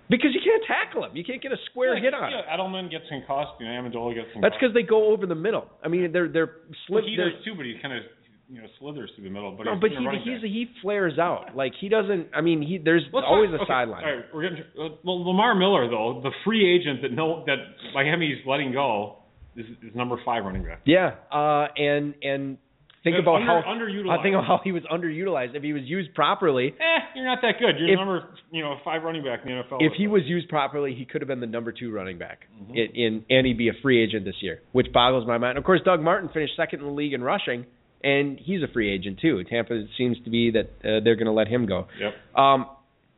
Because 0.09 0.31
you 0.35 0.41
can't 0.45 0.63
tackle 0.69 1.05
him. 1.07 1.17
You 1.17 1.25
can't 1.25 1.43
get 1.43 1.53
a 1.53 1.61
square 1.71 1.97
yeah, 1.97 2.05
hit 2.05 2.15
on 2.15 2.31
him. 2.31 2.45
Edelman 2.47 2.91
gets 2.91 3.09
concussed. 3.09 3.59
You 3.59 3.67
know, 3.67 3.83
Amendola 3.83 4.15
gets 4.15 4.31
concussed. 4.31 4.43
That's 4.43 4.55
because 4.61 4.75
they 4.75 4.83
go 4.83 5.11
over 5.11 5.27
the 5.27 5.35
middle. 5.35 5.67
I 5.83 5.89
mean, 5.89 6.13
they're 6.13 6.29
they're 6.29 6.63
well, 6.91 7.03
he 7.03 7.17
they're, 7.17 7.35
does 7.35 7.43
too, 7.45 7.55
but 7.57 7.67
he 7.67 7.75
kind 7.83 7.97
of 7.97 8.05
you 8.49 8.61
know 8.61 8.67
slithers 8.79 9.11
through 9.15 9.25
the 9.25 9.31
middle. 9.31 9.53
But 9.57 9.65
no, 9.65 9.73
he's, 9.75 9.81
but 9.81 9.91
he 10.25 10.31
he's 10.33 10.43
he 10.43 10.67
flares 10.83 11.19
out. 11.19 11.55
Like 11.57 11.73
he 11.81 11.89
doesn't. 11.89 12.29
I 12.35 12.41
mean, 12.41 12.63
he 12.63 12.79
there's 12.79 13.03
Let's 13.13 13.27
always 13.29 13.51
talk- 13.51 13.61
a 13.61 13.63
okay, 13.63 13.71
sideline. 13.71 14.05
All 14.05 14.11
right, 14.17 14.25
we're 14.35 14.43
getting 14.43 14.65
uh, 14.79 14.89
well, 15.05 15.25
Lamar 15.27 15.55
Miller 15.55 15.89
though, 15.89 16.21
the 16.23 16.31
free 16.45 16.65
agent 16.75 17.03
that 17.03 17.13
no 17.13 17.45
that 17.47 17.57
Miami's 17.95 18.39
letting 18.47 18.73
go 18.73 19.19
is, 19.57 19.67
is 19.83 19.95
number 19.95 20.17
five 20.25 20.45
running 20.45 20.65
back. 20.65 20.81
Yeah, 20.85 21.15
uh, 21.31 21.69
and 21.77 22.15
and 22.23 22.59
think 23.05 23.17
That's 23.17 23.23
about 23.25 23.37
under, 23.43 23.63
how 23.63 23.73
underutilized. 23.75 24.19
I 24.19 24.23
think 24.23 24.35
about 24.35 24.47
how 24.47 24.61
he 24.63 24.71
was 24.73 24.83
underutilized. 24.85 25.57
If 25.57 25.63
he 25.65 25.73
was 25.73 25.83
used 25.85 26.15
properly, 26.15 26.69
eh, 26.79 26.99
you're 27.17 27.25
not 27.25 27.39
that 27.43 27.55
good. 27.59 27.75
You're 27.79 27.91
If- 27.91 27.99
number 27.99 28.29
you 28.53 28.63
know 28.63 28.77
five 28.85 29.03
running 29.03 29.25
back 29.25 29.41
in 29.45 29.49
the 29.49 29.63
NFL. 29.63 29.79
if 29.81 29.93
he 29.95 30.07
was 30.07 30.23
used 30.27 30.49
properly, 30.49 30.95
he 30.95 31.05
could 31.05 31.21
have 31.21 31.29
been 31.29 31.41
the 31.41 31.47
number 31.47 31.73
two 31.73 31.91
running 31.93 32.17
back 32.19 32.47
Mhm. 32.63 32.77
in, 32.77 32.95
in 32.95 33.25
and 33.31 33.47
he'd 33.47 33.59
be 33.59 33.69
a 33.69 33.73
free 33.83 34.03
agent 34.03 34.25
this 34.25 34.41
year, 34.41 34.61
which 34.73 34.93
boggles 34.93 35.27
my 35.27 35.39
mind. 35.39 35.59
Of 35.59 35.65
course, 35.65 35.81
Doug 35.85 36.01
Martin 36.01 36.29
finished 36.29 36.55
second 36.57 36.81
in 36.81 36.87
the 36.87 36.93
league 36.93 37.13
in 37.13 37.23
rushing, 37.25 37.67
and 38.03 38.39
he's 38.39 38.63
a 38.63 38.73
free 38.73 38.91
agent 38.93 39.19
too. 39.21 39.43
Tampa 39.45 39.85
seems 39.97 40.17
to 40.25 40.31
be 40.31 40.51
that 40.53 40.67
uh, 40.85 41.01
they're 41.05 41.17
going 41.17 41.27
to 41.27 41.33
let 41.33 41.49
him 41.49 41.67
go. 41.67 41.87
Yep. 42.01 42.13
Um, 42.39 42.67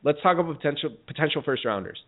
let's 0.02 0.18
talk 0.22 0.38
about 0.38 0.56
potential 0.56 0.90
potential 1.06 1.42
first 1.44 1.64
rounders. 1.64 1.98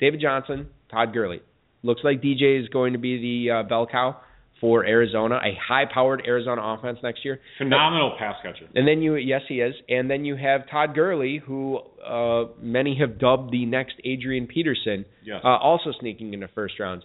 David 0.00 0.20
Johnson, 0.20 0.68
Todd 0.90 1.12
Gurley. 1.12 1.40
Looks 1.82 2.02
like 2.04 2.20
DJ 2.22 2.60
is 2.62 2.68
going 2.68 2.92
to 2.92 2.98
be 2.98 3.18
the 3.46 3.52
uh, 3.54 3.62
bell 3.68 3.86
cow 3.90 4.20
for 4.60 4.84
Arizona, 4.84 5.36
a 5.36 5.56
high-powered 5.68 6.22
Arizona 6.26 6.60
offense 6.60 6.98
next 7.04 7.24
year. 7.24 7.38
Phenomenal 7.58 8.16
pass 8.18 8.34
catcher. 8.42 8.66
And 8.74 8.88
then 8.88 9.00
you, 9.02 9.14
yes, 9.14 9.42
he 9.48 9.60
is. 9.60 9.72
And 9.88 10.10
then 10.10 10.24
you 10.24 10.34
have 10.34 10.68
Todd 10.68 10.96
Gurley, 10.96 11.40
who 11.44 11.78
uh, 12.04 12.46
many 12.60 12.98
have 12.98 13.20
dubbed 13.20 13.52
the 13.52 13.66
next 13.66 13.94
Adrian 14.04 14.48
Peterson, 14.48 15.04
Yes. 15.24 15.42
uh, 15.44 15.48
also 15.48 15.92
sneaking 16.00 16.34
into 16.34 16.48
first 16.56 16.74
rounds. 16.80 17.04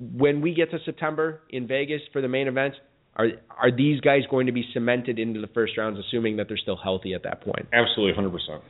When 0.00 0.40
we 0.40 0.52
get 0.52 0.72
to 0.72 0.78
September 0.84 1.40
in 1.50 1.68
Vegas 1.68 2.00
for 2.12 2.20
the 2.20 2.28
main 2.28 2.48
event, 2.48 2.74
are 3.20 3.28
are 3.58 3.70
these 3.76 4.00
guys 4.00 4.22
going 4.30 4.46
to 4.46 4.52
be 4.52 4.64
cemented 4.72 5.18
into 5.18 5.40
the 5.40 5.46
first 5.48 5.76
rounds, 5.76 5.98
assuming 5.98 6.36
that 6.38 6.48
they're 6.48 6.56
still 6.56 6.78
healthy 6.82 7.14
at 7.14 7.22
that 7.24 7.42
point? 7.42 7.66
Absolutely, 7.72 8.14
hundred 8.14 8.32
percent. 8.32 8.62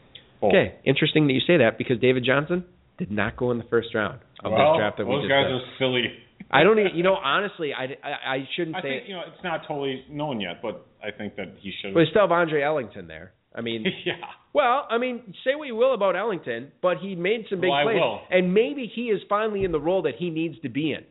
Okay, 0.42 0.74
interesting 0.84 1.26
that 1.26 1.34
you 1.34 1.40
say 1.46 1.58
that 1.58 1.78
because 1.78 2.00
David 2.00 2.24
Johnson 2.24 2.64
did 2.98 3.10
not 3.10 3.36
go 3.36 3.50
in 3.50 3.58
the 3.58 3.64
first 3.64 3.94
round 3.94 4.20
of 4.42 4.52
well, 4.52 4.72
this 4.74 4.78
draft 4.80 4.98
that 4.98 5.06
we 5.06 5.14
those 5.14 5.22
just 5.24 5.30
guys 5.30 5.46
did. 5.46 5.54
are 5.54 5.62
silly. 5.78 6.02
I 6.50 6.64
don't 6.64 6.78
even, 6.80 6.96
you 6.96 7.04
know, 7.04 7.14
honestly, 7.14 7.72
I, 7.72 7.84
I, 8.02 8.34
I 8.34 8.48
shouldn't 8.56 8.74
I 8.76 8.80
say 8.82 8.88
think 8.98 9.08
you 9.08 9.14
know 9.14 9.22
it's 9.26 9.44
not 9.44 9.60
totally 9.68 10.04
known 10.10 10.40
yet, 10.40 10.60
but 10.62 10.86
I 11.02 11.10
think 11.16 11.36
that 11.36 11.54
he 11.60 11.72
should. 11.80 11.94
but 11.94 12.04
still 12.10 12.22
have 12.22 12.32
Andre 12.32 12.62
Ellington 12.62 13.06
there. 13.06 13.32
I 13.54 13.60
mean, 13.60 13.84
yeah. 14.04 14.14
Well, 14.52 14.86
I 14.90 14.98
mean, 14.98 15.34
say 15.44 15.54
what 15.54 15.66
you 15.66 15.76
will 15.76 15.94
about 15.94 16.16
Ellington, 16.16 16.72
but 16.82 16.98
he 16.98 17.14
made 17.14 17.44
some 17.50 17.60
big 17.60 17.70
Well, 17.70 17.78
I 17.78 17.82
plays, 17.84 17.96
will. 17.96 18.20
and 18.30 18.52
maybe 18.54 18.90
he 18.92 19.02
is 19.06 19.20
finally 19.28 19.64
in 19.64 19.72
the 19.72 19.80
role 19.80 20.02
that 20.02 20.14
he 20.18 20.30
needs 20.30 20.58
to 20.62 20.68
be 20.68 20.92
in. 20.92 21.04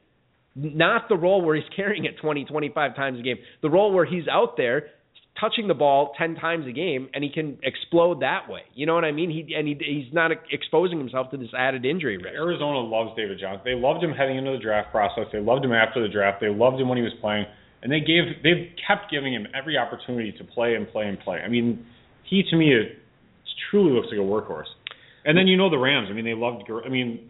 Not 0.62 1.08
the 1.10 1.16
role 1.16 1.44
where 1.44 1.56
he's 1.56 1.70
carrying 1.76 2.06
it 2.06 2.16
20, 2.22 2.46
25 2.46 2.96
times 2.96 3.20
a 3.20 3.24
game. 3.24 3.38
The 3.62 3.70
role 3.70 3.94
where 3.94 4.06
he's 4.06 4.28
out 4.28 4.58
there 4.58 4.88
touching 5.40 5.68
the 5.68 5.74
ball 5.74 6.12
10 6.18 6.36
times 6.36 6.68
a 6.68 6.72
game 6.72 7.10
and 7.14 7.24
he 7.24 7.30
can 7.30 7.58
explode 7.64 8.22
that 8.22 8.50
way. 8.50 8.62
You 8.74 8.86
know 8.86 8.94
what 8.94 9.06
I 9.06 9.12
mean? 9.12 9.30
He 9.30 9.56
and 9.56 9.68
he, 9.68 9.76
he's 9.80 10.14
not 10.14 10.32
exposing 10.52 10.98
himself 11.00 11.32
to 11.32 11.38
this 11.38 11.50
added 11.58 11.86
injury 11.86 12.18
risk. 12.18 12.36
Arizona 12.36 12.80
loves 12.80 13.12
David 13.16 13.40
Johnson. 13.40 13.62
They 13.64 13.76
loved 13.76 14.04
him 14.04 14.12
heading 14.12 14.38
into 14.38 14.52
the 14.52 14.58
draft 14.58 14.92
process. 14.92 15.26
They 15.32 15.40
loved 15.40 15.64
him 15.64 15.72
after 15.72 16.02
the 16.02 16.12
draft. 16.12 16.42
They 16.42 16.50
loved 16.50 16.80
him 16.80 16.90
when 16.90 16.98
he 16.98 17.04
was 17.04 17.14
playing, 17.22 17.46
and 17.82 17.92
they 17.92 18.00
gave 18.00 18.44
they've 18.44 18.68
kept 18.86 19.10
giving 19.12 19.34
him 19.34 19.48
every 19.58 19.78
opportunity 19.78 20.34
to 20.38 20.44
play 20.44 20.76
and 20.76 20.90
play 20.90 21.08
and 21.08 21.20
play. 21.20 21.38
I 21.38 21.48
mean, 21.48 21.86
he 22.24 22.44
to 22.50 22.56
me 22.56 22.74
is, 22.74 22.88
truly 23.72 23.94
looks 23.94 24.08
like 24.12 24.20
a 24.20 24.24
workhorse. 24.24 24.70
And 25.26 25.38
then 25.38 25.48
you 25.48 25.58
know 25.58 25.70
the 25.70 25.78
Rams. 25.78 26.08
I 26.10 26.14
mean, 26.14 26.26
they 26.26 26.34
loved. 26.34 26.64
I 26.86 26.90
mean, 26.90 27.30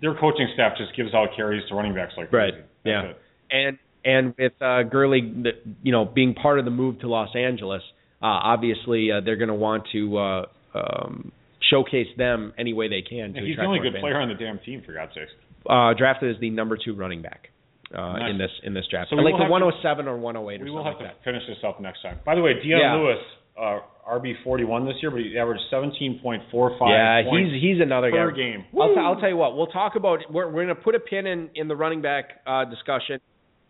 their 0.00 0.14
coaching 0.14 0.48
staff 0.54 0.72
just 0.78 0.94
gives 0.96 1.14
out 1.14 1.28
carries 1.36 1.66
to 1.68 1.74
running 1.74 1.94
backs 1.94 2.14
like 2.16 2.32
Right. 2.32 2.52
crazy. 2.52 2.66
Yeah. 2.84 3.02
it. 3.10 3.18
And 3.50 3.78
and 4.04 4.34
with 4.38 4.52
uh, 4.62 4.84
Gurley, 4.84 5.20
the, 5.20 5.50
you 5.82 5.92
know, 5.92 6.04
being 6.04 6.34
part 6.34 6.58
of 6.58 6.64
the 6.64 6.70
move 6.70 7.00
to 7.00 7.08
Los 7.08 7.34
Angeles, 7.34 7.82
uh, 8.22 8.26
obviously 8.26 9.10
uh, 9.10 9.20
they're 9.24 9.36
going 9.36 9.48
to 9.48 9.54
want 9.54 9.84
to 9.92 10.16
uh, 10.16 10.46
um, 10.74 11.32
showcase 11.70 12.06
them 12.16 12.52
any 12.58 12.72
way 12.72 12.88
they 12.88 13.02
can. 13.02 13.32
To 13.32 13.38
And 13.38 13.46
he's 13.46 13.56
the 13.56 13.64
only 13.64 13.80
good 13.80 13.92
fans. 13.94 14.02
player 14.02 14.20
on 14.20 14.28
the 14.28 14.34
damn 14.34 14.58
team, 14.60 14.82
for 14.86 14.92
God's 14.92 15.12
sakes. 15.14 15.32
Uh, 15.68 15.92
drafted 15.98 16.34
as 16.34 16.40
the 16.40 16.48
number 16.50 16.78
two 16.82 16.94
running 16.94 17.20
back 17.20 17.50
uh, 17.92 18.12
Nice. 18.16 18.30
in 18.30 18.38
this 18.38 18.50
in 18.62 18.72
this 18.74 18.86
draft, 18.90 19.10
So 19.10 19.16
like 19.16 19.34
the 19.34 19.38
have 19.42 19.48
to- 19.48 19.52
107 19.52 20.06
or 20.08 20.16
108 20.16 20.60
or 20.60 20.64
We 20.64 20.70
something 20.70 20.74
will 20.74 20.84
have 20.84 20.94
like 20.94 21.10
to 21.10 21.16
that. 21.18 21.24
finish 21.24 21.42
this 21.48 21.58
up 21.66 21.80
next 21.80 22.00
time. 22.02 22.18
By 22.24 22.34
the 22.36 22.40
way, 22.40 22.54
Dion 22.62 22.80
Yeah. 22.80 22.94
Lewis 22.94 23.18
uh, 23.58 23.80
RB 24.08 24.32
41 24.42 24.86
this 24.86 24.94
year, 25.02 25.10
but 25.10 25.20
he 25.20 25.36
averaged 25.38 25.62
17.45. 25.72 26.78
Yeah, 26.88 27.22
he's 27.30 27.62
he's 27.62 27.80
another 27.82 28.10
per 28.10 28.30
guy. 28.30 28.36
game. 28.36 28.64
I'll, 28.80 28.94
t- 28.94 29.00
I'll 29.00 29.20
tell 29.20 29.28
you 29.28 29.36
what. 29.36 29.56
We'll 29.56 29.66
talk 29.66 29.96
about. 29.96 30.20
We're 30.30 30.46
we're 30.46 30.64
going 30.64 30.68
to 30.68 30.74
put 30.74 30.94
a 30.94 31.00
pin 31.00 31.26
in 31.26 31.50
in 31.54 31.68
the 31.68 31.76
running 31.76 32.00
back 32.00 32.40
uh, 32.46 32.64
discussion, 32.64 33.20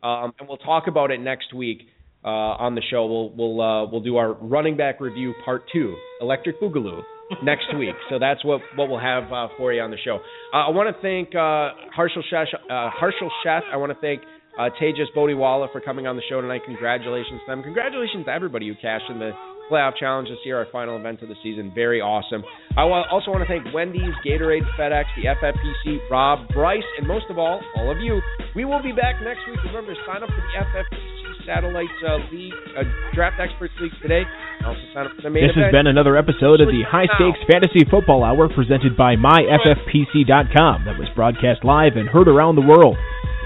um, 0.02 0.32
and 0.38 0.48
we'll 0.48 0.58
talk 0.58 0.86
about 0.86 1.10
it 1.10 1.20
next 1.20 1.52
week 1.52 1.82
uh, 2.24 2.28
on 2.28 2.74
the 2.74 2.82
show. 2.90 3.06
We'll 3.06 3.30
we'll 3.30 3.60
uh, 3.60 3.90
we'll 3.90 4.00
do 4.00 4.16
our 4.16 4.34
running 4.34 4.76
back 4.76 5.00
review 5.00 5.34
part 5.44 5.64
two, 5.72 5.96
Electric 6.20 6.60
Boogaloo, 6.60 7.02
next 7.42 7.66
week. 7.76 7.94
So 8.10 8.18
that's 8.18 8.44
what 8.44 8.60
what 8.76 8.88
we'll 8.88 9.00
have 9.00 9.32
uh, 9.32 9.48
for 9.56 9.72
you 9.72 9.82
on 9.82 9.90
the 9.90 9.98
show. 10.04 10.18
Uh, 10.54 10.68
I 10.68 10.70
want 10.70 10.94
to 10.94 11.02
thank 11.02 11.34
uh, 11.34 11.74
Harshal 11.98 12.22
Shash, 12.32 12.54
uh, 12.54 12.90
Harshal 12.90 13.28
Sheth. 13.44 13.62
I 13.72 13.76
want 13.76 13.92
to 13.92 13.98
thank. 14.00 14.22
Uh, 14.58 14.70
Tejas 14.82 15.06
Bodiwala 15.16 15.70
for 15.70 15.80
coming 15.80 16.08
on 16.08 16.16
the 16.16 16.22
show 16.28 16.40
tonight. 16.40 16.62
Congratulations 16.66 17.40
to 17.46 17.52
them. 17.52 17.62
Congratulations 17.62 18.24
to 18.24 18.32
everybody 18.32 18.66
who 18.66 18.74
cashed 18.74 19.04
in 19.08 19.20
the 19.20 19.30
playoff 19.70 19.96
challenge 19.96 20.28
this 20.28 20.38
year, 20.44 20.58
our 20.58 20.66
final 20.72 20.96
event 20.96 21.22
of 21.22 21.28
the 21.28 21.36
season. 21.42 21.70
Very 21.74 22.00
awesome. 22.00 22.42
I 22.76 22.82
also 22.82 23.30
want 23.30 23.46
to 23.46 23.48
thank 23.48 23.72
Wendy's, 23.74 24.14
Gatorade, 24.26 24.64
FedEx, 24.78 25.04
the 25.16 25.28
FFPC, 25.34 26.10
Rob, 26.10 26.48
Bryce, 26.54 26.86
and 26.98 27.06
most 27.06 27.26
of 27.30 27.38
all, 27.38 27.60
all 27.76 27.90
of 27.90 27.98
you. 28.00 28.20
We 28.54 28.64
will 28.64 28.82
be 28.82 28.92
back 28.92 29.20
next 29.22 29.40
week. 29.48 29.58
Remember, 29.66 29.94
sign 30.06 30.22
up 30.22 30.28
for 30.30 30.40
the 30.42 30.54
FFPC 30.64 31.46
Satellite 31.46 31.88
uh, 32.06 32.18
League, 32.30 32.52
uh, 32.76 32.82
Draft 33.14 33.40
Experts 33.40 33.72
League 33.80 33.92
today. 34.02 34.22
Also 34.64 34.80
sign 34.92 35.06
up 35.06 35.12
for 35.16 35.22
the 35.22 35.30
main 35.30 35.44
This 35.48 35.52
event. 35.56 35.72
has 35.72 35.72
been 35.72 35.86
another 35.86 36.16
episode 36.16 36.60
of 36.60 36.68
the 36.68 36.84
High 36.84 37.08
Stakes 37.16 37.40
Fantasy 37.50 37.88
Football 37.88 38.22
Hour 38.22 38.48
presented 38.52 38.96
by 38.96 39.16
MyFFPC.com 39.16 40.84
that 40.84 40.98
was 40.98 41.08
broadcast 41.16 41.64
live 41.64 41.96
and 41.96 42.08
heard 42.08 42.28
around 42.28 42.56
the 42.56 42.66
world. 42.66 42.96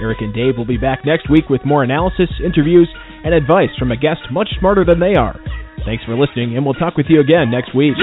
Eric 0.01 0.18
and 0.20 0.35
Dave 0.35 0.57
will 0.59 0.66
be 0.66 0.79
back 0.79 1.07
next 1.07 1.31
week 1.31 1.49
with 1.49 1.64
more 1.64 1.85
analysis, 1.85 2.29
interviews, 2.45 2.89
and 3.25 3.35
advice 3.35 3.70
from 3.79 3.93
a 3.93 3.97
guest 3.97 4.20
much 4.33 4.49
smarter 4.59 4.85
than 4.85 4.99
they 4.99 5.14
are. 5.14 5.39
Thanks 5.85 6.05
for 6.05 6.16
listening, 6.16 6.57
and 6.57 6.64
we'll 6.64 6.74
talk 6.74 6.97
with 6.97 7.07
you 7.09 7.20
again 7.20 7.51
next 7.51 7.74
week. 7.74 7.95